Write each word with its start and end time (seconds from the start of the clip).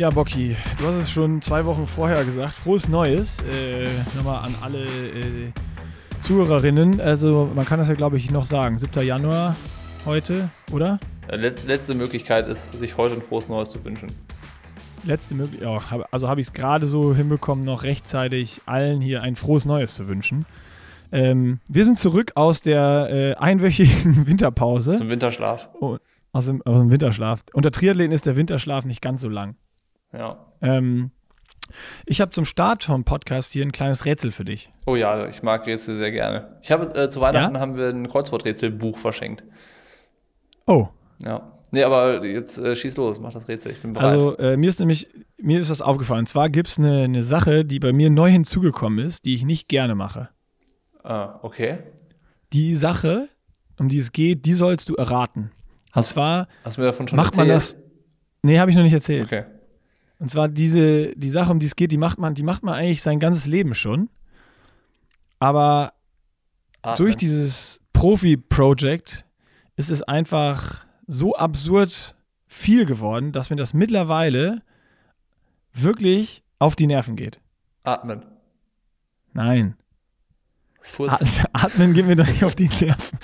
Ja, 0.00 0.08
Bocky, 0.08 0.56
du 0.78 0.86
hast 0.86 0.94
es 0.94 1.10
schon 1.10 1.42
zwei 1.42 1.66
Wochen 1.66 1.86
vorher 1.86 2.24
gesagt. 2.24 2.54
Frohes 2.54 2.88
Neues. 2.88 3.40
Äh, 3.40 3.86
nochmal 4.16 4.46
an 4.46 4.54
alle 4.62 4.84
äh, 4.84 5.52
Zuhörerinnen. 6.22 7.02
Also, 7.02 7.50
man 7.54 7.66
kann 7.66 7.78
das 7.78 7.88
ja, 7.90 7.94
glaube 7.94 8.16
ich, 8.16 8.30
noch 8.30 8.46
sagen. 8.46 8.78
7. 8.78 9.06
Januar 9.06 9.56
heute, 10.06 10.48
oder? 10.72 10.98
Letzte 11.28 11.94
Möglichkeit 11.94 12.46
ist, 12.46 12.72
sich 12.72 12.96
heute 12.96 13.16
ein 13.16 13.20
frohes 13.20 13.50
Neues 13.50 13.68
zu 13.68 13.84
wünschen. 13.84 14.10
Letzte 15.04 15.34
Möglichkeit, 15.34 15.68
ja, 15.68 16.02
also 16.10 16.28
habe 16.28 16.40
ich 16.40 16.46
es 16.46 16.54
gerade 16.54 16.86
so 16.86 17.14
hinbekommen, 17.14 17.62
noch 17.62 17.82
rechtzeitig 17.82 18.62
allen 18.64 19.02
hier 19.02 19.20
ein 19.20 19.36
frohes 19.36 19.66
Neues 19.66 19.92
zu 19.92 20.08
wünschen. 20.08 20.46
Ähm, 21.12 21.60
wir 21.68 21.84
sind 21.84 21.98
zurück 21.98 22.32
aus 22.36 22.62
der 22.62 23.08
äh, 23.10 23.34
einwöchigen 23.34 24.26
Winterpause. 24.26 24.92
Zum 24.92 25.10
Winterschlaf. 25.10 25.68
Oh, 25.78 25.98
aus, 26.32 26.46
dem, 26.46 26.62
aus 26.62 26.78
dem 26.78 26.90
Winterschlaf. 26.90 27.42
Unter 27.52 27.70
Triathleten 27.70 28.12
ist 28.12 28.24
der 28.24 28.36
Winterschlaf 28.36 28.86
nicht 28.86 29.02
ganz 29.02 29.20
so 29.20 29.28
lang. 29.28 29.56
Ja. 30.12 30.46
Ähm, 30.60 31.10
ich 32.06 32.20
habe 32.20 32.30
zum 32.30 32.44
Start 32.44 32.84
vom 32.84 33.04
Podcast 33.04 33.52
hier 33.52 33.64
ein 33.64 33.72
kleines 33.72 34.04
Rätsel 34.04 34.32
für 34.32 34.44
dich. 34.44 34.70
Oh 34.86 34.96
ja, 34.96 35.26
ich 35.28 35.42
mag 35.42 35.66
Rätsel 35.66 35.98
sehr 35.98 36.10
gerne. 36.10 36.58
Ich 36.62 36.72
habe 36.72 36.94
äh, 36.94 37.08
zu 37.08 37.20
Weihnachten 37.20 37.54
ja? 37.54 37.60
haben 37.60 37.76
wir 37.76 37.88
ein 37.88 38.08
Kreuzworträtselbuch 38.08 38.98
verschenkt. 38.98 39.44
Oh. 40.66 40.88
Ja. 41.22 41.52
Nee, 41.72 41.84
aber 41.84 42.24
jetzt 42.24 42.58
äh, 42.58 42.74
schieß 42.74 42.96
los, 42.96 43.20
mach 43.20 43.32
das 43.32 43.46
Rätsel, 43.46 43.72
ich 43.72 43.80
bin 43.80 43.92
bereit. 43.92 44.10
Also, 44.10 44.36
äh, 44.38 44.56
mir 44.56 44.68
ist 44.68 44.80
nämlich, 44.80 45.08
mir 45.38 45.60
ist 45.60 45.70
das 45.70 45.80
aufgefallen. 45.80 46.20
Und 46.20 46.28
zwar 46.28 46.48
gibt 46.48 46.68
es 46.68 46.78
eine, 46.78 47.04
eine 47.04 47.22
Sache, 47.22 47.64
die 47.64 47.78
bei 47.78 47.92
mir 47.92 48.10
neu 48.10 48.28
hinzugekommen 48.28 48.98
ist, 49.04 49.24
die 49.24 49.34
ich 49.34 49.44
nicht 49.44 49.68
gerne 49.68 49.94
mache. 49.94 50.30
Ah, 51.04 51.38
okay. 51.42 51.78
Die 52.52 52.74
Sache, 52.74 53.28
um 53.78 53.88
die 53.88 53.98
es 53.98 54.10
geht, 54.10 54.46
die 54.46 54.54
sollst 54.54 54.88
du 54.88 54.96
erraten. 54.96 55.52
Und 55.94 56.04
zwar 56.04 56.48
hast 56.64 56.76
du 56.76 56.80
mir 56.80 56.88
davon 56.88 57.06
schon 57.06 57.16
macht 57.16 57.34
erzählt? 57.34 57.48
man 57.48 57.56
das. 57.56 57.76
Nee, 58.42 58.58
habe 58.58 58.70
ich 58.70 58.76
noch 58.76 58.82
nicht 58.82 58.92
erzählt. 58.92 59.26
Okay. 59.26 59.44
Und 60.20 60.30
zwar 60.30 60.48
diese, 60.48 61.16
die 61.16 61.30
Sache, 61.30 61.50
um 61.50 61.58
die 61.58 61.66
es 61.66 61.76
geht, 61.76 61.90
die 61.90 61.98
macht 61.98 62.18
man, 62.18 62.34
die 62.34 62.42
macht 62.42 62.62
man 62.62 62.74
eigentlich 62.74 63.00
sein 63.02 63.18
ganzes 63.18 63.46
Leben 63.46 63.74
schon. 63.74 64.10
Aber 65.38 65.94
Atmen. 66.82 66.96
durch 66.98 67.16
dieses 67.16 67.80
Profi-Project 67.94 69.24
ist 69.76 69.90
es 69.90 70.02
einfach 70.02 70.84
so 71.06 71.34
absurd 71.34 72.14
viel 72.46 72.84
geworden, 72.84 73.32
dass 73.32 73.48
mir 73.48 73.56
das 73.56 73.72
mittlerweile 73.72 74.62
wirklich 75.72 76.44
auf 76.58 76.76
die 76.76 76.86
Nerven 76.86 77.16
geht. 77.16 77.40
Atmen. 77.82 78.22
Nein. 79.32 79.74
Furzen. 80.82 81.28
Atmen 81.52 81.92
geht 81.92 82.06
mir 82.06 82.16
doch 82.16 82.26
nicht 82.26 82.44
auf 82.44 82.54
die 82.54 82.68
Nerven. 82.68 83.18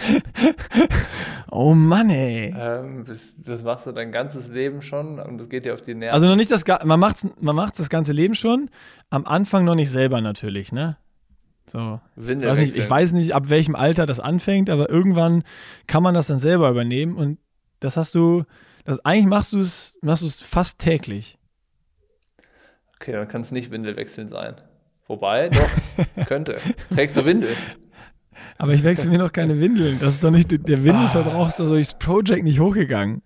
oh 1.51 1.75
Mann, 1.75 2.11
ey. 2.11 2.55
Ähm, 2.57 3.05
das, 3.39 3.63
machst 3.65 3.87
du 3.87 3.93
dein 3.93 4.13
ganzes 4.13 4.49
Leben 4.49 4.83
schon 4.83 5.19
und 5.19 5.39
das 5.39 5.49
geht 5.49 5.65
dir 5.65 5.75
auf 5.75 5.83
die 5.83 5.95
Nerven. 5.95 6.15
Also 6.15 6.29
noch 6.29 6.37
nicht 6.37 6.51
das, 6.51 6.65
man 6.85 7.01
macht's, 7.01 7.27
man 7.41 7.57
macht's 7.57 7.79
das 7.79 7.89
ganze 7.89 8.13
Leben 8.13 8.35
schon, 8.35 8.71
am 9.11 9.25
Anfang 9.25 9.65
noch 9.65 9.75
nicht 9.75 9.91
selber 9.91 10.21
natürlich, 10.21 10.73
ne? 10.73 10.99
So. 11.67 12.01
Weiß 12.15 12.59
nicht, 12.59 12.77
ich 12.77 12.89
weiß 12.89 13.13
nicht, 13.13 13.35
ab 13.35 13.49
welchem 13.49 13.75
Alter 13.75 14.07
das 14.07 14.21
anfängt, 14.21 14.71
aber 14.71 14.89
irgendwann 14.89 15.43
kann 15.87 16.03
man 16.03 16.15
das 16.15 16.29
dann 16.29 16.39
selber 16.39 16.71
übernehmen 16.71 17.17
und 17.17 17.39
das 17.81 17.97
hast 17.97 18.15
du, 18.15 18.45
das, 18.85 19.05
eigentlich 19.05 19.27
machst 19.27 19.53
du 19.53 19.59
es 19.59 19.99
machst 20.03 20.23
du's 20.23 20.43
fast 20.43 20.79
täglich. 20.79 21.39
Okay, 23.01 23.13
dann 23.13 23.29
kann 23.29 23.43
es 23.43 23.51
nicht 23.51 23.71
Windelwechseln 23.71 24.29
sein. 24.29 24.57
Wobei, 25.09 25.49
doch, 25.49 25.69
könnte. 26.27 26.59
Trägst 26.91 27.17
du 27.17 27.25
Windel? 27.25 27.51
Aber 28.59 28.73
ich 28.73 28.83
wechsle 28.83 29.11
mir 29.11 29.19
noch 29.19 29.33
keine 29.33 29.61
Windeln. 29.61 29.99
Das 30.01 30.15
ist 30.15 30.25
doch 30.25 30.31
nicht, 30.31 30.51
der 30.51 30.83
Windelverbrauch 30.85 31.49
ist 31.49 31.61
doch 31.61 31.69
durchs 31.69 31.95
Project 31.95 32.43
nicht 32.43 32.59
hochgegangen. 32.59 33.23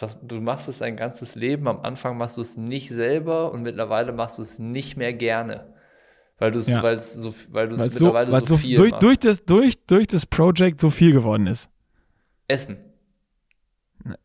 Was, 0.00 0.18
du 0.20 0.40
machst 0.40 0.68
es 0.68 0.78
dein 0.78 0.96
ganzes 0.96 1.34
Leben. 1.34 1.66
Am 1.68 1.80
Anfang 1.80 2.18
machst 2.18 2.36
du 2.36 2.42
es 2.42 2.56
nicht 2.56 2.90
selber 2.90 3.52
und 3.52 3.62
mittlerweile 3.62 4.12
machst 4.12 4.36
du 4.38 4.42
es 4.42 4.58
nicht 4.58 4.96
mehr 4.98 5.14
gerne. 5.14 5.72
Weil 6.38 6.50
du 6.52 6.58
es 6.58 6.66
Ja. 6.68 6.94
so, 6.96 7.32
weil 7.50 7.68
mittlerweile 7.68 8.30
weil 8.30 8.40
so, 8.44 8.54
so 8.54 8.56
viel 8.58 8.76
durch, 8.76 8.90
machst. 8.90 9.02
durch, 9.02 9.18
das, 9.18 9.44
durch, 9.46 9.86
durch 9.86 10.06
das 10.06 10.26
Project 10.26 10.80
so 10.80 10.90
viel 10.90 11.12
geworden 11.12 11.46
ist. 11.46 11.70
Essen. 12.46 12.76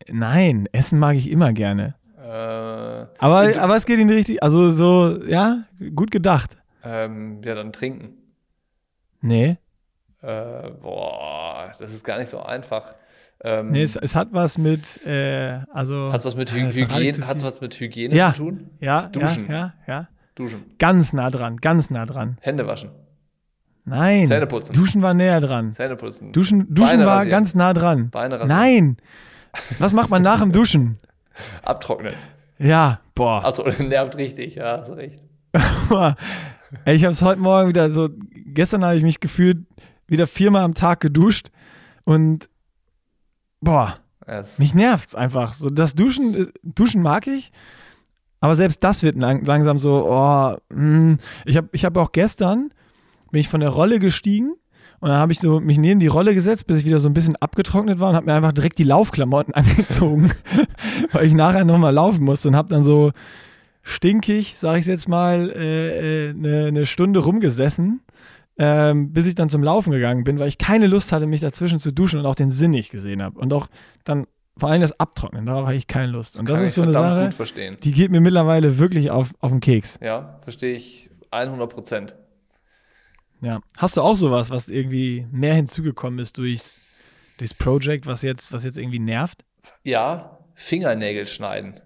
Nein, 0.09 0.67
Essen 0.73 0.99
mag 0.99 1.15
ich 1.15 1.31
immer 1.31 1.53
gerne. 1.53 1.95
Äh, 2.17 2.27
Aber, 2.27 3.57
aber 3.57 3.75
es 3.77 3.85
geht 3.85 3.99
in 3.99 4.09
die 4.09 4.13
richtige, 4.13 4.41
also 4.43 4.69
so, 4.71 5.23
ja, 5.23 5.63
gut 5.95 6.11
gedacht. 6.11 6.57
Ähm, 6.83 7.41
ja, 7.43 7.55
dann 7.55 7.71
trinken. 7.71 8.13
Nee, 9.21 9.57
Äh, 10.23 10.69
boah, 10.81 11.73
das 11.79 11.93
ist 11.93 12.03
gar 12.03 12.17
nicht 12.19 12.29
so 12.29 12.41
einfach. 12.41 12.93
Ähm, 13.43 13.71
nee 13.71 13.81
es, 13.81 13.95
es 13.95 14.15
hat 14.15 14.29
was 14.33 14.57
mit, 14.59 15.03
äh, 15.05 15.59
also. 15.73 16.11
hat 16.11 16.19
es 16.19 16.25
was 16.25 16.35
mit 16.35 16.51
Hy 16.53 16.59
äh, 16.59 16.69
ich 16.69 16.75
Hygiene, 16.75 17.25
hat's 17.27 17.43
was 17.43 17.59
mit 17.59 17.79
Hygiene 17.79 18.13
Ja. 18.15 18.33
zu 18.33 18.43
tun? 18.43 18.69
Ja, 18.79 19.07
Duschen. 19.07 19.47
ja, 19.49 19.53
ja, 19.55 19.73
ja. 19.87 20.07
Duschen. 20.35 20.63
Ganz 20.77 21.11
nah 21.13 21.29
dran, 21.31 21.57
ganz 21.57 21.89
nah 21.89 22.05
dran. 22.05 22.37
Hände 22.41 22.67
waschen. 22.67 22.91
Nein. 23.83 24.27
Zähne 24.27 24.45
putzen. 24.45 24.73
Duschen 24.75 25.01
war 25.01 25.15
näher 25.15 25.41
dran. 25.41 25.73
Zähne 25.73 25.95
putzen. 25.95 26.31
Duschen, 26.33 26.67
Duschen 26.73 26.91
Beine 26.97 27.05
war 27.07 27.17
rasieren. 27.17 27.31
ganz 27.31 27.55
nah 27.55 27.73
dran. 27.73 28.09
Beine 28.11 28.39
rasieren. 28.39 28.47
Nein. 28.59 28.97
Was 29.79 29.93
macht 29.93 30.09
man 30.11 30.21
nach 30.21 30.39
dem 30.39 30.51
Duschen? 30.51 30.99
Abtrocknen. 31.63 32.13
Ja, 32.59 33.01
boah. 33.15 33.43
Achso, 33.43 33.63
nervt 33.83 34.17
richtig, 34.17 34.53
ja, 34.55 34.81
hast 34.81 34.95
recht. 34.95 35.19
Ey, 36.85 36.95
ich 36.95 37.03
habe 37.03 37.11
es 37.11 37.21
heute 37.21 37.41
Morgen 37.41 37.69
wieder 37.69 37.91
so, 37.91 38.09
gestern 38.31 38.83
habe 38.85 38.95
ich 38.95 39.03
mich 39.03 39.19
gefühlt 39.19 39.65
wieder 40.07 40.27
viermal 40.27 40.63
am 40.63 40.73
Tag 40.73 40.99
geduscht 41.01 41.49
und 42.05 42.49
boah, 43.61 43.97
Ja, 44.27 44.39
es- 44.39 44.57
mich 44.59 44.73
nervt's 44.73 45.15
einfach. 45.15 45.53
So 45.53 45.69
das 45.69 45.95
Duschen, 45.95 46.33
äh, 46.35 46.45
Duschen 46.63 47.01
mag 47.01 47.27
ich, 47.27 47.51
aber 48.39 48.55
selbst 48.55 48.83
das 48.83 49.03
wird 49.03 49.17
lang, 49.17 49.43
langsam 49.45 49.79
so, 49.79 50.05
oh, 50.07 50.55
hm. 50.71 51.17
ich 51.45 51.57
habe 51.57 51.69
ich 51.73 51.85
hab 51.85 51.97
auch 51.97 52.11
gestern, 52.11 52.69
bin 53.31 53.39
ich 53.41 53.49
von 53.49 53.59
der 53.61 53.69
Rolle 53.69 53.99
gestiegen 53.99 54.53
und 54.99 55.09
dann 55.09 55.17
habe 55.17 55.31
ich 55.33 55.39
so 55.39 55.59
mich 55.59 55.77
neben 55.77 55.99
die 55.99 56.07
Rolle 56.07 56.33
gesetzt, 56.33 56.67
bis 56.67 56.77
ich 56.79 56.85
wieder 56.85 56.99
so 56.99 57.09
ein 57.09 57.13
bisschen 57.13 57.35
abgetrocknet 57.37 57.99
war 57.99 58.09
und 58.09 58.15
habe 58.15 58.25
mir 58.27 58.33
einfach 58.33 58.53
direkt 58.53 58.77
die 58.77 58.83
Laufklamotten 58.83 59.53
angezogen, 59.53 60.31
weil 61.11 61.25
ich 61.25 61.33
nachher 61.33 61.65
nochmal 61.65 61.93
laufen 61.93 62.23
musste 62.23 62.47
und 62.47 62.55
habe 62.55 62.69
dann 62.69 62.83
so 62.83 63.11
stinkig, 63.83 64.55
sage 64.57 64.79
ich 64.79 64.85
jetzt 64.85 65.07
mal, 65.09 65.51
eine 65.51 65.53
äh, 65.55 66.29
äh, 66.29 66.33
ne- 66.33 66.71
ne 66.71 66.85
Stunde 66.85 67.19
rumgesessen, 67.19 68.01
ähm, 68.57 69.13
bis 69.13 69.27
ich 69.27 69.35
dann 69.35 69.49
zum 69.49 69.63
Laufen 69.63 69.91
gegangen 69.91 70.23
bin, 70.23 70.39
weil 70.39 70.47
ich 70.47 70.57
keine 70.57 70.87
Lust 70.87 71.11
hatte, 71.11 71.25
mich 71.25 71.41
dazwischen 71.41 71.79
zu 71.79 71.91
duschen 71.91 72.19
und 72.19 72.25
auch 72.25 72.35
den 72.35 72.49
Sinn 72.49 72.71
nicht 72.71 72.91
gesehen 72.91 73.21
habe. 73.21 73.39
Und 73.39 73.53
auch 73.53 73.67
dann 74.03 74.27
vor 74.57 74.69
allem 74.69 74.81
das 74.81 74.99
Abtrocknen, 74.99 75.45
darauf 75.45 75.65
habe 75.65 75.75
ich 75.75 75.87
keine 75.87 76.11
Lust. 76.11 76.39
Und 76.39 76.47
das, 76.47 76.57
kann 76.57 76.67
ist 76.67 76.75
so 76.75 76.81
eine 76.83 76.93
Sache, 76.93 77.29
die 77.83 77.91
geht 77.91 78.11
mir 78.11 78.21
mittlerweile 78.21 78.77
wirklich 78.77 79.09
auf, 79.09 79.31
auf 79.39 79.51
den 79.51 79.59
Keks. 79.61 79.97
Ja, 80.01 80.37
verstehe 80.43 80.75
ich 80.75 81.09
100 81.31 81.69
Prozent. 81.69 82.15
Ja. 83.41 83.61
Hast 83.77 83.97
du 83.97 84.01
auch 84.01 84.15
sowas, 84.15 84.49
was 84.51 84.69
irgendwie 84.69 85.25
mehr 85.31 85.55
hinzugekommen 85.55 86.19
ist 86.19 86.37
durchs, 86.37 86.81
durchs 87.39 87.55
Project, 87.55 88.05
was 88.05 88.21
jetzt, 88.21 88.51
was 88.51 88.63
jetzt 88.63 88.77
irgendwie 88.77 88.99
nervt? 88.99 89.43
Ja, 89.83 90.37
Fingernägel 90.53 91.25
schneiden. 91.25 91.79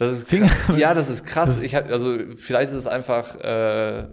Das 0.00 0.14
ist 0.14 0.28
Finger-. 0.28 0.50
Ja, 0.78 0.94
das 0.94 1.10
ist 1.10 1.26
krass. 1.26 1.60
Ich 1.60 1.74
hab, 1.74 1.90
also 1.90 2.16
vielleicht 2.34 2.70
ist 2.70 2.76
es 2.78 2.86
einfach, 2.86 3.36
äh, 3.36 4.08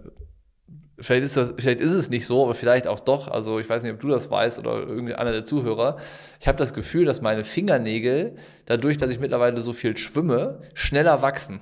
vielleicht 1.00 1.24
ist 1.24 1.38
das, 1.38 1.54
vielleicht 1.58 1.80
ist 1.80 1.94
es 1.94 2.10
nicht 2.10 2.26
so, 2.26 2.44
aber 2.44 2.56
vielleicht 2.56 2.88
auch 2.88 3.00
doch. 3.00 3.30
Also 3.30 3.58
ich 3.58 3.70
weiß 3.70 3.84
nicht, 3.84 3.94
ob 3.94 4.02
du 4.02 4.10
das 4.10 4.30
weißt 4.30 4.60
oder 4.60 4.80
irgendeiner 4.80 5.32
der 5.32 5.46
Zuhörer. 5.46 5.96
Ich 6.42 6.48
habe 6.50 6.58
das 6.58 6.74
Gefühl, 6.74 7.06
dass 7.06 7.22
meine 7.22 7.46
Fingernägel, 7.46 8.36
dadurch, 8.66 8.98
dass 8.98 9.10
ich 9.12 9.22
mittlerweile 9.22 9.62
so 9.62 9.72
viel 9.72 9.96
schwimme, 9.96 10.60
schneller 10.74 11.22
wachsen. 11.22 11.62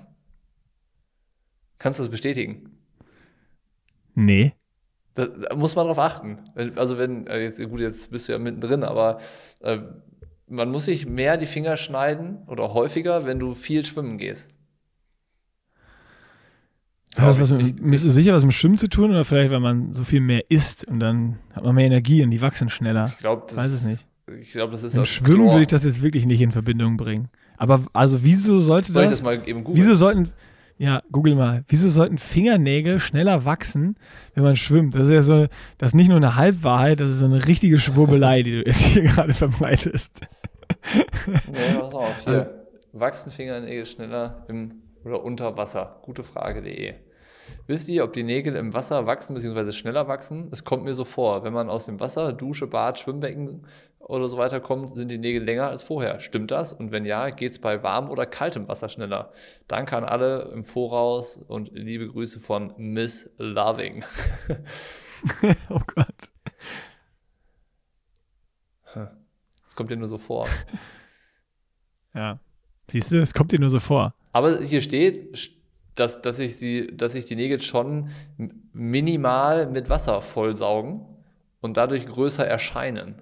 Kannst 1.77 1.99
du 1.99 2.03
das 2.03 2.09
bestätigen? 2.09 2.79
Nee. 4.15 4.55
Da, 5.13 5.27
da 5.27 5.55
muss 5.55 5.75
man 5.75 5.85
drauf 5.85 5.99
achten. 5.99 6.39
Also 6.77 6.97
wenn, 6.97 7.27
äh, 7.27 7.43
jetzt, 7.43 7.63
gut, 7.69 7.79
jetzt 7.79 8.09
bist 8.09 8.27
du 8.27 8.31
ja 8.31 8.39
mittendrin, 8.39 8.83
aber 8.83 9.19
äh, 9.59 9.77
man 10.47 10.69
muss 10.69 10.85
sich 10.85 11.05
mehr 11.07 11.37
die 11.37 11.45
Finger 11.45 11.77
schneiden 11.77 12.39
oder 12.47 12.73
häufiger, 12.73 13.25
wenn 13.25 13.39
du 13.39 13.53
viel 13.53 13.85
schwimmen 13.85 14.17
gehst. 14.17 14.49
Hat 17.17 17.29
das 17.29 17.39
was 17.39 17.51
mit, 17.51 17.77
bist 17.89 18.03
du 18.03 18.11
sicher, 18.11 18.33
was 18.33 18.43
mit 18.43 18.53
Schwimmen 18.53 18.77
zu 18.77 18.89
tun 18.89 19.11
oder 19.11 19.23
vielleicht, 19.23 19.51
weil 19.51 19.61
man 19.61 19.93
so 19.93 20.03
viel 20.03 20.19
mehr 20.19 20.43
isst 20.49 20.85
und 20.85 20.99
dann 20.99 21.39
hat 21.53 21.63
man 21.63 21.73
mehr 21.73 21.85
Energie 21.85 22.21
und 22.23 22.31
die 22.31 22.41
wachsen 22.41 22.67
schneller? 22.69 23.05
Ich 23.07 23.17
glaube, 23.19 23.43
das, 23.47 23.55
Weiß 23.57 23.71
es 23.71 23.83
nicht. 23.85 24.05
Ich 24.41 24.51
glaube, 24.51 24.73
das 24.73 24.83
ist 24.83 24.95
Im 24.95 25.01
das 25.03 25.09
Schwimmen 25.09 25.35
Chlor. 25.43 25.51
würde 25.53 25.61
ich 25.61 25.67
das 25.67 25.83
jetzt 25.85 26.01
wirklich 26.03 26.25
nicht 26.25 26.41
in 26.41 26.51
Verbindung 26.51 26.97
bringen. 26.97 27.29
Aber 27.57 27.81
also 27.93 28.23
wieso 28.23 28.59
sollte 28.59 28.91
Soll 28.91 29.03
ich 29.03 29.09
das, 29.09 29.19
das 29.19 29.23
mal 29.23 29.35
eben 29.47 29.63
googeln? 29.63 29.77
wieso 29.77 29.93
sollten, 29.93 30.31
ja, 30.77 31.01
google 31.11 31.35
mal, 31.35 31.63
wieso 31.67 31.87
sollten 31.87 32.17
Fingernägel 32.17 32.99
schneller 32.99 33.45
wachsen, 33.45 33.97
wenn 34.33 34.43
man 34.43 34.55
schwimmt? 34.55 34.95
Das 34.95 35.07
ist 35.07 35.13
ja 35.13 35.21
so, 35.21 35.47
das 35.77 35.91
ist 35.91 35.95
nicht 35.95 36.09
nur 36.09 36.17
eine 36.17 36.35
Halbwahrheit, 36.35 36.99
das 36.99 37.11
ist 37.11 37.19
so 37.19 37.25
eine 37.25 37.47
richtige 37.47 37.79
Schwurbelei, 37.79 38.43
die 38.43 38.51
du 38.51 38.65
jetzt 38.65 38.81
hier 38.81 39.03
gerade 39.07 39.33
verbreitest. 39.33 40.21
Nee, 41.47 41.79
pass 41.79 41.93
auf, 41.93 42.25
hier. 42.25 42.67
Wachsen 42.91 43.31
Fingernägel 43.31 43.85
schneller 43.85 44.45
im 44.47 44.81
oder 45.03 45.23
unter 45.23 45.57
Wasser? 45.57 45.99
Gute 46.01 46.23
Frage.de. 46.23 46.93
Wisst 47.67 47.89
ihr, 47.89 48.03
ob 48.03 48.13
die 48.13 48.23
Nägel 48.23 48.55
im 48.55 48.73
Wasser 48.73 49.05
wachsen 49.05 49.33
bzw. 49.33 49.71
schneller 49.71 50.07
wachsen? 50.07 50.49
Es 50.51 50.63
kommt 50.63 50.83
mir 50.83 50.93
so 50.93 51.03
vor, 51.03 51.43
wenn 51.43 51.53
man 51.53 51.69
aus 51.69 51.85
dem 51.85 51.99
Wasser, 51.99 52.33
Dusche, 52.33 52.67
Bad, 52.67 52.99
Schwimmbecken 52.99 53.65
oder 53.99 54.29
so 54.29 54.37
weiter 54.37 54.59
kommt, 54.59 54.95
sind 54.95 55.09
die 55.09 55.17
Nägel 55.17 55.43
länger 55.43 55.67
als 55.67 55.83
vorher. 55.83 56.19
Stimmt 56.19 56.51
das? 56.51 56.73
Und 56.73 56.91
wenn 56.91 57.05
ja, 57.05 57.29
geht 57.29 57.53
es 57.53 57.59
bei 57.59 57.81
warmem 57.81 58.11
oder 58.11 58.25
kaltem 58.25 58.67
Wasser 58.67 58.89
schneller? 58.89 59.31
Danke 59.67 59.97
an 59.97 60.03
alle 60.03 60.51
im 60.53 60.63
Voraus 60.63 61.37
und 61.37 61.71
liebe 61.73 62.07
Grüße 62.07 62.39
von 62.39 62.73
Miss 62.77 63.29
Loving. 63.37 64.03
oh 65.69 65.81
Gott. 65.87 66.31
Das 69.65 69.75
kommt 69.75 69.91
dir 69.91 69.97
nur 69.97 70.07
so 70.07 70.17
vor. 70.17 70.47
Ja. 72.13 72.39
Siehst 72.89 73.11
du, 73.11 73.21
es 73.21 73.33
kommt 73.33 73.51
dir 73.51 73.59
nur 73.59 73.69
so 73.69 73.79
vor. 73.79 74.13
Aber 74.31 74.61
hier 74.61 74.81
steht, 74.81 75.49
dass, 75.95 76.21
dass, 76.21 76.39
ich 76.39 76.57
sie, 76.57 76.95
dass 76.95 77.13
sich 77.13 77.25
die 77.25 77.35
Nägel 77.35 77.61
schon 77.61 78.09
minimal 78.73 79.67
mit 79.67 79.89
Wasser 79.89 80.21
vollsaugen 80.21 81.05
und 81.61 81.77
dadurch 81.77 82.05
größer 82.05 82.45
erscheinen. 82.45 83.15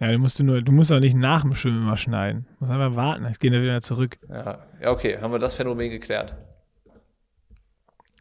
Ja, 0.00 0.10
du 0.12 0.18
musst 0.18 0.38
du 0.38 0.44
nur, 0.44 0.62
du 0.62 0.72
musst 0.72 0.90
auch 0.92 1.00
nicht 1.00 1.14
nach 1.14 1.42
dem 1.42 1.54
Schwimmen 1.54 1.84
mal 1.84 1.98
schneiden. 1.98 2.46
Du 2.48 2.56
musst 2.60 2.72
einfach 2.72 2.96
warten, 2.96 3.26
jetzt 3.26 3.38
gehen 3.38 3.52
wir 3.52 3.62
wieder 3.62 3.82
zurück. 3.82 4.18
Ja, 4.28 4.66
ja 4.80 4.90
okay, 4.90 5.18
haben 5.20 5.32
wir 5.32 5.38
das 5.38 5.54
Phänomen 5.54 5.90
geklärt. 5.90 6.34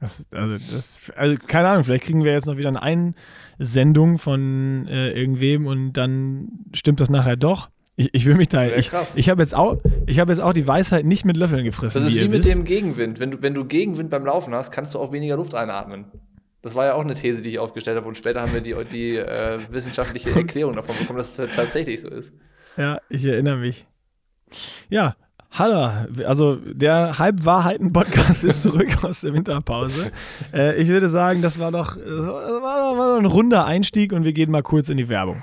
Das, 0.01 0.25
also, 0.31 0.57
das, 0.75 1.11
also, 1.15 1.37
keine 1.45 1.69
Ahnung, 1.69 1.83
vielleicht 1.83 2.03
kriegen 2.03 2.23
wir 2.23 2.31
jetzt 2.31 2.47
noch 2.47 2.57
wieder 2.57 2.69
eine 2.69 3.13
Einsendung 3.57 4.17
von 4.17 4.87
äh, 4.87 5.11
irgendwem 5.11 5.67
und 5.67 5.93
dann 5.93 6.65
stimmt 6.73 7.01
das 7.01 7.09
nachher 7.09 7.35
doch. 7.35 7.69
Ich, 7.99 8.13
ich 8.13 8.25
will 8.25 8.35
mich 8.35 8.47
da. 8.47 8.65
Ich, 8.65 8.89
ich 9.15 9.29
habe 9.29 9.41
jetzt, 9.41 9.53
auch, 9.53 9.75
hab 10.07 10.29
jetzt 10.29 10.39
auch 10.39 10.53
die 10.53 10.65
Weisheit 10.65 11.03
nicht 11.03 11.25
mit 11.25 11.35
Löffeln 11.35 11.65
gefressen. 11.65 12.01
Das 12.01 12.13
ist 12.13 12.17
wie, 12.17 12.29
mit 12.29 12.39
wisst. 12.39 12.49
dem 12.49 12.63
Gegenwind. 12.63 13.19
Wenn 13.19 13.31
du, 13.31 13.41
wenn 13.41 13.53
du 13.53 13.65
Gegenwind 13.65 14.09
beim 14.09 14.25
Laufen 14.25 14.53
hast, 14.53 14.71
kannst 14.71 14.93
du 14.93 14.99
auch 14.99 15.11
weniger 15.11 15.35
Luft 15.35 15.53
einatmen. 15.53 16.05
Das 16.61 16.75
war 16.75 16.85
ja 16.85 16.93
auch 16.93 17.03
eine 17.03 17.13
These, 17.13 17.41
die 17.41 17.49
ich 17.49 17.59
aufgestellt 17.59 17.97
habe. 17.97 18.07
Und 18.07 18.17
später 18.17 18.39
haben 18.39 18.53
wir 18.53 18.61
die, 18.61 18.73
die 18.89 19.17
äh, 19.17 19.59
wissenschaftliche 19.69 20.29
Erklärung 20.33 20.77
davon 20.77 20.95
bekommen, 20.97 21.19
dass 21.19 21.37
es 21.37 21.53
tatsächlich 21.53 21.99
so 21.99 22.07
ist. 22.07 22.31
Ja, 22.77 22.99
ich 23.09 23.25
erinnere 23.25 23.57
mich. 23.57 23.85
Ja, 24.89 25.17
Hallo, 25.51 25.89
also 26.25 26.57
der 26.57 27.17
Halbwahrheiten-Podcast 27.17 28.43
ist 28.43 28.61
zurück 28.61 28.95
aus 29.03 29.21
der 29.21 29.33
Winterpause. 29.33 30.11
Äh, 30.53 30.79
ich 30.79 30.87
würde 30.87 31.09
sagen, 31.09 31.41
das 31.41 31.57
war 31.57 31.71
doch, 31.71 31.97
das 31.97 32.05
war, 32.05 32.41
das 32.43 32.61
war 32.61 33.15
doch 33.15 33.17
ein 33.17 33.25
runder 33.25 33.65
Einstieg 33.65 34.13
und 34.13 34.23
wir 34.23 34.31
gehen 34.31 34.51
mal 34.51 34.61
kurz 34.61 34.89
in 34.89 34.97
die 34.97 35.09
Werbung. 35.09 35.41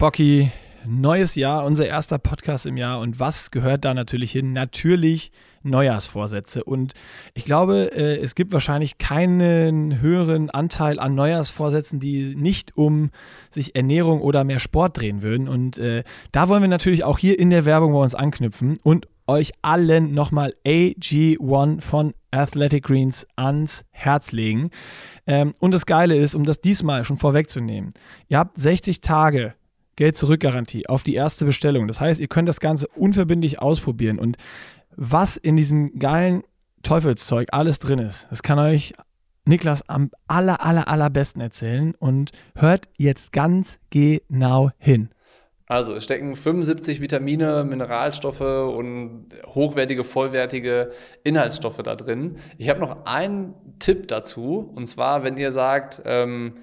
Bocky, 0.00 0.50
neues 0.86 1.34
Jahr, 1.34 1.66
unser 1.66 1.86
erster 1.86 2.18
Podcast 2.18 2.64
im 2.64 2.78
Jahr. 2.78 3.00
Und 3.00 3.20
was 3.20 3.50
gehört 3.50 3.84
da 3.84 3.92
natürlich 3.92 4.32
hin? 4.32 4.54
Natürlich 4.54 5.30
Neujahrsvorsätze. 5.62 6.64
Und 6.64 6.94
ich 7.34 7.44
glaube, 7.44 7.90
äh, 7.92 8.16
es 8.16 8.34
gibt 8.34 8.54
wahrscheinlich 8.54 8.96
keinen 8.96 10.00
höheren 10.00 10.48
Anteil 10.48 10.98
an 10.98 11.14
Neujahrsvorsätzen, 11.14 12.00
die 12.00 12.34
nicht 12.34 12.78
um 12.78 13.10
sich 13.50 13.76
Ernährung 13.76 14.22
oder 14.22 14.42
mehr 14.42 14.58
Sport 14.58 14.98
drehen 14.98 15.20
würden. 15.20 15.48
Und 15.48 15.76
äh, 15.76 16.02
da 16.32 16.48
wollen 16.48 16.62
wir 16.62 16.68
natürlich 16.68 17.04
auch 17.04 17.18
hier 17.18 17.38
in 17.38 17.50
der 17.50 17.66
Werbung 17.66 17.92
bei 17.92 17.98
uns 17.98 18.14
anknüpfen 18.14 18.78
und 18.82 19.06
euch 19.26 19.52
allen 19.60 20.14
nochmal 20.14 20.54
AG1 20.64 21.82
von 21.82 22.14
Athletic 22.30 22.84
Greens 22.84 23.26
ans 23.36 23.84
Herz 23.90 24.32
legen. 24.32 24.70
Ähm, 25.26 25.52
und 25.60 25.72
das 25.72 25.84
Geile 25.84 26.16
ist, 26.16 26.34
um 26.34 26.44
das 26.44 26.62
diesmal 26.62 27.04
schon 27.04 27.18
vorwegzunehmen, 27.18 27.92
ihr 28.28 28.38
habt 28.38 28.56
60 28.56 29.02
Tage 29.02 29.52
Geld-Zurück-Garantie 30.00 30.88
auf 30.88 31.02
die 31.02 31.14
erste 31.14 31.44
Bestellung. 31.44 31.86
Das 31.86 32.00
heißt, 32.00 32.20
ihr 32.20 32.28
könnt 32.28 32.48
das 32.48 32.58
Ganze 32.58 32.88
unverbindlich 32.88 33.60
ausprobieren 33.60 34.18
und 34.18 34.38
was 34.96 35.36
in 35.36 35.56
diesem 35.56 35.98
geilen 35.98 36.42
Teufelszeug 36.82 37.48
alles 37.52 37.80
drin 37.80 37.98
ist, 37.98 38.26
das 38.30 38.42
kann 38.42 38.58
euch 38.58 38.94
Niklas 39.44 39.86
am 39.90 40.10
aller, 40.26 40.64
aller, 40.64 40.88
allerbesten 40.88 41.42
erzählen 41.42 41.94
und 41.98 42.30
hört 42.54 42.88
jetzt 42.96 43.32
ganz 43.32 43.78
genau 43.90 44.70
hin. 44.78 45.10
Also 45.66 45.94
es 45.94 46.04
stecken 46.04 46.34
75 46.34 47.02
Vitamine, 47.02 47.62
Mineralstoffe 47.64 48.40
und 48.40 49.28
hochwertige, 49.46 50.02
vollwertige 50.02 50.92
Inhaltsstoffe 51.24 51.82
da 51.82 51.94
drin. 51.94 52.38
Ich 52.56 52.70
habe 52.70 52.80
noch 52.80 53.04
einen 53.04 53.54
Tipp 53.78 54.08
dazu, 54.08 54.72
und 54.74 54.86
zwar, 54.86 55.24
wenn 55.24 55.36
ihr 55.36 55.52
sagt, 55.52 56.00
ähm, 56.06 56.54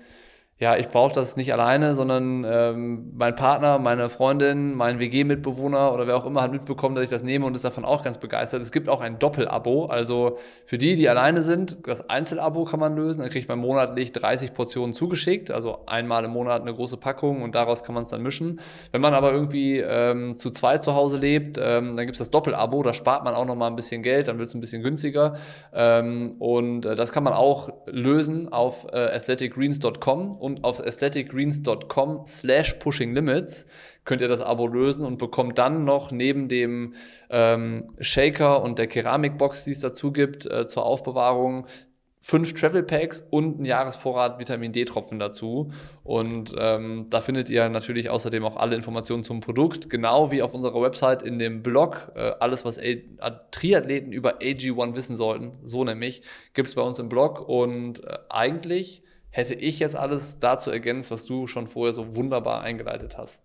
ja, 0.60 0.76
ich 0.76 0.90
brauche 0.90 1.14
das 1.14 1.38
nicht 1.38 1.54
alleine, 1.54 1.94
sondern 1.94 2.44
ähm, 2.44 3.12
mein 3.16 3.36
Partner, 3.36 3.78
meine 3.78 4.10
Freundin, 4.10 4.74
mein 4.74 4.98
WG-Mitbewohner 4.98 5.94
oder 5.94 6.08
wer 6.08 6.18
auch 6.18 6.26
immer 6.26 6.42
hat 6.42 6.52
mitbekommen, 6.52 6.96
dass 6.96 7.04
ich 7.04 7.12
das 7.12 7.22
nehme 7.22 7.46
und 7.46 7.56
ist 7.56 7.64
davon 7.64 7.86
auch 7.86 8.04
ganz 8.04 8.18
begeistert. 8.18 8.64
Es 8.64 8.72
gibt 8.72 8.90
auch 8.90 9.02
ein 9.02 9.20
Doppelabo, 9.20 9.86
also 9.86 10.40
für 10.66 10.80
die, 10.80 10.96
die 10.96 11.10
alleine 11.10 11.44
sind, 11.44 11.88
das 11.88 12.10
Einzelabo 12.10 12.66
kann 12.66 12.80
man 12.80 12.96
lösen, 12.96 13.22
dann 13.22 13.30
kriegt 13.30 13.48
man 13.48 13.60
monatlich 13.60 14.14
30 14.14 14.56
Portionen 14.56 14.96
zugeschickt, 14.96 15.52
also 15.52 15.86
einmal 15.86 16.26
im 16.26 16.32
Monat 16.32 16.64
eine 16.64 16.74
große 16.74 16.98
Packung 16.98 17.44
und 17.44 17.54
daraus 17.54 17.84
kann 17.84 17.94
man 17.94 18.06
es 18.06 18.10
dann 18.10 18.24
mischen. 18.24 18.60
Wenn 18.92 19.02
man 19.02 19.14
aber 19.14 19.32
irgendwie 19.32 19.78
ähm, 19.78 20.38
zu 20.38 20.50
zweit 20.50 20.82
zu 20.82 20.96
Hause 20.96 21.18
lebt, 21.18 21.60
ähm, 21.60 21.96
dann 21.96 22.08
gibt 22.08 22.14
es 22.14 22.20
das 22.20 22.32
Doppelabo, 22.32 22.82
da 22.82 22.96
spart 22.96 23.24
man 23.24 23.36
auch 23.36 23.46
nochmal 23.46 23.70
ein 23.70 23.76
bisschen 23.76 24.02
Geld, 24.02 24.28
dann 24.28 24.40
wird 24.40 24.50
es 24.50 24.56
ein 24.56 24.62
bisschen 24.62 24.82
günstiger. 24.82 25.36
Ähm, 25.72 26.34
und 26.40 26.88
äh, 26.88 26.96
das 26.96 27.12
kann 27.12 27.24
man 27.24 27.34
auch 27.34 27.70
lösen 27.86 28.52
auf 28.52 28.88
äh, 28.92 28.98
athleticgreens.com 28.98 30.47
und 30.48 30.64
auf 30.64 30.80
aestheticgreens.com 30.80 32.26
slash 32.26 32.74
pushinglimits 32.76 33.68
könnt 34.06 34.22
ihr 34.22 34.30
das 34.30 34.42
Abo 34.42 34.66
lösen 34.66 35.06
und 35.06 35.18
bekommt 35.18 35.58
dann 35.58 35.84
noch 35.84 36.12
neben 36.12 36.48
dem 36.48 36.94
ähm, 37.30 37.92
Shaker 38.00 38.64
und 38.64 38.80
der 38.80 38.88
Keramikbox, 38.88 39.66
die 39.66 39.72
es 39.72 39.82
dazu 39.82 40.14
gibt, 40.14 40.46
äh, 40.46 40.66
zur 40.66 40.86
Aufbewahrung, 40.86 41.68
fünf 42.22 42.54
Travel 42.54 42.84
Packs 42.84 43.26
und 43.30 43.58
einen 43.58 43.66
Jahresvorrat 43.66 44.40
Vitamin 44.40 44.72
D-Tropfen 44.72 45.20
dazu. 45.20 45.72
Und 46.04 46.56
ähm, 46.58 47.06
da 47.10 47.20
findet 47.20 47.50
ihr 47.50 47.68
natürlich 47.68 48.10
außerdem 48.10 48.46
auch 48.46 48.56
alle 48.56 48.76
Informationen 48.76 49.26
zum 49.26 49.42
Produkt, 49.42 49.90
genau 49.90 50.32
wie 50.32 50.42
auf 50.42 50.54
unserer 50.54 50.82
Website 50.82 51.22
in 51.22 51.40
dem 51.40 51.62
Blog. 51.62 52.12
Äh, 52.16 52.32
alles, 52.40 52.64
was 52.64 52.80
A 53.20 53.30
Triathleten 53.52 54.14
über 54.14 54.40
AG1 54.40 54.96
wissen 54.96 55.18
sollten, 55.18 55.52
so 55.64 55.84
nämlich, 55.84 56.22
gibt 56.54 56.70
es 56.70 56.76
bei 56.76 56.82
uns 56.82 57.00
im 57.00 57.10
Blog. 57.10 57.48
Und 57.48 58.04
äh, 58.06 58.18
eigentlich 58.30 59.04
hätte 59.38 59.54
ich 59.54 59.78
jetzt 59.78 59.96
alles 59.96 60.40
dazu 60.40 60.72
ergänzt, 60.72 61.12
was 61.12 61.28
du 61.28 61.46
schon 61.46 61.68
vorher 61.68 61.94
so 61.94 62.16
wunderbar 62.16 62.64
eingeleitet 62.64 63.20
hast. 63.20 63.40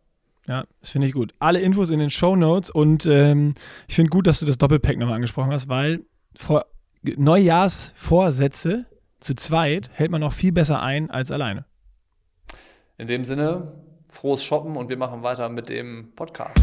Ja, 0.48 0.64
das 0.80 0.90
finde 0.90 1.06
ich 1.06 1.12
gut. 1.12 1.34
Alle 1.38 1.60
Infos 1.60 1.90
in 1.90 1.98
den 1.98 2.08
Show 2.08 2.34
Notes 2.34 2.70
und 2.70 3.04
ähm, 3.04 3.52
ich 3.86 3.96
finde 3.96 4.08
gut, 4.08 4.26
dass 4.26 4.40
du 4.40 4.46
das 4.46 4.56
Doppelpack 4.56 4.96
nochmal 4.96 5.16
angesprochen 5.16 5.52
hast, 5.52 5.68
weil 5.68 6.00
vor 6.34 6.64
Neujahrsvorsätze 7.02 8.86
zu 9.20 9.34
zweit 9.34 9.90
hält 9.92 10.10
man 10.10 10.22
noch 10.22 10.32
viel 10.32 10.50
besser 10.50 10.80
ein 10.80 11.10
als 11.10 11.30
alleine. 11.30 11.66
In 12.96 13.06
dem 13.06 13.24
Sinne, 13.24 13.74
frohes 14.08 14.42
Shoppen 14.42 14.76
und 14.76 14.88
wir 14.88 14.96
machen 14.96 15.22
weiter 15.22 15.50
mit 15.50 15.68
dem 15.68 16.14
Podcast. 16.16 16.58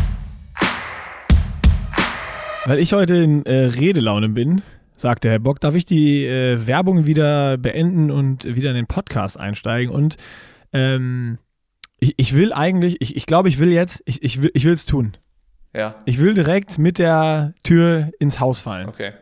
Weil 2.66 2.80
ich 2.80 2.94
heute 2.94 3.16
in 3.16 3.46
äh, 3.46 3.66
Redelaune 3.66 4.30
bin, 4.30 4.64
sagte 5.00 5.30
Herr 5.30 5.40
Bock, 5.40 5.60
darf 5.60 5.76
ich 5.76 5.86
die 5.86 6.26
äh, 6.26 6.68
Werbung 6.68 7.06
wieder 7.06 7.58
beenden 7.58 8.12
und 8.12 8.44
wieder 8.44 8.70
in 8.70 8.76
den 8.76 8.88
Podcast 8.88 9.40
einsteigen. 9.40 9.94
Und 9.94 10.18
ähm, 10.74 11.38
ich, 12.00 12.16
ich, 12.18 12.36
will 12.36 12.54
eigentlich, 12.54 13.02
ich, 13.02 13.16
ich 13.16 13.26
glaube, 13.26 13.50
ich 13.50 13.60
will 13.60 13.72
jetzt, 13.72 14.02
ich, 14.06 14.24
ich 14.24 14.42
will 14.42 14.74
es 14.74 14.86
tun. 14.86 15.18
Ja. 15.74 15.96
Ich 16.06 16.20
will 16.20 16.34
direkt 16.34 16.78
mit 16.80 16.98
der 16.98 17.54
Tür 17.64 18.12
ins 18.20 18.40
Haus 18.40 18.60
fallen. 18.60 18.90
Okay. 18.90 19.14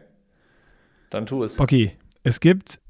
Dann 1.10 1.26
tu 1.26 1.44
es. 1.44 1.60
Okay. 1.60 1.94
Es 2.24 2.40
gibt, 2.40 2.82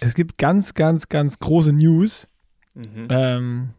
es 0.00 0.14
gibt 0.14 0.38
ganz, 0.38 0.74
ganz, 0.74 1.08
ganz 1.08 1.38
große 1.38 1.72
News. 1.72 2.28
Mhm. 2.74 3.08
Ähm, 3.10 3.70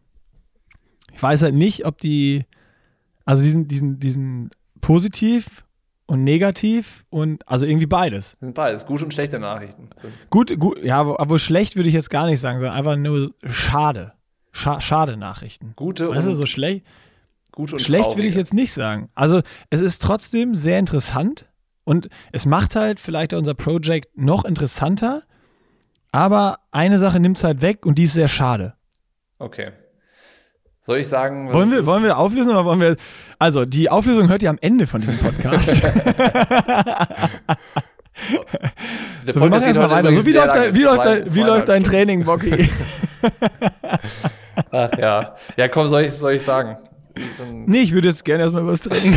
ich 1.12 1.22
weiß 1.22 1.42
halt 1.42 1.54
nicht, 1.54 1.86
ob 1.86 1.98
die, 1.98 2.44
also 3.24 3.42
diesen, 3.42 3.68
diesen, 3.68 3.98
diesen 3.98 4.50
positiv 4.80 5.64
und 6.12 6.24
negativ 6.24 7.06
und 7.08 7.48
also 7.48 7.64
irgendwie 7.64 7.86
beides. 7.86 8.32
Das 8.32 8.40
sind 8.40 8.54
beides, 8.54 8.84
gute 8.84 9.04
und 9.04 9.14
schlechte 9.14 9.38
Nachrichten. 9.38 9.88
Gut, 10.28 10.60
gut, 10.60 10.84
ja, 10.84 10.98
aber 11.00 11.38
schlecht 11.38 11.74
würde 11.74 11.88
ich 11.88 11.94
jetzt 11.94 12.10
gar 12.10 12.26
nicht 12.26 12.38
sagen, 12.38 12.58
sondern 12.58 12.76
einfach 12.76 12.96
nur 12.96 13.32
schade. 13.46 14.12
Scha 14.50 14.82
schade 14.82 15.16
Nachrichten. 15.16 15.72
Gute 15.74 16.10
weißt 16.10 16.26
und 16.26 16.34
du, 16.34 16.36
so 16.36 16.44
schlecht. 16.44 16.84
Gute 17.50 17.76
und 17.76 17.80
schlecht 17.80 18.14
würde 18.18 18.28
ich 18.28 18.34
jetzt 18.34 18.52
nicht 18.52 18.74
sagen. 18.74 19.08
Also, 19.14 19.40
es 19.70 19.80
ist 19.80 20.02
trotzdem 20.02 20.54
sehr 20.54 20.78
interessant 20.78 21.46
und 21.84 22.10
es 22.30 22.44
macht 22.44 22.76
halt 22.76 23.00
vielleicht 23.00 23.32
unser 23.32 23.54
Projekt 23.54 24.18
noch 24.18 24.44
interessanter, 24.44 25.22
aber 26.10 26.58
eine 26.72 26.98
Sache 26.98 27.20
nimmt 27.20 27.38
es 27.38 27.44
halt 27.44 27.62
weg 27.62 27.86
und 27.86 27.94
die 27.94 28.02
ist 28.02 28.12
sehr 28.12 28.28
schade. 28.28 28.74
Okay. 29.38 29.72
Soll 30.84 30.98
ich 30.98 31.06
sagen? 31.08 31.52
Wollen 31.52 31.70
wir, 31.70 31.86
wollen 31.86 32.02
wir 32.02 32.18
auflösen 32.18 32.50
oder 32.50 32.64
wollen 32.64 32.80
wir. 32.80 32.96
Also, 33.38 33.64
die 33.64 33.88
Auflösung 33.88 34.28
hört 34.28 34.42
ihr 34.42 34.50
am 34.50 34.58
Ende 34.60 34.88
von 34.88 35.00
diesem 35.00 35.16
Podcast. 35.18 35.76
so, 39.26 39.40
wir 39.40 39.48
machen 39.48 39.62
erstmal 39.62 39.90
weiter. 39.90 40.12
So, 40.12 40.26
wie 40.26 40.32
läuft, 40.32 40.56
dein, 40.56 40.74
wie, 40.74 40.82
läuft 40.82 41.04
dein, 41.04 41.32
wie 41.34 41.42
läuft 41.42 41.68
dein 41.68 41.84
Training, 41.84 42.24
Bocky? 42.24 42.68
Ach 44.72 44.90
ja. 44.98 45.36
Ja, 45.56 45.68
komm, 45.68 45.86
soll 45.86 46.02
ich, 46.02 46.12
soll 46.12 46.32
ich 46.32 46.42
sagen? 46.42 46.76
Dann 47.38 47.64
nee, 47.66 47.82
ich 47.82 47.92
würde 47.92 48.08
jetzt 48.08 48.24
gerne 48.24 48.42
erstmal 48.42 48.62
über 48.62 48.72
das 48.72 48.80
Training 48.80 49.14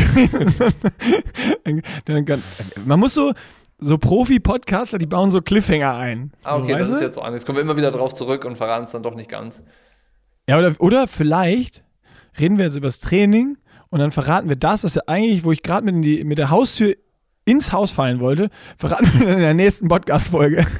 reden. 1.64 1.82
Man 2.84 3.00
muss 3.00 3.14
so, 3.14 3.32
so 3.78 3.98
Profi-Podcaster, 3.98 4.98
die 4.98 5.06
bauen 5.06 5.32
so 5.32 5.40
Cliffhanger 5.42 5.96
ein. 5.96 6.30
Ah, 6.44 6.58
okay, 6.58 6.78
das 6.78 6.90
ist 6.90 7.00
jetzt 7.00 7.16
so 7.16 7.22
an. 7.22 7.32
Jetzt 7.32 7.44
kommen 7.44 7.56
wir 7.56 7.62
immer 7.62 7.76
wieder 7.76 7.90
drauf 7.90 8.14
zurück 8.14 8.44
und 8.44 8.56
verraten 8.56 8.84
es 8.84 8.92
dann 8.92 9.02
doch 9.02 9.16
nicht 9.16 9.30
ganz. 9.30 9.62
Ja, 10.48 10.58
oder, 10.58 10.74
oder 10.78 11.08
vielleicht 11.08 11.82
reden 12.38 12.58
wir 12.58 12.66
jetzt 12.66 12.76
über 12.76 12.86
das 12.88 13.00
Training 13.00 13.56
und 13.90 13.98
dann 13.98 14.12
verraten 14.12 14.48
wir 14.48 14.56
das, 14.56 14.84
was 14.84 14.94
ja 14.94 15.02
eigentlich, 15.06 15.44
wo 15.44 15.52
ich 15.52 15.62
gerade 15.62 15.90
mit, 15.90 16.04
die- 16.04 16.24
mit 16.24 16.38
der 16.38 16.50
Haustür 16.50 16.94
ins 17.44 17.72
Haus 17.72 17.92
fallen 17.92 18.20
wollte, 18.20 18.48
verraten 18.76 19.06
wir 19.18 19.26
dann 19.26 19.34
in 19.36 19.40
der 19.40 19.54
nächsten 19.54 19.88
Podcast-Folge. 19.88 20.66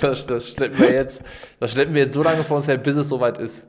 Das, 0.00 0.26
das, 0.26 0.50
schleppen 0.52 0.80
wir 0.80 0.92
jetzt, 0.92 1.22
das 1.60 1.70
schleppen 1.70 1.94
wir 1.94 2.02
jetzt 2.02 2.14
so 2.14 2.24
lange 2.24 2.42
vor 2.42 2.56
uns 2.56 2.66
her, 2.66 2.76
bis 2.76 2.96
es 2.96 3.08
soweit 3.08 3.38
ist. 3.38 3.68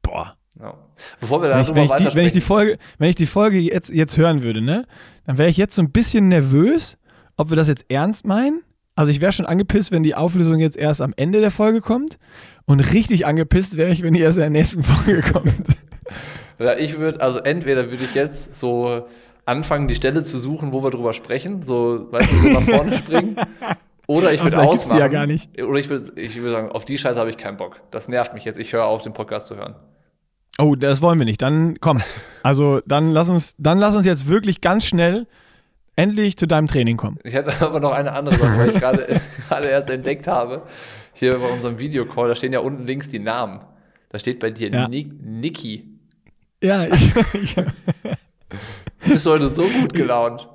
Boah. 0.00 0.38
Ja. 0.58 0.74
Bevor 1.20 1.42
wir 1.42 1.50
Wenn 1.50 1.60
ich, 1.60 1.66
darüber 1.66 1.90
wenn, 1.90 1.98
ich 2.06 2.08
die, 2.08 2.16
wenn, 2.16 2.26
ich 2.26 2.32
die 2.32 2.40
Folge, 2.40 2.78
wenn 2.96 3.08
ich 3.10 3.14
die 3.14 3.26
Folge 3.26 3.58
jetzt, 3.58 3.90
jetzt 3.90 4.16
hören 4.16 4.40
würde, 4.42 4.62
ne, 4.62 4.86
dann 5.26 5.36
wäre 5.36 5.50
ich 5.50 5.58
jetzt 5.58 5.74
so 5.74 5.82
ein 5.82 5.92
bisschen 5.92 6.28
nervös, 6.28 6.96
ob 7.36 7.50
wir 7.50 7.56
das 7.56 7.68
jetzt 7.68 7.84
ernst 7.90 8.24
meinen. 8.24 8.62
Also 8.94 9.10
ich 9.10 9.20
wäre 9.20 9.32
schon 9.32 9.46
angepisst, 9.46 9.90
wenn 9.90 10.02
die 10.02 10.14
Auflösung 10.14 10.58
jetzt 10.58 10.76
erst 10.76 11.00
am 11.00 11.14
Ende 11.16 11.40
der 11.40 11.50
Folge 11.50 11.80
kommt. 11.80 12.18
Und 12.64 12.80
richtig 12.92 13.26
angepisst 13.26 13.76
wäre 13.76 13.90
ich, 13.90 14.02
wenn 14.02 14.14
die 14.14 14.20
erst 14.20 14.36
in 14.36 14.42
der 14.42 14.50
nächsten 14.50 14.82
Folge 14.82 15.22
kommt. 15.22 15.52
Ja, 16.58 16.76
ich 16.76 16.98
würde, 16.98 17.20
also 17.20 17.38
entweder 17.38 17.90
würde 17.90 18.04
ich 18.04 18.14
jetzt 18.14 18.54
so 18.54 19.06
anfangen, 19.46 19.88
die 19.88 19.94
Stelle 19.94 20.22
zu 20.22 20.38
suchen, 20.38 20.72
wo 20.72 20.82
wir 20.82 20.90
drüber 20.90 21.12
sprechen, 21.12 21.62
so, 21.62 22.06
weißt 22.10 22.30
du, 22.30 22.36
so 22.36 22.48
nach 22.60 22.62
vorne 22.62 22.96
springen. 22.96 23.36
Oder 24.06 24.32
ich 24.32 24.42
würde 24.42 24.60
ausmachen. 24.60 25.00
ja 25.00 25.08
gar 25.08 25.26
nicht. 25.26 25.60
Oder 25.60 25.78
ich 25.78 25.88
würde 25.88 26.20
ich 26.20 26.36
würde 26.36 26.52
sagen, 26.52 26.70
auf 26.70 26.84
die 26.84 26.98
Scheiße 26.98 27.18
habe 27.18 27.30
ich 27.30 27.38
keinen 27.38 27.56
Bock. 27.56 27.80
Das 27.90 28.08
nervt 28.08 28.34
mich 28.34 28.44
jetzt. 28.44 28.58
Ich 28.58 28.72
höre 28.72 28.84
auf, 28.84 29.02
den 29.02 29.12
Podcast 29.12 29.46
zu 29.46 29.56
hören. 29.56 29.74
Oh, 30.58 30.74
das 30.74 31.00
wollen 31.00 31.18
wir 31.18 31.24
nicht. 31.24 31.40
Dann 31.40 31.78
komm. 31.80 32.02
Also 32.42 32.80
dann 32.86 33.12
lass 33.12 33.28
uns, 33.28 33.54
dann 33.58 33.78
lass 33.78 33.96
uns 33.96 34.04
jetzt 34.04 34.28
wirklich 34.28 34.60
ganz 34.60 34.84
schnell 34.84 35.26
endlich 35.96 36.36
zu 36.36 36.46
deinem 36.46 36.66
Training 36.66 36.96
kommen. 36.96 37.18
Ich 37.24 37.34
hätte 37.34 37.52
aber 37.64 37.80
noch 37.80 37.92
eine 37.92 38.12
andere 38.12 38.36
Sache, 38.36 38.58
weil 38.58 38.70
ich 38.70 38.80
gerade 39.48 39.66
erst 39.66 39.90
entdeckt 39.90 40.26
habe. 40.26 40.62
Hier 41.14 41.38
bei 41.38 41.48
unserem 41.48 41.78
Videocall, 41.78 42.28
da 42.28 42.34
stehen 42.34 42.52
ja 42.52 42.60
unten 42.60 42.86
links 42.86 43.08
die 43.10 43.18
Namen. 43.18 43.60
Da 44.08 44.18
steht 44.18 44.40
bei 44.40 44.50
dir 44.50 44.70
Ja. 44.70 44.88
Nick, 44.88 45.12
Niki. 45.22 45.88
Ja, 46.62 46.86
ich, 46.92 47.12
ich, 47.34 47.54
Du 47.54 49.08
bist 49.10 49.26
heute 49.26 49.48
so 49.48 49.64
gut 49.64 49.92
gelaunt. 49.94 50.48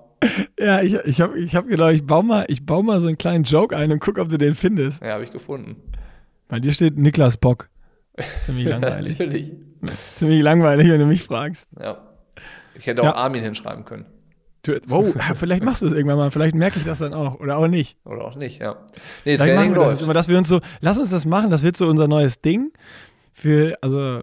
ja, 0.60 0.82
ich, 0.82 0.94
ich 0.96 1.20
habe 1.22 1.38
ich 1.38 1.56
hab 1.56 1.68
gedacht, 1.68 1.92
ich 1.94 2.06
baue, 2.06 2.24
mal, 2.24 2.46
ich 2.48 2.66
baue 2.66 2.84
mal 2.84 3.00
so 3.00 3.08
einen 3.08 3.18
kleinen 3.18 3.44
Joke 3.44 3.76
ein 3.76 3.92
und 3.92 4.00
guck, 4.00 4.18
ob 4.18 4.30
du 4.30 4.38
den 4.38 4.54
findest. 4.54 5.04
Ja, 5.04 5.14
habe 5.14 5.24
ich 5.24 5.32
gefunden. 5.32 5.76
Bei 6.48 6.60
dir 6.60 6.72
steht 6.72 6.98
Niklas 6.98 7.38
Bock. 7.38 7.70
Ziemlich 8.46 8.68
langweilig. 8.68 9.20
Natürlich. 9.20 9.52
Ziemlich 10.16 10.42
langweilig, 10.42 10.90
wenn 10.90 11.00
du 11.00 11.06
mich 11.06 11.22
fragst. 11.24 11.70
Ja. 11.80 11.98
Ich 12.74 12.88
hätte 12.88 13.02
auch 13.02 13.06
Ja. 13.08 13.16
Armin 13.16 13.44
hinschreiben 13.44 13.84
können. 13.86 14.06
Wow, 14.88 15.16
vielleicht 15.36 15.64
machst 15.64 15.82
du 15.82 15.88
es 15.88 15.94
irgendwann 15.94 16.18
mal. 16.18 16.32
Vielleicht 16.32 16.56
merke 16.56 16.78
ich 16.78 16.86
das 16.86 17.00
dann 17.00 17.14
auch. 17.14 17.40
Oder 17.40 17.58
auch 17.58 17.68
nicht. 17.68 17.98
Oder 18.06 18.26
auch 18.26 18.36
nicht, 18.36 18.60
ja. 18.60 18.78
Nee, 19.26 19.38
Training 19.38 19.56
machen 19.56 19.76
wir 19.76 19.92
das 19.92 20.02
immer, 20.02 20.14
dass 20.14 20.28
wir 20.28 20.38
uns 20.38 20.48
so, 20.48 20.62
lass 20.82 20.98
uns 20.98 21.10
das 21.10 21.26
machen, 21.26 21.50
das 21.50 21.64
wird 21.64 21.78
so 21.78 21.88
unser 21.88 22.08
neues 22.08 22.42
Ding. 22.42 22.72
Für, 23.34 23.78
also, 23.82 24.22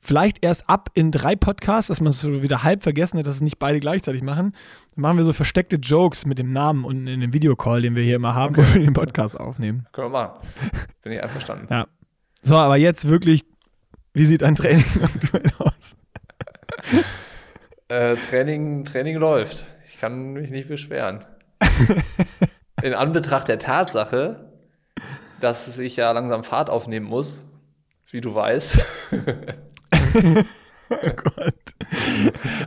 vielleicht 0.00 0.44
erst 0.44 0.68
ab 0.68 0.90
in 0.94 1.10
drei 1.10 1.36
Podcasts, 1.36 1.88
dass 1.88 2.00
man 2.00 2.10
es 2.10 2.20
so 2.20 2.42
wieder 2.42 2.62
halb 2.62 2.82
vergessen 2.82 3.18
hat, 3.18 3.26
dass 3.26 3.36
es 3.36 3.40
nicht 3.40 3.58
beide 3.58 3.80
gleichzeitig 3.80 4.22
machen. 4.22 4.52
Dann 4.94 5.02
machen 5.02 5.16
wir 5.16 5.24
so 5.24 5.32
versteckte 5.32 5.76
Jokes 5.76 6.26
mit 6.26 6.38
dem 6.38 6.50
Namen 6.50 6.84
und 6.84 7.06
in 7.06 7.20
dem 7.20 7.32
Videocall, 7.32 7.82
den 7.82 7.96
wir 7.96 8.02
hier 8.02 8.16
immer 8.16 8.34
haben, 8.34 8.56
wo 8.56 8.62
wir 8.62 8.80
den 8.80 8.92
Podcast 8.92 9.38
aufnehmen. 9.38 9.86
Können 9.92 10.12
wir 10.12 10.26
machen. 10.26 10.48
Bin 11.02 11.12
ich 11.12 11.22
einverstanden. 11.22 11.66
Ja. 11.70 11.86
So, 12.42 12.56
aber 12.56 12.76
jetzt 12.76 13.08
wirklich, 13.08 13.44
wie 14.14 14.24
sieht 14.24 14.42
ein 14.42 14.54
Training 14.54 14.84
aus? 15.58 15.96
Äh, 17.90 18.14
Training, 18.14 18.84
Training 18.84 19.16
läuft. 19.16 19.66
Ich 19.84 19.98
kann 19.98 20.32
mich 20.34 20.52
nicht 20.52 20.68
beschweren. 20.68 21.24
In 22.82 22.94
Anbetracht 22.94 23.48
der 23.48 23.58
Tatsache, 23.58 24.52
dass 25.40 25.76
ich 25.76 25.96
ja 25.96 26.12
langsam 26.12 26.44
Fahrt 26.44 26.70
aufnehmen 26.70 27.06
muss, 27.06 27.42
wie 28.08 28.20
du 28.20 28.32
weißt. 28.32 28.80
Oh 30.90 31.10
Gott. 31.16 31.54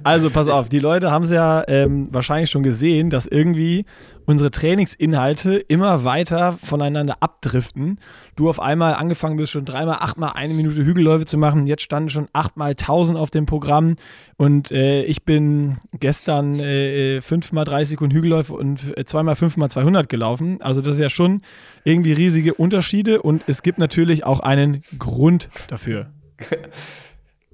Also 0.04 0.30
pass 0.30 0.48
auf, 0.48 0.70
die 0.70 0.80
Leute 0.80 1.12
haben 1.12 1.24
es 1.24 1.32
ja 1.32 1.64
ähm, 1.68 2.08
wahrscheinlich 2.12 2.50
schon 2.50 2.64
gesehen, 2.64 3.10
dass 3.10 3.26
irgendwie 3.26 3.86
unsere 4.26 4.52
Trainingsinhalte 4.52 5.56
immer 5.56 6.04
weiter 6.04 6.54
voneinander 6.54 7.18
abdriften. 7.20 8.00
Du 8.36 8.50
auf 8.50 8.60
einmal 8.60 8.96
angefangen 8.96 9.38
bist, 9.38 9.52
schon 9.52 9.66
dreimal, 9.66 9.98
achtmal 10.00 10.32
eine 10.36 10.54
Minute 10.54 10.86
Hügelläufe 10.86 11.26
zu 11.26 11.38
machen. 11.38 11.68
Jetzt 11.68 11.84
standen 11.84 12.10
schon 12.10 12.28
achtmal 12.34 12.72
1000 12.72 13.18
auf 13.18 13.32
dem 13.32 13.46
Programm. 13.46 13.96
Und 14.38 14.72
äh, 14.72 15.04
ich 15.04 15.24
bin 15.24 15.78
gestern 16.00 16.60
äh, 16.60 17.22
fünfmal 17.22 17.66
30 17.66 17.90
Sekunden 17.90 18.16
Hügelläufe 18.16 18.54
und 18.54 18.98
äh, 18.98 19.06
zweimal 19.06 19.36
fünfmal 19.36 19.70
200 19.70 20.08
gelaufen. 20.10 20.62
Also 20.62 20.82
das 20.82 20.96
ist 20.96 21.02
ja 21.02 21.10
schon 21.10 21.42
irgendwie 21.84 22.14
riesige 22.14 22.54
Unterschiede. 22.54 23.22
Und 23.22 23.44
es 23.48 23.62
gibt 23.64 23.78
natürlich 23.78 24.26
auch 24.26 24.40
einen 24.40 24.82
Grund 24.98 25.50
dafür. 25.68 26.12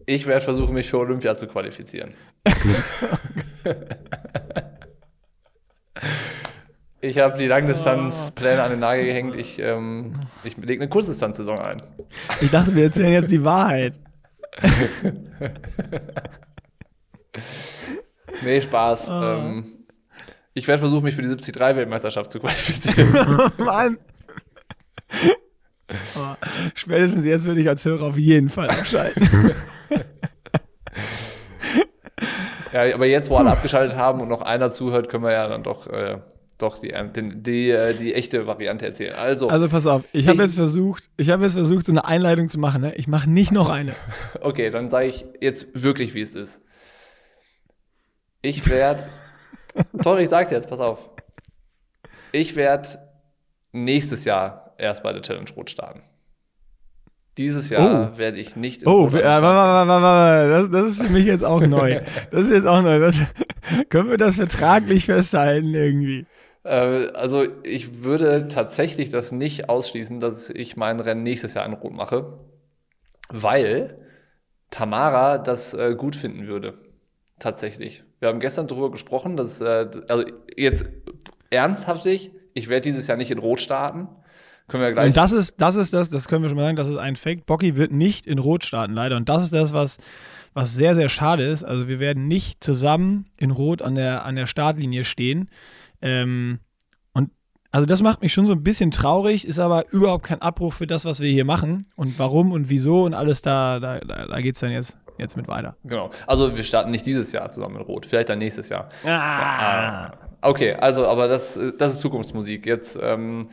Ich 0.10 0.26
werde 0.26 0.42
versuchen, 0.42 0.74
mich 0.74 0.90
für 0.90 0.98
Olympia 0.98 1.36
zu 1.36 1.46
qualifizieren. 1.46 2.16
ich 7.00 7.20
habe 7.20 7.38
die 7.38 7.46
Langdistanzpläne 7.46 8.64
an 8.64 8.72
den 8.72 8.80
Nagel 8.80 9.06
gehängt. 9.06 9.36
Ich, 9.36 9.60
ähm, 9.60 10.20
ich 10.44 10.58
lege 10.58 10.82
eine 10.82 10.90
Kurzdistanzsaison 10.90 11.60
ein. 11.60 11.84
Ich 12.42 12.50
dachte, 12.50 12.76
wir 12.76 12.86
erzählen 12.86 13.14
jetzt 13.14 13.30
die 13.30 13.44
Wahrheit. 13.44 14.00
Nee, 18.42 18.62
Spaß. 18.62 19.10
Ähm, 19.12 19.86
ich 20.54 20.66
werde 20.68 20.80
versuchen, 20.80 21.04
mich 21.04 21.14
für 21.16 21.22
die 21.22 21.28
73-Weltmeisterschaft 21.28 22.32
zu 22.32 22.40
qualifizieren. 22.40 23.52
Mann. 23.58 23.98
Oh, 26.16 26.36
spätestens 26.76 27.26
jetzt 27.26 27.46
würde 27.46 27.62
ich 27.62 27.70
als 27.70 27.84
Hörer 27.86 28.08
auf 28.08 28.18
jeden 28.18 28.50
Fall 28.50 28.70
abschalten. 28.70 29.24
ja, 32.74 32.94
aber 32.94 33.06
jetzt, 33.08 33.30
wo 33.30 33.38
alle 33.38 33.52
abgeschaltet 33.52 33.98
haben 33.98 34.22
und 34.22 34.28
noch 34.28 34.42
einer 34.42 34.72
zuhört, 34.72 35.10
können 35.10 35.24
wir 35.24 35.32
ja 35.32 35.48
dann 35.48 35.64
doch, 35.64 35.88
äh, 35.88 36.20
doch 36.58 36.78
die, 36.78 36.94
die, 37.16 37.42
die, 37.42 37.70
äh, 37.72 37.94
die 37.96 38.14
echte 38.14 38.46
Variante 38.46 38.86
erzählen. 38.86 39.16
Also, 39.16 39.50
Also 39.50 39.68
pass 39.70 39.88
auf, 39.88 40.04
ich 40.12 40.28
habe 40.28 40.44
jetzt 40.44 40.56
versucht, 40.56 41.10
ich 41.18 41.30
habe 41.30 41.44
jetzt 41.44 41.54
versucht, 41.54 41.86
so 41.86 41.92
eine 41.92 42.06
Einleitung 42.06 42.48
zu 42.50 42.60
machen. 42.60 42.82
Ne? 42.82 42.94
Ich 42.96 43.08
mache 43.08 43.30
nicht 43.30 43.52
noch 43.52 43.70
eine. 43.70 43.94
okay, 44.42 44.70
dann 44.70 44.90
sage 44.90 45.08
ich 45.08 45.26
jetzt 45.42 45.68
wirklich, 45.74 46.14
wie 46.14 46.22
es 46.22 46.36
ist. 46.36 46.62
Ich 48.42 48.68
werde. 48.70 49.04
Doch, 49.94 50.18
ich 50.20 50.30
sag's 50.30 50.52
jetzt, 50.52 50.70
pass 50.70 50.80
auf. 50.80 51.10
Ich 52.32 52.56
werde 52.56 52.88
nächstes 53.72 54.26
Jahr 54.26 54.69
erst 54.80 55.04
bei 55.04 55.14
der 55.14 55.22
Challenge 55.22 55.50
Rot 55.56 55.70
starten. 55.70 56.02
Dieses 57.38 57.70
Jahr 57.70 58.18
werde 58.18 58.38
ich 58.38 58.56
nicht 58.56 58.84
im 58.84 58.90
Oh, 58.90 59.04
Rot 59.06 59.14
äh, 59.16 59.20
starten. 59.20 59.44
warte, 59.44 59.88
warte, 59.88 59.90
warte, 59.90 60.04
warte. 60.04 60.50
Das, 60.50 60.70
das 60.72 60.92
ist 60.92 61.04
für 61.08 61.14
mich 61.14 61.26
jetzt 61.26 61.44
auch 61.46 61.62
neu. 61.62 62.02
Das 62.32 62.46
ist 62.46 62.52
jetzt 62.52 62.68
auch 62.68 62.82
neu. 62.82 63.00
Das, 63.00 63.16
können 63.90 64.10
wir 64.10 64.18
das 64.18 64.36
vertraglich 64.36 65.06
festhalten 65.06 65.74
irgendwie? 65.74 66.26
Äh, 66.64 67.08
also 67.14 67.46
ich 67.64 68.04
würde 68.04 68.48
tatsächlich 68.50 69.10
das 69.10 69.32
nicht 69.32 69.70
ausschließen, 69.70 70.20
dass 70.20 70.50
ich 70.50 70.76
mein 70.76 71.00
Rennen 71.00 71.24
nächstes 71.24 71.54
Jahr 71.54 71.66
in 71.66 71.74
Rot 71.74 71.94
mache, 71.94 72.40
weil 73.30 73.96
Tamara 74.70 75.38
das 75.38 75.74
äh, 75.74 75.96
gut 75.96 76.16
finden 76.16 76.48
würde. 76.48 76.78
Tatsächlich. 77.40 78.04
Wir 78.20 78.28
haben 78.28 78.42
gestern 78.42 78.68
darüber 78.68 78.92
gesprochen, 78.92 79.38
dass, 79.38 79.62
äh, 79.62 79.88
also 80.10 80.26
jetzt 80.58 80.90
ernsthaftig, 81.50 82.32
ich 82.54 82.68
werde 82.68 82.82
dieses 82.82 83.08
Jahr 83.08 83.18
nicht 83.18 83.32
in 83.32 83.40
Rot 83.40 83.62
starten. 83.62 84.10
Können 84.70 84.84
wir 84.84 84.92
gleich. 84.92 85.08
Und 85.08 85.18
das 85.18 85.32
ist, 85.32 85.56
das 85.60 85.76
ist 85.76 85.94
das, 85.94 86.10
das 86.10 86.28
können 86.28 86.44
wir 86.44 86.50
schon 86.50 86.58
mal 86.58 86.64
sagen, 86.64 86.78
das 86.78 86.88
ist 86.88 86.98
ein 86.98 87.16
Fake. 87.16 87.46
Bocky 87.46 87.76
wird 87.76 87.92
nicht 87.92 88.28
in 88.28 88.40
Rot 88.40 88.64
starten, 88.64 88.94
leider. 88.94 89.18
Und 89.18 89.28
das 89.28 89.44
ist 89.44 89.54
das, 89.54 89.74
was, 89.74 89.98
was 90.54 90.74
sehr, 90.74 90.96
sehr 90.96 91.10
schade 91.10 91.44
ist. 91.44 91.64
Also 91.64 91.88
wir 91.88 92.00
werden 92.00 92.28
nicht 92.28 92.64
zusammen 92.64 93.26
in 93.38 93.52
Rot 93.52 93.82
an 93.82 93.96
der, 93.96 94.26
an 94.26 94.36
der 94.36 94.46
Startlinie 94.46 95.04
stehen. 95.04 95.50
Ähm, 96.02 96.60
und 97.14 97.32
also 97.72 97.88
das 97.88 98.02
macht 98.02 98.22
mich 98.22 98.32
schon 98.32 98.46
so 98.46 98.54
ein 98.54 98.64
bisschen 98.64 98.92
traurig, 98.92 99.48
ist 99.48 99.60
aber 99.60 99.92
überhaupt 99.92 100.26
kein 100.26 100.42
Abbruch 100.42 100.74
für 100.74 100.88
das, 100.88 101.04
was 101.04 101.20
wir 101.20 101.30
hier 101.32 101.46
machen. 101.46 101.88
Und 101.96 102.20
warum 102.20 102.52
und 102.52 102.70
wieso 102.70 103.04
und 103.04 103.16
alles 103.16 103.42
da, 103.42 103.80
da, 103.80 104.00
da, 104.00 104.40
geht 104.40 104.54
es 104.54 104.62
dann 104.62 104.72
jetzt, 104.72 104.98
jetzt 105.18 105.36
mit 105.36 105.48
weiter. 105.48 105.76
genau. 105.84 106.12
Also 106.28 106.56
wir 106.56 106.64
starten 106.64 106.92
nicht 106.92 107.08
dieses 107.08 107.32
Jahr 107.32 107.52
zusammen 107.52 107.78
in 107.78 107.82
Rot, 107.82 108.06
vielleicht 108.06 108.30
dann 108.30 108.40
nächstes 108.40 108.70
Jahr. 108.70 108.88
Ah. 109.04 110.12
Okay, 110.42 110.74
also, 110.74 111.06
aber 111.06 111.28
das, 111.28 111.60
das 111.78 111.94
ist 111.94 112.00
Zukunftsmusik. 112.00 112.66
Jetzt, 112.66 112.98
ähm, 113.02 113.50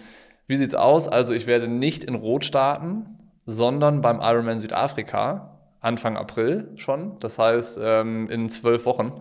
wie 0.47 0.57
sieht's 0.57 0.75
aus? 0.75 1.09
Also, 1.09 1.35
ich 1.35 1.47
werde 1.47 1.69
nicht 1.69 2.05
in 2.05 2.15
Rot 2.15 2.45
starten, 2.45 3.07
sondern 3.47 4.01
beim 4.01 4.21
Ironman 4.21 4.61
Südafrika, 4.61 5.59
Anfang 5.81 6.17
April 6.17 6.71
schon. 6.77 7.19
Das 7.21 7.39
heißt, 7.39 7.79
ähm, 7.83 8.29
in 8.31 8.49
zwölf 8.49 8.87
Wochen. 8.87 9.13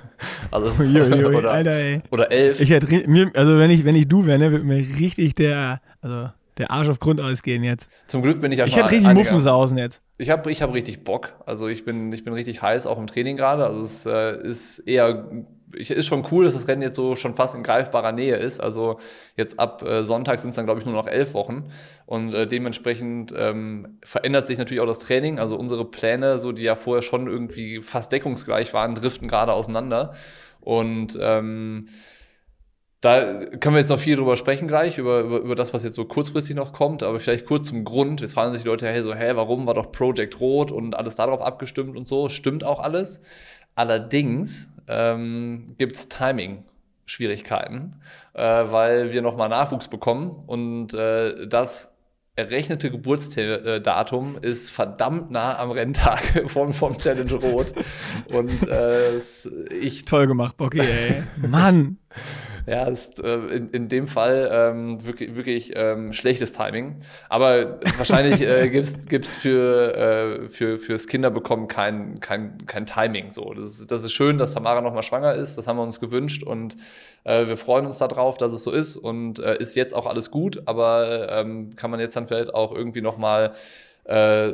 also, 0.50 0.70
Uiuiui, 0.82 1.24
oder, 1.24 1.50
Alter, 1.50 2.02
oder 2.10 2.30
elf. 2.32 2.60
Ich 2.60 2.70
hätte, 2.70 3.08
mir, 3.08 3.30
also 3.34 3.58
wenn 3.58 3.70
ich, 3.70 3.84
wenn 3.84 3.96
ich 3.96 4.08
du 4.08 4.26
wäre, 4.26 4.38
ne, 4.38 4.50
würde 4.50 4.64
mir 4.64 4.78
richtig 4.78 5.34
der, 5.34 5.80
also 6.00 6.30
der 6.58 6.70
Arsch 6.70 6.88
auf 6.88 7.00
Grundeis 7.00 7.42
gehen 7.42 7.62
jetzt. 7.62 7.90
Zum 8.06 8.22
Glück 8.22 8.40
bin 8.40 8.52
ich 8.52 8.58
ja 8.58 8.66
Ich 8.66 8.76
hätte 8.76 8.90
richtig 8.90 9.14
Muffensausen 9.14 9.78
jetzt. 9.78 10.02
Ich 10.18 10.30
habe 10.30 10.50
ich 10.50 10.62
hab 10.62 10.72
richtig 10.74 11.04
Bock. 11.04 11.34
Also 11.46 11.68
ich 11.68 11.84
bin, 11.84 12.12
ich 12.12 12.24
bin 12.24 12.32
richtig 12.34 12.60
heiß, 12.60 12.86
auch 12.86 12.98
im 12.98 13.06
Training 13.06 13.36
gerade. 13.36 13.64
Also 13.64 13.84
es 13.84 14.06
äh, 14.06 14.36
ist 14.42 14.80
eher, 14.80 15.30
ich, 15.74 15.90
ist 15.90 16.06
schon 16.06 16.26
cool, 16.32 16.44
dass 16.44 16.54
das 16.54 16.66
Rennen 16.66 16.82
jetzt 16.82 16.96
so 16.96 17.14
schon 17.14 17.34
fast 17.34 17.54
in 17.54 17.62
greifbarer 17.62 18.12
Nähe 18.12 18.36
ist. 18.36 18.60
Also 18.60 18.98
jetzt 19.36 19.60
ab 19.60 19.82
äh, 19.82 20.02
Sonntag 20.02 20.40
sind 20.40 20.50
es 20.50 20.56
dann, 20.56 20.64
glaube 20.64 20.80
ich, 20.80 20.86
nur 20.86 20.94
noch 20.94 21.06
elf 21.06 21.34
Wochen. 21.34 21.70
Und 22.06 22.34
äh, 22.34 22.46
dementsprechend 22.46 23.32
ähm, 23.36 23.98
verändert 24.02 24.48
sich 24.48 24.58
natürlich 24.58 24.80
auch 24.80 24.86
das 24.86 24.98
Training. 24.98 25.38
Also 25.38 25.56
unsere 25.56 25.84
Pläne, 25.84 26.38
so 26.38 26.52
die 26.52 26.62
ja 26.62 26.74
vorher 26.74 27.02
schon 27.02 27.28
irgendwie 27.28 27.80
fast 27.80 28.10
deckungsgleich 28.10 28.74
waren, 28.74 28.96
driften 28.96 29.28
gerade 29.28 29.52
auseinander. 29.52 30.14
Und 30.60 31.16
ähm, 31.20 31.88
da 33.00 33.44
können 33.60 33.76
wir 33.76 33.80
jetzt 33.80 33.90
noch 33.90 33.98
viel 33.98 34.16
drüber 34.16 34.36
sprechen 34.36 34.66
gleich, 34.66 34.98
über, 34.98 35.20
über, 35.20 35.38
über 35.38 35.54
das, 35.54 35.72
was 35.72 35.84
jetzt 35.84 35.94
so 35.94 36.04
kurzfristig 36.04 36.56
noch 36.56 36.72
kommt, 36.72 37.02
aber 37.04 37.20
vielleicht 37.20 37.46
kurz 37.46 37.68
zum 37.68 37.84
Grund. 37.84 38.20
Jetzt 38.20 38.34
fragen 38.34 38.52
sich 38.52 38.62
die 38.62 38.68
Leute, 38.68 38.88
hey, 38.88 39.02
so, 39.02 39.14
hä, 39.14 39.32
warum 39.34 39.66
war 39.66 39.74
doch 39.74 39.92
Project 39.92 40.40
Rot 40.40 40.72
und 40.72 40.96
alles 40.96 41.14
darauf 41.14 41.40
abgestimmt 41.40 41.96
und 41.96 42.08
so. 42.08 42.28
Stimmt 42.28 42.64
auch 42.64 42.80
alles. 42.80 43.20
Allerdings 43.76 44.68
ähm, 44.88 45.68
gibt 45.78 45.94
es 45.94 46.08
Timing-Schwierigkeiten, 46.08 47.94
äh, 48.34 48.42
weil 48.42 49.12
wir 49.12 49.22
nochmal 49.22 49.48
Nachwuchs 49.48 49.86
bekommen 49.86 50.30
und 50.46 50.92
äh, 50.94 51.46
das 51.46 51.92
errechnete 52.34 52.90
Geburtsdatum 52.90 54.38
ist 54.42 54.70
verdammt 54.70 55.30
nah 55.30 55.58
am 55.58 55.72
Renntag 55.72 56.44
vom, 56.46 56.72
vom 56.72 56.96
Challenge 56.98 57.34
Rot. 57.34 57.74
Und 58.32 58.68
äh, 58.68 59.18
ich. 59.72 60.04
Toll 60.04 60.26
gemacht, 60.28 60.56
Bocky, 60.56 60.80
ey. 60.80 61.22
Mann! 61.36 61.98
Ja, 62.68 62.84
ist 62.84 63.18
äh, 63.24 63.36
in, 63.46 63.70
in 63.70 63.88
dem 63.88 64.08
Fall 64.08 64.48
ähm, 64.52 65.02
wirklich, 65.06 65.36
wirklich 65.36 65.72
ähm, 65.74 66.12
schlechtes 66.12 66.52
Timing. 66.52 66.96
Aber 67.30 67.80
wahrscheinlich 67.96 68.42
äh, 68.42 68.68
gibt 69.08 69.24
es 69.24 69.36
für, 69.36 69.96
äh, 69.96 70.48
für, 70.48 70.76
fürs 70.76 71.06
Kinderbekommen 71.06 71.66
kein, 71.66 72.20
kein, 72.20 72.66
kein 72.66 72.84
Timing. 72.84 73.30
So. 73.30 73.54
Das, 73.54 73.80
ist, 73.80 73.90
das 73.90 74.04
ist 74.04 74.12
schön, 74.12 74.36
dass 74.36 74.52
Tamara 74.52 74.82
nochmal 74.82 75.02
schwanger 75.02 75.32
ist. 75.32 75.56
Das 75.56 75.66
haben 75.66 75.78
wir 75.78 75.82
uns 75.82 75.98
gewünscht 75.98 76.42
und 76.42 76.76
äh, 77.24 77.46
wir 77.46 77.56
freuen 77.56 77.86
uns 77.86 77.96
darauf, 77.98 78.36
dass 78.36 78.52
es 78.52 78.64
so 78.64 78.70
ist 78.70 78.96
und 78.98 79.38
äh, 79.38 79.56
ist 79.58 79.74
jetzt 79.74 79.94
auch 79.94 80.04
alles 80.04 80.30
gut. 80.30 80.62
Aber 80.66 81.28
ähm, 81.30 81.74
kann 81.74 81.90
man 81.90 82.00
jetzt 82.00 82.16
dann 82.16 82.26
vielleicht 82.26 82.52
auch 82.52 82.74
irgendwie 82.74 83.00
nochmal 83.00 83.54
äh, 84.04 84.52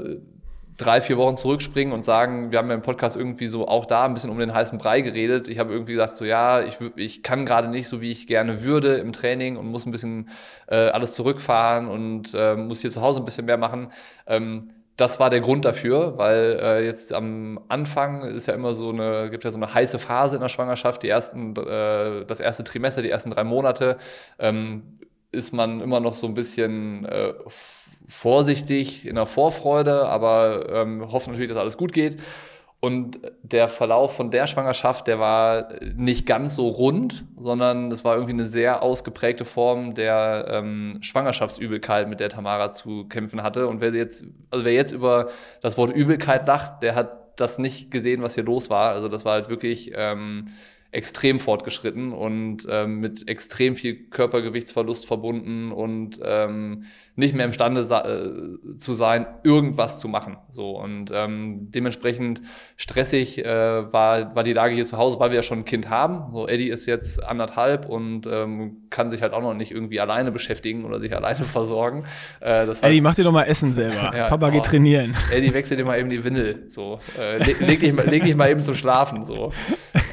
drei, 0.76 1.00
vier 1.00 1.16
Wochen 1.16 1.36
zurückspringen 1.36 1.92
und 1.92 2.04
sagen, 2.04 2.50
wir 2.50 2.58
haben 2.58 2.68
ja 2.68 2.74
im 2.74 2.82
Podcast 2.82 3.16
irgendwie 3.16 3.46
so 3.46 3.68
auch 3.68 3.86
da 3.86 4.04
ein 4.04 4.14
bisschen 4.14 4.30
um 4.30 4.38
den 4.38 4.52
heißen 4.52 4.78
Brei 4.78 5.02
geredet. 5.02 5.48
Ich 5.48 5.58
habe 5.58 5.72
irgendwie 5.72 5.92
gesagt, 5.92 6.16
so 6.16 6.24
ja, 6.24 6.62
ich, 6.62 6.78
ich 6.96 7.22
kann 7.22 7.46
gerade 7.46 7.68
nicht 7.68 7.88
so, 7.88 8.00
wie 8.00 8.10
ich 8.10 8.26
gerne 8.26 8.62
würde 8.62 8.94
im 8.94 9.12
Training 9.12 9.56
und 9.56 9.66
muss 9.66 9.86
ein 9.86 9.92
bisschen 9.92 10.28
äh, 10.66 10.88
alles 10.88 11.14
zurückfahren 11.14 11.88
und 11.88 12.34
äh, 12.34 12.56
muss 12.56 12.80
hier 12.80 12.90
zu 12.90 13.02
Hause 13.02 13.20
ein 13.20 13.24
bisschen 13.24 13.46
mehr 13.46 13.58
machen. 13.58 13.92
Ähm, 14.26 14.70
das 14.96 15.18
war 15.18 15.30
der 15.30 15.40
Grund 15.40 15.64
dafür, 15.64 16.18
weil 16.18 16.58
äh, 16.60 16.84
jetzt 16.84 17.12
am 17.12 17.60
Anfang 17.68 18.22
ist 18.22 18.46
ja 18.46 18.54
immer 18.54 18.74
so 18.74 18.90
eine, 18.90 19.28
gibt 19.30 19.44
ja 19.44 19.50
so 19.50 19.56
eine 19.56 19.72
heiße 19.72 19.98
Phase 19.98 20.36
in 20.36 20.42
der 20.42 20.48
Schwangerschaft, 20.48 21.02
die 21.02 21.08
ersten, 21.08 21.56
äh, 21.56 22.24
das 22.24 22.40
erste 22.40 22.62
Trimester, 22.64 23.02
die 23.02 23.10
ersten 23.10 23.30
drei 23.30 23.44
Monate, 23.44 23.96
ähm, 24.38 24.98
ist 25.32 25.52
man 25.52 25.80
immer 25.80 25.98
noch 25.98 26.14
so 26.14 26.28
ein 26.28 26.34
bisschen 26.34 27.04
äh, 27.06 27.34
vorsichtig 28.06 29.06
in 29.06 29.14
der 29.14 29.26
Vorfreude, 29.26 30.06
aber 30.06 30.66
ähm, 30.70 31.10
hoffen 31.10 31.30
natürlich, 31.30 31.50
dass 31.50 31.58
alles 31.58 31.76
gut 31.76 31.92
geht. 31.92 32.18
Und 32.84 33.18
der 33.42 33.68
Verlauf 33.68 34.14
von 34.14 34.30
der 34.30 34.46
Schwangerschaft, 34.46 35.06
der 35.06 35.18
war 35.18 35.68
nicht 35.96 36.26
ganz 36.26 36.54
so 36.54 36.68
rund, 36.68 37.24
sondern 37.38 37.90
es 37.90 38.04
war 38.04 38.16
irgendwie 38.16 38.34
eine 38.34 38.46
sehr 38.46 38.82
ausgeprägte 38.82 39.46
Form 39.46 39.94
der 39.94 40.46
ähm, 40.50 40.98
Schwangerschaftsübelkeit, 41.00 42.10
mit 42.10 42.20
der 42.20 42.28
Tamara 42.28 42.72
zu 42.72 43.06
kämpfen 43.08 43.42
hatte. 43.42 43.68
Und 43.68 43.80
wer 43.80 43.94
jetzt, 43.94 44.26
also 44.50 44.66
wer 44.66 44.74
jetzt 44.74 44.92
über 44.92 45.30
das 45.62 45.78
Wort 45.78 45.96
Übelkeit 45.96 46.46
lacht, 46.46 46.82
der 46.82 46.94
hat 46.94 47.40
das 47.40 47.58
nicht 47.58 47.90
gesehen, 47.90 48.20
was 48.20 48.34
hier 48.34 48.44
los 48.44 48.68
war. 48.68 48.92
Also 48.92 49.08
das 49.08 49.24
war 49.24 49.32
halt 49.32 49.48
wirklich 49.48 49.92
ähm, 49.94 50.48
extrem 50.94 51.40
fortgeschritten 51.40 52.12
und 52.12 52.66
ähm, 52.70 53.00
mit 53.00 53.28
extrem 53.28 53.74
viel 53.74 54.08
Körpergewichtsverlust 54.10 55.06
verbunden 55.06 55.72
und 55.72 56.20
ähm, 56.22 56.84
nicht 57.16 57.34
mehr 57.34 57.46
imstande 57.46 57.80
äh, 57.80 58.78
zu 58.78 58.94
sein, 58.94 59.26
irgendwas 59.42 59.98
zu 59.98 60.08
machen. 60.08 60.36
So 60.50 60.78
und 60.78 61.10
ähm, 61.12 61.68
dementsprechend 61.70 62.42
stressig 62.76 63.44
äh, 63.44 63.92
war, 63.92 64.36
war 64.36 64.44
die 64.44 64.52
Lage 64.52 64.74
hier 64.74 64.84
zu 64.84 64.96
Hause, 64.96 65.18
weil 65.18 65.30
wir 65.30 65.36
ja 65.36 65.42
schon 65.42 65.60
ein 65.60 65.64
Kind 65.64 65.90
haben. 65.90 66.32
So 66.32 66.46
Eddie 66.46 66.68
ist 66.68 66.86
jetzt 66.86 67.22
anderthalb 67.22 67.88
und 67.88 68.26
ähm, 68.28 68.84
kann 68.90 69.10
sich 69.10 69.20
halt 69.22 69.32
auch 69.32 69.42
noch 69.42 69.54
nicht 69.54 69.72
irgendwie 69.72 69.98
alleine 69.98 70.30
beschäftigen 70.30 70.84
oder 70.84 71.00
sich 71.00 71.14
alleine 71.16 71.44
versorgen. 71.44 72.04
Äh, 72.40 72.66
das 72.66 72.82
heißt, 72.82 72.84
Eddie, 72.84 73.00
mach 73.00 73.16
dir 73.16 73.24
doch 73.24 73.32
mal 73.32 73.44
Essen 73.44 73.72
selber. 73.72 73.94
ja, 74.16 74.28
Papa 74.28 74.50
geht 74.50 74.60
oh, 74.60 74.64
trainieren. 74.64 75.16
Eddie, 75.32 75.52
wechsel 75.52 75.76
dir 75.76 75.84
mal 75.84 75.98
eben 75.98 76.10
die 76.10 76.22
Windel. 76.22 76.66
So, 76.68 77.00
äh, 77.18 77.38
leg, 77.38 77.60
leg, 77.60 77.80
dich 77.80 77.92
mal, 77.92 78.06
leg 78.08 78.22
dich 78.22 78.36
mal 78.36 78.48
eben 78.48 78.60
zum 78.60 78.74
Schlafen. 78.74 79.24
So, 79.24 79.52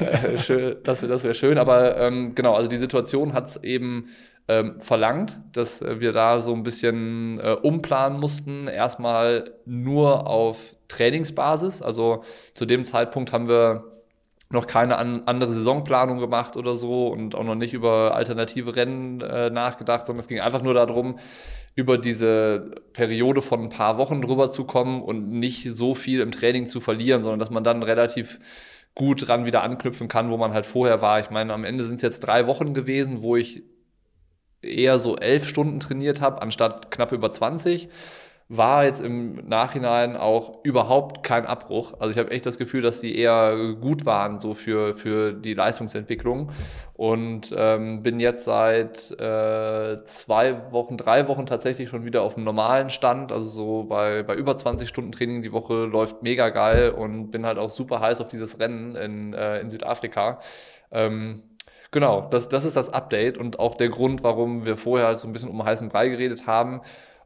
äh, 0.00 0.71
das 0.74 1.02
wäre 1.02 1.12
das 1.12 1.24
wär 1.24 1.34
schön. 1.34 1.58
Aber 1.58 1.96
ähm, 1.96 2.34
genau, 2.34 2.54
also 2.54 2.68
die 2.68 2.76
Situation 2.76 3.32
hat 3.32 3.48
es 3.48 3.62
eben 3.62 4.08
ähm, 4.48 4.80
verlangt, 4.80 5.38
dass 5.52 5.82
wir 5.82 6.12
da 6.12 6.40
so 6.40 6.52
ein 6.52 6.62
bisschen 6.62 7.40
äh, 7.40 7.52
umplanen 7.52 8.18
mussten. 8.18 8.66
Erstmal 8.68 9.52
nur 9.64 10.26
auf 10.26 10.74
Trainingsbasis. 10.88 11.82
Also 11.82 12.22
zu 12.54 12.66
dem 12.66 12.84
Zeitpunkt 12.84 13.32
haben 13.32 13.48
wir 13.48 13.84
noch 14.50 14.66
keine 14.66 14.98
an, 14.98 15.22
andere 15.26 15.52
Saisonplanung 15.52 16.18
gemacht 16.18 16.56
oder 16.56 16.74
so 16.74 17.08
und 17.08 17.34
auch 17.34 17.44
noch 17.44 17.54
nicht 17.54 17.72
über 17.72 18.14
alternative 18.14 18.76
Rennen 18.76 19.20
äh, 19.20 19.50
nachgedacht, 19.50 20.06
sondern 20.06 20.20
es 20.20 20.28
ging 20.28 20.40
einfach 20.40 20.62
nur 20.62 20.74
darum, 20.74 21.18
über 21.74 21.96
diese 21.96 22.66
Periode 22.92 23.40
von 23.40 23.62
ein 23.62 23.68
paar 23.70 23.96
Wochen 23.96 24.20
drüber 24.20 24.50
zu 24.50 24.64
kommen 24.64 25.02
und 25.02 25.28
nicht 25.28 25.72
so 25.72 25.94
viel 25.94 26.20
im 26.20 26.30
Training 26.30 26.66
zu 26.66 26.80
verlieren, 26.80 27.22
sondern 27.22 27.40
dass 27.40 27.50
man 27.50 27.64
dann 27.64 27.82
relativ 27.82 28.38
gut 28.94 29.26
dran 29.26 29.44
wieder 29.44 29.62
anknüpfen 29.62 30.08
kann, 30.08 30.30
wo 30.30 30.36
man 30.36 30.52
halt 30.52 30.66
vorher 30.66 31.00
war. 31.00 31.20
Ich 31.20 31.30
meine, 31.30 31.52
am 31.52 31.64
Ende 31.64 31.84
sind 31.84 31.96
es 31.96 32.02
jetzt 32.02 32.20
drei 32.20 32.46
Wochen 32.46 32.74
gewesen, 32.74 33.22
wo 33.22 33.36
ich 33.36 33.62
eher 34.60 34.98
so 34.98 35.16
elf 35.16 35.46
Stunden 35.46 35.80
trainiert 35.80 36.20
habe, 36.20 36.40
anstatt 36.42 36.90
knapp 36.90 37.12
über 37.12 37.32
20 37.32 37.88
war 38.54 38.84
jetzt 38.84 39.00
im 39.00 39.48
Nachhinein 39.48 40.14
auch 40.14 40.62
überhaupt 40.62 41.22
kein 41.22 41.46
Abbruch. 41.46 41.94
Also 41.98 42.12
ich 42.12 42.18
habe 42.18 42.30
echt 42.30 42.44
das 42.44 42.58
Gefühl, 42.58 42.82
dass 42.82 43.00
die 43.00 43.16
eher 43.16 43.74
gut 43.80 44.04
waren 44.04 44.38
so 44.38 44.52
für, 44.52 44.92
für 44.92 45.32
die 45.32 45.54
Leistungsentwicklung 45.54 46.50
und 46.92 47.54
ähm, 47.56 48.02
bin 48.02 48.20
jetzt 48.20 48.44
seit 48.44 49.10
äh, 49.12 50.04
zwei 50.04 50.70
Wochen, 50.70 50.98
drei 50.98 51.28
Wochen 51.28 51.46
tatsächlich 51.46 51.88
schon 51.88 52.04
wieder 52.04 52.20
auf 52.20 52.34
dem 52.34 52.44
normalen 52.44 52.90
Stand, 52.90 53.32
also 53.32 53.48
so 53.48 53.84
bei, 53.84 54.22
bei 54.22 54.34
über 54.34 54.54
20 54.54 54.86
Stunden 54.86 55.12
Training 55.12 55.40
die 55.40 55.52
Woche 55.52 55.86
läuft 55.86 56.22
mega 56.22 56.50
geil 56.50 56.90
und 56.90 57.30
bin 57.30 57.46
halt 57.46 57.56
auch 57.56 57.70
super 57.70 58.00
heiß 58.00 58.20
auf 58.20 58.28
dieses 58.28 58.60
Rennen 58.60 58.96
in, 58.96 59.32
äh, 59.32 59.60
in 59.60 59.70
Südafrika. 59.70 60.40
Ähm, 60.90 61.44
Genau, 61.94 62.22
das, 62.30 62.48
das 62.48 62.64
ist 62.64 62.74
das 62.74 62.88
Update 62.88 63.36
und 63.36 63.58
auch 63.58 63.74
der 63.74 63.90
Grund, 63.90 64.22
warum 64.22 64.64
wir 64.64 64.78
vorher 64.78 65.08
halt 65.08 65.18
so 65.18 65.28
ein 65.28 65.34
bisschen 65.34 65.50
um 65.50 65.62
heißen 65.62 65.90
Brei 65.90 66.08
geredet 66.08 66.46
haben. 66.46 66.80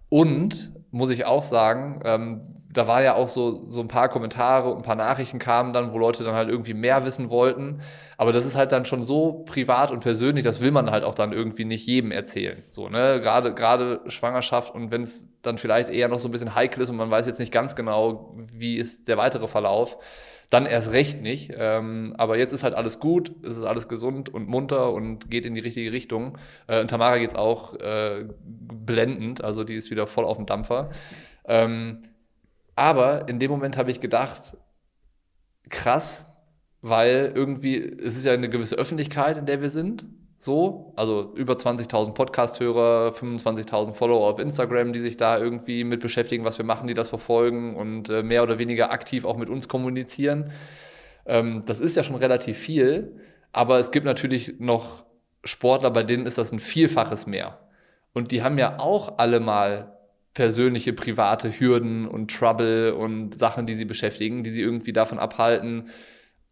Und 0.09 0.73
muss 0.97 1.11
ich 1.11 1.27
auch 1.27 1.45
sagen, 1.45 2.01
ähm, 2.05 2.41
da 2.73 2.87
war 2.87 3.03
ja 3.03 3.15
auch 3.15 3.29
so, 3.29 3.63
so 3.71 3.81
ein 3.81 3.89
paar 3.89 4.09
Kommentare 4.09 4.71
und 4.71 4.79
ein 4.79 4.83
paar 4.83 4.97
Nachrichten 4.97 5.39
kamen 5.39 5.73
dann, 5.73 5.93
wo 5.93 5.99
Leute 5.99 6.25
dann 6.25 6.35
halt 6.35 6.49
irgendwie 6.49 6.75
mehr 6.75 7.05
wissen 7.05 7.31
wollten. 7.31 7.81
Aber 8.19 8.33
das 8.33 8.45
ist 8.45 8.57
halt 8.57 8.73
dann 8.73 8.85
schon 8.85 9.03
so 9.03 9.45
privat 9.47 9.91
und 9.91 10.01
persönlich, 10.01 10.45
das 10.45 10.61
will 10.61 10.71
man 10.71 10.91
halt 10.91 11.05
auch 11.05 11.15
dann 11.15 11.33
irgendwie 11.33 11.65
nicht 11.65 11.87
jedem 11.87 12.11
erzählen. 12.11 12.63
So, 12.69 12.89
ne? 12.89 13.21
Gerade, 13.21 13.55
gerade 13.55 14.01
Schwangerschaft 14.07 14.75
und 14.75 14.91
wenn 14.91 15.03
es 15.03 15.27
dann 15.43 15.59
vielleicht 15.59 15.89
eher 15.89 16.09
noch 16.09 16.19
so 16.19 16.29
ein 16.29 16.33
bisschen 16.33 16.55
heikel 16.55 16.83
ist 16.83 16.91
und 16.91 16.97
man 16.97 17.11
weiß 17.11 17.27
jetzt 17.27 17.41
nicht 17.41 17.53
ganz 17.53 17.77
genau, 17.77 18.35
wie 18.37 18.77
ist 18.77 19.09
der 19.09 19.17
weitere 19.17 19.47
Verlauf, 19.49 19.99
dann 20.51 20.67
erst 20.67 20.93
recht 20.93 21.21
nicht. 21.23 21.53
Ähm, 21.57 22.15
aber 22.17 22.39
jetzt 22.39 22.53
ist 22.53 22.63
halt 22.63 22.75
alles 22.75 23.01
gut, 23.01 23.33
es 23.45 23.57
ist 23.57 23.65
alles 23.65 23.89
gesund 23.89 24.29
und 24.29 24.49
munter 24.49 24.93
und 24.93 25.31
geht 25.31 25.45
in 25.45 25.55
die 25.55 25.61
richtige 25.61 25.93
Richtung. 25.93 26.39
Äh, 26.67 26.81
und 26.81 26.89
Tamara 26.89 27.19
geht 27.19 27.31
es 27.31 27.37
auch 27.37 27.75
äh, 27.75 28.29
blendend, 28.45 29.43
also 29.43 29.65
die 29.65 29.75
ist 29.75 29.91
wieder 29.91 30.07
voll 30.07 30.25
auf 30.25 30.37
dem 30.37 30.47
Dampfer. 30.47 30.91
Ähm, 31.47 32.03
aber 32.75 33.29
in 33.29 33.39
dem 33.39 33.51
Moment 33.51 33.77
habe 33.77 33.91
ich 33.91 34.01
gedacht, 34.01 34.57
krass, 35.71 36.27
weil 36.83 37.33
irgendwie, 37.35 37.79
es 37.79 38.17
ist 38.17 38.27
ja 38.27 38.33
eine 38.33 38.49
gewisse 38.49 38.77
Öffentlichkeit, 38.77 39.37
in 39.37 39.47
der 39.47 39.61
wir 39.61 39.71
sind. 39.71 40.07
So, 40.39 40.93
also 40.97 41.33
über 41.35 41.55
20.000 41.55 42.13
Podcast-Hörer, 42.13 43.13
25.000 43.13 43.93
Follower 43.93 44.29
auf 44.29 44.39
Instagram, 44.39 44.93
die 44.93 45.01
sich 45.01 45.17
da 45.17 45.39
irgendwie 45.39 45.83
mit 45.83 46.01
beschäftigen, 46.01 46.45
was 46.45 46.59
wir 46.59 46.65
machen, 46.65 46.87
die 46.87 46.95
das 46.95 47.09
verfolgen 47.09 47.75
und 47.75 48.11
äh, 48.11 48.23
mehr 48.23 48.43
oder 48.43 48.59
weniger 48.59 48.91
aktiv 48.91 49.25
auch 49.25 49.39
mit 49.39 49.49
uns 49.49 49.67
kommunizieren. 49.67 50.53
Ähm, 51.25 51.63
das 51.65 51.81
ist 51.81 51.97
ja 51.97 52.03
schon 52.03 52.17
relativ 52.17 52.59
viel, 52.59 53.19
aber 53.53 53.79
es 53.79 53.91
gibt 53.91 54.05
natürlich 54.05 54.57
noch 54.59 55.05
Sportler, 55.43 55.91
bei 55.91 56.03
denen 56.03 56.27
ist 56.27 56.37
das 56.37 56.53
ein 56.53 56.61
Vielfaches 56.61 57.27
mehr. 57.27 57.59
Und 58.13 58.31
die 58.31 58.43
haben 58.43 58.59
ja 58.59 58.79
auch 58.79 59.19
alle 59.19 59.41
mal 59.41 59.97
persönliche, 60.35 60.93
private 60.93 61.59
Hürden 61.59 62.07
und 62.07 62.31
Trouble 62.31 62.95
und 62.95 63.39
Sachen, 63.39 63.65
die 63.65 63.75
sie 63.75 63.87
beschäftigen, 63.87 64.43
die 64.43 64.51
sie 64.51 64.61
irgendwie 64.61 64.93
davon 64.93 65.19
abhalten, 65.19 65.89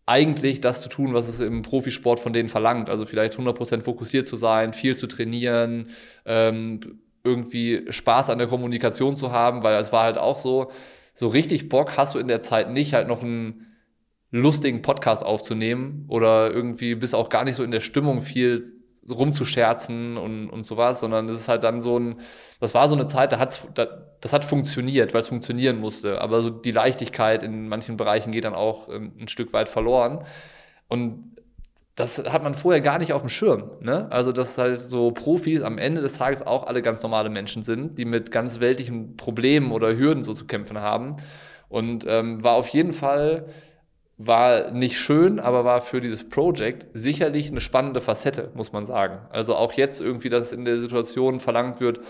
eigentlich 0.06 0.60
das 0.60 0.82
zu 0.82 0.88
tun, 0.88 1.14
was 1.14 1.28
es 1.28 1.40
im 1.40 1.62
Profisport 1.62 2.20
von 2.20 2.32
denen 2.32 2.48
verlangt. 2.48 2.90
Also 2.90 3.06
vielleicht 3.06 3.38
100% 3.38 3.82
fokussiert 3.82 4.26
zu 4.26 4.36
sein, 4.36 4.72
viel 4.72 4.96
zu 4.96 5.06
trainieren, 5.06 5.88
ähm, 6.26 6.80
irgendwie 7.22 7.86
Spaß 7.88 8.28
an 8.30 8.38
der 8.38 8.48
Kommunikation 8.48 9.16
zu 9.16 9.32
haben, 9.32 9.62
weil 9.62 9.76
es 9.76 9.92
war 9.92 10.04
halt 10.04 10.18
auch 10.18 10.38
so, 10.38 10.70
so 11.14 11.28
richtig 11.28 11.70
Bock 11.70 11.96
hast 11.96 12.14
du 12.14 12.18
in 12.18 12.28
der 12.28 12.42
Zeit 12.42 12.70
nicht, 12.70 12.92
halt 12.92 13.08
noch 13.08 13.22
einen 13.22 13.66
lustigen 14.30 14.82
Podcast 14.82 15.24
aufzunehmen 15.24 16.04
oder 16.08 16.52
irgendwie 16.52 16.96
bist 16.96 17.14
auch 17.14 17.28
gar 17.28 17.44
nicht 17.44 17.54
so 17.54 17.62
in 17.62 17.70
der 17.70 17.80
Stimmung 17.80 18.20
viel 18.20 18.62
rumzuscherzen 19.08 20.16
und, 20.16 20.50
und 20.50 20.64
sowas, 20.64 21.00
sondern 21.00 21.28
es 21.28 21.40
ist 21.40 21.48
halt 21.48 21.62
dann 21.62 21.82
so 21.82 21.98
ein, 21.98 22.20
das 22.60 22.74
war 22.74 22.88
so 22.88 22.94
eine 22.94 23.06
Zeit, 23.06 23.32
da 23.32 23.38
hat's, 23.38 23.66
da, 23.74 23.86
das 24.20 24.32
hat 24.32 24.44
funktioniert, 24.44 25.12
weil 25.12 25.20
es 25.20 25.28
funktionieren 25.28 25.78
musste. 25.78 26.20
Aber 26.20 26.42
so 26.42 26.50
die 26.50 26.72
Leichtigkeit 26.72 27.42
in 27.42 27.68
manchen 27.68 27.96
Bereichen 27.96 28.32
geht 28.32 28.44
dann 28.44 28.54
auch 28.54 28.88
ein, 28.88 28.94
ähm, 28.94 29.12
ein 29.20 29.28
Stück 29.28 29.52
weit 29.52 29.68
verloren. 29.68 30.24
Und 30.88 31.34
das 31.96 32.18
hat 32.18 32.42
man 32.42 32.54
vorher 32.54 32.80
gar 32.80 32.98
nicht 32.98 33.12
auf 33.12 33.20
dem 33.20 33.28
Schirm. 33.28 33.70
Ne? 33.80 34.08
Also, 34.10 34.32
dass 34.32 34.58
halt 34.58 34.80
so 34.80 35.12
Profis 35.12 35.62
am 35.62 35.78
Ende 35.78 36.00
des 36.00 36.14
Tages 36.14 36.42
auch 36.42 36.66
alle 36.66 36.82
ganz 36.82 37.02
normale 37.02 37.30
Menschen 37.30 37.62
sind, 37.62 37.98
die 37.98 38.04
mit 38.04 38.32
ganz 38.32 38.58
weltlichen 38.60 39.16
Problemen 39.16 39.70
oder 39.70 39.96
Hürden 39.96 40.24
so 40.24 40.34
zu 40.34 40.46
kämpfen 40.46 40.80
haben. 40.80 41.16
Und 41.68 42.04
ähm, 42.08 42.42
war 42.42 42.54
auf 42.54 42.68
jeden 42.68 42.92
Fall, 42.92 43.46
war 44.16 44.70
nicht 44.70 44.98
schön, 44.98 45.40
aber 45.40 45.64
war 45.64 45.80
für 45.80 46.00
dieses 46.00 46.28
Projekt 46.28 46.86
sicherlich 46.92 47.50
eine 47.50 47.60
spannende 47.60 48.00
Facette, 48.00 48.50
muss 48.54 48.72
man 48.72 48.86
sagen. 48.86 49.26
Also 49.30 49.56
auch 49.56 49.72
jetzt 49.72 50.00
irgendwie, 50.00 50.28
dass 50.28 50.52
in 50.52 50.64
der 50.64 50.78
Situation 50.78 51.40
verlangt 51.40 51.80
wird, 51.80 52.00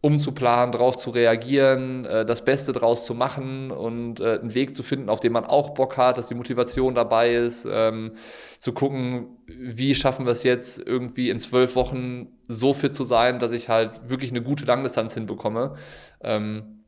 umzuplanen, 0.00 0.70
darauf 0.70 0.96
zu 0.96 1.10
reagieren, 1.10 2.04
äh, 2.04 2.24
das 2.24 2.44
Beste 2.44 2.72
draus 2.72 3.04
zu 3.04 3.14
machen 3.14 3.70
und 3.70 4.20
äh, 4.20 4.38
einen 4.38 4.54
Weg 4.54 4.76
zu 4.76 4.82
finden, 4.82 5.08
auf 5.08 5.20
den 5.20 5.32
man 5.32 5.44
auch 5.44 5.70
Bock 5.70 5.96
hat, 5.96 6.18
dass 6.18 6.28
die 6.28 6.34
Motivation 6.34 6.94
dabei 6.94 7.34
ist, 7.34 7.66
ähm, 7.68 8.12
zu 8.60 8.72
gucken, 8.72 9.38
wie 9.46 9.94
schaffen 9.96 10.24
wir 10.24 10.32
es 10.32 10.44
jetzt 10.44 10.78
irgendwie 10.78 11.30
in 11.30 11.40
zwölf 11.40 11.74
Wochen 11.74 12.28
so 12.46 12.74
fit 12.74 12.94
zu 12.94 13.02
sein, 13.02 13.40
dass 13.40 13.50
ich 13.50 13.68
halt 13.68 14.08
wirklich 14.08 14.30
eine 14.30 14.42
gute 14.42 14.64
Langdistanz 14.64 15.14
hinbekomme. 15.14 15.74
Ähm, 16.20 16.84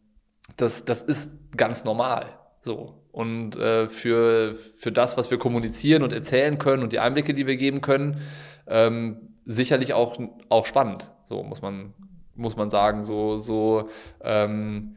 das, 0.56 0.85
das 0.85 1.02
ist 1.02 1.33
ganz 1.56 1.85
normal. 1.85 2.26
So. 2.61 2.99
Und 3.12 3.57
äh, 3.57 3.87
für, 3.88 4.55
für 4.55 4.92
das, 4.92 5.16
was 5.16 5.31
wir 5.31 5.38
kommunizieren 5.38 6.03
und 6.03 6.12
erzählen 6.12 6.59
können 6.59 6.83
und 6.83 6.92
die 6.92 7.01
Einblicke, 7.01 7.35
die 7.35 7.46
wir 7.46 7.57
geben 7.57 7.81
können, 7.81 8.20
ähm, 8.68 9.35
sicherlich 9.46 9.94
auch, 9.94 10.16
auch 10.49 10.66
spannend. 10.66 11.11
So 11.25 11.42
muss 11.42 11.61
man, 11.61 11.92
muss 12.37 12.57
man 12.57 12.70
sagen, 12.70 13.03
so, 13.03 13.38
so, 13.38 13.88
ähm, 14.23 14.96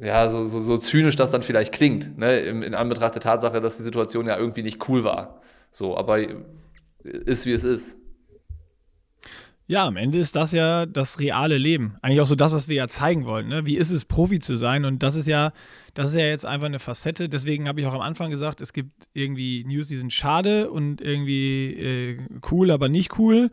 ja, 0.00 0.28
so, 0.28 0.46
so, 0.46 0.60
so 0.60 0.76
zynisch 0.76 1.16
das 1.16 1.30
dann 1.30 1.42
vielleicht 1.42 1.72
klingt, 1.72 2.18
ne? 2.18 2.40
in, 2.40 2.62
in 2.62 2.74
Anbetracht 2.74 3.14
der 3.14 3.22
Tatsache, 3.22 3.60
dass 3.60 3.76
die 3.76 3.82
Situation 3.82 4.26
ja 4.26 4.36
irgendwie 4.36 4.62
nicht 4.62 4.88
cool 4.88 5.04
war. 5.04 5.40
So, 5.70 5.96
aber 5.96 6.18
ist 7.02 7.46
wie 7.46 7.52
es 7.52 7.64
ist. 7.64 7.96
Ja, 9.70 9.86
am 9.86 9.96
Ende 9.96 10.18
ist 10.18 10.34
das 10.34 10.50
ja 10.50 10.84
das 10.84 11.20
reale 11.20 11.56
Leben. 11.56 11.94
Eigentlich 12.02 12.20
auch 12.20 12.26
so 12.26 12.34
das, 12.34 12.52
was 12.52 12.68
wir 12.68 12.74
ja 12.74 12.88
zeigen 12.88 13.24
wollen. 13.24 13.46
Ne? 13.46 13.66
Wie 13.66 13.76
ist 13.76 13.92
es, 13.92 14.04
Profi 14.04 14.40
zu 14.40 14.56
sein? 14.56 14.84
Und 14.84 15.04
das 15.04 15.14
ist 15.14 15.28
ja, 15.28 15.52
das 15.94 16.08
ist 16.08 16.16
ja 16.16 16.26
jetzt 16.26 16.44
einfach 16.44 16.66
eine 16.66 16.80
Facette. 16.80 17.28
Deswegen 17.28 17.68
habe 17.68 17.80
ich 17.80 17.86
auch 17.86 17.94
am 17.94 18.00
Anfang 18.00 18.30
gesagt, 18.30 18.60
es 18.60 18.72
gibt 18.72 18.90
irgendwie 19.12 19.62
News, 19.64 19.86
die 19.86 19.94
sind 19.94 20.12
schade 20.12 20.72
und 20.72 21.00
irgendwie 21.00 21.74
äh, 21.74 22.18
cool, 22.50 22.72
aber 22.72 22.88
nicht 22.88 23.16
cool, 23.20 23.52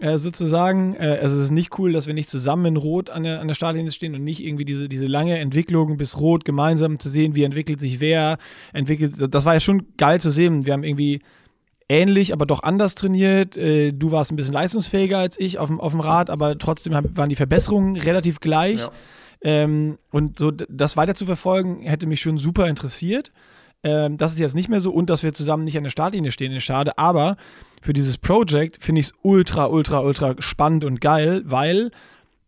ja. 0.00 0.14
äh, 0.14 0.18
sozusagen. 0.18 0.96
Äh, 0.96 1.18
also 1.22 1.36
es 1.36 1.44
ist 1.44 1.50
nicht 1.52 1.78
cool, 1.78 1.92
dass 1.92 2.08
wir 2.08 2.14
nicht 2.14 2.30
zusammen 2.30 2.66
in 2.66 2.76
Rot 2.76 3.08
an 3.08 3.22
der, 3.22 3.40
an 3.40 3.46
der 3.46 3.54
Startlinie 3.54 3.92
stehen 3.92 4.16
und 4.16 4.24
nicht 4.24 4.44
irgendwie 4.44 4.64
diese, 4.64 4.88
diese 4.88 5.06
lange 5.06 5.38
Entwicklung 5.38 5.96
bis 5.96 6.18
Rot 6.18 6.44
gemeinsam 6.44 6.98
zu 6.98 7.08
sehen, 7.08 7.36
wie 7.36 7.44
entwickelt 7.44 7.78
sich 7.78 8.00
wer, 8.00 8.38
entwickelt. 8.72 9.14
Das 9.32 9.44
war 9.44 9.54
ja 9.54 9.60
schon 9.60 9.86
geil 9.98 10.20
zu 10.20 10.32
sehen. 10.32 10.66
Wir 10.66 10.72
haben 10.72 10.82
irgendwie 10.82 11.20
ähnlich, 11.88 12.32
aber 12.32 12.46
doch 12.46 12.62
anders 12.62 12.94
trainiert. 12.94 13.56
Äh, 13.56 13.92
du 13.92 14.10
warst 14.10 14.32
ein 14.32 14.36
bisschen 14.36 14.54
leistungsfähiger 14.54 15.18
als 15.18 15.38
ich 15.38 15.58
auf 15.58 15.68
dem, 15.68 15.80
auf 15.80 15.92
dem 15.92 16.00
Rad, 16.00 16.30
aber 16.30 16.58
trotzdem 16.58 16.92
waren 16.92 17.28
die 17.28 17.36
Verbesserungen 17.36 17.96
relativ 17.96 18.40
gleich. 18.40 18.80
Ja. 18.80 18.90
Ähm, 19.42 19.98
und 20.10 20.38
so 20.38 20.50
das 20.50 20.96
weiter 20.96 21.14
zu 21.14 21.26
verfolgen, 21.26 21.82
hätte 21.82 22.06
mich 22.06 22.20
schon 22.20 22.38
super 22.38 22.66
interessiert. 22.66 23.30
Ähm, 23.82 24.16
das 24.16 24.32
ist 24.32 24.38
jetzt 24.38 24.54
nicht 24.54 24.70
mehr 24.70 24.80
so 24.80 24.90
und 24.90 25.10
dass 25.10 25.22
wir 25.22 25.34
zusammen 25.34 25.64
nicht 25.64 25.76
an 25.76 25.84
der 25.84 25.90
Startlinie 25.90 26.32
stehen, 26.32 26.52
ist 26.52 26.64
schade. 26.64 26.96
Aber 26.96 27.36
für 27.82 27.92
dieses 27.92 28.16
Projekt 28.16 28.82
finde 28.82 29.00
ich 29.00 29.08
es 29.08 29.12
ultra, 29.22 29.66
ultra, 29.66 30.00
ultra 30.00 30.34
spannend 30.38 30.84
und 30.84 31.00
geil, 31.02 31.42
weil 31.44 31.90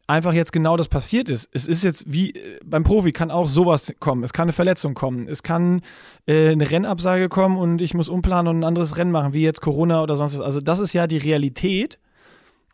einfach 0.06 0.32
jetzt 0.32 0.52
genau 0.52 0.76
das 0.76 0.88
passiert 0.88 1.28
ist. 1.28 1.48
Es 1.52 1.66
ist 1.66 1.82
jetzt 1.82 2.04
wie 2.06 2.34
beim 2.64 2.84
Profi 2.84 3.12
kann 3.12 3.30
auch 3.30 3.48
sowas 3.48 3.92
kommen. 3.98 4.22
Es 4.22 4.32
kann 4.32 4.44
eine 4.44 4.52
Verletzung 4.52 4.94
kommen. 4.94 5.28
Es 5.28 5.42
kann 5.42 5.82
äh, 6.26 6.50
eine 6.50 6.70
Rennabsage 6.70 7.28
kommen 7.28 7.56
und 7.56 7.82
ich 7.82 7.94
muss 7.94 8.08
umplanen 8.08 8.48
und 8.48 8.60
ein 8.60 8.64
anderes 8.64 8.96
Rennen 8.96 9.10
machen, 9.10 9.32
wie 9.34 9.42
jetzt 9.42 9.60
Corona 9.60 10.02
oder 10.02 10.16
sonst 10.16 10.38
was. 10.38 10.44
Also 10.44 10.60
das 10.60 10.80
ist 10.80 10.92
ja 10.92 11.06
die 11.06 11.18
Realität. 11.18 11.98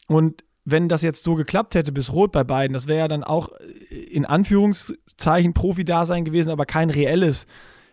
Und 0.08 0.44
wenn 0.64 0.88
das 0.88 1.02
jetzt 1.02 1.24
so 1.24 1.34
geklappt 1.34 1.74
hätte 1.74 1.92
bis 1.92 2.12
Rot 2.12 2.32
bei 2.32 2.44
beiden, 2.44 2.74
das 2.74 2.86
wäre 2.86 3.00
ja 3.00 3.08
dann 3.08 3.24
auch 3.24 3.50
äh, 3.90 3.94
in 3.94 4.24
Anführungszeichen 4.24 5.54
Profi-Dasein 5.54 6.24
gewesen, 6.24 6.50
aber 6.50 6.66
kein 6.66 6.90
reelles 6.90 7.46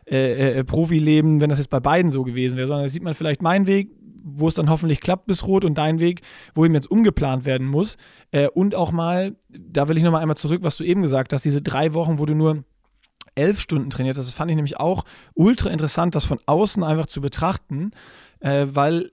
äh, 0.10 0.60
äh, 0.60 0.64
Profileben, 0.64 1.40
wenn 1.40 1.50
das 1.50 1.60
jetzt 1.60 1.70
bei 1.70 1.80
beiden 1.80 2.10
so 2.12 2.24
gewesen 2.24 2.58
wäre, 2.58 2.68
sondern 2.68 2.86
da 2.86 2.90
sieht 2.90 3.04
man 3.04 3.14
vielleicht 3.14 3.42
meinen 3.42 3.68
Weg, 3.68 3.92
wo 4.24 4.48
es 4.48 4.56
dann 4.56 4.70
hoffentlich 4.70 5.02
klappt 5.02 5.28
bis 5.28 5.46
Rot 5.46 5.66
und 5.66 5.78
dein 5.78 6.00
Weg, 6.00 6.22
wo 6.56 6.66
eben 6.66 6.74
jetzt 6.74 6.90
umgeplant 6.90 7.46
werden 7.46 7.68
muss. 7.68 7.98
Äh, 8.32 8.48
und 8.48 8.76
auch 8.76 8.92
mal, 8.92 9.36
da 9.50 9.88
will 9.88 9.98
ich 9.98 10.04
nochmal 10.04 10.22
einmal 10.22 10.38
zurück, 10.38 10.64
was 10.64 10.78
du 10.78 10.84
eben 10.84 11.02
gesagt 11.02 11.34
hast, 11.34 11.46
diese 11.46 11.62
drei 11.62 11.94
Wochen, 11.94 12.20
wo 12.20 12.26
du 12.26 12.36
nur 12.36 12.64
elf 13.36 13.60
Stunden 13.60 13.90
trainiert 13.90 14.18
hast, 14.18 14.28
das 14.28 14.34
fand 14.34 14.52
ich 14.52 14.56
nämlich 14.56 14.80
auch 14.80 15.06
ultra 15.34 15.70
interessant, 15.70 16.16
das 16.16 16.26
von 16.26 16.40
außen 16.46 16.84
einfach 16.84 17.06
zu 17.06 17.22
betrachten, 17.22 17.92
äh, 18.42 18.68
weil 18.70 19.12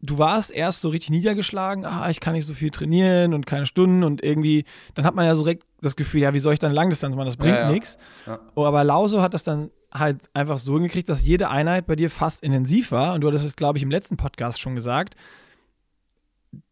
du 0.00 0.18
warst 0.18 0.50
erst 0.50 0.80
so 0.80 0.88
richtig 0.88 1.10
niedergeschlagen, 1.10 1.84
ah, 1.84 2.08
ich 2.10 2.20
kann 2.20 2.34
nicht 2.34 2.46
so 2.46 2.54
viel 2.54 2.70
trainieren 2.70 3.34
und 3.34 3.46
keine 3.46 3.66
Stunden 3.66 4.04
und 4.04 4.22
irgendwie, 4.22 4.64
dann 4.94 5.04
hat 5.04 5.14
man 5.14 5.26
ja 5.26 5.34
so 5.34 5.42
direkt 5.42 5.64
das 5.80 5.96
Gefühl, 5.96 6.22
ja, 6.22 6.34
wie 6.34 6.38
soll 6.38 6.52
ich 6.52 6.58
dann 6.58 6.72
Langdistanz 6.72 7.14
machen, 7.14 7.26
das 7.26 7.36
bringt 7.36 7.54
ja, 7.54 7.62
ja. 7.62 7.70
nichts. 7.70 7.98
Ja. 8.26 8.38
Oh, 8.54 8.64
aber 8.64 8.84
Lauso 8.84 9.22
hat 9.22 9.34
das 9.34 9.44
dann 9.44 9.70
halt 9.92 10.28
einfach 10.34 10.58
so 10.58 10.74
hingekriegt, 10.74 11.08
dass 11.08 11.24
jede 11.24 11.48
Einheit 11.48 11.86
bei 11.86 11.96
dir 11.96 12.10
fast 12.10 12.42
intensiv 12.42 12.92
war 12.92 13.14
und 13.14 13.22
du 13.22 13.28
hattest 13.28 13.46
es, 13.46 13.56
glaube 13.56 13.78
ich, 13.78 13.82
im 13.82 13.90
letzten 13.90 14.16
Podcast 14.16 14.60
schon 14.60 14.74
gesagt. 14.74 15.14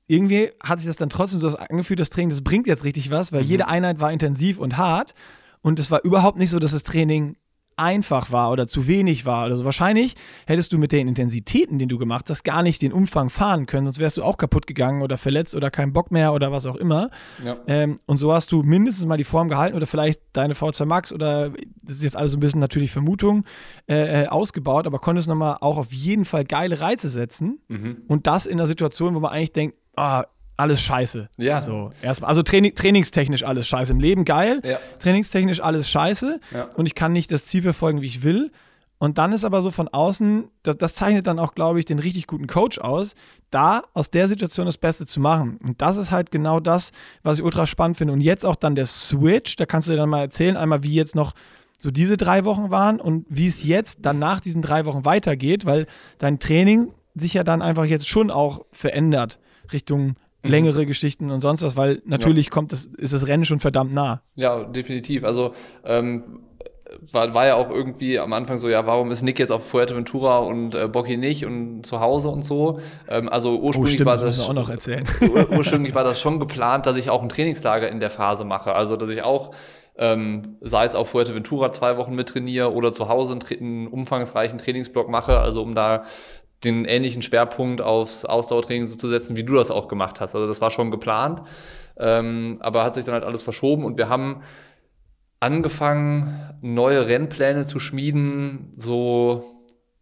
Irgendwie 0.07 0.51
hat 0.63 0.79
sich 0.79 0.87
das 0.87 0.97
dann 0.97 1.09
trotzdem 1.09 1.41
so 1.41 1.49
angefühlt, 1.57 1.99
das 1.99 2.11
Training, 2.11 2.31
das 2.31 2.43
bringt 2.43 2.67
jetzt 2.67 2.85
richtig 2.85 3.11
was, 3.11 3.33
weil 3.33 3.43
mhm. 3.43 3.49
jede 3.49 3.69
Einheit 3.69 4.01
war 4.01 4.13
intensiv 4.13 4.59
und 4.59 4.77
hart 4.77 5.15
und 5.63 5.79
es 5.79 5.91
war 5.91 6.05
überhaupt 6.05 6.39
nicht 6.39 6.51
so, 6.51 6.59
dass 6.59 6.73
das 6.73 6.83
Training 6.83 7.37
einfach 7.77 8.33
war 8.33 8.51
oder 8.51 8.67
zu 8.67 8.87
wenig 8.87 9.27
war 9.27 9.47
oder 9.47 9.57
so. 9.57 9.65
Wahrscheinlich 9.65 10.15
hättest 10.47 10.73
du 10.73 10.79
mit 10.79 10.93
den 10.93 11.09
Intensitäten, 11.09 11.79
den 11.79 11.89
du 11.89 11.99
gemacht 11.99 12.31
hast, 12.31 12.43
gar 12.43 12.63
nicht 12.63 12.83
den 12.83 12.93
Umfang 12.93 13.31
fahren 13.31 13.67
können, 13.67 13.87
sonst 13.87 13.99
wärst 13.99 14.17
du 14.17 14.23
auch 14.23 14.39
kaputt 14.39 14.67
gegangen 14.67 15.03
oder 15.03 15.19
verletzt 15.19 15.55
oder 15.55 15.71
keinen 15.71 15.93
Bock 15.93 16.11
mehr 16.11 16.33
oder 16.33 16.53
was 16.53 16.67
auch 16.67 16.77
immer. 16.77 17.11
Ja. 17.45 17.57
Ähm, 17.67 17.97
und 18.07 18.17
so 18.17 18.33
hast 18.33 18.51
du 18.53 18.63
mindestens 18.63 19.07
mal 19.07 19.17
die 19.17 19.25
Form 19.25 19.49
gehalten 19.49 19.77
oder 19.77 19.87
vielleicht 19.87 20.21
deine 20.33 20.55
V2 20.55 20.85
Max 20.87 21.13
oder 21.13 21.51
das 21.83 21.97
ist 21.97 22.03
jetzt 22.03 22.17
alles 22.17 22.33
so 22.33 22.39
ein 22.39 22.41
bisschen 22.41 22.61
natürlich 22.61 22.93
Vermutung 22.93 23.45
äh, 23.89 24.25
äh, 24.25 24.27
ausgebaut, 24.29 24.87
aber 24.87 24.99
konntest 24.99 25.29
nochmal 25.29 25.59
auch 25.61 25.79
auf 25.79 25.93
jeden 25.93 26.25
Fall 26.25 26.45
geile 26.45 26.81
Reize 26.81 27.09
setzen 27.09 27.61
mhm. 27.69 28.03
und 28.09 28.27
das 28.27 28.47
in 28.47 28.55
einer 28.55 28.67
Situation, 28.67 29.15
wo 29.15 29.21
man 29.21 29.33
eigentlich 29.33 29.53
denkt, 29.53 29.77
ah, 29.97 30.25
alles 30.57 30.81
scheiße. 30.81 31.29
Ja. 31.37 31.63
So, 31.63 31.91
erstmal, 32.03 32.29
also 32.29 32.43
Training, 32.43 32.75
trainingstechnisch 32.75 33.45
alles 33.45 33.67
scheiße. 33.69 33.93
Im 33.93 34.01
Leben 34.01 34.25
geil, 34.25 34.61
ja. 34.65 34.79
trainingstechnisch 34.99 35.61
alles 35.61 35.89
scheiße 35.89 36.41
ja. 36.53 36.69
und 36.77 36.87
ich 36.87 36.95
kann 36.95 37.13
nicht 37.13 37.31
das 37.31 37.47
Ziel 37.47 37.63
verfolgen, 37.63 38.01
wie 38.01 38.07
ich 38.07 38.23
will. 38.23 38.51
Und 38.99 39.19
dann 39.19 39.33
ist 39.33 39.45
aber 39.45 39.61
so 39.61 39.71
von 39.71 39.89
außen, 39.89 40.49
das, 40.63 40.79
das 40.79 40.95
zeichnet 40.95 41.27
dann 41.27 41.39
auch, 41.39 41.55
glaube 41.55 41.79
ich, 41.79 41.85
den 41.85 41.99
richtig 41.99 42.27
guten 42.27 42.47
Coach 42.47 42.79
aus, 42.79 43.15
da 43.51 43.83
aus 43.93 44.11
der 44.11 44.27
Situation 44.27 44.65
das 44.65 44.79
Beste 44.79 45.05
zu 45.05 45.21
machen. 45.21 45.59
Und 45.63 45.83
das 45.83 45.99
ist 45.99 46.11
halt 46.11 46.31
genau 46.31 46.61
das, 46.61 46.93
was 47.23 47.39
ich 47.39 47.45
ultra 47.45 47.67
spannend 47.67 47.99
finde. 47.99 48.15
Und 48.15 48.23
jetzt 48.23 48.47
auch 48.47 48.57
dann 48.57 48.75
der 48.75 48.87
Switch, 48.87 49.57
da 49.57 49.67
kannst 49.67 49.89
du 49.89 49.93
dir 49.93 49.99
dann 49.99 50.09
mal 50.09 50.23
erzählen, 50.23 50.57
einmal 50.57 50.83
wie 50.83 50.95
jetzt 50.95 51.15
noch 51.15 51.35
so 51.79 51.91
diese 51.91 52.17
drei 52.17 52.47
Wochen 52.47 52.71
waren 52.71 52.99
und 52.99 53.27
wie 53.29 53.47
es 53.47 53.63
jetzt 53.63 53.99
dann 54.01 54.19
nach 54.19 54.41
diesen 54.41 54.63
drei 54.63 54.87
Wochen 54.87 55.05
weitergeht, 55.05 55.67
weil 55.67 55.87
dein 56.17 56.39
Training 56.39 56.95
sich 57.15 57.35
ja 57.35 57.45
dann 57.45 57.61
einfach 57.61 57.85
jetzt 57.85 58.09
schon 58.09 58.31
auch 58.31 58.65
verändert 58.71 59.39
Richtung 59.73 60.17
Mhm. 60.47 60.53
längere 60.53 60.87
Geschichten 60.87 61.31
und 61.31 61.41
sonst 61.41 61.63
was, 61.63 61.77
weil 61.77 62.03
natürlich 62.05 62.47
ja. 62.47 62.51
kommt 62.51 62.73
das, 62.73 62.87
ist 62.87 63.13
das 63.13 63.27
Rennen 63.27 63.45
schon 63.45 63.61
verdammt 63.61 63.95
nah. 63.95 64.23
Ja, 64.35 64.65
definitiv. 64.65 65.25
Also 65.25 65.53
ähm, 65.85 66.41
war, 67.13 67.35
war 67.35 67.47
ja 67.47 67.55
auch 67.57 67.71
irgendwie 67.71 68.19
am 68.19 68.33
Anfang 68.33 68.59
so, 68.59 68.69
ja, 68.69 68.87
warum 68.87 69.11
ist 69.11 69.23
Nick 69.23 69.39
jetzt 69.39 69.51
auf 69.51 69.69
Fuerteventura 69.69 70.39
und 70.39 70.75
äh, 70.75 70.89
Bocky 70.89 71.17
nicht 71.17 71.45
und 71.45 71.85
zu 71.85 72.01
Hause 72.01 72.29
und 72.29 72.45
so. 72.45 72.81
Ähm, 73.09 73.29
also 73.29 73.59
ursprünglich 73.59 73.95
oh, 73.95 73.95
stimmt, 73.95 74.07
war 74.07 74.17
das, 74.17 74.39
das 74.39 74.49
auch 74.49 74.55
noch 74.55 74.71
erzählen. 74.71 75.05
ursprünglich 75.51 75.95
war 75.95 76.05
das 76.05 76.21
schon 76.21 76.39
geplant, 76.41 76.87
dass 76.87 76.97
ich 76.97 77.11
auch 77.11 77.23
ein 77.23 77.29
Trainingslager 77.29 77.89
in 77.89 78.01
der 78.01 78.11
Phase 78.11 78.45
mache. 78.45 78.75
Also 78.75 78.97
dass 78.97 79.11
ich 79.11 79.23
auch 79.23 79.53
ähm, 79.99 80.59
sei 80.61 80.85
es 80.85 80.95
auf 80.95 81.11
Fuerteventura 81.11 81.73
zwei 81.73 81.97
Wochen 81.97 82.15
mit 82.15 82.29
trainiere 82.29 82.73
oder 82.73 82.93
zu 82.93 83.09
Hause 83.09 83.33
einen, 83.33 83.61
einen 83.61 83.87
umfangreichen 83.87 84.59
Trainingsblock 84.59 85.09
mache, 85.09 85.41
also 85.41 85.63
um 85.63 85.75
da 85.75 86.05
den 86.65 86.85
ähnlichen 86.85 87.23
Schwerpunkt 87.23 87.81
aufs 87.81 88.25
Ausdauertraining 88.25 88.89
so 88.89 88.97
zu 88.97 89.09
setzen, 89.09 89.37
wie 89.37 89.45
du 89.45 89.55
das 89.55 89.71
auch 89.71 89.89
gemacht 89.89 90.21
hast. 90.21 90.35
Also 90.35 90.47
das 90.47 90.61
war 90.61 90.71
schon 90.71 90.91
geplant, 90.91 91.43
ähm, 91.99 92.59
aber 92.61 92.85
hat 92.85 92.95
sich 92.95 93.05
dann 93.05 93.15
halt 93.15 93.25
alles 93.25 93.43
verschoben 93.43 93.85
und 93.85 93.99
wir 93.99 94.09
haben 94.09 94.43
angefangen, 95.41 96.41
neue 96.63 97.09
Rennpläne 97.09 97.67
zu 97.67 97.79
schmieden, 97.79 98.73
so 98.77 99.45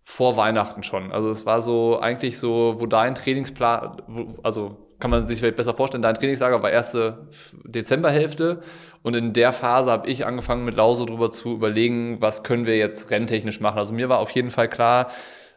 vor 0.04 0.36
Weihnachten 0.36 0.82
schon. 0.82 1.12
Also 1.12 1.30
es 1.30 1.44
war 1.46 1.60
so 1.60 1.98
eigentlich 1.98 2.38
so, 2.38 2.74
wo 2.78 2.86
dein 2.86 3.14
Trainingsplan, 3.14 4.02
wo, 4.06 4.34
also 4.42 4.84
kann 5.00 5.10
man 5.10 5.26
sich 5.26 5.40
vielleicht 5.40 5.56
besser 5.56 5.74
vorstellen, 5.74 6.02
dein 6.02 6.14
Trainingslager 6.14 6.62
war 6.62 6.70
erste 6.70 7.26
Dezemberhälfte 7.64 8.62
und 9.02 9.16
in 9.16 9.32
der 9.32 9.52
Phase 9.52 9.90
habe 9.90 10.08
ich 10.08 10.24
angefangen 10.24 10.64
mit 10.64 10.76
Lause 10.76 11.04
drüber 11.04 11.30
zu 11.30 11.52
überlegen, 11.52 12.20
was 12.20 12.42
können 12.42 12.64
wir 12.64 12.76
jetzt 12.76 13.10
renntechnisch 13.10 13.60
machen. 13.60 13.78
Also 13.78 13.92
mir 13.92 14.08
war 14.08 14.18
auf 14.20 14.30
jeden 14.30 14.50
Fall 14.50 14.68
klar, 14.68 15.08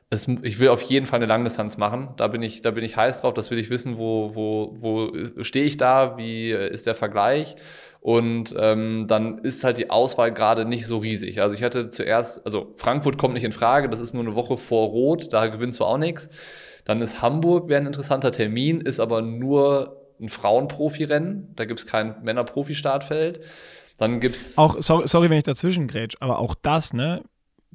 es, 0.10 0.28
ich 0.42 0.60
will 0.60 0.70
auf 0.70 0.82
jeden 0.84 1.06
Fall 1.06 1.18
eine 1.18 1.26
Langdistanz 1.26 1.78
machen. 1.78 2.10
Da 2.16 2.28
bin 2.28 2.42
ich, 2.42 2.62
da 2.62 2.72
bin 2.72 2.84
ich 2.84 2.96
heiß 2.96 3.22
drauf. 3.22 3.34
Das 3.34 3.52
will 3.52 3.60
ich 3.60 3.70
wissen, 3.70 3.98
wo, 3.98 4.36
wo, 4.36 4.72
wo 4.74 5.44
stehe 5.44 5.66
ich 5.66 5.78
da, 5.78 6.18
wie 6.18 6.52
ist 6.52 6.86
der 6.86 6.96
Vergleich. 6.96 7.56
Und 8.00 8.56
ähm, 8.58 9.06
dann 9.08 9.40
ist 9.40 9.66
halt 9.66 9.78
die 9.78 9.90
Auswahl 9.90 10.32
gerade 10.32 10.64
nicht 10.64 10.86
so 10.88 11.00
riesig. 11.00 11.42
Also 11.42 11.56
ich 11.56 11.64
hatte 11.64 11.90
zuerst, 11.90 12.46
also 12.46 12.74
Frankfurt 12.78 13.18
kommt 13.18 13.34
nicht 13.34 13.44
in 13.44 13.52
Frage, 13.52 13.90
das 13.90 14.00
ist 14.00 14.14
nur 14.14 14.24
eine 14.24 14.36
Woche 14.36 14.56
vor 14.56 14.88
Rot, 14.88 15.34
da 15.34 15.48
gewinnst 15.48 15.82
du 15.82 15.84
auch 15.84 15.98
nichts. 15.98 16.30
Dann 16.86 17.02
ist 17.02 17.22
Hamburg 17.22 17.68
wäre 17.68 17.82
ein 17.82 17.88
interessanter 17.88 18.32
Termin, 18.32 18.80
ist 18.80 19.02
aber 19.02 19.22
nur 19.22 19.98
ein 20.22 20.30
Frauenprofi-Rennen. 20.30 21.52
Da 21.56 21.66
gibt 21.66 21.82
es 21.82 21.86
kein 21.86 22.16
Männer-Profi-Startfeld. 22.24 23.42
Dann 23.98 24.22
gibt's 24.22 24.58
auch 24.58 24.78
sorry, 24.80 25.08
sorry, 25.08 25.30
wenn 25.30 25.40
ich 25.40 25.44
dazwischen 25.44 25.88
grätsch, 25.88 26.16
aber 26.22 26.40
auch 26.40 26.56
das, 26.62 26.94
ne? 26.94 27.24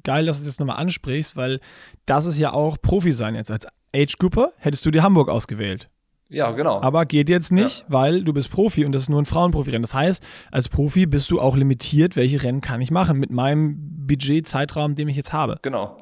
Geil, 0.03 0.25
dass 0.25 0.39
du 0.39 0.45
das 0.45 0.59
nochmal 0.59 0.77
ansprichst, 0.77 1.35
weil 1.35 1.59
das 2.05 2.25
ist 2.25 2.37
ja 2.37 2.53
auch 2.53 2.77
Profi 2.81 3.13
sein 3.13 3.35
jetzt. 3.35 3.51
Als 3.51 3.67
Age 3.95 4.17
Grouper 4.17 4.51
hättest 4.57 4.85
du 4.85 4.91
dir 4.91 5.03
Hamburg 5.03 5.29
ausgewählt. 5.29 5.89
Ja, 6.29 6.51
genau. 6.51 6.81
Aber 6.81 7.05
geht 7.05 7.29
jetzt 7.29 7.51
nicht, 7.51 7.81
ja. 7.81 7.85
weil 7.89 8.23
du 8.23 8.33
bist 8.33 8.49
Profi 8.49 8.85
und 8.85 8.91
das 8.91 9.03
ist 9.03 9.09
nur 9.09 9.21
ein 9.21 9.25
Frauenprofi-Rennen. 9.25 9.83
Das 9.83 9.93
heißt, 9.93 10.25
als 10.51 10.67
Profi 10.67 11.05
bist 11.05 11.29
du 11.29 11.39
auch 11.39 11.55
limitiert, 11.55 12.15
welche 12.15 12.41
Rennen 12.41 12.59
kann 12.59 12.81
ich 12.81 12.89
machen 12.89 13.19
mit 13.19 13.31
meinem 13.31 13.77
Budget-Zeitraum, 14.07 14.95
den 14.95 15.07
ich 15.07 15.15
jetzt 15.15 15.31
habe. 15.31 15.57
Genau. 15.61 15.97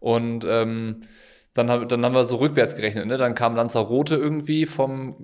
Und 0.00 0.44
ähm, 0.48 1.02
dann, 1.54 1.88
dann 1.88 2.04
haben 2.04 2.14
wir 2.14 2.24
so 2.24 2.36
rückwärts 2.36 2.74
gerechnet. 2.74 3.06
Ne? 3.06 3.16
Dann 3.16 3.34
kam 3.34 3.54
Lanzarote 3.54 4.16
irgendwie 4.16 4.66
vom 4.66 5.16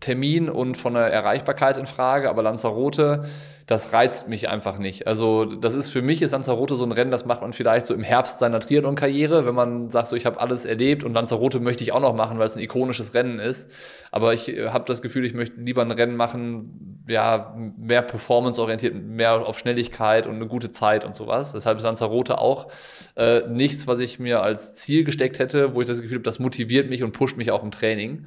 Termin 0.00 0.48
und 0.48 0.76
von 0.76 0.94
der 0.94 1.12
Erreichbarkeit 1.12 1.76
in 1.76 1.86
Frage, 1.86 2.30
aber 2.30 2.42
Lanzarote 2.42 3.24
das 3.68 3.92
reizt 3.92 4.28
mich 4.28 4.48
einfach 4.48 4.78
nicht. 4.78 5.06
Also 5.06 5.44
das 5.44 5.74
ist 5.74 5.90
für 5.90 6.00
mich 6.00 6.22
ist 6.22 6.30
Lanzarote 6.30 6.74
so 6.74 6.84
ein 6.84 6.92
Rennen, 6.92 7.10
das 7.10 7.26
macht 7.26 7.42
man 7.42 7.52
vielleicht 7.52 7.86
so 7.86 7.92
im 7.92 8.02
Herbst 8.02 8.38
seiner 8.38 8.60
Triathlon-Karriere, 8.60 9.44
wenn 9.44 9.54
man 9.54 9.90
sagt, 9.90 10.08
so 10.08 10.16
ich 10.16 10.24
habe 10.24 10.40
alles 10.40 10.64
erlebt 10.64 11.04
und 11.04 11.12
Lanzarote 11.12 11.60
möchte 11.60 11.84
ich 11.84 11.92
auch 11.92 12.00
noch 12.00 12.14
machen, 12.14 12.38
weil 12.38 12.46
es 12.46 12.56
ein 12.56 12.62
ikonisches 12.62 13.12
Rennen 13.12 13.38
ist. 13.38 13.70
Aber 14.10 14.32
ich 14.32 14.48
äh, 14.48 14.70
habe 14.70 14.86
das 14.86 15.02
Gefühl, 15.02 15.26
ich 15.26 15.34
möchte 15.34 15.60
lieber 15.60 15.82
ein 15.82 15.90
Rennen 15.90 16.16
machen, 16.16 17.04
ja, 17.08 17.54
mehr 17.76 18.00
performance-orientiert, 18.00 18.94
mehr 18.94 19.46
auf 19.46 19.58
Schnelligkeit 19.58 20.26
und 20.26 20.36
eine 20.36 20.46
gute 20.46 20.70
Zeit 20.70 21.04
und 21.04 21.14
sowas. 21.14 21.52
Deshalb 21.52 21.76
ist 21.76 21.84
Lanzarote 21.84 22.38
auch 22.38 22.68
äh, 23.16 23.42
nichts, 23.50 23.86
was 23.86 23.98
ich 23.98 24.18
mir 24.18 24.42
als 24.42 24.72
Ziel 24.72 25.04
gesteckt 25.04 25.38
hätte, 25.38 25.74
wo 25.74 25.82
ich 25.82 25.86
das 25.86 26.00
Gefühl 26.00 26.16
habe, 26.16 26.24
das 26.24 26.38
motiviert 26.38 26.88
mich 26.88 27.02
und 27.02 27.12
pusht 27.12 27.36
mich 27.36 27.50
auch 27.50 27.62
im 27.62 27.70
Training. 27.70 28.24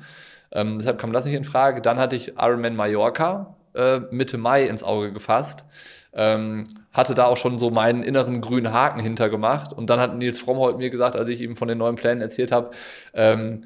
Ähm, 0.51 0.77
deshalb 0.79 0.99
kam 0.99 1.13
das 1.13 1.25
nicht 1.25 1.35
in 1.35 1.43
Frage. 1.43 1.81
Dann 1.81 1.97
hatte 1.97 2.15
ich 2.15 2.37
Ironman 2.37 2.75
Mallorca, 2.75 3.55
äh, 3.73 3.99
Mitte 4.11 4.37
Mai 4.37 4.63
ins 4.65 4.83
Auge 4.83 5.13
gefasst. 5.13 5.65
Ähm, 6.13 6.67
hatte 6.91 7.15
da 7.15 7.25
auch 7.25 7.37
schon 7.37 7.57
so 7.57 7.71
meinen 7.71 8.03
inneren 8.03 8.41
grünen 8.41 8.73
Haken 8.73 8.99
hintergemacht. 8.99 9.73
Und 9.73 9.89
dann 9.89 9.99
hat 9.99 10.15
Nils 10.15 10.39
Frommholt 10.39 10.77
mir 10.77 10.89
gesagt, 10.89 11.15
als 11.15 11.29
ich 11.29 11.41
ihm 11.41 11.55
von 11.55 11.67
den 11.67 11.77
neuen 11.77 11.95
Plänen 11.95 12.21
erzählt 12.21 12.51
habe, 12.51 12.71
ähm, 13.13 13.65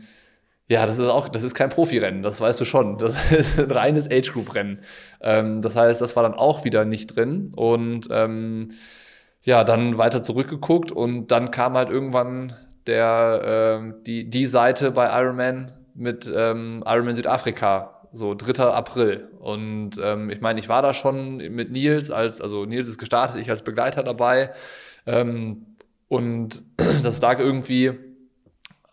ja, 0.67 0.85
das 0.87 0.97
ist 0.97 1.07
auch, 1.09 1.27
das 1.27 1.43
ist 1.43 1.53
kein 1.53 1.69
Profirennen, 1.69 2.23
das 2.23 2.41
weißt 2.41 2.59
du 2.59 2.65
schon. 2.65 2.97
Das 2.97 3.31
ist 3.31 3.59
ein 3.59 3.71
reines 3.71 4.09
Age-Group-Rennen. 4.09 4.79
Ähm, 5.21 5.61
das 5.61 5.75
heißt, 5.75 6.01
das 6.01 6.15
war 6.15 6.23
dann 6.23 6.33
auch 6.33 6.65
wieder 6.65 6.85
nicht 6.85 7.15
drin. 7.15 7.51
Und 7.55 8.07
ähm, 8.11 8.69
ja, 9.43 9.63
dann 9.63 9.97
weiter 9.97 10.23
zurückgeguckt 10.23 10.91
und 10.91 11.27
dann 11.27 11.51
kam 11.51 11.75
halt 11.75 11.89
irgendwann 11.89 12.53
der, 12.87 13.83
äh, 13.85 13.93
die, 14.05 14.29
die 14.29 14.45
Seite 14.47 14.91
bei 14.91 15.07
Ironman 15.21 15.71
mit 15.95 16.31
ähm, 16.33 16.83
Ironman 16.85 17.15
Südafrika 17.15 17.95
so 18.11 18.33
3. 18.33 18.63
April. 18.63 19.29
Und 19.39 19.91
ähm, 20.01 20.29
ich 20.29 20.41
meine, 20.41 20.59
ich 20.59 20.69
war 20.69 20.81
da 20.81 20.93
schon 20.93 21.37
mit 21.37 21.71
Nils, 21.71 22.11
als, 22.11 22.41
also 22.41 22.65
Nils 22.65 22.87
ist 22.87 22.97
gestartet, 22.97 23.41
ich 23.41 23.49
als 23.49 23.63
Begleiter 23.63 24.03
dabei. 24.03 24.51
Ähm, 25.05 25.75
und 26.07 26.63
das 27.03 27.21
lag 27.21 27.39
irgendwie, 27.39 27.93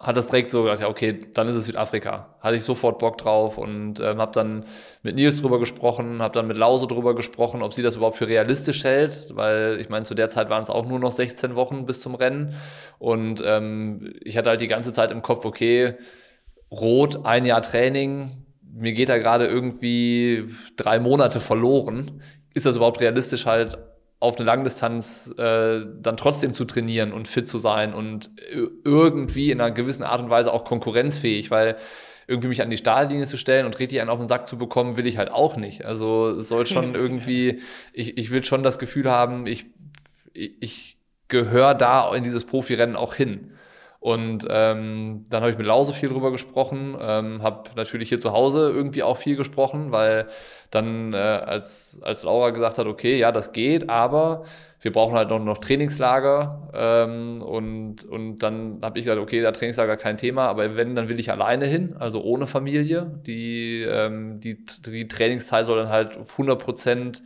hat 0.01 0.17
das 0.17 0.29
direkt 0.29 0.51
so 0.51 0.65
gedacht, 0.65 0.81
ja, 0.81 0.89
okay, 0.89 1.21
dann 1.33 1.47
ist 1.47 1.55
es 1.55 1.67
Südafrika. 1.67 2.35
Hatte 2.41 2.57
ich 2.57 2.65
sofort 2.65 2.99
Bock 2.99 3.19
drauf 3.19 3.59
und 3.59 4.01
ähm, 4.01 4.19
habe 4.19 4.33
dann 4.33 4.65
mit 5.03 5.15
Nils 5.15 5.41
drüber 5.41 5.61
gesprochen, 5.61 6.21
habe 6.21 6.35
dann 6.35 6.49
mit 6.49 6.57
Lause 6.57 6.89
drüber 6.89 7.15
gesprochen, 7.15 7.63
ob 7.63 7.75
sie 7.75 7.83
das 7.83 7.97
überhaupt 7.97 8.17
für 8.17 8.27
realistisch 8.27 8.83
hält, 8.83 9.37
weil 9.37 9.79
ich 9.81 9.89
meine, 9.89 10.05
zu 10.05 10.15
der 10.15 10.29
Zeit 10.29 10.51
waren 10.51 10.65
es 10.65 10.71
auch 10.71 10.85
nur 10.85 10.99
noch 10.99 11.13
16 11.13 11.55
Wochen 11.55 11.87
bis 11.87 12.01
zum 12.01 12.17
Rennen. 12.17 12.57
Und 12.99 13.41
ähm, 13.45 14.13
ich 14.23 14.37
hatte 14.37 14.51
halt 14.51 14.61
die 14.61 14.69
ganze 14.69 14.93
Zeit 14.93 15.13
im 15.13 15.23
Kopf, 15.23 15.45
okay, 15.45 15.95
Rot, 16.73 17.25
ein 17.25 17.45
Jahr 17.45 17.63
Training, 17.63 18.31
mir 18.73 18.93
geht 18.93 19.11
da 19.11 19.19
gerade 19.19 19.47
irgendwie 19.47 20.49
drei 20.77 20.99
Monate 20.99 21.39
verloren. 21.39 22.23
Ist 22.55 22.67
das 22.67 22.77
überhaupt 22.77 23.01
realistisch, 23.01 23.47
halt 23.47 23.79
auf 24.19 24.37
eine 24.37 24.47
Langdistanz 24.47 25.33
äh, 25.37 25.85
dann 26.01 26.17
trotzdem 26.17 26.55
zu 26.55 26.65
trainieren 26.65 27.13
und 27.13 27.29
fit 27.29 27.49
zu 27.49 27.59
sein 27.59 27.93
und 27.93 28.31
irgendwie 28.85 29.51
in 29.51 29.61
einer 29.61 29.73
gewissen 29.73 30.05
Art 30.05 30.21
und 30.21 30.31
Weise 30.31 30.53
auch 30.53 30.65
konkurrenzfähig, 30.65 31.51
weil 31.51 31.77
irgendwie 32.29 32.49
mich 32.49 32.63
an 32.63 32.71
die 32.71 32.77
Stahllinie 32.77 33.27
zu 33.27 33.37
stellen 33.37 33.67
und 33.67 33.79
richtig 33.79 34.01
einen 34.01 34.11
auf 34.11 34.21
den 34.21 34.29
Sack 34.29 34.47
zu 34.47 34.57
bekommen, 34.57 34.97
will 34.97 35.09
ich 35.09 35.19
halt 35.19 35.31
auch 35.31 35.57
nicht. 35.57 35.85
Also 35.85 36.29
es 36.29 36.49
soll 36.49 36.67
schon 36.67 36.95
irgendwie, 36.95 37.61
ich, 37.93 38.17
ich 38.17 38.31
will 38.31 38.45
schon 38.45 38.63
das 38.63 38.79
Gefühl 38.79 39.11
haben, 39.11 39.47
ich, 39.47 39.67
ich, 40.33 40.55
ich 40.61 40.99
gehöre 41.29 41.75
da 41.75 42.15
in 42.15 42.23
dieses 42.23 42.45
Profirennen 42.45 42.97
auch 42.97 43.15
hin. 43.15 43.53
Und 44.03 44.49
ähm, 44.51 45.25
dann 45.31 45.43
habe 45.43 45.53
ich 45.53 45.59
mit 45.59 45.67
Lause 45.69 45.93
viel 45.93 46.09
drüber 46.09 46.33
gesprochen, 46.33 46.97
ähm, 47.01 47.41
habe 47.41 47.71
natürlich 47.77 48.09
hier 48.09 48.19
zu 48.19 48.33
Hause 48.33 48.73
irgendwie 48.75 49.05
auch 49.05 49.17
viel 49.17 49.37
gesprochen, 49.37 49.93
weil 49.93 50.27
dann, 50.73 51.13
äh, 51.15 51.19
als, 51.19 52.01
als 52.03 52.25
Laura 52.25 52.51
gesagt 52.51 52.79
hat, 52.79 52.89
okay, 52.89 53.17
ja, 53.17 53.31
das 53.31 53.53
geht, 53.53 53.89
aber 53.89 54.43
wir 54.81 54.91
brauchen 54.91 55.15
halt 55.15 55.31
noch, 55.31 55.39
noch 55.39 55.59
Trainingslager. 55.59 56.69
Ähm, 56.75 57.43
und, 57.43 58.05
und 58.05 58.39
dann 58.39 58.81
habe 58.83 58.99
ich 58.99 59.05
gesagt, 59.05 59.21
okay, 59.21 59.41
da 59.41 59.53
Trainingslager 59.53 59.97
kein 59.97 60.19
Thema, 60.19 60.49
aber 60.49 60.75
wenn, 60.75 60.97
dann 60.97 61.09
will 61.09 61.21
ich 61.21 61.31
alleine 61.31 61.67
hin, 61.67 61.95
also 61.97 62.25
ohne 62.25 62.49
Familie. 62.49 63.21
Die, 63.25 63.83
ähm, 63.83 64.41
die, 64.41 64.65
die 64.85 65.07
Trainingszeit 65.07 65.65
soll 65.65 65.79
dann 65.79 65.91
halt 65.91 66.17
100 66.17 66.61
Prozent 66.61 67.23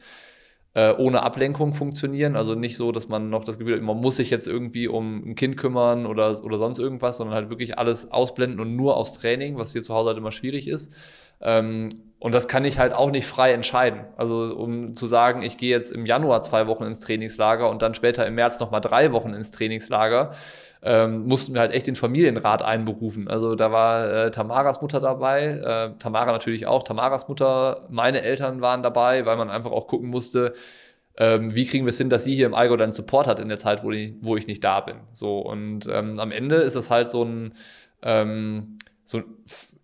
äh, 0.76 0.94
ohne 0.98 1.22
Ablenkung 1.22 1.72
funktionieren. 1.72 2.36
Also 2.36 2.54
nicht 2.54 2.76
so, 2.76 2.92
dass 2.92 3.08
man 3.08 3.30
noch 3.30 3.44
das 3.44 3.58
Gefühl 3.58 3.76
hat, 3.76 3.82
man 3.82 3.96
muss 3.96 4.16
sich 4.16 4.28
jetzt 4.28 4.46
irgendwie 4.46 4.88
um 4.88 5.30
ein 5.30 5.34
Kind 5.34 5.56
kümmern 5.56 6.04
oder, 6.04 6.44
oder 6.44 6.58
sonst 6.58 6.78
irgendwas, 6.78 7.16
sondern 7.16 7.34
halt 7.34 7.48
wirklich 7.48 7.78
alles 7.78 8.12
ausblenden 8.12 8.60
und 8.60 8.76
nur 8.76 8.98
aufs 8.98 9.14
Training, 9.14 9.56
was 9.56 9.72
hier 9.72 9.80
zu 9.80 9.94
Hause 9.94 10.08
halt 10.08 10.18
immer 10.18 10.32
schwierig 10.32 10.68
ist. 10.68 10.94
Ähm, 11.40 11.88
und 12.18 12.34
das 12.34 12.46
kann 12.46 12.66
ich 12.66 12.78
halt 12.78 12.92
auch 12.92 13.10
nicht 13.10 13.26
frei 13.26 13.52
entscheiden. 13.52 14.00
Also 14.18 14.54
um 14.54 14.92
zu 14.92 15.06
sagen, 15.06 15.40
ich 15.40 15.56
gehe 15.56 15.70
jetzt 15.70 15.92
im 15.92 16.04
Januar 16.04 16.42
zwei 16.42 16.66
Wochen 16.66 16.84
ins 16.84 17.00
Trainingslager 17.00 17.70
und 17.70 17.80
dann 17.80 17.94
später 17.94 18.26
im 18.26 18.34
März 18.34 18.60
nochmal 18.60 18.82
drei 18.82 19.12
Wochen 19.12 19.32
ins 19.32 19.52
Trainingslager, 19.52 20.34
ähm, 20.86 21.26
mussten 21.26 21.52
wir 21.52 21.60
halt 21.60 21.72
echt 21.72 21.88
den 21.88 21.96
Familienrat 21.96 22.62
einberufen. 22.62 23.26
Also 23.26 23.56
da 23.56 23.72
war 23.72 24.08
äh, 24.08 24.30
Tamaras 24.30 24.80
Mutter 24.80 25.00
dabei, 25.00 25.46
äh, 25.46 25.98
Tamara 25.98 26.30
natürlich 26.30 26.66
auch, 26.66 26.84
Tamaras 26.84 27.26
Mutter, 27.26 27.88
meine 27.90 28.22
Eltern 28.22 28.60
waren 28.60 28.84
dabei, 28.84 29.26
weil 29.26 29.36
man 29.36 29.50
einfach 29.50 29.72
auch 29.72 29.88
gucken 29.88 30.08
musste, 30.10 30.54
ähm, 31.16 31.52
wie 31.56 31.66
kriegen 31.66 31.86
wir 31.86 31.90
es 31.90 31.98
hin, 31.98 32.08
dass 32.08 32.22
sie 32.22 32.36
hier 32.36 32.46
im 32.46 32.54
Allgäu 32.54 32.76
dann 32.76 32.92
Support 32.92 33.26
hat 33.26 33.40
in 33.40 33.48
der 33.48 33.58
Zeit, 33.58 33.82
wo, 33.82 33.90
die, 33.90 34.16
wo 34.20 34.36
ich 34.36 34.46
nicht 34.46 34.62
da 34.62 34.80
bin. 34.80 34.96
So 35.12 35.40
und 35.40 35.88
ähm, 35.90 36.20
am 36.20 36.30
Ende 36.30 36.54
ist 36.56 36.76
es 36.76 36.88
halt 36.88 37.10
so 37.10 37.24
ein 37.24 37.54
ähm, 38.02 38.78
so 39.04 39.22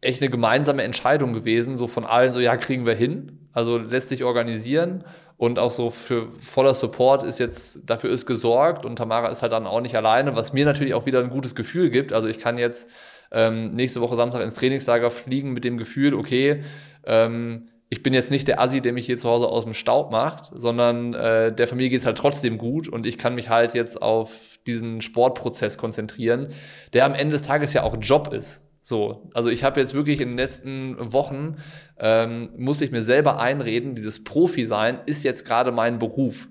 echt 0.01 0.23
eine 0.23 0.31
gemeinsame 0.31 0.85
Entscheidung 0.85 1.33
gewesen, 1.33 1.77
so 1.77 1.89
von 1.89 2.05
allen 2.05 2.33
so, 2.33 2.39
ja, 2.39 2.57
kriegen 2.57 2.87
wir 2.87 2.95
hin. 2.95 3.49
Also 3.53 3.77
lässt 3.77 4.09
sich 4.09 4.25
organisieren 4.25 5.05
und 5.43 5.59
auch 5.59 5.73
so 5.73 5.91
für 5.91 6.29
voller 6.29 6.73
Support 6.73 7.25
ist 7.25 7.41
jetzt, 7.41 7.81
dafür 7.85 8.11
ist 8.11 8.27
gesorgt 8.27 8.87
und 8.87 8.95
Tamara 8.95 9.29
ist 9.29 9.43
halt 9.43 9.51
dann 9.51 9.67
auch 9.67 9.81
nicht 9.81 9.97
alleine, 9.97 10.37
was 10.37 10.53
mir 10.53 10.65
natürlich 10.65 10.95
auch 10.95 11.05
wieder 11.05 11.19
ein 11.19 11.31
gutes 11.31 11.57
Gefühl 11.57 11.91
gibt. 11.91 12.13
Also 12.13 12.29
ich 12.29 12.39
kann 12.39 12.59
jetzt 12.59 12.89
ähm, 13.33 13.75
nächste 13.75 14.01
Woche 14.01 14.15
Samstag 14.15 14.43
ins 14.43 14.55
Trainingslager 14.55 15.11
fliegen 15.11 15.53
mit 15.53 15.65
dem 15.65 15.79
Gefühl, 15.79 16.15
okay, 16.15 16.63
ähm, 17.05 17.71
ich 17.89 18.05
bin 18.05 18.15
jetzt 18.15 18.31
nicht 18.31 18.47
der 18.47 18.61
Assi, 18.61 18.83
der 18.83 18.93
mich 18.93 19.07
hier 19.07 19.19
zu 19.19 19.29
Hause 19.29 19.49
aus 19.49 19.65
dem 19.65 19.75
Staub 19.75 20.13
macht, 20.13 20.49
sondern 20.53 21.13
äh, 21.13 21.53
der 21.53 21.67
Familie 21.67 21.91
geht 21.91 21.99
es 21.99 22.07
halt 22.07 22.19
trotzdem 22.19 22.57
gut 22.57 22.87
und 22.87 23.05
ich 23.05 23.19
kann 23.19 23.35
mich 23.35 23.49
halt 23.49 23.75
jetzt 23.75 24.01
auf 24.01 24.61
diesen 24.69 25.01
Sportprozess 25.01 25.77
konzentrieren, 25.77 26.51
der 26.93 27.05
am 27.05 27.15
Ende 27.15 27.33
des 27.33 27.49
Tages 27.49 27.73
ja 27.73 27.83
auch 27.83 27.97
Job 28.01 28.33
ist. 28.33 28.61
So, 28.83 29.31
also 29.33 29.49
ich 29.49 29.63
habe 29.63 29.81
jetzt 29.81 29.95
wirklich 29.95 30.21
in 30.21 30.31
den 30.31 30.37
letzten 30.37 30.97
Wochen, 31.13 31.57
ähm, 31.99 32.51
muss 32.57 32.81
ich 32.81 32.91
mir 32.91 33.03
selber 33.03 33.39
einreden, 33.39 33.95
dieses 33.95 34.25
Profi-Sein 34.25 35.01
ist 35.07 35.23
jetzt 35.23 35.47
gerade 35.47 35.71
mein 35.71 36.01
Beruf. 36.01 36.49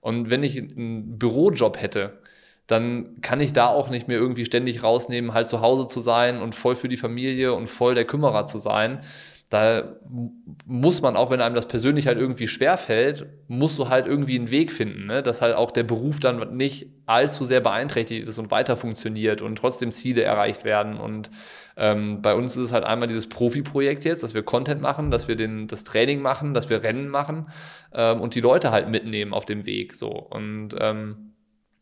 Und 0.00 0.30
wenn 0.30 0.44
ich 0.44 0.58
einen 0.58 1.18
Bürojob 1.18 1.80
hätte, 1.80 2.20
dann 2.68 3.20
kann 3.20 3.40
ich 3.40 3.52
da 3.52 3.66
auch 3.66 3.90
nicht 3.90 4.06
mehr 4.06 4.18
irgendwie 4.18 4.44
ständig 4.44 4.84
rausnehmen, 4.84 5.34
halt 5.34 5.48
zu 5.48 5.60
Hause 5.60 5.88
zu 5.88 6.00
sein 6.00 6.40
und 6.40 6.54
voll 6.54 6.76
für 6.76 6.88
die 6.88 6.96
Familie 6.96 7.52
und 7.52 7.66
voll 7.66 7.94
der 7.94 8.04
Kümmerer 8.04 8.46
zu 8.46 8.58
sein. 8.58 9.00
Da 9.52 9.96
muss 10.64 11.02
man, 11.02 11.14
auch 11.14 11.30
wenn 11.30 11.42
einem 11.42 11.54
das 11.54 11.68
persönlich 11.68 12.06
halt 12.06 12.18
irgendwie 12.18 12.48
schwerfällt, 12.48 13.26
musst 13.48 13.78
du 13.78 13.90
halt 13.90 14.06
irgendwie 14.06 14.38
einen 14.38 14.50
Weg 14.50 14.72
finden, 14.72 15.06
ne? 15.06 15.22
dass 15.22 15.42
halt 15.42 15.56
auch 15.56 15.70
der 15.70 15.82
Beruf 15.82 16.20
dann 16.20 16.56
nicht 16.56 16.86
allzu 17.04 17.44
sehr 17.44 17.60
beeinträchtigt 17.60 18.26
ist 18.26 18.38
und 18.38 18.50
weiter 18.50 18.78
funktioniert 18.78 19.42
und 19.42 19.56
trotzdem 19.56 19.92
Ziele 19.92 20.22
erreicht 20.22 20.64
werden. 20.64 20.96
Und 20.96 21.30
ähm, 21.76 22.22
bei 22.22 22.34
uns 22.34 22.56
ist 22.56 22.62
es 22.62 22.72
halt 22.72 22.84
einmal 22.84 23.08
dieses 23.08 23.28
Profi-Projekt 23.28 24.04
jetzt, 24.04 24.22
dass 24.22 24.32
wir 24.32 24.42
Content 24.42 24.80
machen, 24.80 25.10
dass 25.10 25.28
wir 25.28 25.36
den, 25.36 25.66
das 25.66 25.84
Training 25.84 26.22
machen, 26.22 26.54
dass 26.54 26.70
wir 26.70 26.82
Rennen 26.82 27.08
machen 27.08 27.50
ähm, 27.92 28.22
und 28.22 28.34
die 28.34 28.40
Leute 28.40 28.70
halt 28.70 28.88
mitnehmen 28.88 29.34
auf 29.34 29.44
dem 29.44 29.66
Weg. 29.66 29.92
So. 29.94 30.08
Und 30.08 30.70
ähm, 30.78 31.34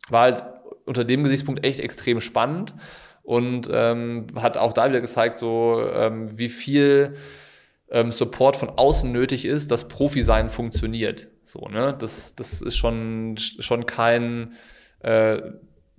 war 0.09 0.22
halt 0.22 0.44
unter 0.87 1.04
dem 1.04 1.22
Gesichtspunkt 1.22 1.64
echt 1.64 1.78
extrem 1.78 2.20
spannend 2.20 2.74
und 3.22 3.68
ähm, 3.72 4.26
hat 4.35 4.56
auch 4.56 4.72
da 4.72 4.88
wieder 4.88 5.00
gezeigt, 5.00 5.38
so 5.38 5.88
ähm, 5.92 6.37
wie 6.37 6.48
viel 6.48 7.14
ähm, 7.90 8.12
Support 8.12 8.57
von 8.57 8.70
außen 8.70 9.11
nötig 9.11 9.44
ist, 9.44 9.70
dass 9.70 9.88
Profi-Sein 9.88 10.48
funktioniert. 10.48 11.29
So, 11.44 11.61
ne? 11.61 11.94
Das, 11.98 12.35
das 12.35 12.62
ist 12.62 12.76
schon, 12.76 13.37
schon 13.37 13.87
kein, 13.87 14.55
äh, 15.00 15.40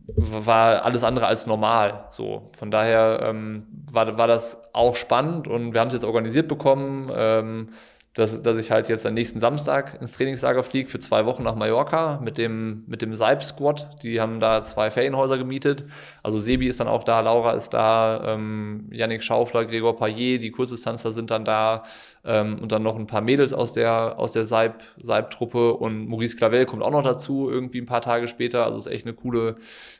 war 0.08 0.84
alles 0.84 1.04
andere 1.04 1.28
als 1.28 1.46
normal. 1.46 2.06
So, 2.10 2.50
von 2.58 2.72
daher 2.72 3.20
ähm, 3.24 3.68
war, 3.92 4.18
war 4.18 4.28
das 4.28 4.62
auch 4.74 4.96
spannend 4.96 5.48
und 5.48 5.74
wir 5.74 5.82
haben 5.82 5.90
es 5.90 5.94
jetzt 5.94 6.06
organisiert 6.06 6.48
bekommen. 6.48 7.12
Ähm, 7.14 7.70
dass, 8.14 8.42
dass 8.42 8.58
ich 8.58 8.72
halt 8.72 8.90
jetzt 8.90 9.06
am 9.06 9.14
nächsten 9.14 9.40
Samstag 9.40 10.02
ins 10.02 10.12
Trainingslager 10.12 10.64
fliege 10.64 10.90
für 10.90 11.00
zwei 11.00 11.26
Wochen 11.26 11.44
nach 11.44 11.56
Mallorca 11.56 12.20
mit 12.22 12.38
dem, 12.38 12.84
mit 12.86 13.02
dem 13.02 13.16
Seib 13.16 13.42
Squad. 13.42 14.04
Die 14.04 14.20
haben 14.20 14.42
da 14.42 14.64
zwei 14.64 14.92
Ferienhäuser 14.92 15.38
gemietet. 15.38 15.86
Also 16.22 16.38
Sebi 16.38 16.68
ist 16.68 16.82
dann 16.82 16.90
auch 16.90 17.06
da, 17.06 17.22
Laura 17.22 17.54
ist 17.54 17.70
da, 17.70 18.34
ähm, 18.34 18.90
Yannick 18.92 19.24
Schaufler, 19.24 19.64
Gregor 19.64 19.96
Payet, 19.96 20.44
die 20.44 20.52
Kurzdistanzler 20.52 21.14
sind 21.14 21.32
dann 21.32 21.46
da 21.46 21.84
ähm, 22.26 22.60
und 22.62 22.74
dann 22.74 22.84
noch 22.84 22.98
ein 22.98 23.08
paar 23.08 23.22
Mädels 23.22 23.54
aus 23.54 23.72
der, 23.72 24.20
aus 24.20 24.34
der 24.34 24.44
Seib, 24.44 24.84
Seib-Truppe 25.02 25.76
und 25.76 26.10
Maurice 26.10 26.36
Clavel 26.36 26.66
kommt 26.66 26.84
auch 26.84 26.92
noch 26.92 27.04
dazu, 27.04 27.50
irgendwie 27.50 27.80
ein 27.80 27.86
paar 27.86 28.02
Tage 28.02 28.28
später. 28.28 28.66
Also 28.66 28.78
ist 28.78 28.88
echt 28.88 29.06
eine 29.06 29.16
coole, 29.16 29.56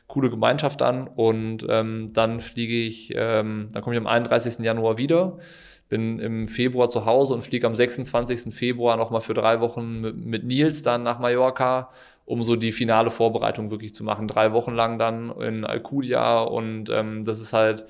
coole 0.06 0.28
Gemeinschaft 0.28 0.82
dann. 0.82 1.08
Und 1.08 1.64
ähm, 1.66 2.12
dann 2.12 2.40
fliege 2.40 2.74
ich, 2.74 3.10
ähm, 3.14 3.70
dann 3.72 3.82
komme 3.82 3.96
ich 3.96 4.00
am 4.00 4.06
31. 4.06 4.58
Januar 4.58 4.98
wieder 4.98 5.38
bin 5.92 6.18
im 6.20 6.46
Februar 6.48 6.88
zu 6.88 7.04
Hause 7.04 7.34
und 7.34 7.42
fliege 7.42 7.66
am 7.66 7.76
26. 7.76 8.54
Februar 8.54 8.96
nochmal 8.96 9.20
für 9.20 9.34
drei 9.34 9.60
Wochen 9.60 10.00
mit, 10.00 10.42
Nils 10.42 10.80
dann 10.80 11.02
nach 11.02 11.18
Mallorca, 11.18 11.90
um 12.24 12.42
so 12.42 12.56
die 12.56 12.72
finale 12.72 13.10
Vorbereitung 13.10 13.70
wirklich 13.70 13.94
zu 13.94 14.02
machen. 14.02 14.26
Drei 14.26 14.54
Wochen 14.54 14.72
lang 14.72 14.98
dann 14.98 15.30
in 15.38 15.66
Alcudia 15.66 16.40
und 16.44 16.88
ähm, 16.88 17.24
das 17.24 17.40
ist 17.40 17.52
halt 17.52 17.84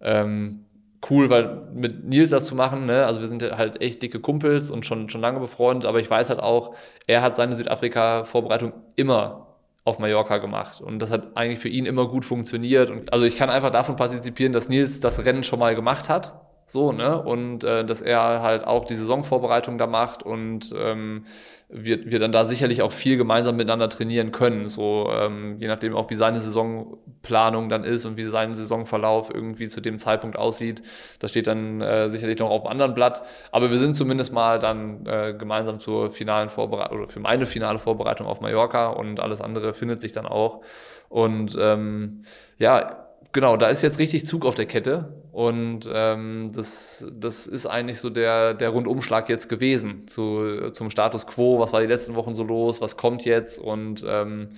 ähm, 0.00 0.64
cool, 1.10 1.28
weil 1.28 1.68
mit 1.74 2.04
Nils 2.08 2.30
das 2.30 2.46
zu 2.46 2.54
machen, 2.54 2.86
ne? 2.86 3.04
also 3.04 3.20
wir 3.20 3.28
sind 3.28 3.42
halt 3.42 3.82
echt 3.82 4.00
dicke 4.00 4.20
Kumpels 4.20 4.70
und 4.70 4.86
schon, 4.86 5.10
schon 5.10 5.20
lange 5.20 5.38
befreundet, 5.38 5.84
aber 5.84 6.00
ich 6.00 6.08
weiß 6.08 6.30
halt 6.30 6.40
auch, 6.40 6.74
er 7.06 7.20
hat 7.20 7.36
seine 7.36 7.54
Südafrika-Vorbereitung 7.54 8.72
immer 8.96 9.48
auf 9.84 9.98
Mallorca 9.98 10.38
gemacht. 10.38 10.80
Und 10.80 11.00
das 11.00 11.10
hat 11.10 11.36
eigentlich 11.36 11.58
für 11.58 11.68
ihn 11.68 11.84
immer 11.84 12.08
gut 12.08 12.24
funktioniert. 12.24 12.88
Und 12.88 13.12
also 13.12 13.26
ich 13.26 13.36
kann 13.36 13.50
einfach 13.50 13.70
davon 13.70 13.96
partizipieren, 13.96 14.54
dass 14.54 14.70
Nils 14.70 15.00
das 15.00 15.26
Rennen 15.26 15.44
schon 15.44 15.58
mal 15.58 15.74
gemacht 15.74 16.08
hat 16.08 16.40
so, 16.72 16.90
ne? 16.90 17.22
Und 17.22 17.64
äh, 17.64 17.84
dass 17.84 18.00
er 18.00 18.40
halt 18.40 18.66
auch 18.66 18.86
die 18.86 18.94
Saisonvorbereitung 18.94 19.76
da 19.76 19.86
macht 19.86 20.22
und 20.22 20.74
ähm, 20.74 21.26
wir, 21.68 22.10
wir 22.10 22.18
dann 22.18 22.32
da 22.32 22.46
sicherlich 22.46 22.80
auch 22.80 22.92
viel 22.92 23.18
gemeinsam 23.18 23.56
miteinander 23.56 23.90
trainieren 23.90 24.32
können. 24.32 24.70
So, 24.70 25.10
ähm, 25.12 25.56
je 25.58 25.68
nachdem 25.68 25.94
auch, 25.94 26.08
wie 26.08 26.14
seine 26.14 26.40
Saisonplanung 26.40 27.68
dann 27.68 27.84
ist 27.84 28.06
und 28.06 28.16
wie 28.16 28.24
sein 28.24 28.54
Saisonverlauf 28.54 29.30
irgendwie 29.34 29.68
zu 29.68 29.82
dem 29.82 29.98
Zeitpunkt 29.98 30.38
aussieht. 30.38 30.82
Das 31.18 31.30
steht 31.30 31.46
dann 31.46 31.82
äh, 31.82 32.08
sicherlich 32.08 32.38
noch 32.38 32.48
auf 32.48 32.62
einem 32.62 32.72
anderen 32.72 32.94
Blatt. 32.94 33.22
Aber 33.50 33.70
wir 33.70 33.76
sind 33.76 33.94
zumindest 33.94 34.32
mal 34.32 34.58
dann 34.58 35.04
äh, 35.04 35.34
gemeinsam 35.34 35.78
zur 35.78 36.08
finalen 36.08 36.48
Vorbereitung 36.48 36.98
oder 37.00 37.06
für 37.06 37.20
meine 37.20 37.44
finale 37.44 37.78
Vorbereitung 37.78 38.26
auf 38.26 38.40
Mallorca 38.40 38.88
und 38.88 39.20
alles 39.20 39.42
andere 39.42 39.74
findet 39.74 40.00
sich 40.00 40.12
dann 40.12 40.24
auch. 40.24 40.62
Und 41.10 41.54
ähm, 41.60 42.22
ja, 42.58 43.08
genau, 43.32 43.58
da 43.58 43.68
ist 43.68 43.82
jetzt 43.82 43.98
richtig 43.98 44.24
Zug 44.24 44.46
auf 44.46 44.54
der 44.54 44.66
Kette 44.66 45.21
und 45.32 45.88
ähm, 45.90 46.50
das, 46.54 47.06
das 47.10 47.46
ist 47.46 47.64
eigentlich 47.64 48.00
so 48.00 48.10
der, 48.10 48.52
der 48.52 48.68
Rundumschlag 48.68 49.30
jetzt 49.30 49.48
gewesen 49.48 50.06
zu, 50.06 50.70
zum 50.72 50.90
Status 50.90 51.26
quo. 51.26 51.58
Was 51.58 51.72
war 51.72 51.80
die 51.80 51.86
letzten 51.86 52.14
Wochen 52.16 52.34
so 52.34 52.44
los? 52.44 52.82
Was 52.82 52.98
kommt 52.98 53.24
jetzt? 53.24 53.58
Und 53.58 54.04
ähm, 54.06 54.50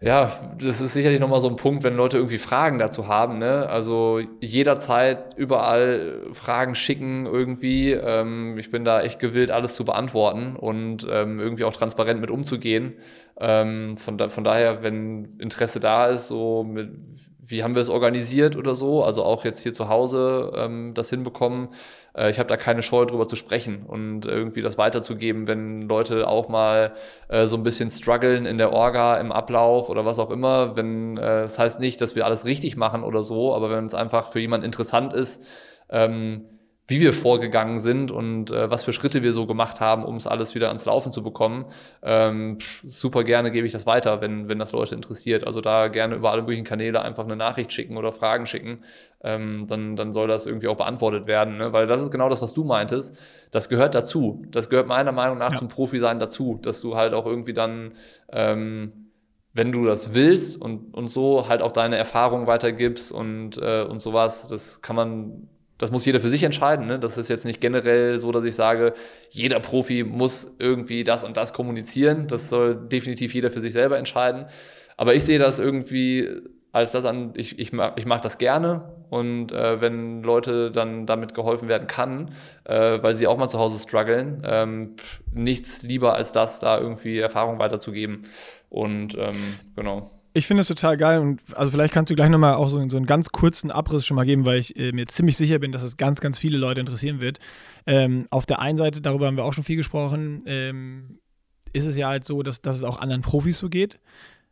ja, 0.00 0.32
das 0.60 0.80
ist 0.80 0.92
sicherlich 0.92 1.20
nochmal 1.20 1.40
so 1.40 1.48
ein 1.48 1.54
Punkt, 1.54 1.84
wenn 1.84 1.96
Leute 1.96 2.16
irgendwie 2.16 2.38
Fragen 2.38 2.80
dazu 2.80 3.06
haben. 3.06 3.38
Ne? 3.38 3.68
Also 3.68 4.20
jederzeit 4.40 5.36
überall 5.36 6.22
Fragen 6.32 6.74
schicken 6.74 7.26
irgendwie. 7.26 7.92
Ähm, 7.92 8.58
ich 8.58 8.72
bin 8.72 8.84
da 8.84 9.02
echt 9.02 9.20
gewillt, 9.20 9.52
alles 9.52 9.76
zu 9.76 9.84
beantworten 9.84 10.56
und 10.56 11.06
ähm, 11.08 11.38
irgendwie 11.38 11.62
auch 11.62 11.72
transparent 11.72 12.20
mit 12.20 12.32
umzugehen. 12.32 12.94
Ähm, 13.40 13.96
von, 13.98 14.18
da, 14.18 14.28
von 14.28 14.42
daher, 14.42 14.82
wenn 14.82 15.28
Interesse 15.38 15.78
da 15.78 16.06
ist, 16.06 16.26
so 16.26 16.64
mit 16.64 16.90
wie 17.48 17.62
haben 17.62 17.74
wir 17.74 17.82
es 17.82 17.88
organisiert 17.88 18.56
oder 18.56 18.76
so, 18.76 19.02
also 19.02 19.24
auch 19.24 19.44
jetzt 19.44 19.62
hier 19.62 19.72
zu 19.72 19.88
Hause 19.88 20.52
ähm, 20.54 20.92
das 20.94 21.10
hinbekommen. 21.10 21.68
Äh, 22.14 22.30
ich 22.30 22.38
habe 22.38 22.48
da 22.48 22.56
keine 22.56 22.82
Scheu 22.82 23.06
drüber 23.06 23.26
zu 23.26 23.36
sprechen 23.36 23.86
und 23.86 24.26
irgendwie 24.26 24.60
das 24.60 24.76
weiterzugeben, 24.76 25.46
wenn 25.46 25.82
Leute 25.82 26.28
auch 26.28 26.48
mal 26.48 26.92
äh, 27.28 27.46
so 27.46 27.56
ein 27.56 27.62
bisschen 27.62 27.90
strugglen 27.90 28.44
in 28.44 28.58
der 28.58 28.72
Orga, 28.72 29.16
im 29.16 29.32
Ablauf 29.32 29.88
oder 29.88 30.04
was 30.04 30.18
auch 30.18 30.30
immer. 30.30 30.76
Wenn 30.76 31.16
äh, 31.16 31.42
das 31.42 31.58
heißt 31.58 31.80
nicht, 31.80 32.00
dass 32.00 32.14
wir 32.14 32.26
alles 32.26 32.44
richtig 32.44 32.76
machen 32.76 33.02
oder 33.02 33.24
so, 33.24 33.54
aber 33.54 33.70
wenn 33.70 33.86
es 33.86 33.94
einfach 33.94 34.30
für 34.30 34.40
jemanden 34.40 34.66
interessant 34.66 35.14
ist, 35.14 35.42
ähm, 35.88 36.57
wie 36.88 37.00
wir 37.00 37.12
vorgegangen 37.12 37.80
sind 37.80 38.10
und 38.10 38.50
äh, 38.50 38.70
was 38.70 38.84
für 38.84 38.94
Schritte 38.94 39.22
wir 39.22 39.34
so 39.34 39.46
gemacht 39.46 39.78
haben, 39.80 40.04
um 40.04 40.16
es 40.16 40.26
alles 40.26 40.54
wieder 40.54 40.68
ans 40.68 40.86
Laufen 40.86 41.12
zu 41.12 41.22
bekommen. 41.22 41.66
Ähm, 42.02 42.56
super 42.82 43.24
gerne 43.24 43.52
gebe 43.52 43.66
ich 43.66 43.74
das 43.74 43.84
weiter, 43.84 44.22
wenn, 44.22 44.48
wenn 44.48 44.58
das 44.58 44.72
Leute 44.72 44.94
interessiert. 44.94 45.46
Also 45.46 45.60
da 45.60 45.88
gerne 45.88 46.16
über 46.16 46.32
alle 46.32 46.40
möglichen 46.40 46.64
Kanäle 46.64 47.02
einfach 47.02 47.24
eine 47.24 47.36
Nachricht 47.36 47.74
schicken 47.74 47.98
oder 47.98 48.10
Fragen 48.10 48.46
schicken. 48.46 48.84
Ähm, 49.22 49.66
dann, 49.68 49.96
dann 49.96 50.14
soll 50.14 50.28
das 50.28 50.46
irgendwie 50.46 50.68
auch 50.68 50.78
beantwortet 50.78 51.26
werden. 51.26 51.58
Ne? 51.58 51.74
Weil 51.74 51.86
das 51.86 52.00
ist 52.00 52.10
genau 52.10 52.30
das, 52.30 52.40
was 52.40 52.54
du 52.54 52.64
meintest. 52.64 53.18
Das 53.50 53.68
gehört 53.68 53.94
dazu. 53.94 54.42
Das 54.50 54.70
gehört 54.70 54.88
meiner 54.88 55.12
Meinung 55.12 55.36
nach 55.36 55.52
ja. 55.52 55.58
zum 55.58 55.68
Profi-Sein 55.68 56.18
dazu, 56.18 56.58
dass 56.62 56.80
du 56.80 56.96
halt 56.96 57.12
auch 57.12 57.26
irgendwie 57.26 57.52
dann 57.52 57.92
ähm, 58.32 59.10
wenn 59.52 59.72
du 59.72 59.84
das 59.84 60.14
willst 60.14 60.60
und, 60.60 60.94
und 60.94 61.08
so 61.08 61.48
halt 61.48 61.62
auch 61.62 61.72
deine 61.72 61.96
Erfahrungen 61.96 62.46
weitergibst 62.46 63.10
und, 63.10 63.58
äh, 63.58 63.82
und 63.82 64.00
sowas, 64.00 64.46
das 64.46 64.82
kann 64.82 64.94
man 64.94 65.48
das 65.78 65.90
muss 65.90 66.04
jeder 66.04 66.20
für 66.20 66.28
sich 66.28 66.42
entscheiden. 66.42 66.86
Ne? 66.86 66.98
Das 66.98 67.16
ist 67.16 67.28
jetzt 67.28 67.44
nicht 67.44 67.60
generell 67.60 68.18
so, 68.18 68.32
dass 68.32 68.44
ich 68.44 68.54
sage, 68.54 68.94
jeder 69.30 69.60
Profi 69.60 70.04
muss 70.04 70.52
irgendwie 70.58 71.04
das 71.04 71.24
und 71.24 71.36
das 71.36 71.52
kommunizieren. 71.52 72.26
Das 72.26 72.48
soll 72.48 72.74
definitiv 72.74 73.32
jeder 73.34 73.50
für 73.50 73.60
sich 73.60 73.72
selber 73.72 73.96
entscheiden. 73.96 74.46
Aber 74.96 75.14
ich 75.14 75.24
sehe 75.24 75.38
das 75.38 75.60
irgendwie 75.60 76.28
als 76.72 76.92
das 76.92 77.04
an, 77.04 77.32
ich, 77.34 77.58
ich, 77.58 77.72
ich 77.96 78.06
mache 78.06 78.20
das 78.20 78.38
gerne 78.38 78.92
und 79.10 79.52
äh, 79.52 79.80
wenn 79.80 80.22
Leute 80.22 80.70
dann 80.70 81.06
damit 81.06 81.34
geholfen 81.34 81.68
werden 81.68 81.86
kann, 81.86 82.32
äh, 82.64 83.02
weil 83.02 83.16
sie 83.16 83.26
auch 83.26 83.38
mal 83.38 83.48
zu 83.48 83.58
Hause 83.58 83.78
strugglen, 83.78 84.42
ähm, 84.44 84.96
nichts 85.32 85.82
lieber 85.82 86.14
als 86.14 86.32
das, 86.32 86.60
da 86.60 86.78
irgendwie 86.78 87.18
Erfahrung 87.18 87.58
weiterzugeben. 87.58 88.22
Und 88.68 89.16
ähm, 89.16 89.56
genau. 89.76 90.10
Ich 90.38 90.46
finde 90.46 90.60
es 90.60 90.68
total 90.68 90.96
geil 90.96 91.18
und 91.18 91.40
also 91.54 91.72
vielleicht 91.72 91.92
kannst 91.92 92.10
du 92.10 92.14
gleich 92.14 92.30
nochmal 92.30 92.54
auch 92.54 92.68
so, 92.68 92.88
so 92.88 92.96
einen 92.96 93.06
ganz 93.06 93.30
kurzen 93.30 93.72
Abriss 93.72 94.06
schon 94.06 94.14
mal 94.14 94.24
geben, 94.24 94.46
weil 94.46 94.60
ich 94.60 94.76
äh, 94.76 94.92
mir 94.92 95.06
ziemlich 95.06 95.36
sicher 95.36 95.58
bin, 95.58 95.72
dass 95.72 95.82
es 95.82 95.96
ganz, 95.96 96.20
ganz 96.20 96.38
viele 96.38 96.58
Leute 96.58 96.78
interessieren 96.78 97.20
wird. 97.20 97.40
Ähm, 97.86 98.28
auf 98.30 98.46
der 98.46 98.60
einen 98.60 98.78
Seite, 98.78 99.00
darüber 99.00 99.26
haben 99.26 99.36
wir 99.36 99.44
auch 99.44 99.52
schon 99.52 99.64
viel 99.64 99.76
gesprochen, 99.76 100.38
ähm, 100.46 101.18
ist 101.72 101.86
es 101.86 101.96
ja 101.96 102.08
halt 102.08 102.24
so, 102.24 102.44
dass, 102.44 102.62
dass 102.62 102.76
es 102.76 102.84
auch 102.84 103.00
anderen 103.00 103.22
Profis 103.22 103.58
so 103.58 103.68
geht 103.68 103.98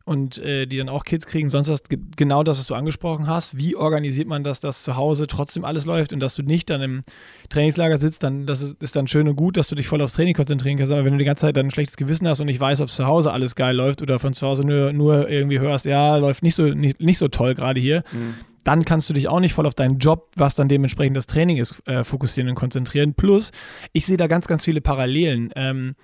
und 0.07 0.39
äh, 0.39 0.67
die 0.67 0.79
dann 0.79 0.89
auch 0.89 1.05
Kids 1.05 1.27
kriegen. 1.27 1.51
Sonst 1.51 1.69
hast 1.69 1.89
genau 2.17 2.45
das, 2.45 2.59
was 2.59 2.69
du 2.69 2.75
angesprochen 2.75 3.27
hast. 3.27 3.59
Wie 3.59 3.75
organisiert 3.75 4.29
man 4.29 4.45
das, 4.45 4.61
dass 4.61 4.85
zu 4.85 4.97
Hause 4.97 5.27
trotzdem 5.27 5.65
alles 5.65 5.85
läuft 5.85 6.13
und 6.13 6.21
dass 6.21 6.37
du 6.37 6.43
nicht 6.43 6.71
dann 6.71 6.81
im 6.81 7.03
Trainingslager 7.49 7.99
sitzt, 7.99 8.23
dann 8.23 8.47
das 8.47 8.63
ist, 8.63 8.81
ist 8.81 8.95
dann 8.95 9.09
schön 9.09 9.29
und 9.29 9.35
gut, 9.35 9.57
dass 9.57 9.67
du 9.67 9.75
dich 9.75 9.89
voll 9.89 10.01
aufs 10.01 10.13
Training 10.13 10.35
konzentrieren 10.35 10.79
kannst. 10.79 10.93
Aber 10.93 11.05
wenn 11.05 11.13
du 11.13 11.19
die 11.19 11.25
ganze 11.25 11.43
Zeit 11.43 11.57
dann 11.57 11.67
ein 11.67 11.71
schlechtes 11.73 11.97
Gewissen 11.97 12.29
hast 12.29 12.41
und 12.41 12.47
nicht 12.47 12.61
weißt, 12.61 12.81
ob 12.81 12.89
zu 12.89 13.05
Hause 13.05 13.33
alles 13.33 13.57
geil 13.57 13.75
läuft 13.75 14.01
oder 14.01 14.21
von 14.21 14.33
zu 14.33 14.47
Hause 14.47 14.65
nur, 14.65 14.93
nur 14.93 15.29
irgendwie 15.29 15.59
hörst, 15.59 15.87
ja, 15.87 16.17
läuft 16.17 16.45
nicht 16.45 16.55
so, 16.55 16.63
nicht, 16.69 17.01
nicht 17.01 17.19
so 17.19 17.27
toll 17.27 17.55
gerade 17.55 17.81
hier. 17.81 18.05
Mhm 18.13 18.35
dann 18.67 18.85
kannst 18.85 19.09
du 19.09 19.15
dich 19.15 19.29
auch 19.29 19.39
nicht 19.39 19.55
voll 19.55 19.65
auf 19.65 19.77
deinen 19.77 19.99
Job, 19.99 20.29
was 20.35 20.57
dann 20.57 20.69
dementsprechend 20.69 21.17
das 21.17 21.29
Training 21.29 21.59
ist, 21.59 21.87
äh, 21.87 22.03
fokussieren 22.03 22.49
und 22.49 22.57
konzentrieren. 22.57 23.15
Plus, 23.15 23.53
ich 23.93 24.07
sehe 24.07 24.17
da 24.17 24.27
ganz, 24.27 24.49
ganz 24.49 24.65
viele 24.65 24.81
Parallelen. 24.81 25.53
Ähm, 25.55 25.95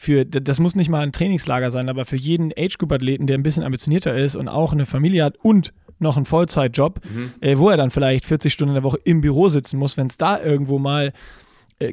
für, 0.00 0.24
das 0.24 0.60
muss 0.60 0.74
nicht 0.74 0.88
mal 0.88 1.02
ein 1.02 1.12
Trainingslager 1.12 1.70
sein, 1.70 1.90
aber 1.90 2.06
für 2.06 2.16
jeden 2.16 2.52
Age-Group-Athleten, 2.56 3.26
der 3.26 3.36
ein 3.36 3.42
bisschen 3.42 3.64
ambitionierter 3.64 4.16
ist 4.16 4.34
und 4.34 4.48
auch 4.48 4.72
eine 4.72 4.86
Familie 4.86 5.24
hat 5.24 5.36
und 5.42 5.74
noch 5.98 6.16
einen 6.16 6.24
Vollzeitjob, 6.24 7.02
mhm. 7.04 7.34
äh, 7.42 7.58
wo 7.58 7.68
er 7.68 7.76
dann 7.76 7.90
vielleicht 7.90 8.24
40 8.24 8.50
Stunden 8.50 8.70
in 8.70 8.76
der 8.76 8.82
Woche 8.82 8.98
im 9.04 9.20
Büro 9.20 9.50
sitzen 9.50 9.78
muss, 9.78 9.98
wenn 9.98 10.06
es 10.06 10.16
da 10.16 10.42
irgendwo 10.42 10.78
mal 10.78 11.12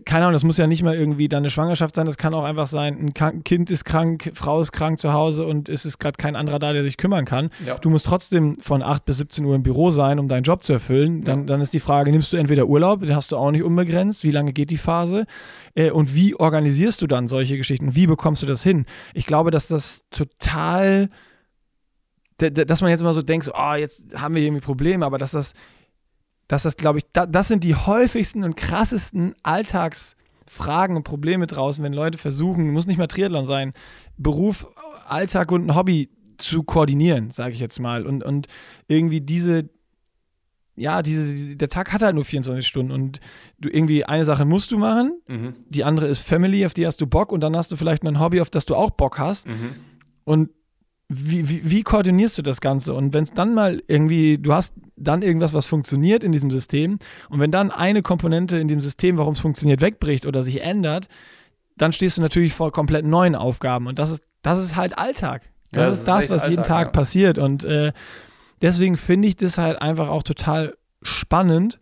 keine 0.06 0.26
Ahnung, 0.26 0.34
das 0.34 0.44
muss 0.44 0.58
ja 0.58 0.68
nicht 0.68 0.84
mal 0.84 0.96
irgendwie 0.96 1.30
dann 1.30 1.40
eine 1.40 1.50
Schwangerschaft 1.50 1.96
sein, 1.96 2.06
das 2.06 2.18
kann 2.18 2.34
auch 2.34 2.44
einfach 2.44 2.68
sein, 2.68 3.14
ein 3.18 3.44
Kind 3.46 3.72
ist 3.72 3.86
krank, 3.86 4.32
Frau 4.34 4.60
ist 4.60 4.74
krank 4.74 5.00
zu 5.00 5.14
Hause 5.14 5.46
und 5.46 5.70
es 5.70 5.86
ist 5.86 5.98
gerade 5.98 6.18
kein 6.18 6.36
anderer 6.36 6.60
da, 6.60 6.74
der 6.74 6.84
sich 6.84 6.98
kümmern 6.98 7.24
kann. 7.24 7.50
Ja. 7.66 7.78
Du 7.78 7.90
musst 7.90 8.06
trotzdem 8.06 8.58
von 8.60 8.84
8 8.84 9.06
bis 9.06 9.20
17 9.20 9.46
Uhr 9.46 9.56
im 9.56 9.64
Büro 9.64 9.90
sein, 9.90 10.20
um 10.20 10.28
deinen 10.28 10.44
Job 10.44 10.62
zu 10.62 10.74
erfüllen. 10.74 11.22
Dann, 11.22 11.40
ja. 11.42 11.46
dann 11.46 11.62
ist 11.62 11.74
die 11.74 11.80
Frage, 11.80 12.12
nimmst 12.12 12.34
du 12.34 12.38
entweder 12.38 12.68
Urlaub, 12.68 13.00
den 13.00 13.16
hast 13.16 13.32
du 13.32 13.38
auch 13.38 13.52
nicht 13.52 13.64
unbegrenzt, 13.64 14.26
wie 14.26 14.32
lange 14.32 14.52
geht 14.52 14.72
die 14.72 14.78
Phase 14.78 15.26
äh, 15.74 15.90
und 15.90 16.14
wie 16.14 16.36
organisierst 16.36 17.02
du 17.02 17.08
dann 17.08 17.30
solche 17.30 17.56
Geschichten, 17.56 17.96
wie 17.96 18.08
bekommst 18.08 18.42
du 18.42 18.46
das 18.46 18.64
hin? 18.64 18.86
Ich 19.14 19.26
glaube, 19.26 19.52
dass 19.52 19.68
das 19.68 20.04
total 20.12 21.10
dass 22.40 22.82
man 22.82 22.92
jetzt 22.92 23.02
immer 23.02 23.14
so 23.14 23.24
denkt, 23.24 23.46
so, 23.46 23.54
oh, 23.56 23.74
jetzt 23.74 24.16
haben 24.22 24.36
wir 24.36 24.44
irgendwie 24.44 24.62
Probleme, 24.62 25.04
aber 25.04 25.18
dass 25.18 25.32
das 25.32 25.56
dass 26.48 26.64
das, 26.64 26.78
glaube 26.78 27.00
ich, 27.00 27.06
da, 27.14 27.26
das 27.26 27.48
sind 27.48 27.64
die 27.64 27.76
häufigsten 27.76 28.44
und 28.44 28.56
krassesten 28.56 29.36
Alltagsfragen 29.44 30.96
und 30.96 31.04
Probleme 31.04 31.48
draußen, 31.48 31.84
wenn 31.84 31.94
Leute 31.94 32.18
versuchen, 32.18 32.72
muss 32.72 32.88
nicht 32.88 32.98
mal 32.98 33.08
Triathlon 33.08 33.46
sein, 33.46 33.74
Beruf, 34.18 34.68
Alltag 35.08 35.52
und 35.52 35.68
ein 35.68 35.76
Hobby 35.76 36.10
zu 36.38 36.64
koordinieren, 36.64 37.32
sage 37.32 37.54
ich 37.54 37.60
jetzt 37.60 37.80
mal. 37.80 38.06
Und, 38.06 38.24
und 38.24 38.48
irgendwie 38.88 39.22
diese, 39.22 39.70
ja, 40.76 41.02
diese, 41.02 41.56
der 41.56 41.70
Tag 41.70 41.92
hat 41.92 42.02
halt 42.02 42.16
nur 42.16 42.24
24 42.24 42.66
Stunden 42.66 42.92
und 42.92 43.20
du 43.60 43.70
irgendwie 43.70 44.06
eine 44.06 44.24
Sache 44.24 44.46
musst 44.46 44.72
du 44.72 44.78
machen, 44.78 45.20
mhm. 45.28 45.56
die 45.68 45.84
andere 45.84 46.08
ist 46.08 46.20
Family, 46.20 46.66
auf 46.66 46.74
die 46.74 46.86
hast 46.86 47.02
du 47.02 47.08
Bock 47.08 47.32
und 47.32 47.42
dann 47.42 47.58
hast 47.58 47.72
du 47.72 47.76
vielleicht 47.76 48.04
noch 48.04 48.12
ein 48.12 48.20
Hobby, 48.20 48.40
auf 48.40 48.50
das 48.50 48.66
du 48.66 48.76
auch 48.76 48.92
Bock 48.92 49.20
hast. 49.20 49.48
Mhm. 49.48 49.76
Und 50.24 50.50
wie, 51.10 51.48
wie, 51.48 51.70
wie, 51.70 51.84
koordinierst 51.84 52.38
du 52.38 52.42
das 52.42 52.60
Ganze? 52.60 52.94
Und 52.94 53.14
wenn 53.14 53.24
es 53.24 53.34
dann 53.34 53.54
mal 53.54 53.82
irgendwie, 53.88 54.38
du 54.38 54.54
hast 54.54 54.74
dann 54.98 55.22
irgendwas, 55.22 55.54
was 55.54 55.66
funktioniert 55.66 56.24
in 56.24 56.34
diesem 56.34 56.52
System, 56.52 57.00
und 57.30 57.40
wenn 57.40 57.52
dann 57.52 57.72
eine 57.72 58.02
Komponente 58.02 58.58
in 58.58 58.68
dem 58.68 58.82
System, 58.82 59.18
warum 59.18 59.34
es 59.34 59.40
funktioniert, 59.40 59.80
wegbricht 59.80 60.26
oder 60.26 60.44
sich 60.44 60.62
ändert, 60.62 61.08
dann 61.78 61.94
stehst 61.94 62.18
du 62.18 62.22
natürlich 62.22 62.54
vor 62.54 62.72
komplett 62.72 63.06
neuen 63.06 63.36
Aufgaben. 63.36 63.88
Und 63.88 64.00
das 64.00 64.10
ist, 64.10 64.24
das 64.42 64.60
ist 64.60 64.76
halt 64.76 64.98
Alltag. 64.98 65.44
Das, 65.72 65.82
ja, 65.82 65.90
das 65.90 66.00
ist 66.00 66.08
das, 66.08 66.26
ist 66.26 66.32
was 66.32 66.42
Alltag, 66.42 66.52
jeden 66.52 66.64
Tag 66.64 66.88
ja. 66.88 66.92
passiert. 66.92 67.38
Und 67.38 67.64
äh, 67.64 67.94
deswegen 68.62 68.98
finde 68.98 69.30
ich 69.30 69.38
das 69.38 69.58
halt 69.58 69.82
einfach 69.82 70.10
auch 70.10 70.24
total 70.24 70.76
spannend, 71.02 71.80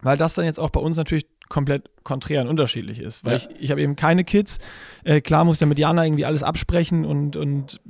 weil 0.00 0.16
das 0.16 0.34
dann 0.34 0.46
jetzt 0.46 0.60
auch 0.60 0.70
bei 0.70 0.80
uns 0.80 0.96
natürlich 0.96 1.26
komplett 1.48 1.90
konträr 2.04 2.40
und 2.40 2.48
unterschiedlich 2.48 3.00
ist. 3.00 3.24
Weil 3.24 3.32
ja. 3.32 3.36
ich, 3.36 3.62
ich 3.64 3.70
habe 3.70 3.82
eben 3.82 3.96
keine 3.96 4.24
Kids. 4.24 4.58
Äh, 5.04 5.20
klar 5.20 5.44
muss 5.44 5.56
ich 5.56 5.60
dann 5.60 5.68
mit 5.68 5.78
Jana 5.78 6.04
irgendwie 6.04 6.24
alles 6.24 6.42
absprechen 6.42 7.04
und, 7.04 7.36
und 7.36 7.80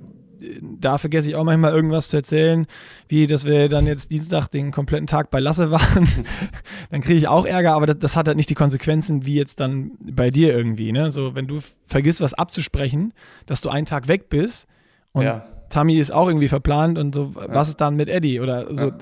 da 0.60 0.98
vergesse 0.98 1.28
ich 1.28 1.36
auch 1.36 1.44
manchmal 1.44 1.72
irgendwas 1.72 2.08
zu 2.08 2.16
erzählen, 2.16 2.66
wie 3.08 3.26
dass 3.26 3.44
wir 3.44 3.68
dann 3.68 3.86
jetzt 3.86 4.10
Dienstag 4.10 4.48
den 4.48 4.70
kompletten 4.70 5.06
Tag 5.06 5.30
bei 5.30 5.40
Lasse 5.40 5.70
waren. 5.70 6.08
dann 6.90 7.00
kriege 7.00 7.18
ich 7.18 7.28
auch 7.28 7.44
Ärger, 7.44 7.74
aber 7.74 7.86
das, 7.86 7.98
das, 7.98 8.16
hat 8.16 8.26
halt 8.26 8.36
nicht 8.36 8.50
die 8.50 8.54
Konsequenzen 8.54 9.26
wie 9.26 9.34
jetzt 9.34 9.60
dann 9.60 9.92
bei 10.00 10.30
dir 10.30 10.56
irgendwie. 10.56 10.92
Ne? 10.92 11.10
So, 11.10 11.34
wenn 11.34 11.46
du 11.46 11.60
vergisst, 11.86 12.20
was 12.20 12.34
abzusprechen, 12.34 13.12
dass 13.46 13.60
du 13.60 13.68
einen 13.68 13.86
Tag 13.86 14.08
weg 14.08 14.28
bist 14.28 14.66
und 15.12 15.24
ja. 15.24 15.46
Tammy 15.68 15.98
ist 15.98 16.12
auch 16.12 16.28
irgendwie 16.28 16.48
verplant 16.48 16.98
und 16.98 17.14
so, 17.14 17.34
ja. 17.36 17.46
was 17.48 17.68
ist 17.68 17.80
dann 17.80 17.96
mit 17.96 18.08
Eddie? 18.08 18.40
Oder 18.40 18.74
so, 18.74 18.86
ja. 18.86 18.96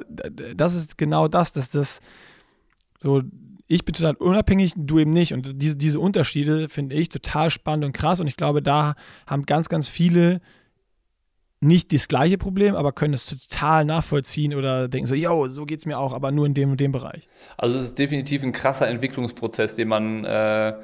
das 0.57 0.74
ist 0.74 0.99
genau 0.99 1.28
das, 1.28 1.53
dass 1.53 1.70
das 1.70 2.01
so 2.99 3.22
ich 3.66 3.85
bin 3.85 3.95
total 3.95 4.14
unabhängig, 4.16 4.72
du 4.76 4.99
eben 4.99 5.11
nicht. 5.11 5.32
Und 5.32 5.62
diese, 5.62 5.76
diese 5.76 6.01
Unterschiede 6.01 6.68
finde 6.68 6.97
ich 6.97 7.09
total 7.09 7.51
spannend 7.51 7.85
und 7.85 7.93
krass. 7.93 8.20
Und 8.20 8.26
ich 8.26 8.37
glaube, 8.37 8.62
da 8.62 8.95
haben 9.26 9.47
ganz, 9.47 9.68
ganz 9.68 9.89
viele 9.89 10.41
nicht 11.64 11.92
das 11.92 12.08
gleiche 12.08 12.38
Problem, 12.38 12.74
aber 12.74 12.92
können 12.92 13.14
es 13.14 13.26
total 13.26 13.84
nachvollziehen 13.84 14.54
oder 14.54 14.88
denken 14.88 15.06
so, 15.06 15.14
yo, 15.14 15.48
so 15.48 15.64
geht 15.64 15.80
es 15.80 15.86
mir 15.86 15.98
auch, 15.98 16.12
aber 16.12 16.30
nur 16.30 16.46
in 16.46 16.54
dem 16.54 16.70
und 16.70 16.80
dem 16.80 16.92
Bereich. 16.92 17.26
Also 17.56 17.78
es 17.78 17.86
ist 17.86 17.98
definitiv 17.98 18.42
ein 18.42 18.52
krasser 18.52 18.86
Entwicklungsprozess, 18.88 19.74
den 19.76 19.88
man 19.88 20.24
äh, 20.24 20.74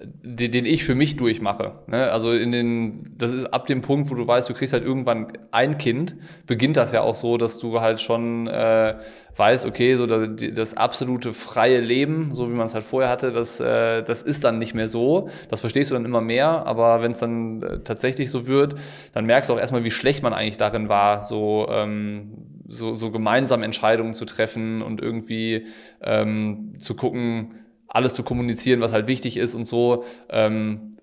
den, 0.00 0.52
den 0.52 0.66
ich 0.66 0.84
für 0.84 0.94
mich 0.94 1.16
durchmache. 1.16 1.72
Ne? 1.86 2.10
Also 2.10 2.32
in 2.32 2.52
den, 2.52 3.14
das 3.16 3.32
ist 3.32 3.46
ab 3.46 3.66
dem 3.66 3.80
Punkt, 3.80 4.10
wo 4.10 4.14
du 4.14 4.26
weißt, 4.26 4.48
du 4.48 4.54
kriegst 4.54 4.72
halt 4.72 4.84
irgendwann 4.84 5.28
ein 5.52 5.78
Kind, 5.78 6.16
beginnt 6.46 6.76
das 6.76 6.92
ja 6.92 7.00
auch 7.00 7.14
so, 7.14 7.38
dass 7.38 7.58
du 7.58 7.80
halt 7.80 8.00
schon 8.00 8.46
äh, 8.46 8.96
weißt, 9.36 9.64
okay, 9.64 9.94
so 9.94 10.06
das, 10.06 10.28
das 10.52 10.74
absolute 10.76 11.32
freie 11.32 11.80
Leben, 11.80 12.34
so 12.34 12.50
wie 12.50 12.54
man 12.54 12.66
es 12.66 12.74
halt 12.74 12.84
vorher 12.84 13.10
hatte, 13.10 13.32
das, 13.32 13.58
äh, 13.60 14.02
das 14.02 14.22
ist 14.22 14.44
dann 14.44 14.58
nicht 14.58 14.74
mehr 14.74 14.88
so. 14.88 15.28
Das 15.48 15.60
verstehst 15.60 15.90
du 15.90 15.94
dann 15.94 16.04
immer 16.04 16.20
mehr, 16.20 16.66
aber 16.66 17.02
wenn 17.02 17.12
es 17.12 17.20
dann 17.20 17.62
äh, 17.62 17.78
tatsächlich 17.80 18.30
so 18.30 18.46
wird, 18.46 18.74
dann 19.14 19.24
merkst 19.24 19.48
du 19.48 19.54
auch 19.54 19.58
erstmal, 19.58 19.84
wie 19.84 19.90
schlecht 19.90 20.22
man 20.22 20.34
eigentlich 20.34 20.58
darin 20.58 20.88
war, 20.88 21.24
so 21.24 21.66
ähm, 21.70 22.32
so, 22.68 22.94
so 22.94 23.10
gemeinsam 23.10 23.62
Entscheidungen 23.62 24.12
zu 24.12 24.24
treffen 24.24 24.82
und 24.82 25.00
irgendwie 25.00 25.66
ähm, 26.02 26.74
zu 26.80 26.96
gucken, 26.96 27.65
alles 27.88 28.14
zu 28.14 28.22
kommunizieren, 28.22 28.80
was 28.80 28.92
halt 28.92 29.08
wichtig 29.08 29.36
ist 29.36 29.54
und 29.54 29.64
so. 29.64 30.04
Ähm, 30.28 30.96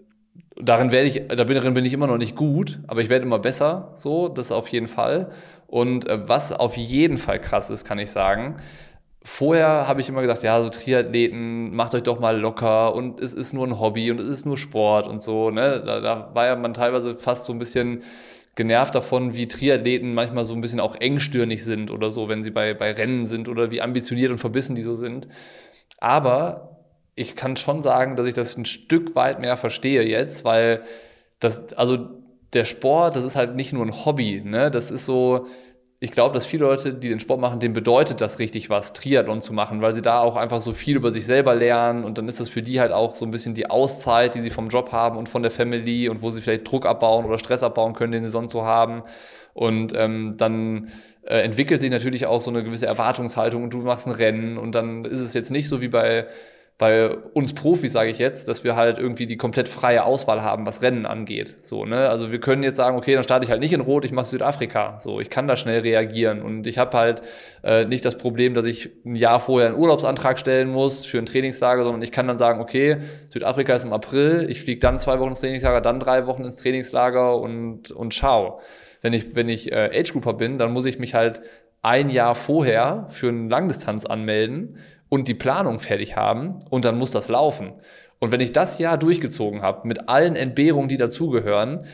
darin 0.55 0.91
werde 0.91 1.07
ich, 1.07 1.27
darin 1.27 1.73
bin 1.73 1.85
ich 1.85 1.93
immer 1.93 2.07
noch 2.07 2.17
nicht 2.17 2.35
gut, 2.35 2.79
aber 2.87 3.01
ich 3.01 3.09
werde 3.09 3.25
immer 3.25 3.39
besser, 3.39 3.91
so, 3.95 4.29
das 4.29 4.51
auf 4.51 4.67
jeden 4.69 4.87
Fall. 4.87 5.31
Und 5.67 6.07
äh, 6.07 6.27
was 6.27 6.51
auf 6.51 6.77
jeden 6.77 7.17
Fall 7.17 7.39
krass 7.39 7.69
ist, 7.69 7.85
kann 7.85 7.99
ich 7.99 8.11
sagen, 8.11 8.57
vorher 9.23 9.87
habe 9.87 10.01
ich 10.01 10.09
immer 10.09 10.21
gedacht, 10.21 10.43
ja, 10.43 10.61
so 10.61 10.69
Triathleten, 10.69 11.75
macht 11.75 11.95
euch 11.95 12.03
doch 12.03 12.19
mal 12.19 12.39
locker 12.39 12.93
und 12.93 13.21
es 13.21 13.33
ist 13.33 13.53
nur 13.53 13.65
ein 13.65 13.79
Hobby 13.79 14.11
und 14.11 14.19
es 14.19 14.27
ist 14.27 14.45
nur 14.45 14.57
Sport 14.57 15.07
und 15.07 15.23
so, 15.23 15.49
ne? 15.49 15.81
Da, 15.85 16.01
da 16.01 16.31
war 16.33 16.45
ja 16.45 16.55
man 16.55 16.73
teilweise 16.73 17.15
fast 17.15 17.45
so 17.45 17.53
ein 17.53 17.59
bisschen 17.59 18.03
genervt 18.55 18.93
davon, 18.93 19.35
wie 19.35 19.47
Triathleten 19.47 20.13
manchmal 20.13 20.45
so 20.45 20.53
ein 20.53 20.61
bisschen 20.61 20.79
auch 20.79 20.95
engstirnig 20.95 21.63
sind 21.63 21.89
oder 21.89 22.11
so, 22.11 22.29
wenn 22.29 22.43
sie 22.43 22.51
bei, 22.51 22.73
bei 22.73 22.91
Rennen 22.91 23.25
sind 23.25 23.49
oder 23.49 23.71
wie 23.71 23.81
ambitioniert 23.81 24.31
und 24.31 24.37
verbissen 24.37 24.75
die 24.75 24.83
so 24.83 24.93
sind. 24.93 25.27
Aber 25.99 26.72
ich 27.15 27.35
kann 27.35 27.57
schon 27.57 27.83
sagen, 27.83 28.15
dass 28.15 28.25
ich 28.25 28.33
das 28.33 28.57
ein 28.57 28.65
Stück 28.65 29.15
weit 29.15 29.39
mehr 29.39 29.57
verstehe 29.57 30.03
jetzt, 30.03 30.45
weil 30.45 30.83
das, 31.39 31.73
also 31.73 32.09
der 32.53 32.65
Sport, 32.65 33.15
das 33.15 33.23
ist 33.23 33.35
halt 33.35 33.55
nicht 33.55 33.73
nur 33.73 33.85
ein 33.85 34.05
Hobby, 34.05 34.41
ne? 34.43 34.71
Das 34.71 34.91
ist 34.91 35.05
so, 35.05 35.47
ich 35.99 36.11
glaube, 36.11 36.33
dass 36.33 36.45
viele 36.45 36.65
Leute, 36.65 36.93
die 36.93 37.09
den 37.09 37.19
Sport 37.19 37.39
machen, 37.39 37.59
denen 37.59 37.73
bedeutet 37.73 38.21
das 38.21 38.39
richtig 38.39 38.69
was, 38.69 38.93
Triathlon 38.93 39.41
zu 39.41 39.53
machen, 39.53 39.81
weil 39.81 39.95
sie 39.95 40.01
da 40.01 40.19
auch 40.19 40.35
einfach 40.35 40.61
so 40.61 40.73
viel 40.73 40.97
über 40.97 41.11
sich 41.11 41.25
selber 41.25 41.55
lernen 41.55 42.03
und 42.03 42.17
dann 42.17 42.27
ist 42.27 42.39
das 42.39 42.49
für 42.49 42.61
die 42.61 42.79
halt 42.79 42.91
auch 42.91 43.15
so 43.15 43.25
ein 43.25 43.31
bisschen 43.31 43.53
die 43.53 43.69
Auszeit, 43.69 44.35
die 44.35 44.41
sie 44.41 44.49
vom 44.49 44.69
Job 44.69 44.91
haben 44.91 45.17
und 45.17 45.29
von 45.29 45.43
der 45.43 45.51
Family 45.51 46.09
und 46.09 46.21
wo 46.21 46.29
sie 46.29 46.41
vielleicht 46.41 46.69
Druck 46.69 46.85
abbauen 46.85 47.25
oder 47.25 47.39
Stress 47.39 47.63
abbauen 47.63 47.93
können, 47.93 48.11
den 48.11 48.25
sie 48.25 48.31
sonst 48.31 48.51
so 48.51 48.63
haben. 48.63 49.03
Und 49.53 49.93
ähm, 49.95 50.35
dann 50.37 50.89
äh, 51.23 51.41
entwickelt 51.41 51.79
sich 51.79 51.91
natürlich 51.91 52.25
auch 52.25 52.41
so 52.41 52.49
eine 52.49 52.63
gewisse 52.63 52.87
Erwartungshaltung 52.87 53.63
und 53.63 53.73
du 53.73 53.77
machst 53.79 54.07
ein 54.07 54.13
Rennen 54.13 54.57
und 54.57 54.75
dann 54.75 55.05
ist 55.05 55.19
es 55.19 55.33
jetzt 55.33 55.51
nicht 55.51 55.67
so 55.67 55.81
wie 55.81 55.87
bei 55.87 56.27
bei 56.79 57.15
uns 57.15 57.53
Profis 57.53 57.93
sage 57.93 58.09
ich 58.09 58.17
jetzt, 58.17 58.47
dass 58.47 58.63
wir 58.63 58.75
halt 58.75 58.97
irgendwie 58.97 59.27
die 59.27 59.37
komplett 59.37 59.69
freie 59.69 60.03
Auswahl 60.03 60.41
haben, 60.41 60.65
was 60.65 60.81
Rennen 60.81 61.05
angeht. 61.05 61.55
So, 61.63 61.85
ne? 61.85 62.09
Also 62.09 62.31
wir 62.31 62.39
können 62.39 62.63
jetzt 62.63 62.77
sagen, 62.77 62.97
okay, 62.97 63.13
dann 63.13 63.23
starte 63.23 63.45
ich 63.45 63.51
halt 63.51 63.61
nicht 63.61 63.73
in 63.73 63.81
Rot, 63.81 64.05
ich 64.05 64.11
mache 64.11 64.25
Südafrika. 64.25 64.99
So, 64.99 65.19
ich 65.19 65.29
kann 65.29 65.47
da 65.47 65.55
schnell 65.55 65.81
reagieren 65.81 66.41
und 66.41 66.65
ich 66.65 66.79
habe 66.79 66.97
halt 66.97 67.21
äh, 67.63 67.85
nicht 67.85 68.03
das 68.05 68.17
Problem, 68.17 68.55
dass 68.55 68.65
ich 68.65 68.89
ein 69.05 69.15
Jahr 69.15 69.39
vorher 69.39 69.69
einen 69.69 69.77
Urlaubsantrag 69.77 70.39
stellen 70.39 70.69
muss 70.69 71.05
für 71.05 71.19
ein 71.19 71.27
Trainingslager, 71.27 71.83
sondern 71.83 72.01
ich 72.01 72.11
kann 72.11 72.27
dann 72.27 72.39
sagen, 72.39 72.59
okay, 72.59 72.97
Südafrika 73.29 73.75
ist 73.75 73.85
im 73.85 73.93
April, 73.93 74.47
ich 74.49 74.59
fliege 74.61 74.79
dann 74.79 74.99
zwei 74.99 75.19
Wochen 75.19 75.29
ins 75.29 75.41
Trainingslager, 75.41 75.79
dann 75.79 75.99
drei 75.99 76.25
Wochen 76.25 76.43
ins 76.43 76.55
Trainingslager 76.55 77.39
und 77.39 77.91
und 77.91 78.15
schau. 78.15 78.61
Wenn 79.01 79.13
ich 79.13 79.35
wenn 79.35 79.47
ich 79.47 79.71
äh, 79.71 79.91
Age 79.93 80.11
Grouper 80.11 80.33
bin, 80.33 80.57
dann 80.57 80.71
muss 80.71 80.85
ich 80.85 80.97
mich 80.97 81.13
halt 81.13 81.41
ein 81.83 82.09
Jahr 82.09 82.33
vorher 82.33 83.07
für 83.09 83.27
eine 83.27 83.49
Langdistanz 83.49 84.05
anmelden 84.05 84.77
und 85.13 85.27
die 85.27 85.35
Planung 85.35 85.77
fertig 85.77 86.15
haben 86.15 86.65
und 86.71 86.85
dann 86.85 86.97
muss 86.97 87.11
das 87.11 87.29
laufen. 87.29 87.73
Und 88.17 88.31
wenn 88.31 88.39
ich 88.39 88.51
das 88.51 88.79
Jahr 88.79 88.97
durchgezogen 88.97 89.61
habe, 89.61 89.87
mit 89.87 90.09
allen 90.09 90.35
Entbehrungen, 90.35 90.89
die 90.89 90.97
dazugehören, 90.97 91.85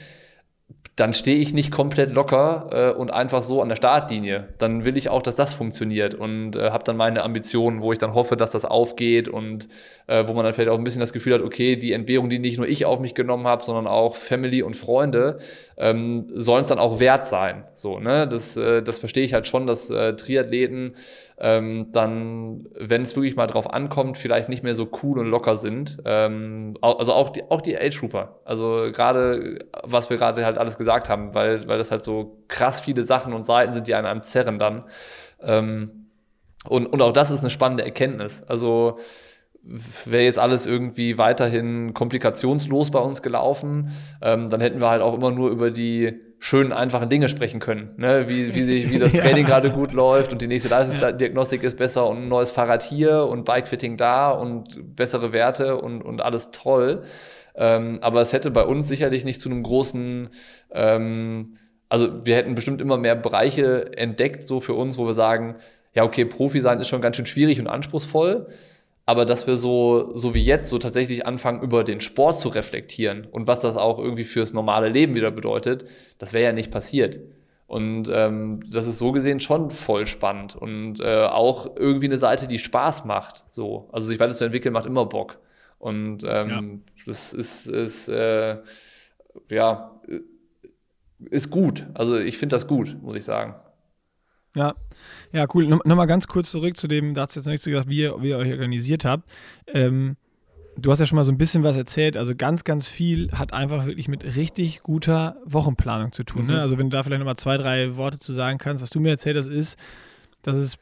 dann 0.96 1.14
stehe 1.14 1.38
ich 1.38 1.54
nicht 1.54 1.72
komplett 1.72 2.14
locker 2.14 2.70
äh, 2.72 2.98
und 2.98 3.12
einfach 3.12 3.42
so 3.42 3.62
an 3.62 3.70
der 3.70 3.76
Startlinie. 3.76 4.50
Dann 4.58 4.86
will 4.86 4.98
ich 4.98 5.10
auch, 5.10 5.22
dass 5.22 5.36
das 5.36 5.54
funktioniert 5.54 6.14
und 6.14 6.56
äh, 6.56 6.72
habe 6.72 6.84
dann 6.84 6.98
meine 6.98 7.24
Ambitionen, 7.24 7.82
wo 7.82 7.92
ich 7.92 8.00
dann 8.00 8.14
hoffe, 8.14 8.38
dass 8.38 8.52
das 8.52 8.64
aufgeht 8.64 9.28
und 9.28 9.68
äh, 10.08 10.26
wo 10.28 10.34
man 10.34 10.46
dann 10.46 10.54
vielleicht 10.54 10.70
auch 10.70 10.78
ein 10.78 10.84
bisschen 10.84 11.00
das 11.00 11.14
Gefühl 11.14 11.34
hat, 11.34 11.42
okay, 11.42 11.76
die 11.76 11.94
Entbehrung, 11.94 12.30
die 12.30 12.40
nicht 12.40 12.58
nur 12.58 12.68
ich 12.68 12.86
auf 12.86 13.00
mich 13.00 13.16
genommen 13.16 13.48
habe, 13.48 13.64
sondern 13.64 13.88
auch 13.88 14.16
Family 14.16 14.62
und 14.62 14.76
Freunde, 14.76 15.40
ähm, 15.78 16.28
sollen 16.34 16.62
es 16.62 16.68
dann 16.68 16.80
auch 16.80 17.00
wert 17.00 17.28
sein. 17.28 17.66
So, 17.76 18.00
ne? 18.00 18.28
Das, 18.28 18.58
äh, 18.58 18.82
das 18.82 19.00
verstehe 19.00 19.24
ich 19.24 19.34
halt 19.34 19.48
schon, 19.48 19.68
dass 19.68 19.90
äh, 19.90 20.16
Triathleten 20.16 20.96
ähm, 21.40 21.88
dann, 21.94 22.68
wenn 22.78 23.04
es 23.04 23.16
wirklich 23.16 23.36
mal 23.38 23.48
drauf 23.48 23.74
ankommt, 23.74 24.18
vielleicht 24.18 24.50
nicht 24.50 24.64
mehr 24.64 24.76
so 24.76 24.90
cool 25.04 25.20
und 25.20 25.28
locker 25.28 25.56
sind. 25.56 25.98
Ähm, 26.04 26.76
also 26.82 27.14
auch 27.14 27.30
die, 27.30 27.44
auch 27.50 27.62
die 27.62 27.78
Age-Trooper. 27.78 28.42
Also 28.44 28.90
gerade, 28.92 29.60
was 29.84 30.10
wir 30.10 30.18
gerade 30.18 30.44
halt 30.46 30.58
alles 30.58 30.78
gesagt 30.78 31.08
haben, 31.08 31.34
weil, 31.34 31.66
weil 31.68 31.78
das 31.78 31.92
halt 31.92 32.04
so 32.04 32.44
krass 32.50 32.82
viele 32.82 33.04
Sachen 33.04 33.34
und 33.34 33.46
Seiten 33.46 33.74
sind, 33.74 33.88
die 33.88 33.96
an 33.96 34.06
einem 34.06 34.22
zerren 34.22 34.60
dann. 34.60 34.84
Ähm, 35.42 36.08
und, 36.68 36.88
und 36.88 37.02
auch 37.02 37.14
das 37.14 37.32
ist 37.32 37.40
eine 37.40 37.50
spannende 37.50 37.86
Erkenntnis. 37.86 38.42
Also 38.48 39.00
wäre 39.64 40.24
jetzt 40.24 40.40
alles 40.40 40.66
irgendwie 40.66 41.18
weiterhin 41.18 41.94
komplikationslos 41.94 42.92
bei 42.92 43.00
uns 43.00 43.22
gelaufen, 43.22 43.92
ähm, 44.22 44.50
dann 44.50 44.62
hätten 44.62 44.82
wir 44.82 44.90
halt 44.90 45.02
auch 45.02 45.14
immer 45.14 45.32
nur 45.32 45.50
über 45.52 45.72
die 45.72 46.20
schönen, 46.40 46.72
einfachen 46.72 47.10
Dinge 47.10 47.28
sprechen 47.28 47.60
können. 47.60 47.92
Ne? 47.98 48.30
Wie, 48.30 48.56
wie, 48.56 48.62
sich, 48.62 48.90
wie 48.90 48.98
das 48.98 49.14
Training 49.22 49.44
ja. 49.44 49.50
gerade 49.50 49.72
gut 49.72 49.92
läuft 49.92 50.32
und 50.32 50.42
die 50.42 50.48
nächste 50.48 50.70
Leistungsdiagnostik 50.70 51.64
ist 51.64 51.78
besser 51.78 52.08
und 52.08 52.24
ein 52.24 52.28
neues 52.30 52.52
Fahrrad 52.52 52.82
hier 52.82 53.26
und 53.26 53.44
Bikefitting 53.46 53.98
da 53.98 54.32
und 54.32 54.96
bessere 54.96 55.34
Werte 55.34 55.78
und, 55.78 56.02
und 56.02 56.22
alles 56.22 56.52
toll. 56.52 57.04
Ähm, 57.56 58.00
aber 58.02 58.22
es 58.22 58.32
hätte 58.32 58.52
bei 58.52 58.64
uns 58.64 58.88
sicherlich 58.88 59.26
nicht 59.26 59.42
zu 59.42 59.50
einem 59.50 59.64
großen, 59.64 60.30
ähm, 60.72 61.56
also 61.90 62.26
wir 62.26 62.38
hätten 62.38 62.56
bestimmt 62.56 62.80
immer 62.80 62.98
mehr 62.98 63.16
Bereiche 63.16 63.98
entdeckt, 63.98 64.48
so 64.48 64.62
für 64.62 64.74
uns, 64.74 64.98
wo 64.98 65.06
wir 65.06 65.14
sagen, 65.14 65.56
ja, 65.94 66.04
okay, 66.04 66.24
Profi 66.24 66.62
sein 66.62 66.80
ist 66.80 66.88
schon 66.88 67.02
ganz 67.02 67.18
schön 67.18 67.26
schwierig 67.26 67.60
und 67.60 67.68
anspruchsvoll 67.68 68.48
aber 69.10 69.26
dass 69.26 69.48
wir 69.48 69.58
so, 69.58 70.16
so 70.16 70.36
wie 70.36 70.44
jetzt, 70.44 70.70
so 70.70 70.78
tatsächlich 70.78 71.26
anfangen, 71.26 71.64
über 71.64 71.84
den 71.84 72.00
Sport 72.00 72.38
zu 72.38 72.48
reflektieren 72.50 73.26
und 73.26 73.48
was 73.48 73.60
das 73.60 73.76
auch 73.76 73.98
irgendwie 73.98 74.24
fürs 74.24 74.54
normale 74.54 74.88
Leben 74.88 75.16
wieder 75.16 75.32
bedeutet, 75.32 75.86
das 76.20 76.34
wäre 76.34 76.44
ja 76.44 76.52
nicht 76.52 76.70
passiert. 76.70 77.20
Und 77.66 78.08
ähm, 78.14 78.60
das 78.72 78.86
ist 78.86 79.00
so 79.00 79.12
gesehen 79.12 79.40
schon 79.40 79.72
voll 79.72 80.06
spannend 80.06 80.56
und 80.56 81.00
äh, 81.00 81.26
auch 81.26 81.76
irgendwie 81.76 82.06
eine 82.06 82.20
Seite, 82.20 82.48
die 82.48 82.60
Spaß 82.60 83.06
macht. 83.06 83.46
So, 83.48 83.90
also 83.92 84.06
sich 84.06 84.20
weiterzuentwickeln 84.20 84.74
macht 84.74 84.86
immer 84.86 85.08
Bock. 85.08 85.40
Und 85.80 86.24
ähm, 86.24 86.48
ja. 86.48 86.62
das 87.08 87.34
ist, 87.34 87.66
ist 87.66 88.10
äh, 88.10 88.58
ja 89.50 90.00
ist 91.32 91.50
gut. 91.50 91.88
Also 91.96 92.16
ich 92.16 92.38
finde 92.38 92.54
das 92.54 92.68
gut, 92.68 92.96
muss 93.02 93.16
ich 93.16 93.24
sagen. 93.24 93.56
Ja, 94.56 94.76
ja, 95.32 95.46
cool. 95.54 95.68
Nochmal 95.68 96.08
ganz 96.08 96.28
kurz 96.28 96.52
zurück 96.52 96.76
zu 96.76 96.88
dem, 96.88 97.14
da 97.14 97.24
hast 97.24 97.36
du 97.36 97.40
jetzt 97.40 97.46
noch 97.46 97.52
nicht 97.52 97.64
so 97.64 97.70
gesagt, 97.70 97.90
wie 97.90 98.00
ihr, 98.00 98.22
wie 98.22 98.30
ihr 98.30 98.38
euch 98.38 98.52
organisiert 98.52 99.06
habt. 99.06 99.30
Ähm, 99.68 100.18
du 100.78 100.92
hast 100.92 101.00
ja 101.00 101.06
schon 101.06 101.18
mal 101.18 101.24
so 101.24 101.32
ein 101.32 101.38
bisschen 101.38 101.64
was 101.64 101.78
erzählt. 101.78 102.18
Also 102.18 102.36
ganz, 102.36 102.64
ganz 102.64 102.88
viel 102.88 103.32
hat 103.32 103.54
einfach 103.54 103.86
wirklich 103.86 104.08
mit 104.08 104.36
richtig 104.36 104.82
guter 104.82 105.38
Wochenplanung 105.46 106.12
zu 106.12 106.24
tun. 106.24 106.44
Ne? 106.44 106.52
Mhm. 106.52 106.58
Ne? 106.58 106.62
Also 106.62 106.78
wenn 106.80 106.90
du 106.90 106.98
da 106.98 107.04
vielleicht 107.04 107.20
nochmal 107.20 107.38
zwei, 107.38 107.58
drei 107.58 107.96
Worte 107.96 108.20
zu 108.20 108.34
sagen 108.34 108.58
kannst, 108.58 108.82
was 108.82 108.90
du 108.90 109.00
mir 109.00 109.10
erzählt 109.10 109.38
hast, 109.38 109.48
ist, 109.48 109.78
dass 110.42 110.58
es 110.58 110.78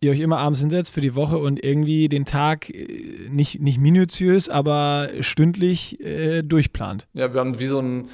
ihr 0.00 0.10
euch 0.10 0.20
immer 0.20 0.38
abends 0.38 0.60
hinsetzt 0.60 0.92
für 0.92 1.00
die 1.00 1.14
Woche 1.14 1.38
und 1.38 1.64
irgendwie 1.64 2.08
den 2.08 2.24
Tag 2.24 2.68
äh, 2.70 3.28
nicht, 3.30 3.60
nicht 3.60 3.78
minutiös, 3.78 4.48
aber 4.48 5.10
stündlich 5.20 6.00
äh, 6.00 6.42
durchplant. 6.42 7.06
Ja, 7.12 7.32
wir 7.32 7.40
haben 7.40 7.58
wie 7.60 7.66
so 7.66 7.78
ein 7.78 8.08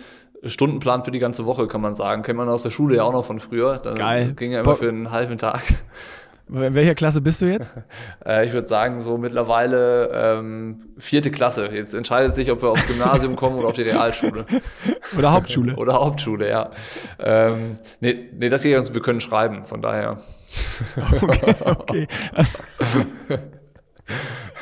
Stundenplan 0.45 1.05
für 1.05 1.11
die 1.11 1.18
ganze 1.18 1.47
Woche, 1.47 1.66
kann 1.66 1.80
man 1.80 1.95
sagen. 1.95 2.22
Kennt 2.22 2.39
man 2.39 2.49
aus 2.49 2.62
der 2.62 2.70
Schule 2.70 2.97
ja 2.97 3.03
auch 3.03 3.12
noch 3.12 3.24
von 3.24 3.41
früher. 3.41 3.78
Da 3.78 3.95
Geil. 3.95 4.32
Ging 4.36 4.53
ja 4.53 4.61
immer 4.61 4.76
für 4.76 4.89
einen 4.89 5.11
halben 5.11 5.39
Tag. 5.39 5.62
In 6.51 6.74
welcher 6.74 6.95
Klasse 6.95 7.20
bist 7.20 7.43
du 7.43 7.47
jetzt? 7.47 7.74
Äh, 8.24 8.45
ich 8.47 8.53
würde 8.53 8.68
sagen, 8.68 9.01
so 9.01 9.16
mittlerweile 9.16 10.11
ähm, 10.12 10.80
vierte 10.99 11.30
Klasse. 11.30 11.66
Jetzt 11.66 11.95
entscheidet 11.95 12.34
sich, 12.34 12.51
ob 12.51 12.62
wir 12.62 12.70
aufs 12.70 12.86
Gymnasium 12.86 13.36
kommen 13.36 13.57
oder 13.57 13.68
auf 13.68 13.74
die 13.74 13.82
Realschule. 13.82 14.45
Oder 15.16 15.32
Hauptschule. 15.32 15.76
oder 15.76 15.95
Hauptschule, 15.95 16.49
ja. 16.49 16.70
Ähm, 17.18 17.78
nee, 18.01 18.28
nee, 18.36 18.49
das 18.49 18.62
geht 18.62 18.76
uns, 18.76 18.93
wir 18.93 19.01
können 19.01 19.20
schreiben, 19.20 19.64
von 19.64 19.80
daher. 19.80 20.18
okay, 20.97 21.55
okay. 21.64 22.09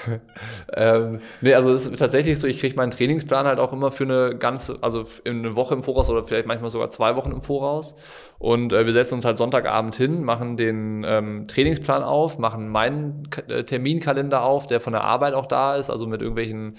ähm, 0.75 1.21
nee, 1.41 1.55
also 1.55 1.73
es 1.73 1.87
ist 1.87 1.99
tatsächlich 1.99 2.39
so, 2.39 2.47
ich 2.47 2.61
kriege 2.61 2.77
meinen 2.77 2.91
Trainingsplan 2.91 3.47
halt 3.47 3.59
auch 3.59 3.73
immer 3.73 3.91
für 3.91 4.05
eine 4.05 4.37
ganze, 4.37 4.79
also 4.83 5.05
eine 5.25 5.57
Woche 5.57 5.75
im 5.75 5.83
Voraus 5.83 6.11
oder 6.11 6.23
vielleicht 6.23 6.47
manchmal 6.47 6.71
sogar 6.71 6.91
zwei 6.91 7.17
Wochen 7.17 7.33
im 7.33 7.43
Voraus. 7.43 7.95
Und 8.39 8.73
äh, 8.73 8.87
wir 8.87 8.93
setzen 8.93 9.15
uns 9.15 9.25
halt 9.25 9.39
Sonntagabend 9.39 9.97
hin, 9.97 10.25
machen 10.25 10.57
den 10.57 11.05
ähm, 11.07 11.47
Trainingsplan 11.49 12.03
auf, 12.03 12.39
machen 12.39 12.69
meinen 12.69 13.31
K 13.31 13.43
äh, 13.43 13.65
Terminkalender 13.65 14.43
auf, 14.43 14.67
der 14.67 14.81
von 14.81 14.93
der 14.93 15.05
Arbeit 15.05 15.35
auch 15.35 15.47
da 15.47 15.77
ist, 15.77 15.91
also 15.91 16.07
mit 16.07 16.21
irgendwelchen 16.21 16.77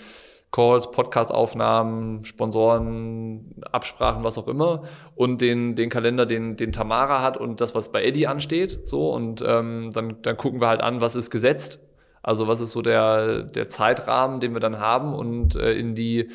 Calls, 0.51 0.91
Podcast-Aufnahmen, 0.91 2.23
Sponsoren, 2.23 3.53
Absprachen, 3.71 4.23
was 4.23 4.38
auch 4.38 4.47
immer. 4.47 4.84
Und 5.13 5.41
den, 5.41 5.75
den 5.75 5.89
Kalender, 5.89 6.25
den, 6.25 6.55
den 6.55 6.71
Tamara 6.71 7.21
hat 7.21 7.38
und 7.38 7.59
das, 7.59 7.75
was 7.75 7.91
bei 7.91 8.03
Eddie 8.03 8.28
ansteht. 8.28 8.80
So, 8.88 9.13
und 9.13 9.43
ähm, 9.45 9.89
dann, 9.93 10.21
dann 10.21 10.38
gucken 10.38 10.61
wir 10.61 10.69
halt 10.69 10.82
an, 10.82 11.01
was 11.01 11.15
ist 11.15 11.32
gesetzt 11.32 11.80
also 12.28 12.49
was 12.49 12.59
ist 12.59 12.73
so 12.73 12.82
der, 12.82 13.43
der 13.43 13.69
Zeitrahmen, 13.69 14.41
den 14.41 14.51
wir 14.51 14.59
dann 14.59 14.80
haben 14.80 15.13
und 15.13 15.55
äh, 15.55 15.71
in 15.71 15.95
die 15.95 16.30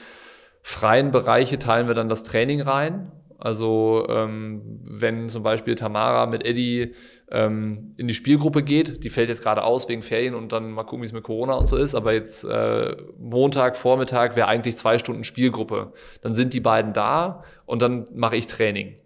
freien 0.62 1.10
Bereiche 1.10 1.58
teilen 1.58 1.86
wir 1.86 1.94
dann 1.94 2.08
das 2.08 2.22
Training 2.22 2.62
rein. 2.62 3.12
Also 3.38 4.06
ähm, 4.08 4.62
wenn 4.84 5.28
zum 5.28 5.42
Beispiel 5.42 5.74
Tamara 5.74 6.24
mit 6.24 6.46
Eddie 6.46 6.94
ähm, 7.30 7.92
in 7.98 8.08
die 8.08 8.14
Spielgruppe 8.14 8.62
geht, 8.62 9.04
die 9.04 9.10
fällt 9.10 9.28
jetzt 9.28 9.42
gerade 9.42 9.64
aus 9.64 9.86
wegen 9.90 10.02
Ferien 10.02 10.34
und 10.34 10.52
dann 10.52 10.70
mal 10.70 10.84
gucken, 10.84 11.02
wie 11.02 11.06
es 11.06 11.12
mit 11.12 11.24
Corona 11.24 11.56
und 11.56 11.66
so 11.66 11.76
ist, 11.76 11.94
aber 11.94 12.14
jetzt 12.14 12.44
äh, 12.44 12.96
Montag, 13.18 13.76
Vormittag 13.76 14.34
wäre 14.34 14.48
eigentlich 14.48 14.78
zwei 14.78 14.96
Stunden 14.96 15.24
Spielgruppe. 15.24 15.92
Dann 16.22 16.34
sind 16.34 16.54
die 16.54 16.60
beiden 16.60 16.94
da 16.94 17.44
und 17.66 17.82
dann 17.82 18.06
mache 18.14 18.36
ich 18.36 18.46
Training. 18.46 18.96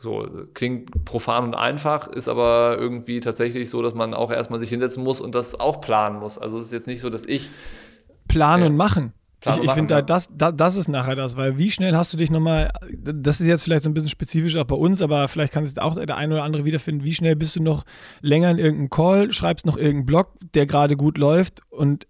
So, 0.00 0.26
klingt 0.54 1.04
profan 1.04 1.44
und 1.44 1.54
einfach, 1.54 2.08
ist 2.08 2.26
aber 2.26 2.78
irgendwie 2.78 3.20
tatsächlich 3.20 3.68
so, 3.68 3.82
dass 3.82 3.92
man 3.92 4.14
auch 4.14 4.30
erstmal 4.30 4.58
sich 4.58 4.70
hinsetzen 4.70 5.04
muss 5.04 5.20
und 5.20 5.34
das 5.34 5.60
auch 5.60 5.82
planen 5.82 6.20
muss. 6.20 6.38
Also 6.38 6.58
es 6.58 6.66
ist 6.66 6.72
jetzt 6.72 6.86
nicht 6.86 7.02
so, 7.02 7.10
dass 7.10 7.26
ich. 7.26 7.50
Planen 8.26 8.62
äh, 8.62 8.66
und 8.68 8.76
machen. 8.76 9.12
ich, 9.44 9.58
ich 9.58 9.70
finde, 9.72 9.92
ja. 9.92 10.00
das, 10.00 10.30
das, 10.32 10.54
das 10.56 10.76
ist 10.78 10.88
nachher 10.88 11.16
das, 11.16 11.36
weil 11.36 11.58
wie 11.58 11.70
schnell 11.70 11.94
hast 11.94 12.14
du 12.14 12.16
dich 12.16 12.30
nochmal, 12.30 12.70
das 12.90 13.42
ist 13.42 13.46
jetzt 13.46 13.62
vielleicht 13.62 13.84
so 13.84 13.90
ein 13.90 13.94
bisschen 13.94 14.08
spezifisch 14.08 14.56
auch 14.56 14.64
bei 14.64 14.74
uns, 14.74 15.02
aber 15.02 15.28
vielleicht 15.28 15.52
kann 15.52 15.66
sich 15.66 15.78
auch 15.78 15.94
der 16.02 16.16
eine 16.16 16.32
oder 16.32 16.44
andere 16.44 16.64
wiederfinden, 16.64 17.04
wie 17.04 17.12
schnell 17.12 17.36
bist 17.36 17.56
du 17.56 17.62
noch 17.62 17.84
länger 18.22 18.50
in 18.52 18.58
irgendeinem 18.58 18.88
Call, 18.88 19.32
schreibst 19.32 19.66
noch 19.66 19.76
irgendeinen 19.76 20.06
Blog, 20.06 20.28
der 20.54 20.64
gerade 20.64 20.96
gut 20.96 21.18
läuft 21.18 21.60
und 21.68 22.06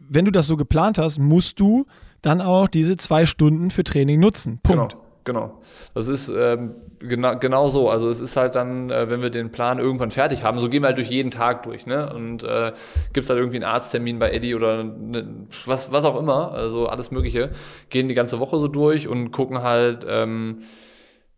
wenn 0.00 0.24
du 0.24 0.30
das 0.30 0.46
so 0.46 0.56
geplant 0.56 0.96
hast, 0.96 1.18
musst 1.18 1.60
du 1.60 1.84
dann 2.22 2.40
auch 2.40 2.68
diese 2.68 2.96
zwei 2.96 3.26
Stunden 3.26 3.70
für 3.70 3.84
Training 3.84 4.18
nutzen. 4.18 4.60
Punkt. 4.62 4.94
Genau. 4.94 5.04
Genau. 5.24 5.62
Das 5.94 6.08
ist 6.08 6.28
ähm, 6.28 6.74
genau, 7.08 7.36
genau 7.38 7.68
so. 7.68 7.88
Also 7.88 8.08
es 8.08 8.20
ist 8.20 8.36
halt 8.36 8.54
dann, 8.54 8.90
äh, 8.90 9.08
wenn 9.10 9.22
wir 9.22 9.30
den 9.30 9.50
Plan 9.52 9.78
irgendwann 9.78 10.10
fertig 10.10 10.42
haben, 10.44 10.58
so 10.60 10.68
gehen 10.68 10.82
wir 10.82 10.88
halt 10.88 10.98
durch 10.98 11.10
jeden 11.10 11.30
Tag 11.30 11.62
durch, 11.64 11.86
ne? 11.86 12.12
Und 12.12 12.44
äh, 12.44 12.72
gibt 13.12 13.28
halt 13.28 13.38
irgendwie 13.38 13.56
einen 13.56 13.64
Arzttermin 13.64 14.18
bei 14.18 14.30
Eddie 14.30 14.54
oder 14.54 14.84
ne, 14.84 15.46
was, 15.66 15.92
was 15.92 16.04
auch 16.04 16.18
immer, 16.18 16.52
also 16.52 16.86
alles 16.88 17.10
Mögliche, 17.10 17.50
gehen 17.90 18.08
die 18.08 18.14
ganze 18.14 18.40
Woche 18.40 18.58
so 18.58 18.68
durch 18.68 19.08
und 19.08 19.30
gucken 19.30 19.62
halt 19.62 20.04
ähm, 20.08 20.62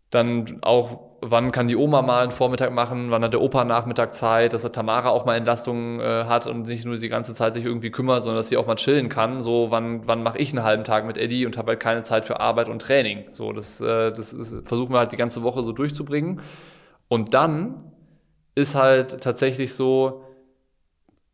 dann 0.09 0.59
auch 0.61 1.06
wann 1.21 1.51
kann 1.51 1.67
die 1.67 1.75
Oma 1.75 2.01
mal 2.01 2.23
einen 2.23 2.31
Vormittag 2.31 2.71
machen, 2.71 3.09
wann 3.09 3.23
hat 3.23 3.33
der 3.33 3.41
Opa 3.41 3.65
Nachmittag 3.65 4.13
Zeit, 4.13 4.53
dass 4.53 4.61
der 4.61 4.71
Tamara 4.71 5.09
auch 5.09 5.25
mal 5.25 5.35
Entlastung 5.35 5.99
äh, 5.99 6.25
hat 6.25 6.47
und 6.47 6.67
nicht 6.67 6.85
nur 6.85 6.97
die 6.97 7.09
ganze 7.09 7.33
Zeit 7.33 7.55
sich 7.55 7.65
irgendwie 7.65 7.89
kümmert, 7.89 8.23
sondern 8.23 8.37
dass 8.37 8.49
sie 8.49 8.57
auch 8.57 8.67
mal 8.67 8.75
chillen 8.75 9.09
kann. 9.09 9.41
So, 9.41 9.71
wann, 9.71 10.07
wann 10.07 10.23
mache 10.23 10.37
ich 10.37 10.53
einen 10.53 10.63
halben 10.63 10.83
Tag 10.83 11.05
mit 11.05 11.17
Eddie 11.17 11.45
und 11.45 11.57
habe 11.57 11.71
halt 11.71 11.79
keine 11.79 12.03
Zeit 12.03 12.25
für 12.25 12.39
Arbeit 12.39 12.69
und 12.69 12.81
Training. 12.81 13.25
So, 13.31 13.51
das, 13.51 13.81
äh, 13.81 14.11
das 14.11 14.33
ist, 14.33 14.67
versuchen 14.67 14.93
wir 14.93 14.99
halt 14.99 15.11
die 15.11 15.17
ganze 15.17 15.43
Woche 15.43 15.63
so 15.63 15.71
durchzubringen. 15.71 16.41
Und 17.07 17.33
dann 17.33 17.91
ist 18.53 18.75
halt 18.75 19.21
tatsächlich 19.21 19.73
so, 19.73 20.23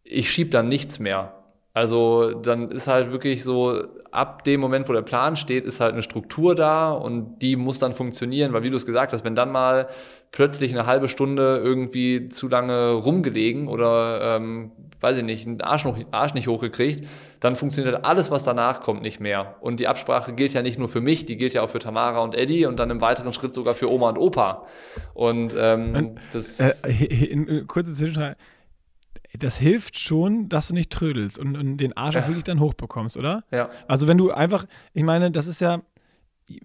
ich 0.04 0.30
schieb 0.30 0.52
dann 0.52 0.68
nichts 0.68 1.00
mehr. 1.00 1.43
Also 1.74 2.34
dann 2.34 2.68
ist 2.68 2.88
halt 2.88 3.12
wirklich 3.12 3.44
so, 3.44 3.84
ab 4.12 4.44
dem 4.44 4.62
Moment, 4.62 4.88
wo 4.88 4.94
der 4.94 5.02
Plan 5.02 5.36
steht, 5.36 5.66
ist 5.66 5.80
halt 5.80 5.94
eine 5.94 6.04
Struktur 6.04 6.54
da 6.54 6.92
und 6.92 7.40
die 7.40 7.56
muss 7.56 7.80
dann 7.80 7.94
funktionieren, 7.94 8.54
weil 8.54 8.62
wie 8.62 8.70
du 8.70 8.78
es 8.78 8.86
gesagt 8.86 9.12
hast, 9.12 9.24
wenn 9.26 9.34
dann 9.34 9.52
mal 9.52 9.88
plötzlich 10.32 10.72
eine 10.72 10.86
halbe 10.86 11.08
Stunde 11.08 11.62
irgendwie 11.64 12.30
zu 12.30 12.48
lange 12.48 12.92
rumgelegen 12.92 13.68
oder, 13.68 14.36
ähm, 14.36 14.72
weiß 15.02 15.18
ich 15.18 15.24
nicht, 15.24 15.48
einen 15.48 15.62
Arsch, 15.62 15.84
noch, 15.84 15.98
Arsch 16.12 16.36
nicht 16.36 16.48
hochgekriegt, 16.48 17.08
dann 17.40 17.56
funktioniert 17.56 17.96
halt 17.96 18.06
alles, 18.06 18.30
was 18.30 18.44
danach 18.44 18.82
kommt, 18.82 19.02
nicht 19.02 19.20
mehr. 19.20 19.56
Und 19.60 19.80
die 19.80 19.88
Absprache 19.88 20.34
gilt 20.34 20.54
ja 20.54 20.62
nicht 20.62 20.78
nur 20.78 20.90
für 20.90 21.02
mich, 21.02 21.26
die 21.26 21.38
gilt 21.38 21.56
ja 21.56 21.64
auch 21.64 21.70
für 21.70 21.80
Tamara 21.80 22.20
und 22.20 22.36
Eddie 22.36 22.68
und 22.68 22.80
dann 22.80 22.92
im 22.92 23.02
weiteren 23.02 23.34
Schritt 23.34 23.56
sogar 23.56 23.74
für 23.74 23.92
Oma 23.92 24.10
und 24.10 24.18
Opa. 24.20 24.68
Und 25.16 25.56
ähm, 25.58 26.18
das... 26.32 26.60
Äh, 26.60 26.74
in, 27.32 27.66
kurze 27.66 27.96
Zwischenfrage 27.96 28.36
das 29.40 29.58
hilft 29.58 29.98
schon, 29.98 30.50
dass 30.50 30.68
du 30.68 30.74
nicht 30.74 30.92
trödelst 30.92 31.40
und, 31.40 31.58
und 31.58 31.78
den 31.78 31.96
Arsch 31.98 32.16
auch 32.16 32.28
wirklich 32.28 32.44
dann 32.44 32.60
hochbekommst, 32.60 33.18
oder? 33.18 33.44
Ja. 33.52 33.70
Also 33.88 34.08
wenn 34.08 34.18
du 34.18 34.32
einfach, 34.32 34.66
ich 34.94 35.04
meine, 35.04 35.32
das 35.32 35.48
ist 35.48 35.62
ja, 35.62 35.82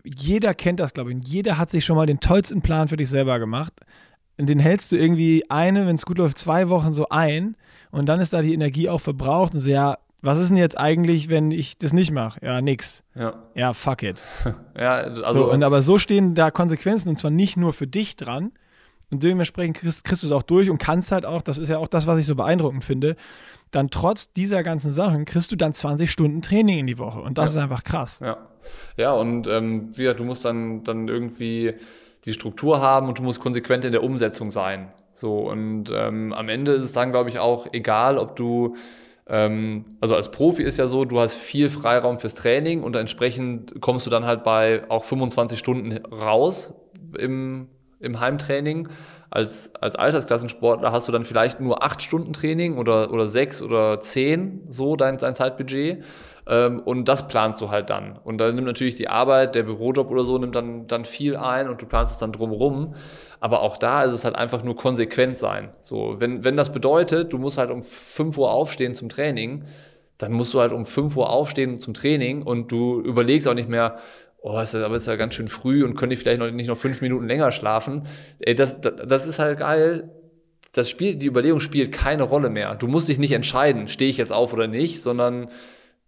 jeder 0.05 0.55
kennt 0.55 0.81
das, 0.81 0.93
glaube 0.93 1.11
ich, 1.11 1.17
und 1.17 1.29
jeder 1.29 1.57
hat 1.57 1.71
sich 1.71 1.85
schon 1.85 1.97
mal 1.97 2.07
den 2.07 2.21
tollsten 2.21 2.63
Plan 2.63 2.89
für 2.89 2.97
dich 2.97 3.09
selber 3.09 3.39
gemacht. 3.39 3.73
Und 4.37 4.49
den 4.49 4.59
hältst 4.59 4.93
du 4.93 4.97
irgendwie 4.97 5.45
eine, 5.49 5.87
wenn 5.87 5.97
es 5.97 6.07
gut 6.07 6.19
läuft, 6.19 6.39
zwei 6.39 6.69
Wochen 6.69 6.93
so 6.93 7.09
ein 7.09 7.57
und 7.91 8.07
dann 8.07 8.21
ist 8.21 8.33
da 8.33 8.43
die 8.43 8.55
Energie 8.55 8.89
auch 8.89 9.01
verbraucht 9.01 9.55
und 9.55 9.61
so, 9.61 9.71
ja, 9.71 9.99
was 10.21 10.39
ist 10.39 10.49
denn 10.49 10.57
jetzt 10.57 10.77
eigentlich, 10.77 11.29
wenn 11.29 11.51
ich 11.53 11.79
das 11.79 11.93
nicht 11.93 12.11
mache? 12.11 12.45
Ja, 12.45 12.61
nix. 12.61 13.05
Ja. 13.15 13.35
Ja, 13.55 13.73
fuck 13.73 14.03
it. 14.03 14.23
ja, 14.77 14.95
also. 14.95 15.43
So, 15.43 15.53
und 15.53 15.63
aber 15.63 15.81
so 15.81 15.99
stehen 15.99 16.35
da 16.35 16.51
Konsequenzen 16.51 17.09
und 17.09 17.19
zwar 17.19 17.31
nicht 17.31 17.57
nur 17.57 17.73
für 17.73 17.87
dich 17.87 18.17
dran, 18.17 18.53
und 19.11 19.23
dementsprechend 19.23 19.79
kriegst, 19.79 20.05
kriegst 20.05 20.23
du 20.23 20.27
es 20.27 20.33
auch 20.33 20.43
durch 20.43 20.69
und 20.71 20.79
kannst 20.79 21.13
halt 21.13 21.25
auch, 21.25 21.43
das 21.43 21.59
ist 21.59 21.69
ja 21.69 21.79
auch 21.79 21.89
das, 21.89 22.07
was 22.07 22.21
ich 22.21 22.27
so 22.27 22.35
beeindruckend 22.35 22.85
finde, 22.85 23.17
dann 23.71 23.91
trotz 23.91 24.33
dieser 24.33 24.63
ganzen 24.63 24.93
Sachen 24.93 25.25
kriegst 25.25 25.51
du 25.53 25.57
dann 25.57 25.73
20 25.73 26.11
Stunden 26.11 26.43
Training 26.43 26.81
in 26.81 26.87
die 26.87 26.99
Woche. 26.99 27.21
Und 27.21 27.39
das 27.39 27.55
ja. 27.55 27.61
ist 27.61 27.65
einfach 27.65 27.85
krass. 27.85 28.21
Ja, 28.21 28.39
ja 28.97 29.13
und 29.13 29.47
ähm, 29.47 29.91
wie 29.95 30.03
gesagt, 30.03 30.21
du 30.21 30.25
musst 30.25 30.45
dann, 30.45 30.85
dann 30.85 31.09
irgendwie 31.09 31.75
die 32.25 32.33
Struktur 32.33 32.81
haben 32.81 33.09
und 33.09 33.19
du 33.19 33.23
musst 33.23 33.41
konsequent 33.41 33.85
in 33.85 33.93
der 33.93 34.03
Umsetzung 34.03 34.51
sein. 34.51 34.93
So, 35.13 35.49
und 35.49 35.91
ähm, 35.93 36.33
am 36.33 36.49
Ende 36.49 36.73
ist 36.73 36.85
es 36.85 36.93
dann, 36.93 37.11
glaube 37.11 37.29
ich, 37.31 37.39
auch 37.39 37.67
egal, 37.73 38.19
ob 38.19 38.37
du 38.37 38.77
Ähm, 39.31 39.85
also 40.01 40.15
als 40.15 40.31
Profi 40.31 40.63
ist 40.63 40.79
ja 40.79 40.89
so, 40.89 41.05
du 41.05 41.21
hast 41.21 41.37
viel 41.37 41.69
Freiraum 41.69 42.19
fürs 42.19 42.35
Training 42.35 42.83
und 42.83 42.97
entsprechend 42.97 43.79
kommst 43.83 44.07
du 44.07 44.11
dann 44.11 44.25
halt 44.25 44.43
bei 44.43 44.89
auch 44.89 45.05
25 45.05 45.59
Stunden 45.59 45.99
raus 46.07 46.73
im, 47.19 47.69
im 48.01 48.21
Heimtraining. 48.21 48.89
Als, 49.31 49.75
als 49.75 49.95
Altersklassensportler 49.97 50.91
hast 50.91 51.07
du 51.07 51.13
dann 51.13 51.25
vielleicht 51.25 51.61
nur 51.61 51.83
acht 51.83 52.01
Stunden 52.01 52.33
Training 52.33 52.79
oder, 52.79 53.13
oder 53.13 53.29
sechs 53.29 53.61
oder 53.61 54.01
zehn, 54.01 54.63
so 54.71 54.97
dein, 54.97 55.19
dein 55.19 55.35
Zeitbudget. 55.35 56.03
Ähm, 56.47 56.81
und 56.81 57.09
das 57.09 57.29
planst 57.29 57.61
du 57.61 57.69
halt 57.69 57.91
dann. 57.91 58.19
Und 58.25 58.39
da 58.39 58.51
nimmt 58.51 58.67
natürlich 58.67 58.95
die 58.95 59.09
Arbeit, 59.09 59.55
der 59.55 59.65
Bürojob 59.65 60.11
oder 60.11 60.25
so, 60.25 60.39
nimmt 60.39 60.55
dann, 60.55 60.87
dann 60.87 61.05
viel 61.05 61.37
ein 61.37 61.69
und 61.69 61.83
du 61.83 61.87
planst 61.87 62.15
es 62.15 62.21
dann 62.21 62.33
drumherum. 62.33 62.95
Aber 63.39 63.61
auch 63.61 63.77
da 63.77 64.03
ist 64.03 64.13
es 64.13 64.25
halt 64.25 64.35
einfach 64.35 64.65
nur 64.65 64.77
konsequent 64.77 65.39
sein. 65.39 65.71
So, 65.83 66.17
wenn, 66.19 66.45
wenn 66.45 66.57
das 66.57 66.73
bedeutet, 66.73 67.33
du 67.35 67.39
musst 67.39 67.59
halt 67.59 67.71
um 67.71 67.83
5 67.83 68.39
Uhr 68.39 68.51
aufstehen 68.51 68.95
zum 68.95 69.11
Training, 69.11 69.65
dann 70.17 70.33
musst 70.33 70.55
du 70.55 70.61
halt 70.61 70.73
um 70.73 70.87
5 70.87 71.17
Uhr 71.17 71.31
aufstehen 71.31 71.79
zum 71.79 71.95
Training 71.95 72.43
und 72.43 72.73
du 72.73 73.01
überlegst 73.01 73.47
auch 73.47 73.55
nicht 73.55 73.69
mehr, 73.69 73.97
oh, 74.41 74.59
ist 74.59 74.75
das, 74.75 74.83
aber 74.83 74.97
ist 74.97 75.07
ja 75.07 75.17
ganz 75.17 75.35
schön 75.35 75.49
früh 75.49 75.85
und 75.85 75.95
könnte 75.95 76.15
ich 76.15 76.21
vielleicht 76.21 76.41
noch 76.41 76.51
nicht 76.51 76.69
noch 76.69 76.77
fünf 76.77 77.01
Minuten 77.01 77.27
länger 77.27 77.53
schlafen. 77.53 78.07
Ey, 78.41 78.55
das, 78.55 78.81
das, 78.81 78.95
das 79.07 79.27
ist 79.27 79.39
halt 79.39 79.59
geil. 79.59 80.11
Das 80.73 80.89
Spiel, 80.89 81.17
die 81.17 81.27
Überlegung 81.27 81.61
spielt 81.61 81.93
keine 81.93 82.23
Rolle 82.23 82.51
mehr. 82.51 82.75
Du 82.77 82.87
musst 82.87 83.09
dich 83.09 83.19
nicht 83.19 83.33
entscheiden, 83.33 83.89
stehe 83.89 84.11
ich 84.11 84.19
jetzt 84.19 84.33
auf 84.33 84.53
oder 84.53 84.67
nicht, 84.67 85.03
sondern 85.03 85.49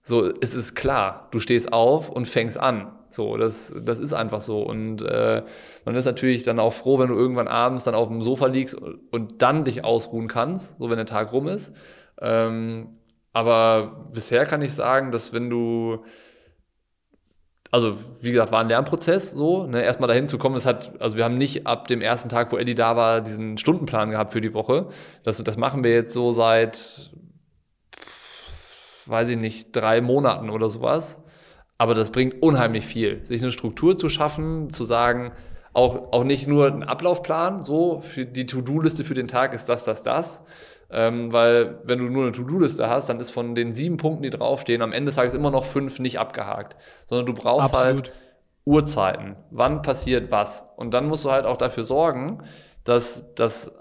so, 0.03 0.31
es 0.41 0.55
ist 0.55 0.75
klar, 0.75 1.29
du 1.33 1.39
stehst 1.39 1.73
auf 1.73 2.11
und 2.11 2.29
fängst 2.29 2.59
an. 2.59 2.93
So, 3.11 3.37
das, 3.37 3.75
das 3.83 3.99
ist 3.99 4.13
einfach 4.13 4.41
so. 4.41 4.63
Und 4.63 5.03
äh, 5.03 5.43
man 5.85 5.95
ist 5.95 6.05
natürlich 6.05 6.45
dann 6.45 6.61
auch 6.61 6.73
froh, 6.73 6.99
wenn 6.99 7.09
du 7.09 7.15
irgendwann 7.15 7.49
abends 7.49 7.85
dann 7.85 7.95
auf 7.95 8.09
dem 8.09 8.23
Sofa 8.23 8.47
liegst 8.47 8.77
und 8.77 9.43
dann 9.43 9.65
dich 9.65 9.85
ausruhen 9.85 10.29
kannst, 10.29 10.79
so 10.79 10.89
wenn 10.91 10.97
der 10.97 11.07
Tag 11.07 11.33
rum 11.33 11.49
ist. 11.49 11.73
Ähm, 12.21 12.99
aber 13.33 14.09
bisher 14.13 14.47
kann 14.47 14.63
ich 14.63 14.73
sagen, 14.73 15.11
dass 15.11 15.33
wenn 15.33 15.51
du 15.51 16.05
also 17.71 17.97
wie 18.21 18.33
gesagt, 18.33 18.51
war 18.51 18.61
ein 18.61 18.69
Lernprozess 18.69 19.31
so, 19.31 19.67
ne, 19.67 19.83
erstmal 19.83 20.09
dahin 20.09 20.27
zu 20.27 20.39
kommen. 20.39 20.57
Es 20.57 20.67
hat, 20.67 21.01
also 21.01 21.17
wir 21.17 21.25
haben 21.25 21.39
nicht 21.39 21.67
ab 21.67 21.87
dem 21.87 22.01
ersten 22.01 22.29
Tag, 22.29 22.51
wo 22.53 22.57
Eddie 22.57 22.75
da 22.75 22.97
war, 22.97 23.21
diesen 23.21 23.59
Stundenplan 23.59 24.11
gehabt 24.11 24.33
für 24.33 24.41
die 24.41 24.55
Woche. 24.55 24.89
Das, 25.23 25.43
das 25.43 25.57
machen 25.57 25.85
wir 25.85 25.93
jetzt 25.93 26.13
so 26.13 26.33
seit, 26.33 27.11
weiß 29.07 29.29
ich 29.29 29.37
nicht, 29.37 29.75
drei 29.75 30.01
Monaten 30.01 30.51
oder 30.51 30.69
sowas. 30.69 31.19
Aber 31.79 31.95
das 31.95 32.11
bringt 32.11 32.43
unheimlich 32.43 32.85
viel, 32.85 33.25
sich 33.25 33.41
eine 33.41 33.53
Struktur 33.53 33.97
zu 33.97 34.09
schaffen, 34.09 34.69
zu 34.69 34.85
sagen, 34.85 35.33
auch, 35.73 36.13
auch 36.13 36.25
nicht 36.25 36.49
nur 36.49 36.67
ein 36.67 36.83
Ablaufplan, 36.83 37.63
so 37.63 38.01
für 38.01 38.27
die 38.27 38.47
To-Do-Liste 38.47 39.05
für 39.05 39.15
den 39.15 39.29
Tag 39.29 39.55
ist 39.55 39.69
das, 39.69 39.85
das, 39.85 40.03
das, 40.03 40.43
ähm, 40.93 41.33
weil 41.33 41.79
wenn 41.85 41.99
du 41.99 42.07
nur 42.07 42.25
eine 42.25 42.33
To-Do-Liste 42.33 42.89
hast, 42.89 43.09
dann 43.09 43.21
ist 43.21 43.31
von 43.31 43.55
den 43.55 43.75
sieben 43.75 43.97
Punkten, 43.97 44.23
die 44.23 44.31
draufstehen, 44.31 44.83
am 44.83 44.93
Ende 44.93 45.07
des 45.07 45.17
Tages 45.17 45.35
immer 45.35 45.51
noch 45.51 45.65
fünf 45.65 45.99
nicht 45.99 46.19
abgehakt. 46.19 46.77
Sondern 47.07 47.27
du 47.27 47.35
brauchst 47.35 47.75
Absolut. 47.75 48.09
halt 48.09 48.13
Uhrzeiten. 48.65 49.37
Wann 49.51 49.83
passiert 49.83 50.31
was? 50.31 50.65
Und 50.77 50.95
dann 50.95 51.07
musst 51.07 51.25
du 51.25 51.31
halt 51.31 51.47
auch 51.47 51.57
dafür 51.57 51.85
sorgen, 51.85 52.43
dass, 52.85 53.25
dass 53.35 53.73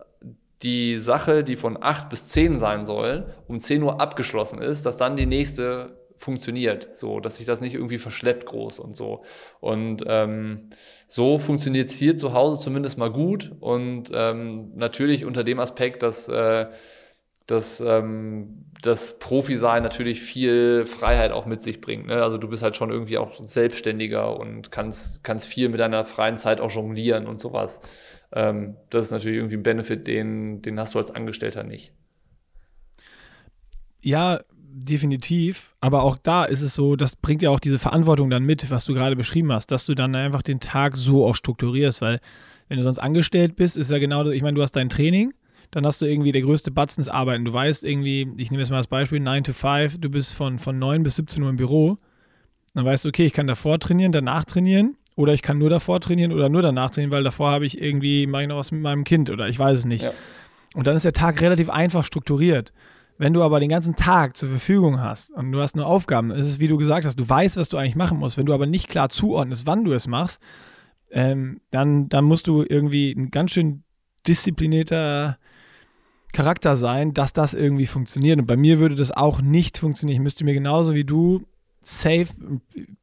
die 0.61 0.97
Sache, 0.97 1.43
die 1.43 1.55
von 1.55 1.77
acht 1.81 2.09
bis 2.09 2.27
zehn 2.27 2.57
sein 2.59 2.85
soll, 2.85 3.33
um 3.47 3.59
zehn 3.59 3.81
Uhr 3.81 4.01
abgeschlossen 4.01 4.61
ist, 4.61 4.85
dass 4.85 4.97
dann 4.97 5.15
die 5.15 5.25
nächste 5.25 5.97
funktioniert, 6.19 6.95
so, 6.95 7.21
dass 7.21 7.37
sich 7.37 7.45
das 7.45 7.61
nicht 7.61 7.75
irgendwie 7.75 7.97
verschleppt 7.97 8.45
groß 8.45 8.79
und 8.79 8.95
so. 8.95 9.23
Und 9.61 10.03
ähm, 10.05 10.69
so 11.07 11.37
funktioniert 11.37 11.89
es 11.89 11.95
hier 11.95 12.17
zu 12.17 12.33
Hause 12.33 12.61
zumindest 12.61 12.97
mal 12.97 13.09
gut 13.09 13.53
und 13.61 14.11
ähm, 14.13 14.73
natürlich 14.75 15.23
unter 15.23 15.45
dem 15.45 15.59
Aspekt, 15.59 16.03
dass 16.03 16.27
äh, 16.27 16.67
dass 17.51 17.79
ähm, 17.79 18.65
das 18.81 19.19
Profi-Sein 19.19 19.83
natürlich 19.83 20.21
viel 20.21 20.85
Freiheit 20.85 21.31
auch 21.31 21.45
mit 21.45 21.61
sich 21.61 21.81
bringt. 21.81 22.07
Ne? 22.07 22.21
Also 22.21 22.37
du 22.37 22.47
bist 22.47 22.63
halt 22.63 22.77
schon 22.77 22.91
irgendwie 22.91 23.17
auch 23.17 23.33
selbstständiger 23.43 24.39
und 24.39 24.71
kannst, 24.71 25.23
kannst 25.23 25.47
viel 25.47 25.69
mit 25.69 25.79
deiner 25.79 26.05
freien 26.05 26.37
Zeit 26.37 26.61
auch 26.61 26.71
jonglieren 26.71 27.27
und 27.27 27.41
sowas. 27.41 27.81
Ähm, 28.31 28.77
das 28.89 29.05
ist 29.05 29.11
natürlich 29.11 29.37
irgendwie 29.37 29.57
ein 29.57 29.63
Benefit, 29.63 30.07
den, 30.07 30.61
den 30.61 30.79
hast 30.79 30.93
du 30.93 30.99
als 30.99 31.11
Angestellter 31.11 31.63
nicht. 31.63 31.93
Ja, 34.01 34.39
definitiv. 34.53 35.71
Aber 35.81 36.03
auch 36.03 36.15
da 36.15 36.45
ist 36.45 36.61
es 36.61 36.73
so, 36.73 36.95
das 36.95 37.15
bringt 37.15 37.41
ja 37.41 37.49
auch 37.49 37.59
diese 37.59 37.79
Verantwortung 37.79 38.29
dann 38.29 38.43
mit, 38.43 38.69
was 38.69 38.85
du 38.85 38.93
gerade 38.93 39.15
beschrieben 39.15 39.51
hast, 39.51 39.71
dass 39.71 39.85
du 39.85 39.95
dann 39.95 40.15
einfach 40.15 40.41
den 40.41 40.59
Tag 40.59 40.95
so 40.95 41.25
auch 41.25 41.35
strukturierst, 41.35 42.01
weil 42.01 42.19
wenn 42.67 42.77
du 42.77 42.83
sonst 42.83 42.99
angestellt 42.99 43.55
bist, 43.55 43.75
ist 43.75 43.91
ja 43.91 43.97
genau, 43.97 44.29
ich 44.29 44.43
meine, 44.43 44.55
du 44.55 44.61
hast 44.61 44.75
dein 44.75 44.89
Training, 44.89 45.33
dann 45.71 45.85
hast 45.85 46.01
du 46.01 46.05
irgendwie 46.05 46.31
der 46.31 46.41
größte 46.41 46.71
Batzen 46.71 47.01
des 47.01 47.09
Arbeiten. 47.09 47.45
Du 47.45 47.53
weißt 47.53 47.83
irgendwie, 47.83 48.27
ich 48.37 48.49
nehme 48.51 48.61
jetzt 48.61 48.71
mal 48.71 48.77
das 48.77 48.87
Beispiel, 48.87 49.19
9 49.19 49.43
to 49.43 49.53
5, 49.53 49.99
du 49.99 50.09
bist 50.09 50.33
von, 50.33 50.59
von 50.59 50.79
9 50.79 51.03
bis 51.03 51.15
17 51.17 51.43
Uhr 51.43 51.49
im 51.49 51.57
Büro. 51.57 51.97
Dann 52.73 52.85
weißt 52.85 53.05
du, 53.05 53.09
okay, 53.09 53.25
ich 53.25 53.33
kann 53.33 53.47
davor 53.47 53.79
trainieren, 53.79 54.11
danach 54.11 54.45
trainieren 54.45 54.95
oder 55.15 55.33
ich 55.33 55.41
kann 55.41 55.57
nur 55.57 55.69
davor 55.69 55.99
trainieren 55.99 56.31
oder 56.31 56.49
nur 56.49 56.61
danach 56.61 56.91
trainieren, 56.91 57.11
weil 57.11 57.23
davor 57.23 57.51
habe 57.51 57.65
ich 57.65 57.81
irgendwie, 57.81 58.25
mache 58.27 58.43
ich 58.43 58.47
noch 58.47 58.57
was 58.57 58.71
mit 58.71 58.81
meinem 58.81 59.03
Kind 59.03 59.29
oder 59.29 59.47
ich 59.47 59.59
weiß 59.59 59.79
es 59.79 59.85
nicht. 59.85 60.03
Ja. 60.03 60.11
Und 60.75 60.87
dann 60.87 60.95
ist 60.95 61.05
der 61.05 61.13
Tag 61.13 61.41
relativ 61.41 61.69
einfach 61.69 62.03
strukturiert. 62.03 62.73
Wenn 63.17 63.33
du 63.33 63.43
aber 63.43 63.59
den 63.59 63.69
ganzen 63.69 63.95
Tag 63.97 64.37
zur 64.37 64.47
Verfügung 64.47 65.01
hast 65.01 65.31
und 65.31 65.51
du 65.51 65.59
hast 65.59 65.75
nur 65.75 65.85
Aufgaben, 65.85 66.31
ist 66.31 66.47
es, 66.47 66.59
wie 66.59 66.69
du 66.69 66.77
gesagt 66.77 67.05
hast, 67.05 67.19
du 67.19 67.27
weißt, 67.27 67.57
was 67.57 67.67
du 67.67 67.75
eigentlich 67.75 67.97
machen 67.97 68.17
musst. 68.17 68.37
Wenn 68.37 68.45
du 68.45 68.53
aber 68.53 68.65
nicht 68.65 68.87
klar 68.87 69.09
zuordnest, 69.09 69.65
wann 69.65 69.83
du 69.83 69.91
es 69.91 70.07
machst, 70.07 70.41
ähm, 71.11 71.59
dann, 71.69 72.07
dann 72.07 72.23
musst 72.23 72.47
du 72.47 72.63
irgendwie 72.67 73.11
ein 73.11 73.29
ganz 73.29 73.51
schön 73.51 73.83
disziplinierter 74.25 75.37
Charakter 76.33 76.75
sein, 76.75 77.13
dass 77.13 77.33
das 77.33 77.53
irgendwie 77.53 77.87
funktioniert. 77.87 78.39
Und 78.39 78.45
bei 78.45 78.57
mir 78.57 78.79
würde 78.79 78.95
das 78.95 79.11
auch 79.11 79.41
nicht 79.41 79.77
funktionieren. 79.77 80.17
Ich 80.17 80.23
müsste 80.23 80.45
mir 80.45 80.53
genauso 80.53 80.93
wie 80.93 81.03
du 81.03 81.45
safe 81.81 82.27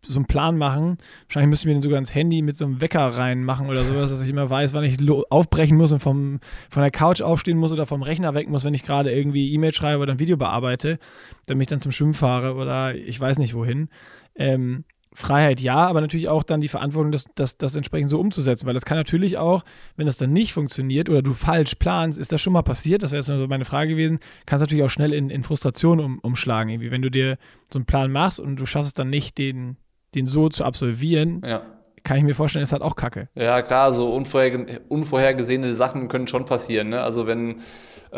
so 0.03 0.19
einen 0.19 0.27
Plan 0.27 0.59
machen. 0.59 0.99
Wahrscheinlich 1.27 1.51
müsste 1.51 1.65
ich 1.65 1.67
mir 1.69 1.79
den 1.79 1.83
sogar 1.83 1.99
ins 1.99 2.15
Handy 2.15 2.43
mit 2.43 2.57
so 2.57 2.67
einem 2.67 2.81
Wecker 2.81 3.07
reinmachen 3.07 3.69
oder 3.69 3.83
sowas, 3.83 4.11
dass 4.11 4.23
ich 4.23 4.29
immer 4.29 4.49
weiß, 4.49 4.75
wann 4.75 4.85
ich 4.85 4.99
aufbrechen 5.31 5.77
muss 5.77 5.93
und 5.93 6.01
vom, 6.01 6.41
von 6.69 6.83
der 6.83 6.91
Couch 6.91 7.23
aufstehen 7.23 7.59
muss 7.59 7.73
oder 7.73 7.87
vom 7.87 8.03
Rechner 8.03 8.35
weg 8.35 8.49
muss, 8.49 8.65
wenn 8.65 8.75
ich 8.75 8.85
gerade 8.85 9.13
irgendwie 9.13 9.53
E-Mail 9.53 9.73
schreibe 9.73 10.03
oder 10.03 10.13
ein 10.13 10.19
Video 10.19 10.37
bearbeite, 10.37 10.99
damit 11.47 11.67
ich 11.67 11.71
dann 11.71 11.81
zum 11.81 11.93
Schwimmen 11.93 12.15
fahre 12.15 12.55
oder 12.55 12.95
ich 12.95 13.19
weiß 13.19 13.39
nicht 13.39 13.55
wohin. 13.55 13.89
Ähm, 14.35 14.85
Freiheit 15.17 15.61
ja, 15.63 15.77
aber 15.77 16.03
natürlich 16.03 16.29
auch 16.29 16.43
dann 16.43 16.61
die 16.61 16.69
Verantwortung, 16.69 17.11
das, 17.11 17.25
das, 17.35 17.57
das 17.57 17.75
entsprechend 17.75 18.11
so 18.11 18.21
umzusetzen, 18.21 18.67
weil 18.67 18.75
das 18.75 18.85
kann 18.85 18.99
natürlich 18.99 19.39
auch, 19.39 19.65
wenn 19.97 20.05
das 20.05 20.19
dann 20.19 20.33
nicht 20.33 20.53
funktioniert 20.53 21.09
oder 21.09 21.23
du 21.23 21.33
falsch 21.33 21.77
planst, 21.77 22.19
ist 22.19 22.33
das 22.33 22.41
schon 22.43 22.53
mal 22.53 22.63
passiert, 22.63 23.03
das 23.03 23.13
wäre 23.13 23.21
jetzt 23.21 23.29
nur 23.29 23.49
meine 23.49 23.65
Frage 23.65 23.91
gewesen, 23.91 24.19
kann 24.45 24.57
es 24.57 24.61
natürlich 24.61 24.85
auch 24.85 24.91
schnell 24.91 25.15
in, 25.15 25.31
in 25.31 25.43
Frustration 25.43 26.01
um, 26.01 26.19
umschlagen, 26.19 26.71
irgendwie, 26.71 26.91
wenn 26.91 27.01
du 27.01 27.11
dir 27.11 27.39
so 27.73 27.79
einen 27.79 27.87
Plan 27.87 28.13
machst 28.13 28.39
und 28.39 28.57
du 28.57 28.67
schaffst 28.67 28.89
es 28.89 28.95
dann 28.95 29.09
nicht, 29.09 29.39
den, 29.39 29.79
den 30.15 30.27
so 30.27 30.51
zu 30.51 30.65
absolvieren, 30.65 31.41
ja. 31.43 31.63
kann 32.05 32.19
ich 32.19 32.25
mir 32.25 32.35
vorstellen, 32.35 32.63
ist 32.63 32.73
halt 32.73 32.83
auch 32.83 32.95
kacke. 32.95 33.31
Ja, 33.35 33.63
klar, 33.63 33.95
so 33.95 34.13
unvorher, 34.13 34.67
unvorhergesehene 34.89 35.75
Sachen 35.75 36.09
können 36.09 36.27
schon 36.27 36.45
passieren, 36.45 36.91
ne? 36.91 37.01
also 37.01 37.27
wenn 37.27 37.63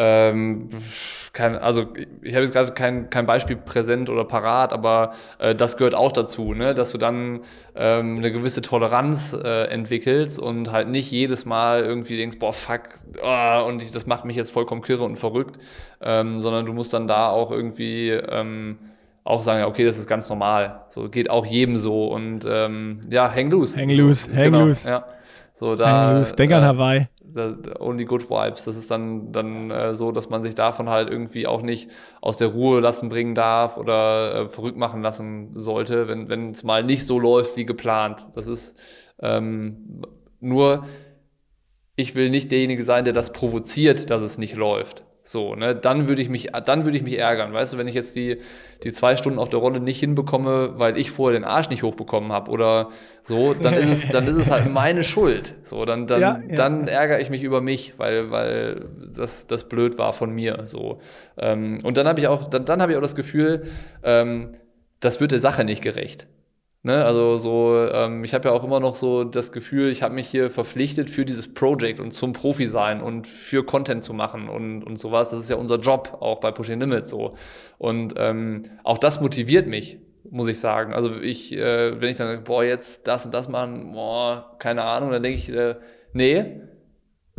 ähm, 0.01 0.71
kein, 1.33 1.57
also 1.57 1.89
ich 2.23 2.35
habe 2.35 2.45
jetzt 2.45 2.55
gerade 2.55 2.73
kein, 2.73 3.11
kein 3.11 3.27
Beispiel 3.27 3.57
präsent 3.57 4.09
oder 4.09 4.25
parat, 4.25 4.73
aber 4.73 5.13
äh, 5.41 5.57
das 5.57 5.77
gehört 5.77 5.97
auch 5.97 6.13
dazu, 6.13 6.55
ne? 6.55 6.73
dass 6.73 6.93
du 6.93 6.99
dann 6.99 7.41
ähm, 7.75 8.19
eine 8.19 8.31
gewisse 8.31 8.63
Toleranz 8.63 9.33
äh, 9.33 9.65
entwickelst 9.65 10.39
und 10.39 10.71
halt 10.71 10.89
nicht 10.89 11.11
jedes 11.11 11.47
Mal 11.47 11.83
irgendwie 11.85 12.17
denkst, 12.17 12.39
boah, 12.39 12.53
fuck, 12.53 12.83
oh, 13.21 13.65
und 13.67 13.83
ich, 13.83 13.91
das 13.91 14.07
macht 14.07 14.25
mich 14.25 14.37
jetzt 14.37 14.53
vollkommen 14.53 14.83
kirre 14.83 15.03
und 15.03 15.17
verrückt, 15.17 15.59
ähm, 16.01 16.39
sondern 16.39 16.65
du 16.65 16.73
musst 16.73 16.95
dann 16.95 17.09
da 17.09 17.29
auch 17.31 17.51
irgendwie 17.51 18.11
ähm, 18.11 18.79
auch 19.25 19.43
sagen, 19.43 19.65
okay, 19.65 19.85
das 19.85 19.99
ist 19.99 20.07
ganz 20.07 20.29
normal. 20.29 20.83
So 20.91 21.09
geht 21.09 21.29
auch 21.29 21.45
jedem 21.45 21.77
so 21.77 22.07
und 22.07 22.47
ähm, 22.49 23.01
ja, 23.11 23.31
hang 23.35 23.51
loose. 23.51 23.81
Hang 23.81 23.91
loose, 23.91 24.31
so, 24.31 24.37
hang 24.37 24.45
genau, 24.45 24.65
loose. 24.65 24.89
Ja. 24.89 25.05
So, 25.59 25.75
da. 25.75 26.23
Denk 26.23 26.53
an 26.53 26.63
äh, 26.63 26.67
Hawaii 26.67 27.09
only 27.79 28.05
good 28.05 28.31
vibes. 28.31 28.65
Das 28.65 28.77
ist 28.77 28.91
dann, 28.91 29.33
dann 29.33 29.71
äh, 29.71 29.95
so, 29.95 30.13
dass 30.13 30.29
man 30.29 30.43
sich 30.43 30.55
davon 30.55 30.89
halt 30.89 31.11
irgendwie 31.11 31.47
auch 31.47 31.63
nicht 31.63 31.91
aus 32.21 32.39
der 32.39 32.49
Ruhe 32.49 32.81
lassen 32.81 33.09
bringen 33.09 33.35
darf 33.35 33.77
oder 33.77 34.35
äh, 34.35 34.49
verrückt 34.49 34.79
machen 34.79 35.03
lassen 35.03 35.51
sollte, 35.55 36.09
wenn 36.09 36.51
es 36.51 36.65
mal 36.65 36.83
nicht 36.85 37.07
so 37.07 37.19
läuft 37.19 37.57
wie 37.57 37.67
geplant. 37.67 38.29
Das 38.35 38.47
ist 38.47 38.77
ähm, 39.21 40.03
nur, 40.41 40.87
ich 41.97 42.15
will 42.15 42.31
nicht 42.31 42.51
derjenige 42.51 42.85
sein, 42.85 43.05
der 43.05 43.13
das 43.13 43.33
provoziert, 43.33 44.11
dass 44.11 44.23
es 44.23 44.39
nicht 44.39 44.55
läuft. 44.55 45.05
So, 45.29 45.55
ne, 45.55 45.75
dann 45.75 46.09
würde 46.09 46.23
ich 46.23 46.31
mich, 46.31 46.53
dann 46.65 46.87
würde 46.87 46.97
ich 46.97 47.03
mich 47.03 47.19
ärgern, 47.19 47.53
weißt 47.53 47.75
du, 47.75 47.77
wenn 47.77 47.87
ich 47.87 47.95
jetzt 47.95 48.17
die, 48.17 48.39
die 48.83 48.93
zwei 48.93 49.15
Stunden 49.15 49.39
auf 49.39 49.51
der 49.51 49.61
Rolle 49.61 49.79
nicht 49.79 50.01
hinbekomme, 50.01 50.79
weil 50.79 50.97
ich 50.97 51.11
vorher 51.11 51.39
den 51.39 51.45
Arsch 51.45 51.69
nicht 51.69 51.83
hochbekommen 51.83 52.33
habe 52.33 52.51
oder 52.51 52.89
so, 53.25 53.53
dann 53.53 53.75
ist 53.75 53.91
es, 53.91 54.09
dann 54.09 54.27
ist 54.27 54.37
es 54.37 54.51
halt 54.51 54.73
meine 54.73 55.05
Schuld. 55.05 55.55
So, 55.65 55.85
dann, 55.85 56.07
dann, 56.07 56.21
ja, 56.23 56.41
ja. 56.49 56.55
dann 56.55 56.89
ärgere 56.89 57.21
ich 57.21 57.29
mich 57.29 57.43
über 57.43 57.61
mich, 57.61 57.99
weil, 57.99 58.31
weil 58.31 58.89
das, 59.15 59.47
das 59.47 59.69
blöd 59.69 59.99
war 59.99 60.15
von 60.15 60.31
mir. 60.31 60.61
So. 60.65 60.99
Ähm, 61.37 61.81
und 61.83 61.99
dann 61.99 62.09
habe 62.09 62.21
ich 62.21 62.27
auch, 62.27 62.49
dann, 62.49 62.65
dann 62.65 62.81
habe 62.81 62.93
ich 62.93 62.97
auch 62.97 63.03
das 63.03 63.15
Gefühl, 63.15 63.65
ähm, 64.03 64.53
das 65.01 65.21
wird 65.21 65.33
der 65.33 65.41
Sache 65.41 65.63
nicht 65.65 65.83
gerecht. 65.83 66.27
Ne, 66.85 67.05
also 67.05 67.35
so, 67.35 67.77
ähm, 67.77 68.23
ich 68.23 68.35
habe 68.35 68.49
ja 68.49 68.55
auch 68.55 68.63
immer 68.63 68.79
noch 68.79 68.95
so 68.95 69.25
das 69.25 69.51
Gefühl, 69.51 69.91
ich 69.91 70.03
habe 70.05 70.15
mich 70.15 70.29
hier 70.29 70.49
verpflichtet 70.49 71.11
für 71.11 71.25
dieses 71.25 71.53
Project 71.53 71.99
und 71.99 72.13
zum 72.13 72.33
Profi 72.33 72.67
sein 72.67 73.01
und 73.03 73.27
für 73.27 73.65
Content 73.65 74.05
zu 74.05 74.15
machen 74.15 74.49
und, 74.49 74.85
und 74.85 74.97
sowas. 74.97 75.31
Das 75.31 75.41
ist 75.41 75.51
ja 75.51 75.57
unser 75.57 75.81
Job, 75.81 76.17
auch 76.21 76.39
bei 76.39 76.53
Pushing 76.53 76.79
Limits 76.79 77.11
so. 77.11 77.35
Und 77.79 78.15
ähm, 78.17 78.63
auch 78.85 78.99
das 78.99 79.21
motiviert 79.21 79.67
mich, 79.67 79.99
muss 80.31 80.47
ich 80.47 80.61
sagen. 80.61 80.95
Also 80.95 81.21
ich, 81.21 81.53
äh, 81.53 82.01
wenn 82.01 82.11
ich 82.11 82.17
dann, 82.17 82.45
boah, 82.45 82.63
jetzt 82.63 83.09
das 83.09 83.27
und 83.27 83.35
das 83.35 83.49
machen, 83.49 83.93
boah, 83.93 84.55
keine 84.61 84.85
Ahnung, 84.85 85.11
dann 85.11 85.23
denke 85.25 85.39
ich, 85.39 85.49
äh, 85.49 85.75
nee, 86.13 86.61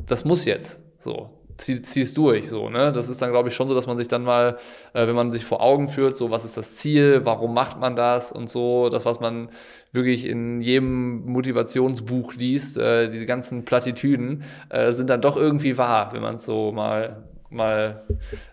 das 0.05 0.25
muss 0.25 0.43
jetzt. 0.43 0.81
So, 0.97 1.38
zieh, 1.59 1.81
zieh's 1.81 2.13
durch. 2.13 2.49
So, 2.49 2.69
ne? 2.69 2.91
Das 2.91 3.09
ist 3.09 3.21
dann, 3.21 3.31
glaube 3.31 3.49
ich, 3.49 3.55
schon 3.55 3.67
so, 3.67 3.75
dass 3.75 3.87
man 3.87 3.97
sich 3.97 4.07
dann 4.07 4.23
mal, 4.23 4.57
äh, 4.93 5.07
wenn 5.07 5.15
man 5.15 5.31
sich 5.31 5.45
vor 5.45 5.61
Augen 5.61 5.87
führt, 5.87 6.17
so 6.17 6.31
was 6.31 6.45
ist 6.45 6.57
das 6.57 6.75
Ziel, 6.75 7.21
warum 7.25 7.53
macht 7.53 7.79
man 7.79 7.95
das 7.95 8.31
und 8.31 8.49
so, 8.49 8.89
das, 8.89 9.05
was 9.05 9.19
man 9.19 9.49
wirklich 9.91 10.25
in 10.25 10.61
jedem 10.61 11.25
Motivationsbuch 11.25 12.35
liest, 12.35 12.77
äh, 12.77 13.09
diese 13.09 13.25
ganzen 13.25 13.65
Plattitüden, 13.65 14.43
äh, 14.69 14.91
sind 14.91 15.09
dann 15.09 15.21
doch 15.21 15.37
irgendwie 15.37 15.77
wahr, 15.77 16.13
wenn 16.13 16.21
man 16.21 16.35
es 16.35 16.45
so 16.45 16.71
mal 16.71 17.23
mal, 17.51 18.03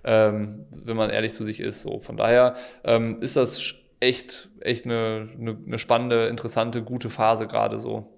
ähm, 0.04 0.64
wenn 0.70 0.96
man 0.96 1.10
ehrlich 1.10 1.34
zu 1.34 1.44
sich 1.44 1.60
ist. 1.60 1.82
So, 1.82 1.98
von 1.98 2.16
daher 2.16 2.54
ähm, 2.82 3.18
ist 3.20 3.36
das 3.36 3.74
echt, 4.00 4.48
echt 4.60 4.86
eine, 4.86 5.28
eine, 5.38 5.56
eine 5.66 5.78
spannende, 5.78 6.28
interessante, 6.28 6.82
gute 6.82 7.10
Phase 7.10 7.46
gerade 7.46 7.78
so. 7.78 8.15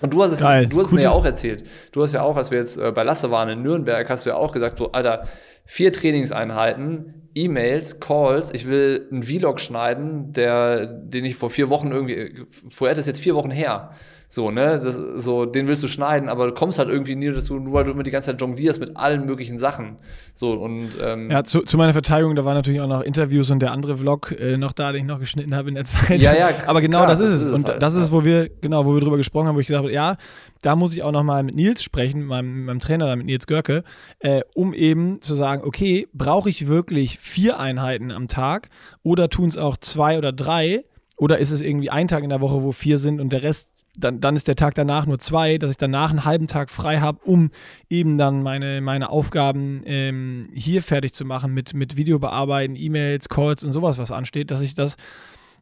Und 0.00 0.12
du 0.12 0.22
hast 0.22 0.32
es, 0.32 0.40
Geil. 0.40 0.66
du 0.66 0.78
hast 0.78 0.86
es 0.86 0.92
mir 0.92 1.02
ja 1.02 1.10
auch 1.10 1.24
erzählt. 1.24 1.64
Du 1.92 2.02
hast 2.02 2.14
ja 2.14 2.22
auch, 2.22 2.36
als 2.36 2.50
wir 2.50 2.58
jetzt 2.58 2.78
äh, 2.78 2.90
bei 2.92 3.02
Lasse 3.02 3.30
waren 3.30 3.48
in 3.48 3.62
Nürnberg, 3.62 4.08
hast 4.08 4.26
du 4.26 4.30
ja 4.30 4.36
auch 4.36 4.52
gesagt, 4.52 4.78
so, 4.78 4.92
Alter, 4.92 5.26
vier 5.64 5.92
Trainingseinheiten, 5.92 7.30
E-Mails, 7.34 8.00
Calls, 8.00 8.52
ich 8.52 8.68
will 8.68 9.06
einen 9.10 9.22
Vlog 9.22 9.60
schneiden, 9.60 10.32
der, 10.32 10.86
den 10.86 11.24
ich 11.24 11.36
vor 11.36 11.50
vier 11.50 11.70
Wochen 11.70 11.92
irgendwie, 11.92 12.44
vorher 12.68 12.96
ist 12.96 13.06
jetzt 13.06 13.20
vier 13.20 13.34
Wochen 13.34 13.50
her. 13.50 13.90
So, 14.32 14.52
ne, 14.52 14.78
das, 14.78 14.94
so, 14.94 15.44
den 15.44 15.66
willst 15.66 15.82
du 15.82 15.88
schneiden, 15.88 16.28
aber 16.28 16.46
du 16.46 16.54
kommst 16.54 16.78
halt 16.78 16.88
irgendwie 16.88 17.16
nie 17.16 17.32
dazu, 17.32 17.58
nur 17.58 17.72
weil 17.72 17.82
du 17.82 17.90
immer 17.90 18.04
die 18.04 18.12
ganze 18.12 18.30
Zeit 18.30 18.40
jonglierst 18.40 18.78
mit 18.78 18.96
allen 18.96 19.26
möglichen 19.26 19.58
Sachen. 19.58 19.96
So, 20.34 20.52
und, 20.52 20.90
ähm, 21.02 21.32
Ja, 21.32 21.42
zu, 21.42 21.62
zu 21.62 21.76
meiner 21.76 21.92
Verteidigung, 21.92 22.36
da 22.36 22.44
waren 22.44 22.54
natürlich 22.54 22.80
auch 22.80 22.86
noch 22.86 23.00
Interviews 23.00 23.50
und 23.50 23.58
der 23.58 23.72
andere 23.72 23.96
Vlog 23.96 24.30
äh, 24.38 24.56
noch 24.56 24.70
da, 24.70 24.92
den 24.92 25.00
ich 25.00 25.06
noch 25.08 25.18
geschnitten 25.18 25.52
habe 25.52 25.70
in 25.70 25.74
der 25.74 25.84
Zeit. 25.84 26.20
Ja, 26.20 26.32
ja. 26.32 26.50
aber 26.68 26.80
genau 26.80 26.98
klar, 26.98 27.08
das 27.08 27.18
ist 27.18 27.42
es. 27.42 27.46
und 27.48 27.68
halt, 27.68 27.82
das 27.82 27.96
ist, 27.96 28.12
wo 28.12 28.24
wir, 28.24 28.48
genau, 28.60 28.86
wo 28.86 28.94
wir 28.94 29.00
drüber 29.00 29.16
gesprochen 29.16 29.48
haben, 29.48 29.56
wo 29.56 29.60
ich 29.60 29.66
gesagt 29.66 29.82
habe, 29.82 29.92
ja, 29.92 30.14
da 30.62 30.76
muss 30.76 30.92
ich 30.92 31.02
auch 31.02 31.10
noch 31.10 31.24
mal 31.24 31.42
mit 31.42 31.56
Nils 31.56 31.82
sprechen, 31.82 32.20
mit 32.20 32.28
meinem, 32.28 32.66
meinem 32.66 32.78
Trainer, 32.78 33.16
mit 33.16 33.26
Nils 33.26 33.48
Görke, 33.48 33.82
äh, 34.20 34.42
um 34.54 34.74
eben 34.74 35.20
zu 35.22 35.34
sagen, 35.34 35.64
okay, 35.64 36.06
brauche 36.12 36.48
ich 36.48 36.68
wirklich 36.68 37.18
vier 37.18 37.58
Einheiten 37.58 38.12
am 38.12 38.28
Tag 38.28 38.68
oder 39.02 39.28
tun 39.28 39.48
es 39.48 39.58
auch 39.58 39.76
zwei 39.76 40.18
oder 40.18 40.30
drei? 40.30 40.84
Oder 41.16 41.38
ist 41.38 41.50
es 41.50 41.60
irgendwie 41.60 41.90
ein 41.90 42.06
Tag 42.08 42.22
in 42.22 42.30
der 42.30 42.40
Woche, 42.40 42.62
wo 42.62 42.72
vier 42.72 42.96
sind 42.96 43.20
und 43.20 43.30
der 43.30 43.42
Rest 43.42 43.79
dann, 44.00 44.20
dann 44.20 44.36
ist 44.36 44.48
der 44.48 44.56
Tag 44.56 44.74
danach 44.74 45.06
nur 45.06 45.18
zwei, 45.18 45.58
dass 45.58 45.70
ich 45.70 45.76
danach 45.76 46.10
einen 46.10 46.24
halben 46.24 46.46
Tag 46.46 46.70
frei 46.70 46.98
habe, 47.00 47.20
um 47.24 47.50
eben 47.88 48.18
dann 48.18 48.42
meine, 48.42 48.80
meine 48.80 49.10
Aufgaben 49.10 49.82
ähm, 49.84 50.48
hier 50.54 50.82
fertig 50.82 51.12
zu 51.12 51.24
machen 51.24 51.54
mit, 51.54 51.74
mit 51.74 51.96
Video 51.96 52.18
bearbeiten, 52.18 52.76
E-Mails, 52.76 53.28
Calls 53.28 53.64
und 53.64 53.72
sowas, 53.72 53.98
was 53.98 54.12
ansteht, 54.12 54.50
dass 54.50 54.62
ich 54.62 54.74
das 54.74 54.96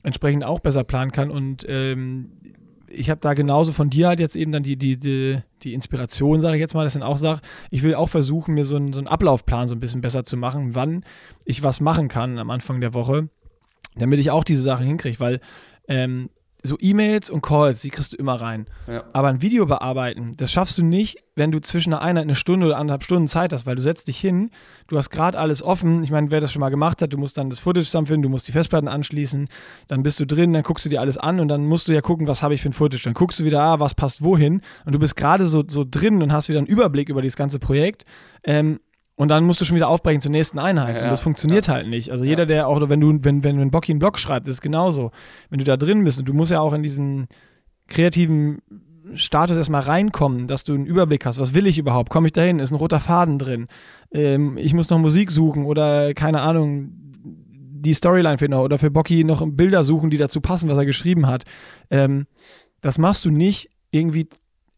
entsprechend 0.03 0.45
auch 0.45 0.61
besser 0.61 0.84
planen 0.84 1.12
kann. 1.12 1.30
Und 1.30 1.66
ähm, 1.68 2.32
ich 2.91 3.11
habe 3.11 3.20
da 3.20 3.34
genauso 3.34 3.72
von 3.72 3.91
dir 3.91 4.09
halt 4.09 4.20
jetzt 4.20 4.36
eben 4.36 4.53
dann 4.53 4.62
die, 4.62 4.76
die, 4.76 4.97
die, 4.97 5.41
die 5.62 5.74
Inspiration, 5.74 6.41
sage 6.41 6.57
ich 6.57 6.61
jetzt 6.61 6.74
mal, 6.74 6.84
das 6.84 6.95
dann 6.95 7.03
auch 7.03 7.16
sage, 7.16 7.41
ich 7.70 7.82
will 7.82 7.95
auch 7.95 8.09
versuchen, 8.09 8.55
mir 8.55 8.64
so 8.64 8.76
einen, 8.76 8.93
so 8.93 8.99
einen 8.99 9.09
Ablaufplan 9.09 9.68
so 9.68 9.74
ein 9.74 9.80
bisschen 9.80 10.01
besser 10.01 10.24
zu 10.24 10.36
machen, 10.36 10.74
wann 10.74 11.05
ich 11.45 11.62
was 11.62 11.80
machen 11.80 12.09
kann 12.09 12.39
am 12.39 12.51
Anfang 12.51 12.80
der 12.80 12.95
Woche, 12.95 13.28
damit 13.97 14.18
ich 14.18 14.30
auch 14.30 14.45
diese 14.45 14.62
Sachen 14.62 14.86
hinkriege, 14.86 15.20
weil 15.20 15.41
ähm, 15.89 16.30
so 16.62 16.76
E-Mails 16.80 17.30
und 17.30 17.40
Calls, 17.40 17.82
die 17.82 17.90
kriegst 17.90 18.12
du 18.12 18.16
immer 18.16 18.40
rein. 18.40 18.66
Ja. 18.86 19.04
Aber 19.12 19.28
ein 19.28 19.42
Video 19.42 19.66
bearbeiten, 19.66 20.36
das 20.36 20.50
schaffst 20.50 20.76
du 20.78 20.82
nicht, 20.82 21.22
wenn 21.36 21.52
du 21.52 21.61
zwischen 21.61 21.92
einer 21.92 22.02
Einheit 22.02 22.24
eine 22.24 22.34
Stunde 22.34 22.66
oder 22.66 22.78
anderthalb 22.78 23.04
Stunden 23.04 23.28
Zeit 23.28 23.52
hast, 23.52 23.64
weil 23.64 23.76
du 23.76 23.82
setzt 23.82 24.09
dich 24.09 24.18
hin, 24.18 24.50
du 24.88 24.98
hast 24.98 25.11
gerade 25.11 25.38
alles 25.38 25.62
offen. 25.62 26.02
Ich 26.02 26.11
meine, 26.11 26.32
wer 26.32 26.40
das 26.40 26.52
schon 26.52 26.61
mal 26.61 26.70
gemacht 26.70 27.00
hat, 27.00 27.12
du 27.12 27.18
musst 27.18 27.38
dann 27.38 27.48
das 27.48 27.61
Footage 27.61 27.86
zusammenfinden, 27.86 28.22
du 28.22 28.28
musst 28.28 28.48
die 28.48 28.52
Festplatten 28.52 28.88
anschließen, 28.88 29.48
dann 29.86 30.02
bist 30.02 30.18
du 30.18 30.26
drin, 30.26 30.52
dann 30.52 30.64
guckst 30.64 30.84
du 30.84 30.88
dir 30.88 31.00
alles 31.00 31.16
an 31.16 31.38
und 31.38 31.46
dann 31.46 31.64
musst 31.64 31.86
du 31.86 31.92
ja 31.92 32.00
gucken, 32.00 32.26
was 32.26 32.42
habe 32.42 32.54
ich 32.54 32.62
für 32.62 32.70
ein 32.70 32.72
Footage. 32.72 33.04
Dann 33.04 33.14
guckst 33.14 33.38
du 33.38 33.44
wieder, 33.44 33.62
ah, 33.62 33.78
was 33.78 33.94
passt 33.94 34.24
wohin 34.24 34.62
und 34.84 34.92
du 34.92 34.98
bist 34.98 35.14
gerade 35.14 35.46
so, 35.46 35.62
so 35.66 35.84
drin 35.88 36.22
und 36.22 36.32
hast 36.32 36.48
wieder 36.48 36.59
einen 36.59 36.66
Überblick 36.66 37.09
über 37.09 37.22
dieses 37.22 37.36
ganze 37.36 37.61
Projekt. 37.61 38.04
Ähm, 38.42 38.80
und 39.19 39.29
dann 39.29 39.45
musst 39.45 39.61
du 39.61 39.64
schon 39.64 39.75
wieder 39.75 39.89
aufbrechen 39.89 40.21
zur 40.21 40.31
nächsten 40.31 40.61
Einheit. 40.61 40.95
Ja, 40.95 41.03
und 41.03 41.11
das 41.11 41.21
funktioniert 41.21 41.66
ja. 41.66 41.75
halt 41.75 41.89
nicht. 41.89 42.12
Also 42.12 42.25
jeder, 42.25 42.47
der 42.47 42.69
auch, 42.69 42.89
wenn 42.89 43.01
du, 43.01 43.19
wenn, 43.23 43.43
wenn 43.43 43.61
ein 43.61 43.73
Bocky 43.73 43.91
einen 43.91 43.99
Blog 43.99 44.16
schreibt, 44.16 44.47
ist 44.47 44.62
genauso. 44.62 45.11
Wenn 45.51 45.59
du 45.59 45.64
da 45.64 45.77
drin 45.77 46.05
bist 46.05 46.21
und 46.21 46.29
du 46.29 46.33
musst 46.33 46.53
ja 46.53 46.61
auch 46.61 46.73
in 46.73 46.85
diesen 46.85 47.27
kreativen 47.89 48.62
Status 49.14 49.57
erstmal 49.57 49.83
reinkommen, 49.83 50.47
dass 50.47 50.62
du 50.62 50.73
einen 50.73 50.87
Überblick 50.87 51.27
hast. 51.27 51.41
Was 51.41 51.53
will 51.53 51.66
ich 51.66 51.79
überhaupt? 51.79 52.11
Komme 52.11 52.29
ich 52.29 52.33
dahin? 52.33 52.61
Ist 52.61 52.71
ein 52.71 52.77
roter 52.77 53.01
Faden 53.01 53.41
drin? 53.41 53.66
Ähm, 54.12 54.57
ich 54.57 54.73
muss 54.73 54.89
noch 54.89 54.99
Musik 54.99 55.33
suchen 55.33 55.64
oder 55.64 56.14
keine 56.14 56.41
Ahnung, 56.41 56.93
die 57.25 57.95
Storyline 57.95 58.39
finden 58.39 58.59
oder 58.59 58.79
für 58.79 58.93
Bocky 58.93 59.25
noch 59.25 59.45
Bilder 59.45 59.83
suchen, 59.83 60.11
die 60.11 60.16
dazu 60.16 60.41
passen, 60.41 60.71
was 60.71 60.79
er 60.79 60.87
geschrieben 60.87 61.27
hat. 61.27 61.43
Ähm, 61.91 62.27
das 62.83 62.99
machst 62.99 63.25
du 63.25 63.33
nicht 63.33 63.69
irgendwie 63.91 64.29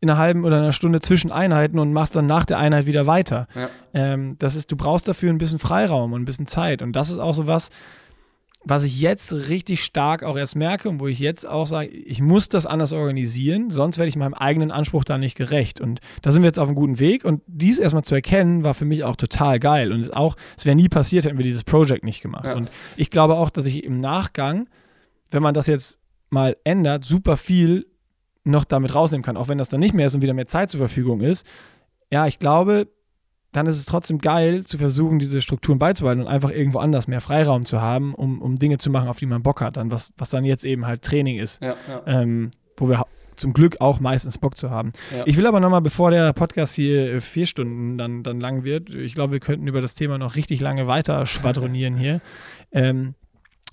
in 0.01 0.09
einer 0.09 0.19
halben 0.19 0.45
oder 0.45 0.59
einer 0.59 0.73
Stunde 0.73 1.01
zwischen 1.01 1.31
Einheiten 1.31 1.79
und 1.79 1.93
machst 1.93 2.17
dann 2.17 2.27
nach 2.27 2.45
der 2.45 2.59
Einheit 2.59 2.87
wieder 2.87 3.07
weiter. 3.07 3.47
Ja. 3.55 3.69
Ähm, 3.93 4.37
das 4.39 4.57
ist, 4.57 4.73
du 4.73 4.77
brauchst 4.77 5.07
dafür 5.07 5.31
ein 5.31 5.39
bisschen 5.39 5.59
Freiraum 5.59 6.13
und 6.13 6.23
ein 6.23 6.25
bisschen 6.25 6.47
Zeit. 6.47 6.81
Und 6.81 6.95
das 6.97 7.11
ist 7.11 7.19
auch 7.19 7.35
so 7.35 7.47
was, 7.47 7.69
was 8.63 8.83
ich 8.83 9.01
jetzt 9.01 9.33
richtig 9.33 9.83
stark 9.83 10.23
auch 10.23 10.37
erst 10.37 10.55
merke 10.55 10.89
und 10.89 11.01
wo 11.01 11.07
ich 11.07 11.19
jetzt 11.19 11.47
auch 11.47 11.67
sage, 11.67 11.89
ich 11.89 12.21
muss 12.21 12.49
das 12.49 12.67
anders 12.67 12.93
organisieren, 12.93 13.71
sonst 13.71 13.97
werde 13.97 14.09
ich 14.09 14.17
meinem 14.17 14.35
eigenen 14.35 14.71
Anspruch 14.71 15.05
da 15.05 15.17
nicht 15.17 15.35
gerecht. 15.35 15.81
Und 15.81 16.01
da 16.23 16.31
sind 16.31 16.43
wir 16.43 16.49
jetzt 16.49 16.59
auf 16.59 16.69
einem 16.69 16.77
guten 16.77 16.99
Weg. 16.99 17.25
Und 17.25 17.43
dies 17.47 17.79
erstmal 17.79 18.05
zu 18.05 18.15
erkennen, 18.15 18.63
war 18.65 18.75
für 18.75 18.85
mich 18.85 19.05
auch 19.05 19.17
total 19.17 19.59
geil. 19.59 19.93
Und 19.93 20.15
auch, 20.15 20.37
es 20.59 20.67
wäre 20.67 20.77
nie 20.77 20.89
passiert, 20.89 21.25
hätten 21.25 21.39
wir 21.39 21.45
dieses 21.45 21.65
Project 21.65 22.05
nicht 22.05 22.21
gemacht. 22.21 22.47
Ja. 22.47 22.55
Und 22.55 22.71
ich 22.97 23.11
glaube 23.11 23.35
auch, 23.35 23.51
dass 23.51 23.67
ich 23.67 23.85
im 23.85 23.99
Nachgang, 23.99 24.69
wenn 25.31 25.43
man 25.43 25.55
das 25.55 25.67
jetzt 25.67 25.99
mal 26.29 26.57
ändert, 26.65 27.05
super 27.05 27.37
viel 27.37 27.87
noch 28.45 28.65
damit 28.65 28.95
rausnehmen 28.95 29.23
kann, 29.23 29.37
auch 29.37 29.49
wenn 29.49 29.59
das 29.59 29.69
dann 29.69 29.81
nicht 29.81 29.95
mehr 29.95 30.07
ist 30.07 30.15
und 30.15 30.23
wieder 30.23 30.35
mehr 30.35 30.47
Zeit 30.47 30.71
zur 30.71 30.79
Verfügung 30.79 31.21
ist. 31.21 31.47
Ja, 32.11 32.27
ich 32.27 32.39
glaube, 32.39 32.89
dann 33.53 33.67
ist 33.67 33.79
es 33.79 33.87
trotzdem 33.87 34.19
geil, 34.19 34.63
zu 34.63 34.79
versuchen, 34.79 35.19
diese 35.19 35.43
Strukturen 35.43 35.79
beizubehalten 35.79 36.23
und 36.23 36.29
einfach 36.29 36.51
irgendwo 36.51 36.79
anders 36.79 37.09
mehr 37.09 37.21
Freiraum 37.21 37.65
zu 37.65 37.81
haben, 37.81 38.15
um, 38.15 38.41
um 38.41 38.57
Dinge 38.57 38.79
zu 38.79 38.91
machen, 38.91 39.09
auf 39.09 39.19
die 39.19 39.27
man 39.27 39.43
Bock 39.43 39.61
hat, 39.61 39.77
dann 39.77 39.91
was, 39.91 40.13
was 40.17 40.31
dann 40.31 40.45
jetzt 40.45 40.65
eben 40.65 40.87
halt 40.87 41.03
Training 41.03 41.39
ist, 41.39 41.63
ja, 41.63 41.75
ja. 41.89 42.03
Ähm, 42.07 42.51
wo 42.77 42.89
wir 42.89 43.05
zum 43.37 43.53
Glück 43.53 43.81
auch 43.81 44.01
meistens 44.01 44.39
Bock 44.39 44.57
zu 44.57 44.71
haben. 44.71 44.93
Ja. 45.17 45.25
Ich 45.27 45.37
will 45.37 45.47
aber 45.47 45.61
nochmal, 45.61 45.81
bevor 45.81 46.11
der 46.11 46.33
Podcast 46.33 46.75
hier 46.75 47.15
äh, 47.15 47.21
vier 47.21 47.47
Stunden 47.47 47.99
dann, 47.99 48.23
dann 48.23 48.39
lang 48.39 48.65
wird, 48.65 48.95
ich 48.95 49.15
glaube, 49.15 49.33
wir 49.33 49.41
könnten 49.41 49.67
über 49.67 49.81
das 49.81 49.95
Thema 49.95 50.19
noch 50.19 50.37
richtig 50.37 50.61
lange 50.61 50.87
weiter 50.87 51.27
schwadronieren 51.27 51.97
hier. 51.99 52.21
Ähm, 52.71 53.15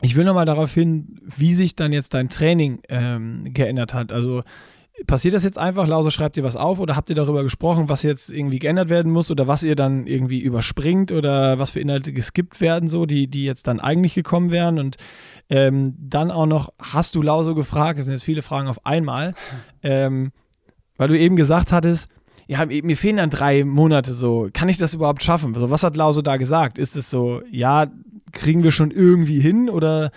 ich 0.02 0.16
will 0.16 0.26
nochmal 0.26 0.46
darauf 0.46 0.74
hin, 0.74 1.20
wie 1.24 1.54
sich 1.54 1.76
dann 1.76 1.92
jetzt 1.92 2.14
dein 2.14 2.30
Training 2.30 2.80
ähm, 2.90 3.54
geändert 3.54 3.94
hat. 3.94 4.12
Also 4.12 4.44
passiert 5.06 5.34
das 5.34 5.44
jetzt 5.44 5.58
einfach, 5.58 5.88
Lause 5.88 6.12
schreibt 6.12 6.38
ihr 6.38 6.44
was 6.44 6.56
auf 6.56 6.80
oder 6.80 6.96
habt 6.96 7.10
ihr 7.10 7.16
darüber 7.16 7.44
gesprochen, 7.44 7.90
was 7.90 8.04
jetzt 8.04 8.32
irgendwie 8.32 8.60
geändert 8.60 8.90
werden 8.90 9.12
muss 9.12 9.30
oder 9.30 9.48
was 9.48 9.64
ihr 9.64 9.76
dann 9.76 10.08
irgendwie 10.08 10.40
überspringt 10.40 11.12
oder 11.12 11.60
was 11.60 11.72
für 11.72 11.80
Inhalte 11.80 12.14
geskippt 12.14 12.62
werden, 12.62 12.90
so, 12.90 13.06
die, 13.06 13.28
die 13.28 13.44
jetzt 13.44 13.68
dann 13.68 13.80
eigentlich 13.80 14.16
gekommen 14.16 14.52
wären 14.52 14.80
und 14.80 14.98
ähm, 15.50 15.96
dann 16.00 16.32
auch 16.32 16.48
noch, 16.48 16.74
hast 16.80 17.16
du 17.16 17.22
Lause 17.22 17.54
gefragt, 17.54 18.00
das 18.00 18.06
sind 18.06 18.14
jetzt 18.14 18.24
viele 18.24 18.42
Fragen 18.42 18.68
auf 18.68 18.86
einmal, 18.86 19.34
ähm, 19.84 20.32
weil 20.98 21.10
du 21.10 21.18
eben 21.18 21.36
gesagt 21.36 21.72
hattest, 21.72 22.10
ja, 22.48 22.66
mir 22.66 22.96
fehlen 22.96 23.18
dann 23.18 23.30
drei 23.30 23.66
Monate 23.66 24.14
so. 24.14 24.48
Kann 24.54 24.70
ich 24.70 24.78
das 24.78 24.94
überhaupt 24.94 25.22
schaffen? 25.22 25.54
Also, 25.54 25.70
was 25.70 25.84
hat 25.84 25.98
Lauso 25.98 26.22
da 26.22 26.38
gesagt? 26.38 26.78
Ist 26.78 26.96
es 26.96 27.10
so, 27.10 27.42
ja, 27.52 27.88
kriegen 28.32 28.64
wir 28.64 28.72
schon 28.72 28.92
irgendwie 28.92 29.40
hin 29.40 29.70
oder 29.70 30.12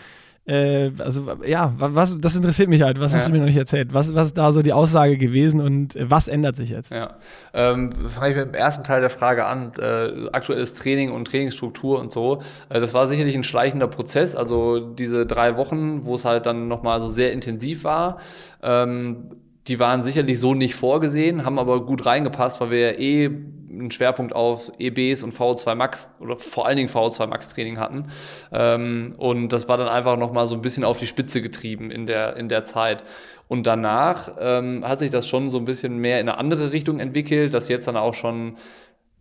äh, 0.46 0.90
also 0.98 1.26
ja, 1.46 1.74
was, 1.76 2.18
das 2.18 2.34
interessiert 2.34 2.68
mich 2.68 2.82
halt. 2.82 2.98
Was 2.98 3.12
ja. 3.12 3.18
hast 3.18 3.28
du 3.28 3.32
mir 3.32 3.38
noch 3.38 3.46
nicht 3.46 3.56
erzählt? 3.56 3.94
Was, 3.94 4.14
was 4.14 4.28
ist 4.28 4.38
da 4.38 4.50
so 4.50 4.62
die 4.62 4.72
Aussage 4.72 5.16
gewesen 5.16 5.60
und 5.60 5.94
äh, 5.94 6.10
was 6.10 6.28
ändert 6.28 6.56
sich 6.56 6.70
jetzt? 6.70 6.90
Ja, 6.90 7.18
ähm, 7.52 7.92
fange 7.92 8.30
ich 8.30 8.36
mit 8.36 8.46
dem 8.46 8.54
ersten 8.54 8.82
Teil 8.82 9.00
der 9.00 9.10
Frage 9.10 9.44
an. 9.44 9.72
Äh, 9.78 10.28
aktuelles 10.32 10.72
Training 10.72 11.12
und 11.12 11.26
Trainingsstruktur 11.26 12.00
und 12.00 12.10
so. 12.10 12.42
Äh, 12.68 12.80
das 12.80 12.94
war 12.94 13.06
sicherlich 13.06 13.36
ein 13.36 13.44
schleichender 13.44 13.86
Prozess. 13.86 14.34
Also 14.34 14.80
diese 14.80 15.24
drei 15.24 15.56
Wochen, 15.56 16.04
wo 16.04 16.14
es 16.14 16.24
halt 16.24 16.46
dann 16.46 16.66
nochmal 16.66 17.00
so 17.00 17.08
sehr 17.08 17.32
intensiv 17.32 17.84
war. 17.84 18.18
Ähm, 18.62 19.30
die 19.70 19.78
waren 19.78 20.02
sicherlich 20.02 20.40
so 20.40 20.54
nicht 20.54 20.74
vorgesehen, 20.74 21.44
haben 21.44 21.60
aber 21.60 21.86
gut 21.86 22.04
reingepasst, 22.04 22.60
weil 22.60 22.70
wir 22.70 22.90
ja 22.90 22.98
eh 22.98 23.26
einen 23.26 23.92
Schwerpunkt 23.92 24.34
auf 24.34 24.72
EBs 24.80 25.22
und 25.22 25.32
VO2 25.32 25.76
Max 25.76 26.10
oder 26.18 26.34
vor 26.34 26.66
allen 26.66 26.76
Dingen 26.76 26.88
VO2 26.88 27.28
Max 27.28 27.54
Training 27.54 27.78
hatten. 27.78 28.06
Ähm, 28.50 29.14
und 29.16 29.50
das 29.50 29.68
war 29.68 29.76
dann 29.76 29.86
einfach 29.86 30.16
nochmal 30.16 30.48
so 30.48 30.56
ein 30.56 30.60
bisschen 30.60 30.82
auf 30.82 30.98
die 30.98 31.06
Spitze 31.06 31.40
getrieben 31.40 31.92
in 31.92 32.06
der, 32.06 32.36
in 32.36 32.48
der 32.48 32.64
Zeit. 32.64 33.04
Und 33.46 33.68
danach 33.68 34.36
ähm, 34.40 34.84
hat 34.84 34.98
sich 34.98 35.12
das 35.12 35.28
schon 35.28 35.50
so 35.50 35.58
ein 35.58 35.66
bisschen 35.66 35.98
mehr 35.98 36.20
in 36.20 36.28
eine 36.28 36.36
andere 36.36 36.72
Richtung 36.72 36.98
entwickelt, 36.98 37.54
dass 37.54 37.68
jetzt 37.68 37.86
dann 37.86 37.96
auch 37.96 38.14
schon 38.14 38.56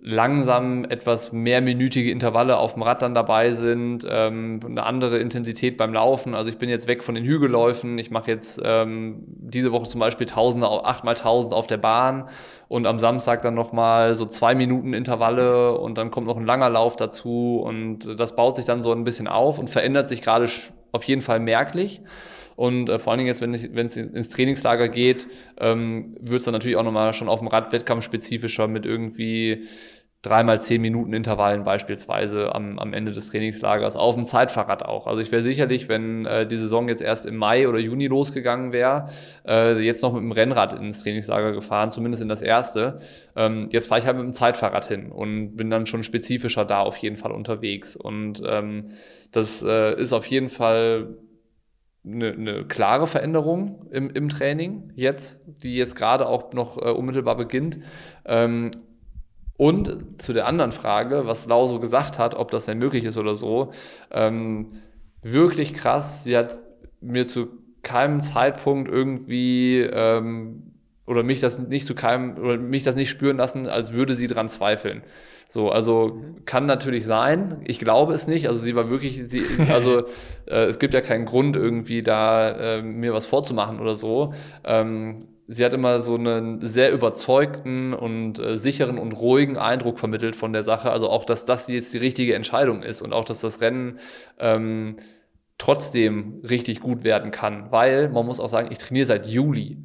langsam 0.02 0.86
etwas 0.86 1.34
mehrminütige 1.34 2.10
Intervalle 2.10 2.58
auf 2.58 2.74
dem 2.74 2.84
Rad 2.84 3.02
dann 3.02 3.14
dabei 3.14 3.52
sind, 3.52 4.06
ähm, 4.10 4.62
eine 4.66 4.84
andere 4.84 5.20
Intensität 5.20 5.76
beim 5.78 5.93
Laufen. 5.93 6.36
Also 6.36 6.50
ich 6.50 6.58
bin 6.58 6.70
jetzt 6.70 6.88
weg 6.88 7.04
von 7.04 7.16
den 7.16 7.26
Hügelläufen. 7.26 7.97
Ich 7.97 8.10
mache 8.10 8.32
jetzt 8.32 8.62
ähm, 8.64 9.24
diese 9.28 9.74
Woche 9.74 9.89
zum 9.89 10.00
Beispiel 10.00 10.26
Tausende, 10.26 10.68
acht 10.68 11.04
mal 11.04 11.16
Tausend 11.16 11.54
auf 11.54 11.68
der 11.68 11.78
Bahn 11.78 12.30
und 12.70 12.88
am 12.88 12.97
Samstag 12.97 13.41
dann 13.41 13.56
nochmal 13.56 14.16
so 14.16 14.26
zwei 14.26 14.56
Minuten 14.56 14.93
Intervalle 14.93 15.78
und 15.78 15.97
dann 15.97 16.12
kommt 16.12 16.28
noch 16.28 16.38
ein 16.38 16.45
langer 16.45 16.70
Lauf 16.70 16.95
dazu 16.95 17.62
und 17.62 18.20
das 18.20 18.36
baut 18.36 18.56
sich 18.56 18.66
dann 18.66 18.82
so 18.82 18.93
ein 18.93 19.04
bisschen 19.04 19.28
auf 19.28 19.60
und 19.60 19.70
verändert 19.70 20.08
sich 20.08 20.22
gerade 20.22 20.47
auf 20.93 21.04
jeden 21.04 21.22
Fall 21.22 21.41
merklich. 21.41 22.02
Und 22.60 22.89
äh, 22.89 22.99
vor 22.99 23.12
allen 23.12 23.20
Dingen 23.20 23.30
jetzt, 23.30 23.41
wenn 23.41 23.53
es 23.88 23.95
ins 23.95 24.30
Trainingslager 24.32 24.89
geht, 24.89 25.30
ähm, 25.62 26.18
wird 26.20 26.39
es 26.39 26.43
dann 26.43 26.51
natürlich 26.51 26.76
auch 26.76 26.84
nochmal 26.84 27.14
schon 27.14 27.30
auf 27.30 27.39
dem 27.39 27.47
Rad 27.47 27.72
wettkampfspezifischer 27.72 28.68
mit 28.68 28.86
irgendwie 28.86 29.64
dreimal 30.24 30.62
zehn 30.62 30.82
Minuten 30.82 31.14
Intervallen 31.14 31.64
beispielsweise 31.64 32.53
am, 32.53 32.78
am 32.78 32.91
Ende 32.91 33.14
des 33.14 33.30
Trainingslagers, 33.30 33.95
auf 33.95 34.16
dem 34.16 34.26
Zeitfahrrad 34.26 34.84
auch. 34.84 35.07
Also 35.07 35.22
ich 35.22 35.32
wäre 35.32 35.41
sicherlich, 35.41 35.88
wenn 35.88 36.26
äh, 36.26 36.45
die 36.45 36.57
Saison 36.57 36.89
jetzt 36.89 37.01
erst 37.01 37.26
im 37.26 37.38
Mai 37.38 37.70
oder 37.70 37.80
Juni 37.80 38.07
losgegangen 38.07 38.74
wäre, 38.74 39.07
äh, 39.47 39.80
jetzt 39.80 40.03
noch 40.03 40.12
mit 40.12 40.22
dem 40.22 40.34
Rennrad 40.34 40.74
ins 40.74 41.01
Trainingslager 41.01 41.53
gefahren, 41.53 41.91
zumindest 41.91 42.22
in 42.22 42.28
das 42.28 42.41
erste. 42.41 42.99
Ähm, 43.38 43.70
jetzt 43.72 43.88
fahre 43.88 44.01
ich 44.01 44.05
halt 44.05 44.18
mit 44.18 44.26
dem 44.26 44.34
Zeitfahrrad 44.34 44.86
hin 44.86 45.14
und 45.14 45.55
bin 45.55 45.70
dann 45.70 45.86
schon 45.86 46.03
spezifischer 46.03 46.66
da 46.66 46.82
auf 46.82 46.97
jeden 46.97 47.16
Fall 47.16 47.32
unterwegs. 47.32 47.95
Und 47.95 48.43
ähm, 48.45 48.89
das 49.32 49.64
äh, 49.64 49.97
ist 49.97 50.12
auf 50.12 50.26
jeden 50.26 50.49
Fall 50.49 51.16
eine, 52.06 52.32
eine 52.32 52.66
klare 52.66 53.08
Veränderung 53.08 53.88
im, 53.91 54.10
im 54.10 54.30
Training 54.30 54.91
jetzt, 54.95 55.41
die 55.45 55.76
jetzt 55.76 55.95
gerade 55.95 56.28
auch 56.28 56.54
noch 56.54 56.78
äh, 56.78 56.89
unmittelbar 56.89 57.36
beginnt. 57.36 57.80
Ähm, 58.26 58.72
und 59.58 60.22
zu 60.22 60.32
der 60.32 60.47
anderen 60.47 60.72
Frage, 60.72 61.24
was 61.26 61.45
Lau 61.45 61.66
so 61.66 61.80
gesagt 61.80 62.18
hat, 62.18 62.34
ob 62.34 62.50
das 62.52 62.66
denn 62.66 62.78
möglich 62.78 63.04
ist 63.04 63.18
oder 63.18 63.36
so, 63.36 63.72
ähm, 64.10 64.72
wirklich 65.22 65.74
krass. 65.74 66.24
Sie 66.24 66.38
hat 66.38 66.62
mir 67.02 67.28
zu 67.28 67.50
keinem 67.82 68.22
Zeitpunkt 68.22 68.89
irgendwie 68.89 69.80
ähm, 69.82 70.68
oder 71.10 71.24
mich 71.24 71.39
das 71.39 71.57
nicht 71.57 71.88
zu 71.88 71.95
keinem 71.95 72.38
oder 72.38 72.57
mich 72.57 72.84
das 72.84 72.95
nicht 72.95 73.10
spüren 73.10 73.38
lassen, 73.38 73.68
als 73.68 73.93
würde 73.93 74.14
sie 74.14 74.28
dran 74.28 74.47
zweifeln. 74.47 75.01
So, 75.47 75.72
also 75.72 76.22
kann 76.45 76.68
natürlich 76.68 77.03
sein. 77.03 77.64
Ich 77.66 77.80
glaube 77.80 78.14
es 78.14 78.28
nicht. 78.28 78.47
Also 78.47 78.62
sie 78.62 78.76
war 78.76 78.91
wirklich, 78.91 79.24
sie, 79.28 79.41
also 79.70 80.03
äh, 80.45 80.66
es 80.66 80.78
gibt 80.78 80.93
ja 80.93 81.01
keinen 81.01 81.26
Grund 81.26 81.55
irgendwie 81.55 82.03
da 82.03 82.78
äh, 82.78 82.82
mir 82.84 83.12
was 83.12 83.26
vorzumachen 83.26 83.80
oder 83.80 83.95
so. 83.95 84.36
Ähm, 84.64 85.26
sie 85.47 85.66
hat 85.66 85.74
immer 85.74 85.99
so 85.99 86.14
einen 86.14 86.66
sehr 86.68 86.91
überzeugten 86.93 87.95
und 87.95 88.38
äh, 88.38 88.60
sicheren 88.60 88.99
und 88.99 89.14
ruhigen 89.14 89.57
Eindruck 89.57 89.97
vermittelt 89.97 90.36
von 90.36 90.53
der 90.53 90.62
Sache. 90.62 90.91
Also 90.91 91.10
auch, 91.10 91.26
dass 91.26 91.45
das 91.45 91.68
jetzt 91.68 91.91
die 91.95 91.97
richtige 91.97 92.36
Entscheidung 92.36 92.84
ist 92.84 93.01
und 93.01 93.14
auch, 93.14 93.26
dass 93.26 93.41
das 93.41 93.62
Rennen 93.62 93.97
ähm, 94.38 94.97
trotzdem 95.57 96.41
richtig 96.47 96.82
gut 96.82 97.03
werden 97.03 97.32
kann. 97.32 97.72
Weil 97.72 98.10
man 98.10 98.28
muss 98.28 98.39
auch 98.39 98.49
sagen, 98.49 98.70
ich 98.72 98.78
trainiere 98.78 99.07
seit 99.07 99.26
Juli. 99.26 99.78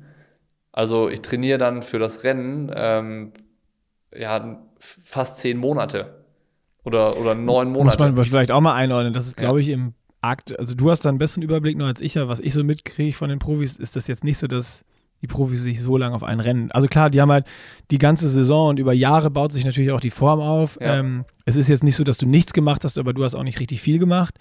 Also 0.76 1.08
ich 1.08 1.22
trainiere 1.22 1.56
dann 1.56 1.82
für 1.82 2.00
das 2.00 2.24
Rennen 2.24 2.68
ähm, 2.74 3.32
ja, 4.12 4.60
fast 4.80 5.38
zehn 5.38 5.56
Monate 5.56 6.24
oder, 6.82 7.16
oder 7.16 7.36
neun 7.36 7.70
Monate. 7.70 8.02
Muss 8.02 8.16
man 8.16 8.24
vielleicht 8.24 8.50
auch 8.50 8.60
mal 8.60 8.74
einordnen. 8.74 9.14
Das 9.14 9.28
ist, 9.28 9.36
glaube 9.36 9.60
ja. 9.60 9.68
ich, 9.68 9.72
im 9.72 9.94
Akt, 10.20 10.58
also 10.58 10.74
du 10.74 10.90
hast 10.90 11.04
da 11.04 11.10
einen 11.10 11.18
besseren 11.18 11.44
Überblick 11.44 11.76
noch 11.76 11.86
als 11.86 12.00
ich, 12.00 12.16
was 12.16 12.40
ich 12.40 12.52
so 12.52 12.64
mitkriege 12.64 13.16
von 13.16 13.28
den 13.28 13.38
Profis, 13.38 13.76
ist 13.76 13.94
das 13.94 14.08
jetzt 14.08 14.24
nicht 14.24 14.36
so, 14.36 14.48
dass 14.48 14.84
die 15.22 15.28
Profis 15.28 15.62
sich 15.62 15.80
so 15.80 15.96
lange 15.96 16.16
auf 16.16 16.24
ein 16.24 16.40
Rennen. 16.40 16.72
Also 16.72 16.88
klar, 16.88 17.08
die 17.08 17.20
haben 17.20 17.30
halt 17.30 17.46
die 17.92 17.98
ganze 17.98 18.28
Saison 18.28 18.70
und 18.70 18.78
über 18.80 18.92
Jahre 18.92 19.30
baut 19.30 19.52
sich 19.52 19.64
natürlich 19.64 19.92
auch 19.92 20.00
die 20.00 20.10
Form 20.10 20.40
auf. 20.40 20.76
Ja. 20.80 20.96
Ähm, 20.96 21.24
es 21.44 21.54
ist 21.54 21.68
jetzt 21.68 21.84
nicht 21.84 21.94
so, 21.94 22.02
dass 22.02 22.18
du 22.18 22.26
nichts 22.26 22.52
gemacht 22.52 22.82
hast, 22.82 22.98
aber 22.98 23.12
du 23.12 23.22
hast 23.22 23.36
auch 23.36 23.44
nicht 23.44 23.60
richtig 23.60 23.80
viel 23.80 24.00
gemacht. 24.00 24.34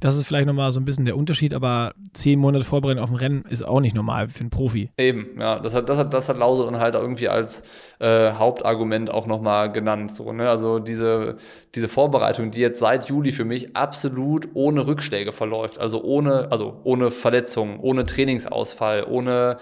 Das 0.00 0.16
ist 0.16 0.26
vielleicht 0.26 0.46
nochmal 0.46 0.72
so 0.72 0.80
ein 0.80 0.84
bisschen 0.84 1.04
der 1.04 1.16
Unterschied, 1.16 1.54
aber 1.54 1.94
zehn 2.14 2.38
Monate 2.38 2.64
Vorbereitung 2.64 3.02
auf 3.02 3.10
ein 3.10 3.16
Rennen 3.16 3.44
ist 3.48 3.62
auch 3.62 3.80
nicht 3.80 3.94
normal 3.94 4.28
für 4.28 4.40
einen 4.40 4.50
Profi. 4.50 4.90
Eben, 4.98 5.38
ja. 5.38 5.58
Das 5.58 5.74
hat, 5.74 5.88
das 5.88 5.98
hat, 5.98 6.14
das 6.14 6.28
hat 6.28 6.38
Lause 6.38 6.64
dann 6.64 6.78
halt 6.78 6.94
irgendwie 6.94 7.28
als 7.28 7.62
äh, 7.98 8.32
Hauptargument 8.32 9.10
auch 9.10 9.26
nochmal 9.26 9.70
genannt. 9.70 10.14
So, 10.14 10.32
ne? 10.32 10.48
Also 10.48 10.78
diese, 10.78 11.36
diese 11.74 11.88
Vorbereitung, 11.88 12.50
die 12.50 12.60
jetzt 12.60 12.78
seit 12.80 13.06
Juli 13.06 13.30
für 13.30 13.44
mich 13.44 13.76
absolut 13.76 14.48
ohne 14.54 14.86
Rückschläge 14.86 15.32
verläuft. 15.32 15.78
Also 15.78 16.02
ohne, 16.02 16.50
also 16.50 16.80
ohne 16.84 17.10
Verletzungen, 17.10 17.78
ohne 17.80 18.04
Trainingsausfall, 18.04 19.04
ohne 19.04 19.58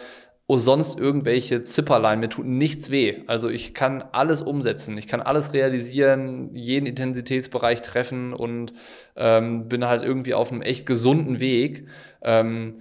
oh, 0.50 0.56
sonst 0.56 0.98
irgendwelche 0.98 1.62
Zipperlein, 1.62 2.20
mir 2.20 2.30
tut 2.30 2.46
nichts 2.46 2.90
weh. 2.90 3.22
Also 3.26 3.50
ich 3.50 3.74
kann 3.74 4.02
alles 4.12 4.40
umsetzen, 4.40 4.96
ich 4.96 5.06
kann 5.06 5.20
alles 5.20 5.52
realisieren, 5.52 6.54
jeden 6.54 6.86
Intensitätsbereich 6.86 7.82
treffen 7.82 8.32
und 8.32 8.72
ähm, 9.14 9.68
bin 9.68 9.86
halt 9.86 10.02
irgendwie 10.02 10.32
auf 10.32 10.50
einem 10.50 10.62
echt 10.62 10.86
gesunden 10.86 11.38
Weg. 11.38 11.86
Ähm, 12.22 12.80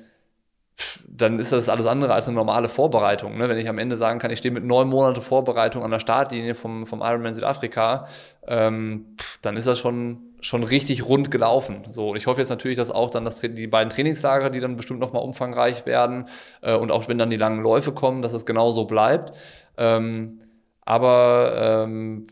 dann 1.07 1.39
ist 1.39 1.51
das 1.51 1.67
alles 1.67 1.87
andere 1.87 2.13
als 2.13 2.27
eine 2.27 2.35
normale 2.35 2.69
Vorbereitung. 2.69 3.37
Ne? 3.37 3.49
Wenn 3.49 3.57
ich 3.57 3.67
am 3.67 3.79
Ende 3.79 3.97
sagen 3.97 4.19
kann, 4.19 4.31
ich 4.31 4.37
stehe 4.39 4.53
mit 4.53 4.63
neun 4.63 4.87
Monaten 4.87 5.21
Vorbereitung 5.21 5.83
an 5.83 5.91
der 5.91 5.99
Startlinie 5.99 6.55
vom, 6.55 6.85
vom 6.85 7.01
Ironman 7.01 7.35
Südafrika, 7.35 8.07
ähm, 8.47 9.17
dann 9.41 9.57
ist 9.57 9.67
das 9.67 9.77
schon, 9.77 10.26
schon 10.39 10.63
richtig 10.63 11.05
rund 11.05 11.31
gelaufen. 11.31 11.83
So, 11.89 12.15
ich 12.15 12.27
hoffe 12.27 12.41
jetzt 12.41 12.49
natürlich, 12.49 12.77
dass 12.77 12.91
auch 12.91 13.09
dann 13.09 13.25
das, 13.25 13.39
die 13.41 13.67
beiden 13.67 13.89
Trainingslager, 13.89 14.49
die 14.49 14.59
dann 14.59 14.75
bestimmt 14.75 14.99
nochmal 14.99 15.23
umfangreich 15.23 15.85
werden 15.85 16.25
äh, 16.61 16.75
und 16.75 16.91
auch 16.91 17.07
wenn 17.07 17.17
dann 17.17 17.29
die 17.29 17.37
langen 17.37 17.61
Läufe 17.61 17.91
kommen, 17.91 18.21
dass 18.21 18.33
es 18.33 18.45
genau 18.45 18.71
so 18.71 18.85
bleibt. 18.85 19.35
Ähm, 19.77 20.39
aber 20.81 21.85
ähm, 21.85 22.27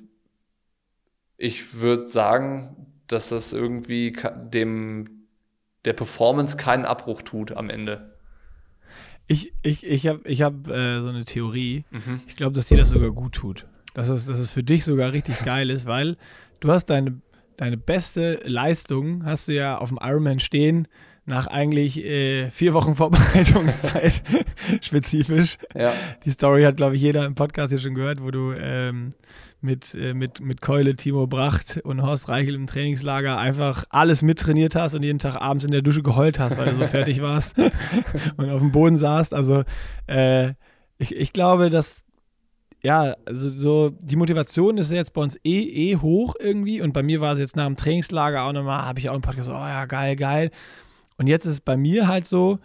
ich 1.37 1.81
würde 1.81 2.07
sagen, 2.09 2.75
dass 3.07 3.29
das 3.29 3.53
irgendwie 3.53 4.15
dem 4.53 5.27
der 5.85 5.93
Performance 5.93 6.57
keinen 6.57 6.85
Abbruch 6.85 7.21
tut 7.21 7.51
am 7.51 7.69
Ende. 7.69 8.15
Ich, 9.27 9.53
ich, 9.61 9.85
ich 9.85 10.07
habe 10.07 10.21
ich 10.25 10.41
hab, 10.41 10.67
äh, 10.67 10.99
so 10.99 11.07
eine 11.07 11.25
Theorie. 11.25 11.83
Mhm. 11.91 12.21
Ich 12.27 12.35
glaube, 12.35 12.53
dass 12.53 12.67
dir 12.67 12.77
das 12.77 12.89
sogar 12.89 13.11
gut 13.11 13.33
tut. 13.33 13.65
Dass 13.93 14.09
es, 14.09 14.25
dass 14.25 14.39
es 14.39 14.51
für 14.51 14.63
dich 14.63 14.83
sogar 14.83 15.13
richtig 15.13 15.43
geil 15.43 15.69
ist, 15.69 15.85
weil 15.85 16.17
du 16.59 16.71
hast 16.71 16.87
deine, 16.87 17.21
deine 17.57 17.77
beste 17.77 18.39
Leistung, 18.43 19.25
hast 19.25 19.47
du 19.47 19.53
ja 19.53 19.77
auf 19.77 19.89
dem 19.89 19.99
Ironman 20.01 20.39
stehen, 20.39 20.87
nach 21.25 21.47
eigentlich 21.47 22.03
äh, 22.03 22.49
vier 22.49 22.73
Wochen 22.73 22.95
Vorbereitungszeit 22.95 24.21
spezifisch. 24.81 25.57
Ja. 25.73 25.93
Die 26.23 26.31
Story 26.31 26.63
hat, 26.63 26.77
glaube 26.77 26.95
ich, 26.95 27.01
jeder 27.01 27.25
im 27.25 27.35
Podcast 27.35 27.71
hier 27.71 27.79
schon 27.79 27.95
gehört, 27.95 28.21
wo 28.21 28.31
du 28.31 28.53
ähm, 28.53 29.09
mit, 29.61 29.95
äh, 29.95 30.13
mit, 30.13 30.39
mit 30.39 30.61
Keule, 30.61 30.95
Timo 30.95 31.25
Bracht 31.27 31.81
und 31.83 32.01
Horst 32.01 32.29
Reichel 32.29 32.55
im 32.55 32.67
Trainingslager 32.67 33.37
einfach 33.37 33.85
alles 33.89 34.21
mittrainiert 34.21 34.75
hast 34.75 34.93
und 34.93 35.03
jeden 35.03 35.19
Tag 35.19 35.41
abends 35.41 35.65
in 35.65 35.71
der 35.71 35.81
Dusche 35.81 36.03
geheult 36.03 36.39
hast, 36.39 36.57
weil 36.57 36.69
du 36.69 36.75
so 36.75 36.85
fertig 36.85 37.21
warst 37.21 37.55
und 38.37 38.49
auf 38.49 38.59
dem 38.59 38.71
Boden 38.71 38.97
saßt. 38.97 39.33
Also 39.33 39.63
äh, 40.07 40.53
ich, 40.97 41.15
ich 41.15 41.33
glaube, 41.33 41.69
dass 41.69 42.04
ja, 42.85 43.15
also 43.25 43.49
so 43.49 43.89
die 43.99 44.15
Motivation 44.15 44.77
ist 44.77 44.91
jetzt 44.91 45.13
bei 45.13 45.21
uns 45.21 45.37
eh, 45.43 45.91
eh 45.91 45.97
hoch 45.97 46.35
irgendwie 46.39 46.81
und 46.81 46.93
bei 46.93 47.01
mir 47.01 47.19
war 47.19 47.33
es 47.33 47.39
jetzt 47.39 47.55
nach 47.55 47.65
dem 47.65 47.75
Trainingslager 47.75 48.43
auch 48.43 48.53
nochmal, 48.53 48.85
habe 48.85 48.99
ich 48.99 49.09
auch 49.09 49.15
im 49.15 49.21
Podcast 49.21 49.45
so, 49.45 49.53
oh 49.53 49.55
ja, 49.55 49.85
geil, 49.85 50.15
geil. 50.15 50.51
Und 51.17 51.25
jetzt 51.25 51.45
ist 51.45 51.53
es 51.53 51.61
bei 51.61 51.77
mir 51.77 52.07
halt 52.07 52.27
so, 52.27 52.59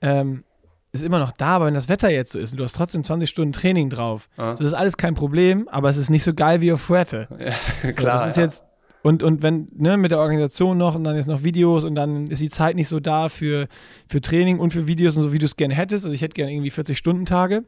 ähm, 0.00 0.44
ist 0.92 1.02
immer 1.02 1.18
noch 1.18 1.32
da, 1.32 1.56
aber 1.56 1.66
wenn 1.66 1.74
das 1.74 1.88
Wetter 1.88 2.08
jetzt 2.08 2.32
so 2.32 2.38
ist 2.38 2.52
und 2.52 2.58
du 2.58 2.64
hast 2.64 2.76
trotzdem 2.76 3.02
20 3.02 3.28
Stunden 3.28 3.52
Training 3.52 3.90
drauf, 3.90 4.28
ah. 4.36 4.52
das 4.52 4.60
ist 4.60 4.74
alles 4.74 4.96
kein 4.96 5.14
Problem, 5.14 5.66
aber 5.68 5.88
es 5.88 5.96
ist 5.96 6.08
nicht 6.08 6.22
so 6.22 6.34
geil 6.34 6.60
wie 6.60 6.72
auf 6.72 6.80
Fuerte. 6.80 7.26
Ja, 7.82 7.92
klar. 7.92 8.18
So, 8.18 8.24
das 8.24 8.26
ist 8.28 8.36
ja. 8.36 8.42
jetzt 8.44 8.64
und, 9.02 9.24
und 9.24 9.42
wenn, 9.42 9.68
ne, 9.76 9.96
mit 9.96 10.12
der 10.12 10.20
Organisation 10.20 10.78
noch 10.78 10.94
und 10.94 11.02
dann 11.02 11.16
jetzt 11.16 11.26
noch 11.26 11.42
Videos 11.42 11.84
und 11.84 11.96
dann 11.96 12.28
ist 12.28 12.40
die 12.40 12.48
Zeit 12.48 12.76
nicht 12.76 12.88
so 12.88 13.00
da 13.00 13.28
für, 13.28 13.66
für 14.08 14.20
Training 14.20 14.60
und 14.60 14.72
für 14.72 14.86
Videos 14.86 15.16
und 15.16 15.24
so, 15.24 15.32
wie 15.32 15.38
du 15.38 15.44
es 15.44 15.56
gerne 15.56 15.74
hättest. 15.74 16.04
Also 16.04 16.14
ich 16.14 16.22
hätte 16.22 16.34
gerne 16.34 16.52
irgendwie 16.52 16.70
40-Stunden-Tage. 16.70 17.64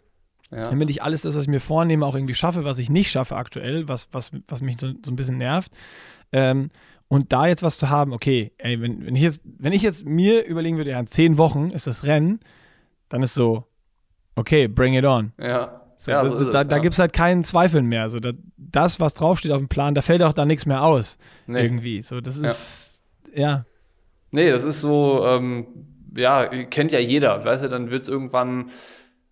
Ja. 0.50 0.68
Damit 0.68 0.90
ich 0.90 1.02
alles 1.02 1.22
das, 1.22 1.34
was 1.34 1.42
ich 1.42 1.48
mir 1.48 1.60
vornehme, 1.60 2.06
auch 2.06 2.14
irgendwie 2.14 2.34
schaffe, 2.34 2.64
was 2.64 2.78
ich 2.78 2.88
nicht 2.88 3.10
schaffe 3.10 3.36
aktuell, 3.36 3.88
was, 3.88 4.08
was, 4.12 4.30
was 4.46 4.62
mich 4.62 4.78
so, 4.78 4.92
so 5.04 5.12
ein 5.12 5.16
bisschen 5.16 5.38
nervt. 5.38 5.72
Ähm, 6.32 6.70
und 7.08 7.32
da 7.32 7.46
jetzt 7.46 7.62
was 7.62 7.78
zu 7.78 7.88
haben, 7.88 8.12
okay, 8.12 8.52
ey, 8.58 8.80
wenn, 8.80 9.04
wenn, 9.06 9.16
ich 9.16 9.22
jetzt, 9.22 9.42
wenn 9.44 9.72
ich 9.72 9.82
jetzt 9.82 10.04
mir 10.06 10.44
überlegen 10.44 10.76
würde, 10.76 10.90
ja, 10.90 11.00
in 11.00 11.06
zehn 11.06 11.38
Wochen 11.38 11.70
ist 11.70 11.86
das 11.86 12.04
Rennen, 12.04 12.40
dann 13.08 13.22
ist 13.22 13.34
so, 13.34 13.64
okay, 14.34 14.68
bring 14.68 14.94
it 14.94 15.04
on. 15.04 15.32
Ja. 15.38 15.82
So, 15.98 16.10
ja, 16.10 16.26
so 16.26 16.50
da, 16.50 16.62
da 16.64 16.76
ja. 16.76 16.82
gibt 16.82 16.92
es 16.92 16.98
halt 16.98 17.12
keinen 17.12 17.42
Zweifel 17.42 17.82
mehr. 17.82 18.02
Also 18.02 18.20
da, 18.20 18.32
das, 18.56 19.00
was 19.00 19.14
draufsteht 19.14 19.52
auf 19.52 19.58
dem 19.58 19.68
Plan, 19.68 19.94
da 19.94 20.02
fällt 20.02 20.22
auch 20.22 20.32
da 20.32 20.44
nichts 20.44 20.66
mehr 20.66 20.82
aus. 20.82 21.16
Nee. 21.46 21.62
Irgendwie. 21.62 22.02
So, 22.02 22.20
das 22.20 22.36
ist, 22.36 23.02
ja. 23.34 23.40
ja. 23.40 23.64
Nee, 24.32 24.50
das 24.50 24.64
ist 24.64 24.80
so, 24.80 25.24
ähm, 25.24 25.66
ja, 26.14 26.46
kennt 26.46 26.92
ja 26.92 26.98
jeder. 26.98 27.44
Weißt 27.44 27.64
du, 27.64 27.68
dann 27.68 27.90
wird 27.90 28.02
es 28.02 28.08
irgendwann, 28.08 28.70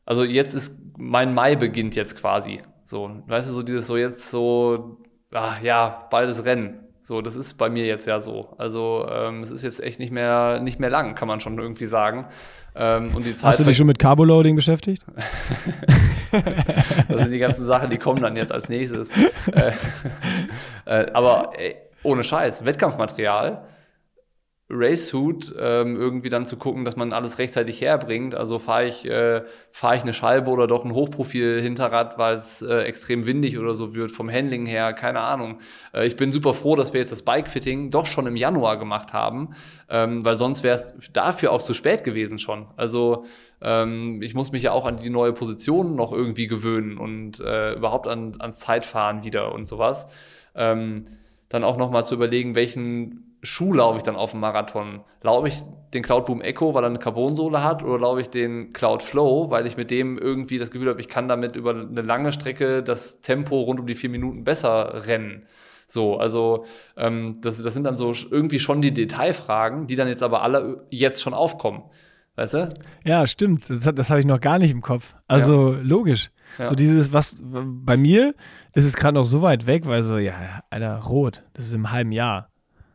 also 0.06 0.24
jetzt 0.24 0.54
ist, 0.54 0.74
mein 0.98 1.34
Mai 1.34 1.56
beginnt 1.56 1.96
jetzt 1.96 2.16
quasi. 2.16 2.60
So, 2.84 3.10
weißt 3.26 3.48
du, 3.48 3.52
so 3.52 3.62
dieses 3.62 3.86
so 3.86 3.96
jetzt 3.96 4.30
so, 4.30 4.98
ach 5.32 5.62
ja, 5.62 6.06
baldes 6.10 6.44
Rennen. 6.44 6.80
So, 7.02 7.20
das 7.20 7.36
ist 7.36 7.54
bei 7.54 7.68
mir 7.68 7.84
jetzt 7.84 8.06
ja 8.06 8.18
so. 8.18 8.40
Also 8.56 9.06
ähm, 9.10 9.40
es 9.40 9.50
ist 9.50 9.62
jetzt 9.62 9.82
echt 9.82 9.98
nicht 9.98 10.10
mehr, 10.10 10.60
nicht 10.60 10.80
mehr 10.80 10.88
lang, 10.88 11.14
kann 11.14 11.28
man 11.28 11.38
schon 11.40 11.58
irgendwie 11.58 11.84
sagen. 11.84 12.26
Ähm, 12.74 13.14
und 13.14 13.26
die 13.26 13.36
Zeit 13.36 13.48
Hast 13.48 13.60
du 13.60 13.64
dich 13.64 13.76
schon 13.76 13.86
mit 13.86 13.98
Carboloading 13.98 14.56
beschäftigt? 14.56 15.04
das 17.08 17.22
sind 17.22 17.30
die 17.30 17.38
ganzen 17.38 17.66
Sachen, 17.66 17.90
die 17.90 17.98
kommen 17.98 18.22
dann 18.22 18.36
jetzt 18.36 18.50
als 18.50 18.70
nächstes. 18.70 19.10
äh, 19.52 19.72
äh, 21.02 21.12
aber 21.12 21.52
ey, 21.58 21.76
ohne 22.02 22.24
Scheiß, 22.24 22.64
Wettkampfmaterial 22.64 23.66
Racesuit 24.70 25.54
ähm, 25.58 25.94
irgendwie 25.96 26.30
dann 26.30 26.46
zu 26.46 26.56
gucken, 26.56 26.86
dass 26.86 26.96
man 26.96 27.12
alles 27.12 27.38
rechtzeitig 27.38 27.82
herbringt. 27.82 28.34
Also 28.34 28.58
fahre 28.58 28.86
ich, 28.86 29.04
äh, 29.04 29.42
fahr 29.70 29.94
ich 29.94 30.02
eine 30.02 30.14
Scheibe 30.14 30.50
oder 30.50 30.66
doch 30.66 30.86
ein 30.86 30.94
Hochprofil-Hinterrad, 30.94 32.16
weil 32.16 32.36
es 32.36 32.62
äh, 32.62 32.78
extrem 32.84 33.26
windig 33.26 33.58
oder 33.58 33.74
so 33.74 33.94
wird, 33.94 34.10
vom 34.10 34.30
Handling 34.30 34.64
her, 34.64 34.94
keine 34.94 35.20
Ahnung. 35.20 35.58
Äh, 35.92 36.06
ich 36.06 36.16
bin 36.16 36.32
super 36.32 36.54
froh, 36.54 36.76
dass 36.76 36.94
wir 36.94 37.00
jetzt 37.00 37.12
das 37.12 37.22
Bike-Fitting 37.22 37.90
doch 37.90 38.06
schon 38.06 38.26
im 38.26 38.36
Januar 38.36 38.78
gemacht 38.78 39.12
haben, 39.12 39.54
ähm, 39.90 40.24
weil 40.24 40.36
sonst 40.36 40.62
wäre 40.62 40.76
es 40.76 40.94
dafür 41.12 41.52
auch 41.52 41.62
zu 41.62 41.74
spät 41.74 42.02
gewesen 42.02 42.38
schon. 42.38 42.66
Also 42.76 43.26
ähm, 43.60 44.22
ich 44.22 44.34
muss 44.34 44.50
mich 44.50 44.62
ja 44.62 44.72
auch 44.72 44.86
an 44.86 44.96
die 44.96 45.10
neue 45.10 45.34
Position 45.34 45.94
noch 45.94 46.10
irgendwie 46.12 46.46
gewöhnen 46.46 46.96
und 46.96 47.38
äh, 47.40 47.74
überhaupt 47.74 48.08
an, 48.08 48.32
ans 48.38 48.60
Zeitfahren 48.60 49.24
wieder 49.24 49.52
und 49.52 49.68
sowas. 49.68 50.06
Ähm, 50.54 51.04
dann 51.50 51.64
auch 51.64 51.76
nochmal 51.76 52.06
zu 52.06 52.14
überlegen, 52.14 52.54
welchen 52.54 53.33
Schuh 53.44 53.72
laufe 53.74 53.98
ich 53.98 54.02
dann 54.02 54.16
auf 54.16 54.32
dem 54.32 54.40
Marathon? 54.40 55.02
Laufe 55.22 55.48
ich 55.48 55.62
den 55.92 56.02
Cloudboom 56.02 56.40
Echo, 56.40 56.74
weil 56.74 56.82
er 56.82 56.88
eine 56.88 56.98
Carbonsohle 56.98 57.62
hat, 57.62 57.82
oder 57.82 57.98
laufe 57.98 58.20
ich 58.20 58.30
den 58.30 58.72
Cloud 58.72 59.02
Flow, 59.02 59.50
weil 59.50 59.66
ich 59.66 59.76
mit 59.76 59.90
dem 59.90 60.18
irgendwie 60.18 60.58
das 60.58 60.70
Gefühl 60.70 60.88
habe, 60.88 61.00
ich 61.00 61.08
kann 61.08 61.28
damit 61.28 61.54
über 61.54 61.70
eine 61.70 62.02
lange 62.02 62.32
Strecke 62.32 62.82
das 62.82 63.20
Tempo 63.20 63.60
rund 63.60 63.80
um 63.80 63.86
die 63.86 63.94
vier 63.94 64.10
Minuten 64.10 64.44
besser 64.44 65.06
rennen? 65.06 65.46
So, 65.86 66.16
also 66.16 66.64
ähm, 66.96 67.38
das, 67.42 67.62
das 67.62 67.74
sind 67.74 67.84
dann 67.84 67.96
so 67.96 68.12
irgendwie 68.30 68.58
schon 68.58 68.80
die 68.80 68.94
Detailfragen, 68.94 69.86
die 69.86 69.96
dann 69.96 70.08
jetzt 70.08 70.22
aber 70.22 70.42
alle 70.42 70.86
jetzt 70.90 71.22
schon 71.22 71.34
aufkommen. 71.34 71.82
Weißt 72.36 72.54
du? 72.54 72.74
Ja, 73.04 73.26
stimmt. 73.26 73.68
Das, 73.68 73.94
das 73.94 74.10
hatte 74.10 74.20
ich 74.20 74.26
noch 74.26 74.40
gar 74.40 74.58
nicht 74.58 74.72
im 74.72 74.80
Kopf. 74.80 75.14
Also 75.28 75.74
ja. 75.74 75.80
logisch. 75.82 76.30
Ja. 76.58 76.66
So 76.66 76.74
dieses, 76.74 77.12
was 77.12 77.40
bei 77.42 77.96
mir 77.96 78.34
ist 78.72 78.86
es 78.86 78.96
gerade 78.96 79.14
noch 79.14 79.24
so 79.24 79.42
weit 79.42 79.66
weg, 79.66 79.86
weil 79.86 80.02
so, 80.02 80.18
ja, 80.18 80.62
Alter, 80.70 80.98
rot, 80.98 81.44
das 81.52 81.66
ist 81.66 81.74
im 81.74 81.92
halben 81.92 82.10
Jahr. 82.10 82.48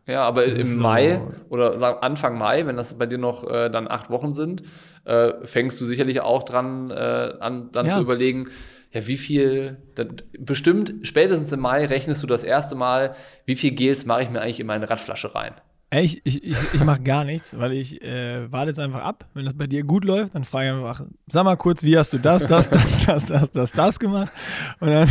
Ja, 0.10 0.24
aber 0.24 0.45
im 0.45 0.78
Mai 0.78 1.22
so 1.22 1.32
oder 1.49 2.03
Anfang 2.03 2.38
Mai, 2.38 2.66
wenn 2.66 2.78
das 2.78 2.97
bei 2.97 3.05
dir 3.05 3.20
noch 3.20 3.47
äh, 3.47 3.70
dann 3.70 3.88
acht 3.89 4.10
Wochen 4.10 4.34
sind, 4.34 4.64
äh, 5.05 5.34
fängst 5.43 5.80
du 5.80 5.86
sicherlich 5.86 6.22
auch 6.22 6.43
dran 6.43 6.89
äh, 6.89 7.34
an, 7.39 7.70
dann 7.72 7.86
ja. 7.86 7.93
zu 7.93 8.01
überlegen, 8.01 8.49
ja, 8.91 9.05
wie 9.05 9.18
viel, 9.18 9.78
dann, 9.93 10.07
bestimmt 10.39 10.95
spätestens 11.03 11.51
im 11.51 11.60
Mai 11.60 11.86
rechnest 11.86 12.24
du 12.24 12.28
das 12.28 12.43
erste 12.43 12.76
Mal, 12.76 13.16
wie 13.45 13.55
viel 13.55 13.72
Gels 13.72 14.07
mache 14.07 14.24
ich 14.24 14.30
mir 14.32 14.41
eigentlich 14.41 14.60
in 14.60 14.66
meine 14.66 14.89
Radflasche 14.89 15.36
rein. 15.36 15.53
Ich, 15.91 16.22
ich, 16.24 16.43
ich, 16.43 16.57
ich 16.74 16.84
mache 16.84 17.01
gar 17.01 17.24
nichts, 17.24 17.57
weil 17.57 17.74
ich 17.74 18.01
äh, 18.03 18.51
warte 18.51 18.70
jetzt 18.70 18.80
einfach 18.80 19.01
ab. 19.01 19.26
Wenn 19.34 19.45
das 19.45 19.55
bei 19.55 19.66
dir 19.66 19.84
gut 19.84 20.05
läuft, 20.05 20.36
dann 20.36 20.43
frage 20.43 20.70
ich 20.70 20.74
einfach, 20.74 21.05
sag 21.28 21.43
mal 21.45 21.55
kurz, 21.55 21.84
wie 21.84 21.97
hast 21.97 22.14
du 22.14 22.20
das, 22.20 22.45
das, 22.45 22.70
das, 22.72 23.05
das, 23.05 23.26
das, 23.26 23.51
das, 23.51 23.72
das 23.72 23.99
gemacht? 23.99 24.32
Und 24.80 24.89
dann, 24.89 25.10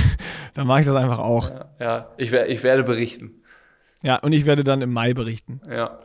dann 0.55 0.67
mache 0.67 0.81
ich 0.81 0.87
das 0.87 0.95
einfach 0.95 1.19
auch. 1.19 1.51
Ja, 1.51 1.71
ja. 1.81 2.09
Ich, 2.17 2.33
ich 2.33 2.63
werde 2.63 2.85
berichten. 2.85 3.43
Ja, 4.03 4.17
und 4.23 4.33
ich 4.33 4.47
werde 4.47 4.65
dann 4.65 4.83
im 4.83 4.93
Mai 4.93 5.15
berichten. 5.15 5.61
Ja. 5.69 5.99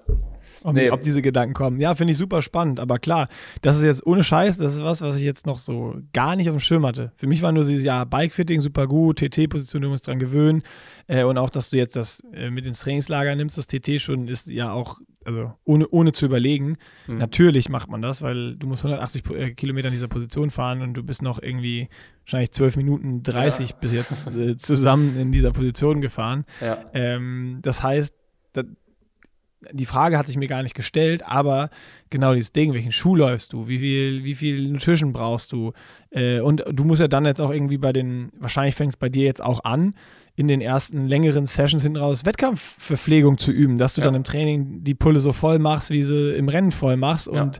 Ob, 0.63 0.75
nee. 0.75 0.89
ob 0.89 1.01
diese 1.01 1.21
Gedanken 1.21 1.53
kommen. 1.53 1.79
Ja, 1.79 1.93
finde 1.93 2.11
ich 2.11 2.17
super 2.17 2.41
spannend. 2.41 2.79
Aber 2.79 2.97
klar, 2.97 3.27
das 3.61 3.77
ist 3.77 3.83
jetzt 3.83 4.05
ohne 4.05 4.23
Scheiß, 4.23 4.57
das 4.57 4.75
ist 4.75 4.83
was, 4.83 5.01
was 5.01 5.17
ich 5.17 5.23
jetzt 5.23 5.45
noch 5.45 5.59
so 5.59 5.95
gar 6.13 6.35
nicht 6.35 6.49
auf 6.49 6.55
dem 6.55 6.61
Schirm 6.61 6.85
hatte. 6.85 7.11
Für 7.17 7.27
mich 7.27 7.41
war 7.41 7.51
nur 7.51 7.63
dieses, 7.63 7.83
ja, 7.83 8.05
Bikefitting 8.05 8.61
super 8.61 8.87
gut, 8.87 9.19
TT-Position, 9.19 9.81
du 9.81 9.89
musst 9.89 10.07
dran 10.07 10.19
gewöhnen. 10.19 10.63
Äh, 11.07 11.23
und 11.23 11.37
auch, 11.37 11.49
dass 11.49 11.69
du 11.69 11.77
jetzt 11.77 11.95
das 11.95 12.23
äh, 12.33 12.49
mit 12.49 12.65
ins 12.65 12.79
Trainingslager 12.79 13.35
nimmst, 13.35 13.57
das 13.57 13.67
TT 13.67 13.99
schon, 13.99 14.27
ist 14.27 14.47
ja 14.47 14.71
auch 14.71 14.99
also 15.25 15.53
ohne, 15.63 15.87
ohne 15.89 16.11
zu 16.11 16.25
überlegen. 16.25 16.77
Mhm. 17.07 17.17
Natürlich 17.17 17.69
macht 17.69 17.89
man 17.89 18.01
das, 18.01 18.21
weil 18.21 18.55
du 18.55 18.67
musst 18.67 18.83
180 18.83 19.29
äh, 19.31 19.51
Kilometer 19.51 19.87
in 19.87 19.93
dieser 19.93 20.07
Position 20.07 20.51
fahren 20.51 20.81
und 20.81 20.93
du 20.93 21.03
bist 21.03 21.21
noch 21.21 21.41
irgendwie 21.41 21.89
wahrscheinlich 22.25 22.51
12 22.51 22.77
Minuten 22.77 23.23
30 23.23 23.69
ja. 23.69 23.75
bis 23.79 23.93
jetzt 23.93 24.27
äh, 24.35 24.57
zusammen 24.57 25.19
in 25.19 25.31
dieser 25.31 25.51
Position 25.51 26.01
gefahren. 26.01 26.45
Ja. 26.61 26.85
Ähm, 26.93 27.59
das 27.61 27.83
heißt, 27.83 28.13
das, 28.53 28.65
die 29.71 29.85
Frage 29.85 30.17
hat 30.17 30.27
sich 30.27 30.37
mir 30.37 30.47
gar 30.47 30.63
nicht 30.63 30.75
gestellt, 30.75 31.23
aber 31.25 31.69
genau 32.09 32.33
dieses 32.33 32.51
Ding, 32.51 32.73
welchen 32.73 32.91
Schuh 32.91 33.15
läufst 33.15 33.53
du, 33.53 33.67
wie 33.67 33.79
viel, 33.79 34.23
wie 34.23 34.35
viel 34.35 34.69
Nutrition 34.69 35.13
brauchst 35.13 35.51
du? 35.51 35.73
Äh, 36.09 36.39
und 36.39 36.63
du 36.69 36.83
musst 36.83 37.01
ja 37.01 37.07
dann 37.07 37.25
jetzt 37.25 37.41
auch 37.41 37.51
irgendwie 37.51 37.77
bei 37.77 37.93
den, 37.93 38.31
wahrscheinlich 38.37 38.75
fängst 38.75 38.99
bei 38.99 39.09
dir 39.09 39.25
jetzt 39.25 39.41
auch 39.41 39.63
an, 39.63 39.95
in 40.35 40.47
den 40.47 40.61
ersten 40.61 41.07
längeren 41.07 41.45
Sessions 41.45 41.83
hinten 41.83 41.97
raus 41.97 42.25
Wettkampfverpflegung 42.25 43.37
zu 43.37 43.51
üben, 43.51 43.77
dass 43.77 43.93
du 43.93 44.01
ja. 44.01 44.05
dann 44.05 44.15
im 44.15 44.23
Training 44.23 44.83
die 44.83 44.95
Pulle 44.95 45.19
so 45.19 45.31
voll 45.31 45.59
machst, 45.59 45.91
wie 45.91 46.03
sie 46.03 46.33
im 46.33 46.49
Rennen 46.49 46.71
voll 46.71 46.97
machst 46.97 47.29
ja. 47.31 47.41
und 47.41 47.59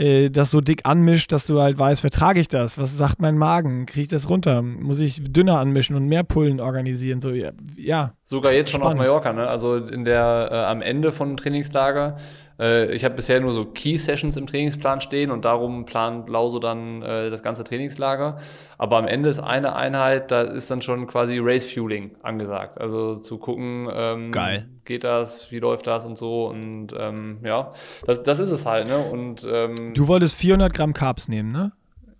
äh, 0.00 0.30
das 0.30 0.50
so 0.50 0.60
dick 0.60 0.80
anmischt, 0.84 1.30
dass 1.30 1.46
du 1.46 1.60
halt 1.60 1.78
weißt, 1.78 2.00
vertrage 2.00 2.40
ich 2.40 2.48
das? 2.48 2.78
Was 2.78 2.92
sagt 2.92 3.20
mein 3.20 3.36
Magen? 3.36 3.86
Kriege 3.86 4.02
ich 4.02 4.08
das 4.08 4.28
runter? 4.28 4.62
Muss 4.62 5.00
ich 5.00 5.22
dünner 5.22 5.60
anmischen 5.60 5.94
und 5.94 6.06
mehr 6.06 6.22
Pullen 6.22 6.60
organisieren? 6.60 7.20
So, 7.20 7.32
ja. 7.76 8.14
Sogar 8.24 8.52
jetzt 8.52 8.70
schon 8.70 8.82
auf 8.82 8.94
Mallorca, 8.94 9.32
ne? 9.32 9.46
Also 9.46 9.76
in 9.76 10.04
der, 10.04 10.48
äh, 10.50 10.54
am 10.56 10.80
Ende 10.80 11.12
von 11.12 11.36
Trainingslager 11.36 12.16
äh, 12.60 12.92
ich 12.92 13.04
habe 13.04 13.14
bisher 13.14 13.40
nur 13.40 13.52
so 13.52 13.64
Key-Sessions 13.64 14.36
im 14.36 14.46
Trainingsplan 14.46 15.00
stehen 15.00 15.30
und 15.30 15.44
darum 15.44 15.86
plant 15.86 16.28
Lauso 16.28 16.58
dann 16.58 17.02
äh, 17.02 17.30
das 17.30 17.42
ganze 17.42 17.64
Trainingslager. 17.64 18.38
Aber 18.76 18.98
am 18.98 19.06
Ende 19.06 19.30
ist 19.30 19.40
eine 19.40 19.74
Einheit, 19.74 20.30
da 20.30 20.42
ist 20.42 20.70
dann 20.70 20.82
schon 20.82 21.06
quasi 21.06 21.38
Race-Fueling 21.40 22.16
angesagt. 22.22 22.78
Also 22.78 23.16
zu 23.16 23.38
gucken, 23.38 23.88
ähm, 23.92 24.30
Geil. 24.30 24.68
geht 24.84 25.04
das, 25.04 25.50
wie 25.50 25.58
läuft 25.58 25.86
das 25.86 26.04
und 26.04 26.18
so. 26.18 26.46
Und 26.48 26.88
ähm, 26.96 27.38
ja, 27.42 27.72
das, 28.06 28.22
das 28.22 28.38
ist 28.38 28.50
es 28.50 28.66
halt. 28.66 28.88
Ne? 28.88 28.98
Und, 28.98 29.48
ähm, 29.50 29.94
du 29.94 30.06
wolltest 30.06 30.36
400 30.36 30.74
Gramm 30.74 30.92
Carbs 30.92 31.28
nehmen, 31.28 31.50
ne? 31.50 31.72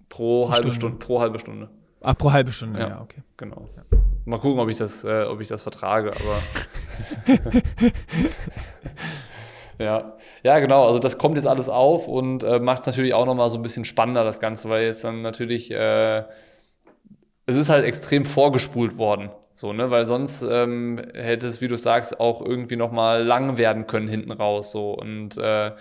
Pro 0.09 0.51
halbe 0.51 0.73
Stunde. 0.73 0.75
Stunde. 0.75 0.97
Pro 0.97 1.21
halbe 1.21 1.39
Stunde. 1.39 1.69
Ach, 2.01 2.17
pro 2.17 2.33
halbe 2.33 2.51
Stunde, 2.51 2.81
ja, 2.81 2.89
ja 2.89 3.01
okay. 3.03 3.23
Genau. 3.37 3.69
Ja. 3.77 3.99
Mal 4.25 4.39
gucken, 4.39 4.59
ob 4.59 4.71
ich 4.71 4.79
das, 4.79 5.05
äh, 5.05 5.25
ob 5.25 5.41
ich 5.41 5.49
das 5.49 5.63
vertrage, 5.63 6.13
aber. 6.13 6.43
Ja, 9.81 10.19
ja, 10.43 10.59
genau. 10.59 10.87
Also 10.87 10.99
das 10.99 11.17
kommt 11.17 11.37
jetzt 11.37 11.47
alles 11.47 11.71
auf 11.71 12.07
und 12.07 12.43
äh, 12.43 12.59
macht 12.61 12.81
es 12.81 12.87
natürlich 12.87 13.15
auch 13.15 13.25
nochmal 13.25 13.49
so 13.49 13.57
ein 13.57 13.63
bisschen 13.63 13.87
spannender, 13.87 14.25
das 14.25 14.39
Ganze, 14.39 14.69
weil 14.69 14.85
jetzt 14.85 15.05
dann 15.05 15.23
natürlich, 15.23 15.71
äh, 15.71 16.25
es 17.47 17.57
ist 17.57 17.71
halt 17.71 17.87
extrem 17.87 18.27
vorgespult 18.27 18.99
worden. 18.99 19.31
So, 19.55 19.73
ne, 19.73 19.91
weil 19.91 20.05
sonst 20.05 20.43
ähm, 20.43 21.01
hätte 21.15 21.47
es, 21.47 21.63
wie 21.63 21.69
du 21.69 21.77
sagst, 21.77 22.21
auch 22.21 22.43
irgendwie 22.45 22.77
nochmal 22.77 23.25
lang 23.25 23.57
werden 23.57 23.87
können 23.87 24.07
hinten 24.09 24.33
raus. 24.33 24.71
So. 24.71 24.93
Und 24.93 25.39
äh, 25.39 25.73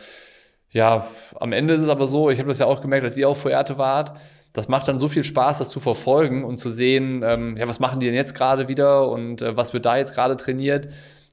ja, 0.69 1.07
am 1.37 1.51
Ende 1.51 1.73
ist 1.73 1.81
es 1.81 1.89
aber 1.89 2.07
so, 2.07 2.29
ich 2.29 2.39
habe 2.39 2.47
das 2.47 2.59
ja 2.59 2.67
auch 2.67 2.81
gemerkt, 2.81 3.03
als 3.03 3.17
ihr 3.17 3.27
auf 3.27 3.41
Fuerte 3.41 3.77
wart, 3.77 4.17
das 4.53 4.69
macht 4.69 4.87
dann 4.87 4.99
so 4.99 5.09
viel 5.09 5.25
Spaß, 5.25 5.57
das 5.59 5.69
zu 5.69 5.81
verfolgen 5.81 6.45
und 6.45 6.57
zu 6.57 6.69
sehen, 6.69 7.21
ähm, 7.23 7.57
ja, 7.57 7.67
was 7.67 7.79
machen 7.79 7.99
die 7.99 8.05
denn 8.05 8.15
jetzt 8.15 8.33
gerade 8.33 8.69
wieder 8.69 9.09
und 9.09 9.41
äh, 9.41 9.57
was 9.57 9.73
wird 9.73 9.85
da 9.85 9.97
jetzt 9.97 10.15
gerade 10.15 10.37
trainiert 10.37 10.87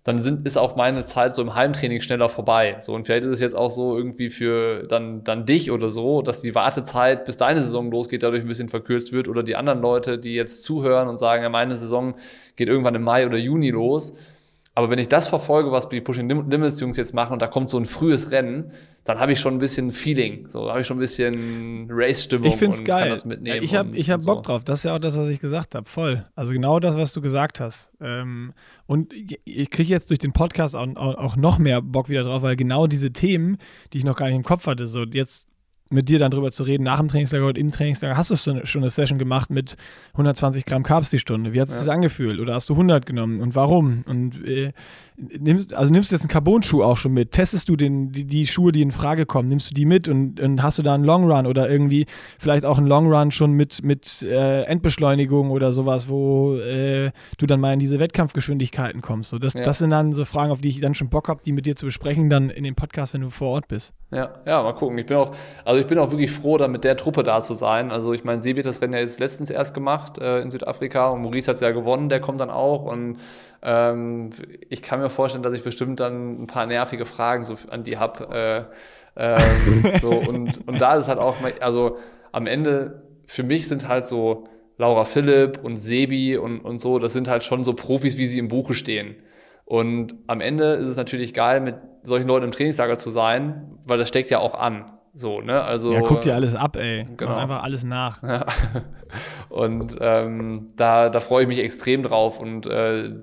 dann 0.06 0.22
sind, 0.22 0.46
ist 0.46 0.56
auch 0.56 0.76
meine 0.76 1.04
Zeit 1.04 1.34
so 1.34 1.42
im 1.42 1.56
Heimtraining 1.56 2.00
schneller 2.00 2.28
vorbei. 2.28 2.76
So, 2.78 2.94
und 2.94 3.06
vielleicht 3.06 3.24
ist 3.24 3.32
es 3.32 3.40
jetzt 3.40 3.56
auch 3.56 3.72
so 3.72 3.96
irgendwie 3.96 4.30
für 4.30 4.84
dann, 4.84 5.24
dann 5.24 5.46
dich 5.46 5.72
oder 5.72 5.90
so, 5.90 6.22
dass 6.22 6.42
die 6.42 6.54
Wartezeit, 6.54 7.24
bis 7.24 7.36
deine 7.38 7.60
Saison 7.60 7.90
losgeht, 7.90 8.22
dadurch 8.22 8.42
ein 8.42 8.46
bisschen 8.46 8.68
verkürzt 8.68 9.12
wird 9.12 9.26
oder 9.26 9.42
die 9.42 9.56
anderen 9.56 9.82
Leute, 9.82 10.20
die 10.20 10.34
jetzt 10.34 10.62
zuhören 10.62 11.08
und 11.08 11.18
sagen, 11.18 11.42
ja, 11.42 11.48
meine 11.48 11.76
Saison 11.76 12.14
geht 12.54 12.68
irgendwann 12.68 12.94
im 12.94 13.02
Mai 13.02 13.26
oder 13.26 13.36
Juni 13.36 13.70
los, 13.70 14.12
aber 14.76 14.90
wenn 14.90 14.98
ich 14.98 15.08
das 15.08 15.26
verfolge, 15.26 15.72
was 15.72 15.88
die 15.88 16.02
Pushing 16.02 16.28
Limits 16.28 16.78
Jungs 16.80 16.98
jetzt 16.98 17.14
machen 17.14 17.32
und 17.32 17.40
da 17.40 17.46
kommt 17.46 17.70
so 17.70 17.78
ein 17.78 17.86
frühes 17.86 18.30
Rennen, 18.30 18.72
dann 19.04 19.18
habe 19.18 19.32
ich 19.32 19.40
schon 19.40 19.54
ein 19.54 19.58
bisschen 19.58 19.90
Feeling, 19.90 20.50
so 20.50 20.68
habe 20.68 20.82
ich 20.82 20.86
schon 20.86 20.98
ein 20.98 21.00
bisschen 21.00 21.88
Race-Stimmung 21.90 22.46
ich 22.46 22.56
find's 22.56 22.80
und 22.80 22.84
geil. 22.84 23.04
kann 23.04 23.08
das 23.08 23.24
mitnehmen. 23.24 23.64
Ich 23.64 23.74
habe 23.74 23.96
ich 23.96 24.10
hab 24.10 24.22
Bock 24.26 24.40
so. 24.40 24.42
drauf. 24.42 24.64
Das 24.64 24.80
ist 24.80 24.84
ja 24.84 24.94
auch 24.94 24.98
das, 24.98 25.16
was 25.16 25.28
ich 25.28 25.40
gesagt 25.40 25.74
habe. 25.74 25.88
Voll. 25.88 26.26
Also 26.34 26.52
genau 26.52 26.78
das, 26.78 26.94
was 26.94 27.14
du 27.14 27.22
gesagt 27.22 27.58
hast. 27.58 27.90
Ähm, 28.02 28.52
und 28.86 29.14
ich 29.14 29.70
kriege 29.70 29.88
jetzt 29.88 30.10
durch 30.10 30.18
den 30.18 30.34
Podcast 30.34 30.76
auch, 30.76 30.94
auch, 30.94 31.36
noch 31.36 31.58
mehr 31.58 31.80
Bock 31.80 32.10
wieder 32.10 32.24
drauf, 32.24 32.42
weil 32.42 32.56
genau 32.56 32.86
diese 32.86 33.14
Themen, 33.14 33.56
die 33.94 33.98
ich 33.98 34.04
noch 34.04 34.16
gar 34.16 34.26
nicht 34.26 34.36
im 34.36 34.44
Kopf 34.44 34.66
hatte, 34.66 34.86
so 34.86 35.04
jetzt 35.04 35.48
mit 35.90 36.08
dir 36.08 36.18
dann 36.18 36.30
drüber 36.30 36.50
zu 36.50 36.64
reden, 36.64 36.82
nach 36.82 36.98
dem 36.98 37.08
Trainingslager 37.08 37.46
oder 37.46 37.60
im 37.60 37.70
Trainingslager, 37.70 38.16
hast 38.16 38.30
du 38.30 38.36
schon 38.36 38.62
eine 38.82 38.90
Session 38.90 39.18
gemacht 39.18 39.50
mit 39.50 39.76
120 40.12 40.64
Gramm 40.64 40.82
Carbs 40.82 41.10
die 41.10 41.18
Stunde? 41.18 41.52
Wie 41.52 41.60
hat 41.60 41.68
es 41.68 41.74
ja. 41.74 41.80
sich 41.80 41.92
angefühlt? 41.92 42.40
Oder 42.40 42.54
hast 42.54 42.68
du 42.68 42.74
100 42.74 43.06
genommen? 43.06 43.40
Und 43.40 43.54
warum? 43.54 44.04
Und 44.06 44.44
äh, 44.44 44.72
nimmst, 45.16 45.74
also 45.74 45.92
nimmst 45.92 46.10
du 46.10 46.14
jetzt 46.14 46.22
einen 46.22 46.30
Carbon-Schuh 46.30 46.82
auch 46.82 46.96
schon 46.96 47.12
mit? 47.12 47.32
Testest 47.32 47.68
du 47.68 47.76
den, 47.76 48.12
die, 48.12 48.24
die, 48.24 48.46
Schuhe, 48.46 48.72
die 48.72 48.82
in 48.82 48.90
Frage 48.90 49.26
kommen? 49.26 49.48
Nimmst 49.48 49.70
du 49.70 49.74
die 49.74 49.84
mit 49.86 50.08
und, 50.08 50.40
und 50.40 50.62
hast 50.62 50.78
du 50.78 50.82
da 50.82 50.94
einen 50.94 51.04
Long 51.04 51.30
Run 51.30 51.46
oder 51.46 51.68
irgendwie 51.68 52.06
vielleicht 52.38 52.64
auch 52.64 52.78
einen 52.78 52.86
Long 52.86 53.12
Run 53.12 53.30
schon 53.30 53.52
mit, 53.52 53.82
mit 53.82 54.22
äh, 54.22 54.62
Endbeschleunigung 54.62 55.50
oder 55.50 55.72
sowas, 55.72 56.08
wo 56.08 56.56
äh, 56.56 57.10
du 57.38 57.46
dann 57.46 57.60
mal 57.60 57.72
in 57.72 57.78
diese 57.78 57.98
Wettkampfgeschwindigkeiten 57.98 59.00
kommst? 59.00 59.30
So, 59.30 59.38
das, 59.38 59.54
ja. 59.54 59.62
das 59.62 59.78
sind 59.78 59.90
dann 59.90 60.12
so 60.12 60.24
Fragen, 60.24 60.52
auf 60.52 60.60
die 60.60 60.68
ich 60.68 60.80
dann 60.80 60.94
schon 60.94 61.08
Bock 61.08 61.28
habe, 61.28 61.40
die 61.44 61.52
mit 61.52 61.66
dir 61.66 61.76
zu 61.76 61.86
besprechen, 61.86 62.30
dann 62.30 62.50
in 62.50 62.64
dem 62.64 62.74
Podcast, 62.74 63.14
wenn 63.14 63.22
du 63.22 63.30
vor 63.30 63.48
Ort 63.48 63.68
bist. 63.68 63.92
Ja, 64.12 64.34
ja, 64.46 64.62
mal 64.62 64.72
gucken. 64.72 64.98
Ich 64.98 65.06
bin 65.06 65.16
auch, 65.16 65.32
also 65.64 65.80
ich 65.80 65.86
bin 65.86 65.98
auch 65.98 66.10
wirklich 66.12 66.30
froh, 66.30 66.58
dann 66.58 66.70
mit 66.70 66.84
der 66.84 66.96
Truppe 66.96 67.24
da 67.24 67.40
zu 67.40 67.54
sein. 67.54 67.90
Also 67.90 68.12
ich 68.12 68.22
meine, 68.22 68.40
Sebi 68.40 68.62
hat 68.62 68.66
das 68.66 68.80
Rennen 68.80 68.92
ja 68.92 69.00
jetzt 69.00 69.18
letztens 69.18 69.50
erst 69.50 69.74
gemacht 69.74 70.18
äh, 70.18 70.40
in 70.40 70.50
Südafrika 70.50 71.08
und 71.08 71.22
Maurice 71.22 71.48
hat 71.48 71.56
es 71.56 71.60
ja 71.60 71.72
gewonnen, 71.72 72.08
der 72.08 72.20
kommt 72.20 72.40
dann 72.40 72.50
auch 72.50 72.84
und 72.84 73.18
ähm, 73.62 74.30
ich 74.68 74.80
kann 74.80 75.00
mir 75.00 75.05
vorstellen, 75.10 75.42
dass 75.42 75.54
ich 75.54 75.62
bestimmt 75.62 76.00
dann 76.00 76.42
ein 76.42 76.46
paar 76.46 76.66
nervige 76.66 77.06
Fragen 77.06 77.44
so 77.44 77.56
an 77.70 77.84
die 77.84 77.98
habe. 77.98 78.68
Äh, 79.16 79.34
äh, 79.34 79.98
so, 80.00 80.10
und, 80.28 80.66
und 80.66 80.80
da 80.80 80.94
ist 80.94 81.04
es 81.04 81.08
halt 81.08 81.18
auch, 81.18 81.36
also 81.60 81.98
am 82.32 82.46
Ende, 82.46 83.02
für 83.26 83.42
mich 83.42 83.68
sind 83.68 83.88
halt 83.88 84.06
so 84.06 84.44
Laura 84.78 85.04
Philipp 85.04 85.60
und 85.62 85.76
Sebi 85.76 86.36
und, 86.36 86.60
und 86.60 86.80
so, 86.80 86.98
das 86.98 87.12
sind 87.12 87.28
halt 87.28 87.44
schon 87.44 87.64
so 87.64 87.74
Profis, 87.74 88.18
wie 88.18 88.26
sie 88.26 88.38
im 88.38 88.48
Buche 88.48 88.74
stehen. 88.74 89.16
Und 89.64 90.14
am 90.26 90.40
Ende 90.40 90.74
ist 90.74 90.88
es 90.88 90.96
natürlich 90.96 91.34
geil, 91.34 91.60
mit 91.60 91.76
solchen 92.02 92.28
Leuten 92.28 92.44
im 92.44 92.52
Trainingslager 92.52 92.98
zu 92.98 93.10
sein, 93.10 93.78
weil 93.86 93.98
das 93.98 94.08
steckt 94.08 94.30
ja 94.30 94.38
auch 94.38 94.54
an. 94.54 94.92
So, 95.12 95.40
ne? 95.40 95.62
Also, 95.62 95.94
ja, 95.94 96.02
guck 96.02 96.20
dir 96.20 96.34
alles 96.34 96.54
ab, 96.54 96.76
ey. 96.76 97.06
Genau. 97.16 97.32
Mach 97.32 97.42
einfach 97.42 97.62
alles 97.62 97.84
nach. 97.84 98.22
Ja. 98.22 98.44
Und 99.48 99.96
ähm, 99.98 100.68
da, 100.76 101.08
da 101.08 101.20
freue 101.20 101.42
ich 101.42 101.48
mich 101.48 101.58
extrem 101.58 102.02
drauf. 102.02 102.38
Und 102.38 102.66
äh, 102.66 103.14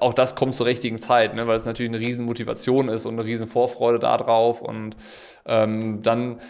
auch 0.00 0.14
das 0.14 0.34
kommt 0.34 0.54
zur 0.54 0.66
richtigen 0.66 1.00
Zeit, 1.00 1.34
ne? 1.34 1.46
weil 1.46 1.56
es 1.56 1.66
natürlich 1.66 1.90
eine 1.90 2.00
riesen 2.00 2.26
Motivation 2.26 2.88
ist 2.88 3.06
und 3.06 3.14
eine 3.14 3.24
riesen 3.24 3.46
Vorfreude 3.46 3.98
da 3.98 4.16
drauf. 4.16 4.60
Und 4.60 4.96
ähm, 5.46 6.02
dann 6.02 6.40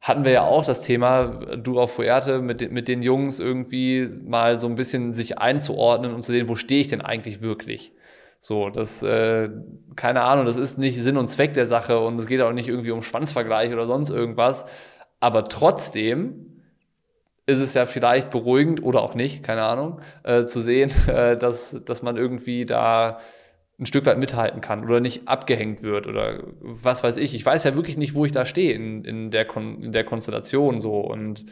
hatten 0.00 0.24
wir 0.24 0.32
ja 0.32 0.42
auch 0.42 0.64
das 0.64 0.82
Thema, 0.82 1.40
du 1.56 1.80
auf 1.80 1.94
Fuerte, 1.94 2.40
mit, 2.40 2.70
mit 2.70 2.88
den 2.88 3.02
Jungs 3.02 3.40
irgendwie 3.40 4.08
mal 4.24 4.58
so 4.58 4.66
ein 4.66 4.76
bisschen 4.76 5.14
sich 5.14 5.38
einzuordnen 5.38 6.14
und 6.14 6.22
zu 6.22 6.32
sehen, 6.32 6.48
wo 6.48 6.56
stehe 6.56 6.80
ich 6.80 6.88
denn 6.88 7.00
eigentlich 7.00 7.40
wirklich? 7.40 7.92
So, 8.38 8.70
das, 8.70 9.02
äh, 9.02 9.50
keine 9.96 10.22
Ahnung, 10.22 10.46
das 10.46 10.56
ist 10.56 10.78
nicht 10.78 11.02
Sinn 11.02 11.16
und 11.16 11.28
Zweck 11.28 11.54
der 11.54 11.66
Sache 11.66 11.98
und 11.98 12.20
es 12.20 12.26
geht 12.26 12.40
auch 12.40 12.52
nicht 12.52 12.68
irgendwie 12.68 12.92
um 12.92 13.02
Schwanzvergleich 13.02 13.72
oder 13.72 13.86
sonst 13.86 14.10
irgendwas. 14.10 14.66
Aber 15.18 15.44
trotzdem 15.48 16.55
ist 17.46 17.60
es 17.60 17.74
ja 17.74 17.84
vielleicht 17.84 18.30
beruhigend 18.30 18.82
oder 18.82 19.02
auch 19.02 19.14
nicht, 19.14 19.42
keine 19.42 19.62
Ahnung, 19.62 20.00
äh, 20.24 20.44
zu 20.46 20.60
sehen, 20.60 20.90
äh, 21.06 21.36
dass, 21.36 21.80
dass 21.84 22.02
man 22.02 22.16
irgendwie 22.16 22.66
da 22.66 23.18
ein 23.78 23.86
Stück 23.86 24.06
weit 24.06 24.18
mithalten 24.18 24.60
kann 24.60 24.84
oder 24.84 25.00
nicht 25.00 25.28
abgehängt 25.28 25.82
wird 25.82 26.06
oder 26.06 26.42
was 26.60 27.04
weiß 27.04 27.18
ich. 27.18 27.34
Ich 27.34 27.44
weiß 27.44 27.64
ja 27.64 27.74
wirklich 27.74 27.98
nicht, 27.98 28.14
wo 28.14 28.24
ich 28.24 28.32
da 28.32 28.46
stehe 28.46 28.72
in, 28.72 29.04
in, 29.04 29.30
der, 29.30 29.44
Kon 29.44 29.82
in 29.82 29.92
der 29.92 30.04
Konstellation 30.04 30.80
so 30.80 31.00
und 31.00 31.44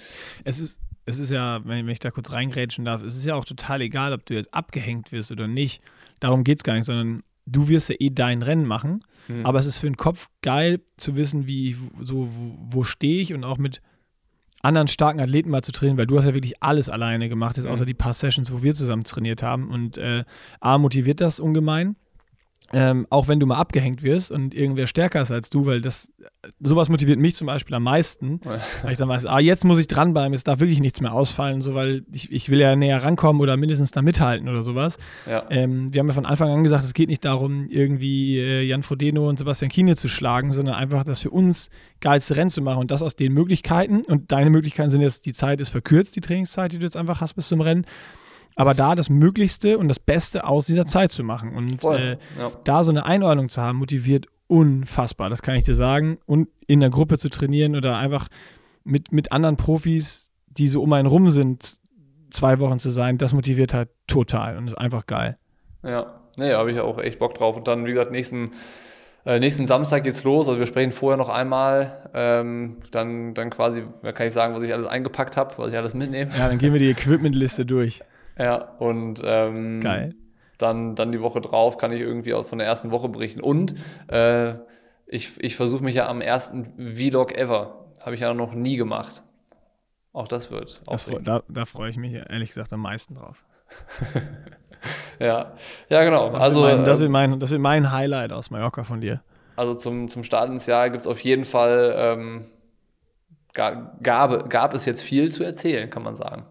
es 0.44 0.58
ist 0.58 0.80
es 1.06 1.18
ist 1.18 1.30
ja, 1.30 1.60
wenn 1.64 1.86
ich 1.88 1.98
da 1.98 2.10
kurz 2.10 2.32
reingrätschen 2.32 2.84
darf, 2.84 3.02
es 3.02 3.16
ist 3.16 3.26
ja 3.26 3.34
auch 3.34 3.44
total 3.44 3.82
egal, 3.82 4.12
ob 4.12 4.24
du 4.24 4.34
jetzt 4.34 4.54
abgehängt 4.54 5.12
wirst 5.12 5.30
oder 5.32 5.46
nicht. 5.46 5.82
Darum 6.18 6.44
geht 6.44 6.58
es 6.58 6.64
gar 6.64 6.74
nicht, 6.74 6.86
sondern 6.86 7.22
du 7.46 7.68
wirst 7.68 7.90
ja 7.90 7.96
eh 7.98 8.10
dein 8.10 8.40
Rennen 8.42 8.64
machen. 8.64 9.00
Mhm. 9.28 9.44
Aber 9.44 9.58
es 9.58 9.66
ist 9.66 9.78
für 9.78 9.86
den 9.86 9.98
Kopf 9.98 10.28
geil 10.42 10.80
zu 10.96 11.16
wissen, 11.16 11.46
wie, 11.46 11.76
so, 12.00 12.28
wo, 12.30 12.56
wo 12.70 12.84
stehe 12.84 13.20
ich 13.20 13.34
und 13.34 13.44
auch 13.44 13.58
mit 13.58 13.82
anderen 14.64 14.88
starken 14.88 15.20
Athleten 15.20 15.50
mal 15.50 15.62
zu 15.62 15.72
trainieren, 15.72 15.98
weil 15.98 16.06
du 16.06 16.16
hast 16.16 16.24
ja 16.24 16.34
wirklich 16.34 16.62
alles 16.62 16.88
alleine 16.88 17.28
gemacht, 17.28 17.56
jetzt 17.56 17.66
mhm. 17.66 17.72
außer 17.72 17.84
die 17.84 17.94
paar 17.94 18.14
Sessions, 18.14 18.52
wo 18.52 18.62
wir 18.62 18.74
zusammen 18.74 19.04
trainiert 19.04 19.42
haben. 19.42 19.70
Und 19.70 19.98
äh, 19.98 20.24
A, 20.60 20.78
motiviert 20.78 21.20
das 21.20 21.38
ungemein. 21.38 21.96
Ähm, 22.76 23.06
auch 23.08 23.28
wenn 23.28 23.38
du 23.38 23.46
mal 23.46 23.56
abgehängt 23.56 24.02
wirst 24.02 24.32
und 24.32 24.52
irgendwer 24.52 24.88
stärker 24.88 25.22
ist 25.22 25.30
als 25.30 25.48
du, 25.48 25.64
weil 25.64 25.80
das 25.80 26.12
sowas 26.60 26.88
motiviert 26.88 27.20
mich 27.20 27.36
zum 27.36 27.46
Beispiel 27.46 27.76
am 27.76 27.84
meisten, 27.84 28.40
weil 28.82 28.92
ich 28.92 28.98
dann 28.98 29.08
weiß, 29.08 29.26
ah, 29.26 29.38
jetzt 29.38 29.64
muss 29.64 29.78
ich 29.78 29.86
dranbleiben, 29.86 30.32
jetzt 30.32 30.48
darf 30.48 30.58
wirklich 30.58 30.80
nichts 30.80 31.00
mehr 31.00 31.12
ausfallen, 31.12 31.60
so 31.60 31.74
weil 31.74 32.02
ich, 32.12 32.32
ich 32.32 32.50
will 32.50 32.58
ja 32.58 32.74
näher 32.74 33.00
rankommen 33.00 33.40
oder 33.40 33.56
mindestens 33.56 33.92
da 33.92 34.02
mithalten 34.02 34.48
oder 34.48 34.64
sowas. 34.64 34.98
Ja. 35.24 35.44
Ähm, 35.50 35.94
wir 35.94 36.00
haben 36.00 36.08
ja 36.08 36.14
von 36.14 36.26
Anfang 36.26 36.50
an 36.50 36.64
gesagt, 36.64 36.82
es 36.82 36.94
geht 36.94 37.08
nicht 37.08 37.24
darum, 37.24 37.68
irgendwie 37.68 38.40
äh, 38.40 38.62
Jan 38.62 38.82
Frodeno 38.82 39.28
und 39.28 39.38
Sebastian 39.38 39.70
Kiene 39.70 39.94
zu 39.94 40.08
schlagen, 40.08 40.50
sondern 40.50 40.74
einfach 40.74 41.04
das 41.04 41.20
für 41.20 41.30
uns 41.30 41.70
geilste 42.00 42.34
Rennen 42.36 42.50
zu 42.50 42.60
machen 42.60 42.80
und 42.80 42.90
das 42.90 43.04
aus 43.04 43.14
den 43.14 43.32
Möglichkeiten 43.32 44.02
und 44.08 44.32
deine 44.32 44.50
Möglichkeiten 44.50 44.90
sind 44.90 45.00
jetzt, 45.00 45.26
die 45.26 45.32
Zeit 45.32 45.60
ist 45.60 45.68
verkürzt, 45.68 46.16
die 46.16 46.20
Trainingszeit, 46.20 46.72
die 46.72 46.78
du 46.78 46.84
jetzt 46.84 46.96
einfach 46.96 47.20
hast 47.20 47.34
bis 47.34 47.46
zum 47.46 47.60
Rennen 47.60 47.86
aber 48.56 48.74
da 48.74 48.94
das 48.94 49.08
Möglichste 49.10 49.78
und 49.78 49.88
das 49.88 49.98
Beste 49.98 50.44
aus 50.44 50.66
dieser 50.66 50.86
Zeit 50.86 51.10
zu 51.10 51.24
machen. 51.24 51.54
Und 51.54 51.82
äh, 51.84 52.12
ja. 52.12 52.52
da 52.64 52.84
so 52.84 52.90
eine 52.90 53.04
Einordnung 53.04 53.48
zu 53.48 53.60
haben, 53.60 53.78
motiviert 53.78 54.26
unfassbar, 54.46 55.30
das 55.30 55.42
kann 55.42 55.56
ich 55.56 55.64
dir 55.64 55.74
sagen. 55.74 56.18
Und 56.26 56.48
in 56.66 56.80
der 56.80 56.90
Gruppe 56.90 57.18
zu 57.18 57.28
trainieren 57.28 57.76
oder 57.76 57.96
einfach 57.96 58.28
mit, 58.84 59.12
mit 59.12 59.32
anderen 59.32 59.56
Profis, 59.56 60.30
die 60.46 60.68
so 60.68 60.82
um 60.82 60.92
einen 60.92 61.06
rum 61.06 61.28
sind, 61.28 61.78
zwei 62.30 62.58
Wochen 62.58 62.78
zu 62.78 62.90
sein, 62.90 63.18
das 63.18 63.32
motiviert 63.32 63.74
halt 63.74 63.88
total 64.06 64.56
und 64.56 64.66
ist 64.66 64.74
einfach 64.74 65.06
geil. 65.06 65.38
Ja, 65.82 66.20
nee, 66.36 66.52
habe 66.52 66.70
ich 66.72 66.80
auch 66.80 66.98
echt 66.98 67.18
Bock 67.18 67.34
drauf. 67.34 67.56
Und 67.56 67.68
dann, 67.68 67.86
wie 67.86 67.92
gesagt, 67.92 68.10
nächsten, 68.10 68.50
äh, 69.24 69.38
nächsten 69.38 69.66
Samstag 69.66 70.04
geht's 70.04 70.24
los. 70.24 70.46
Also 70.48 70.58
wir 70.58 70.66
sprechen 70.66 70.92
vorher 70.92 71.16
noch 71.16 71.28
einmal. 71.28 72.10
Ähm, 72.14 72.78
dann, 72.90 73.34
dann 73.34 73.50
quasi, 73.50 73.82
da 74.02 74.12
kann 74.12 74.26
ich 74.26 74.32
sagen, 74.32 74.54
was 74.54 74.62
ich 74.62 74.72
alles 74.72 74.86
eingepackt 74.86 75.36
habe, 75.36 75.54
was 75.56 75.72
ich 75.72 75.78
alles 75.78 75.94
mitnehme. 75.94 76.30
Ja, 76.36 76.48
dann 76.48 76.58
gehen 76.58 76.72
wir 76.72 76.80
die 76.80 76.90
Equipmentliste 76.90 77.66
durch. 77.66 78.02
Ja, 78.38 78.56
und 78.78 79.20
ähm, 79.24 79.80
Geil. 79.80 80.14
Dann, 80.58 80.94
dann 80.94 81.12
die 81.12 81.20
Woche 81.20 81.40
drauf 81.40 81.78
kann 81.78 81.92
ich 81.92 82.00
irgendwie 82.00 82.32
auch 82.32 82.46
von 82.46 82.58
der 82.58 82.66
ersten 82.66 82.90
Woche 82.90 83.08
berichten. 83.08 83.40
Und 83.40 83.74
äh, 84.08 84.54
ich, 85.06 85.42
ich 85.42 85.56
versuche 85.56 85.82
mich 85.82 85.96
ja 85.96 86.08
am 86.08 86.20
ersten 86.20 86.94
Vlog 86.94 87.36
ever. 87.36 87.86
Habe 88.00 88.14
ich 88.14 88.20
ja 88.20 88.32
noch 88.34 88.54
nie 88.54 88.76
gemacht. 88.76 89.22
Auch 90.12 90.28
das 90.28 90.50
wird. 90.50 90.80
Das, 90.86 91.10
da, 91.22 91.42
da 91.48 91.64
freue 91.64 91.90
ich 91.90 91.96
mich 91.96 92.14
ehrlich 92.14 92.50
gesagt 92.50 92.72
am 92.72 92.80
meisten 92.80 93.14
drauf. 93.14 93.44
ja. 95.18 95.54
ja, 95.88 96.04
genau. 96.04 96.30
Das 96.30 96.40
also, 96.40 96.62
wird 96.62 96.76
mein, 96.76 96.84
das, 96.84 97.00
wird 97.00 97.10
mein, 97.10 97.40
das 97.40 97.50
wird 97.50 97.60
mein 97.60 97.90
Highlight 97.90 98.32
aus 98.32 98.50
Mallorca 98.50 98.84
von 98.84 99.00
dir. 99.00 99.22
Also 99.56 99.74
zum, 99.74 100.08
zum 100.08 100.22
Start 100.22 100.50
ins 100.50 100.66
Jahr 100.66 100.90
gibt 100.90 101.04
es 101.04 101.10
auf 101.10 101.20
jeden 101.20 101.44
Fall, 101.44 101.94
ähm, 101.96 102.46
gab, 103.52 104.02
gab 104.02 104.74
es 104.74 104.84
jetzt 104.84 105.02
viel 105.02 105.30
zu 105.30 105.44
erzählen, 105.44 105.90
kann 105.90 106.02
man 106.02 106.16
sagen. 106.16 106.46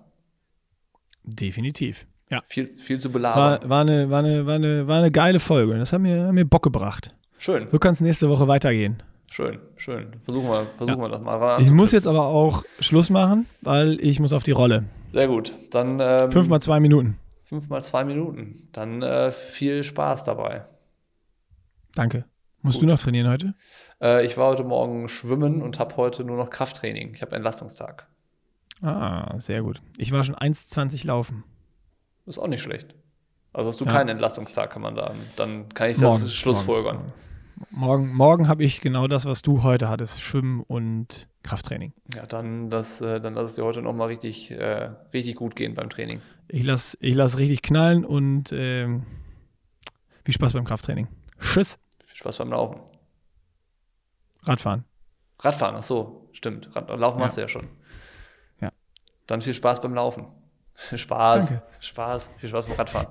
Definitiv. 1.24 2.06
Ja. 2.30 2.42
Viel, 2.46 2.68
viel 2.68 3.00
zu 3.00 3.12
belabern. 3.12 3.62
War, 3.62 3.70
war, 3.70 3.82
eine, 3.82 4.10
war, 4.10 4.20
eine, 4.20 4.46
war, 4.46 4.56
eine, 4.56 4.88
war 4.88 4.98
eine 5.00 5.12
geile 5.12 5.40
Folge. 5.40 5.78
Das 5.78 5.94
hat 5.94 6.02
mir, 6.02 6.28
hat 6.28 6.34
mir 6.34 6.46
Bock 6.46 6.64
gebracht. 6.64 7.14
Schön. 7.38 7.68
So 7.70 7.78
kann 7.80 7.92
es 7.92 8.02
nächste 8.02 8.30
Woche 8.30 8.48
weitergehen. 8.48 9.04
Schön, 9.28 9.60
schön. 9.76 10.14
Versuchen 10.20 10.48
wir, 10.48 10.66
versuchen 10.66 11.00
ja. 11.00 11.06
wir 11.06 11.10
das 11.10 11.22
mal. 11.22 11.62
Ich 11.62 11.72
muss 11.72 11.92
jetzt 11.92 12.08
aber 12.08 12.28
auch 12.28 12.64
Schluss 12.80 13.10
machen, 13.10 13.48
weil 13.62 14.00
ich 14.00 14.20
muss 14.20 14.32
auf 14.32 14.44
die 14.44 14.52
Rolle. 14.52 14.86
Sehr 15.08 15.28
gut. 15.28 15.54
Dann 15.72 16.00
ähm, 16.00 16.32
fünf 16.32 16.48
mal 16.50 16.62
zwei 16.62 16.80
Minuten. 16.80 17.18
Fünf 17.44 17.68
mal 17.68 17.82
zwei 17.82 18.04
Minuten. 18.04 18.68
Dann 18.72 19.02
äh, 19.02 19.32
viel 19.32 19.84
Spaß 19.84 20.24
dabei. 20.24 20.66
Danke. 21.96 22.26
Musst 22.62 22.80
gut. 22.80 22.88
du 22.88 22.94
noch 22.94 23.00
trainieren 23.00 23.28
heute? 23.28 23.56
Äh, 24.02 24.26
ich 24.26 24.38
war 24.38 24.52
heute 24.52 24.64
Morgen 24.64 25.10
schwimmen 25.10 25.62
und 25.62 25.80
habe 25.80 25.98
heute 25.98 26.24
nur 26.24 26.38
noch 26.38 26.50
Krafttraining. 26.50 27.14
Ich 27.14 27.22
habe 27.22 27.32
einen 27.32 27.40
Entlastungstag. 27.40 28.08
Ah, 28.84 29.40
sehr 29.40 29.62
gut. 29.62 29.82
Ich 29.98 30.12
war 30.12 30.24
schon 30.24 30.36
1,20 30.36 31.08
laufen. 31.08 31.46
ist 32.26 32.38
auch 32.38 32.48
nicht 32.48 32.62
schlecht. 32.62 32.96
Also 33.54 33.70
hast 33.70 33.80
du 33.80 33.86
ja. 33.86 33.92
keinen 33.92 34.10
Entlastungstag, 34.10 34.72
kann 34.72 34.82
man 34.82 34.96
da. 34.96 35.14
Dann 35.38 35.70
kann 35.70 35.90
ich 35.90 35.98
das 35.98 36.20
morgen, 36.20 36.28
schlussfolgern. 36.28 36.98
Morgen, 36.98 37.16
morgen, 37.72 38.14
morgen 38.16 38.48
habe 38.50 38.64
ich 38.64 38.82
genau 38.82 39.08
das, 39.08 39.26
was 39.26 39.42
du 39.42 39.64
heute 39.64 39.88
hattest: 39.88 40.20
Schwimmen 40.20 40.62
und 40.62 41.30
Krafttraining. 41.44 41.94
Ja, 42.14 42.26
dann, 42.26 42.70
das, 42.70 43.00
äh, 43.00 43.22
dann 43.22 43.36
lass 43.36 43.52
es 43.52 43.56
dir 43.56 43.64
heute 43.64 43.82
nochmal 43.82 44.08
richtig, 44.08 44.52
äh, 44.52 44.90
richtig 45.14 45.36
gut 45.36 45.56
gehen 45.56 45.76
beim 45.76 45.90
Training. 45.90 46.20
Ich 46.50 46.64
lasse 46.66 46.98
ich 47.00 47.16
lass 47.16 47.38
richtig 47.38 47.62
knallen 47.62 48.04
und 48.04 48.52
äh, 48.52 48.88
viel 50.26 50.34
Spaß 50.34 50.54
beim 50.54 50.66
Krafttraining. 50.66 51.08
Tschüss. 51.40 51.80
Viel 52.06 52.18
Spaß 52.18 52.38
beim 52.40 52.50
Laufen. 52.50 52.82
Radfahren. 54.42 54.84
Radfahren, 55.40 55.76
ach 55.78 55.84
so, 55.84 56.28
stimmt. 56.34 56.76
Rad, 56.76 56.90
Laufen 56.90 57.20
ja. 57.20 57.26
machst 57.26 57.38
du 57.38 57.42
ja 57.42 57.48
schon. 57.48 57.70
Dann 59.28 59.42
viel 59.42 59.54
Spaß 59.54 59.82
beim 59.82 59.94
Laufen. 59.94 60.28
Spaß. 60.96 61.48
Danke. 61.48 61.64
Spaß. 61.80 62.30
Viel 62.38 62.50
Spaß 62.50 62.66
beim 62.66 62.76
Radfahren. 62.76 63.08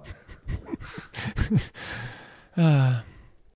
ah. 2.56 3.02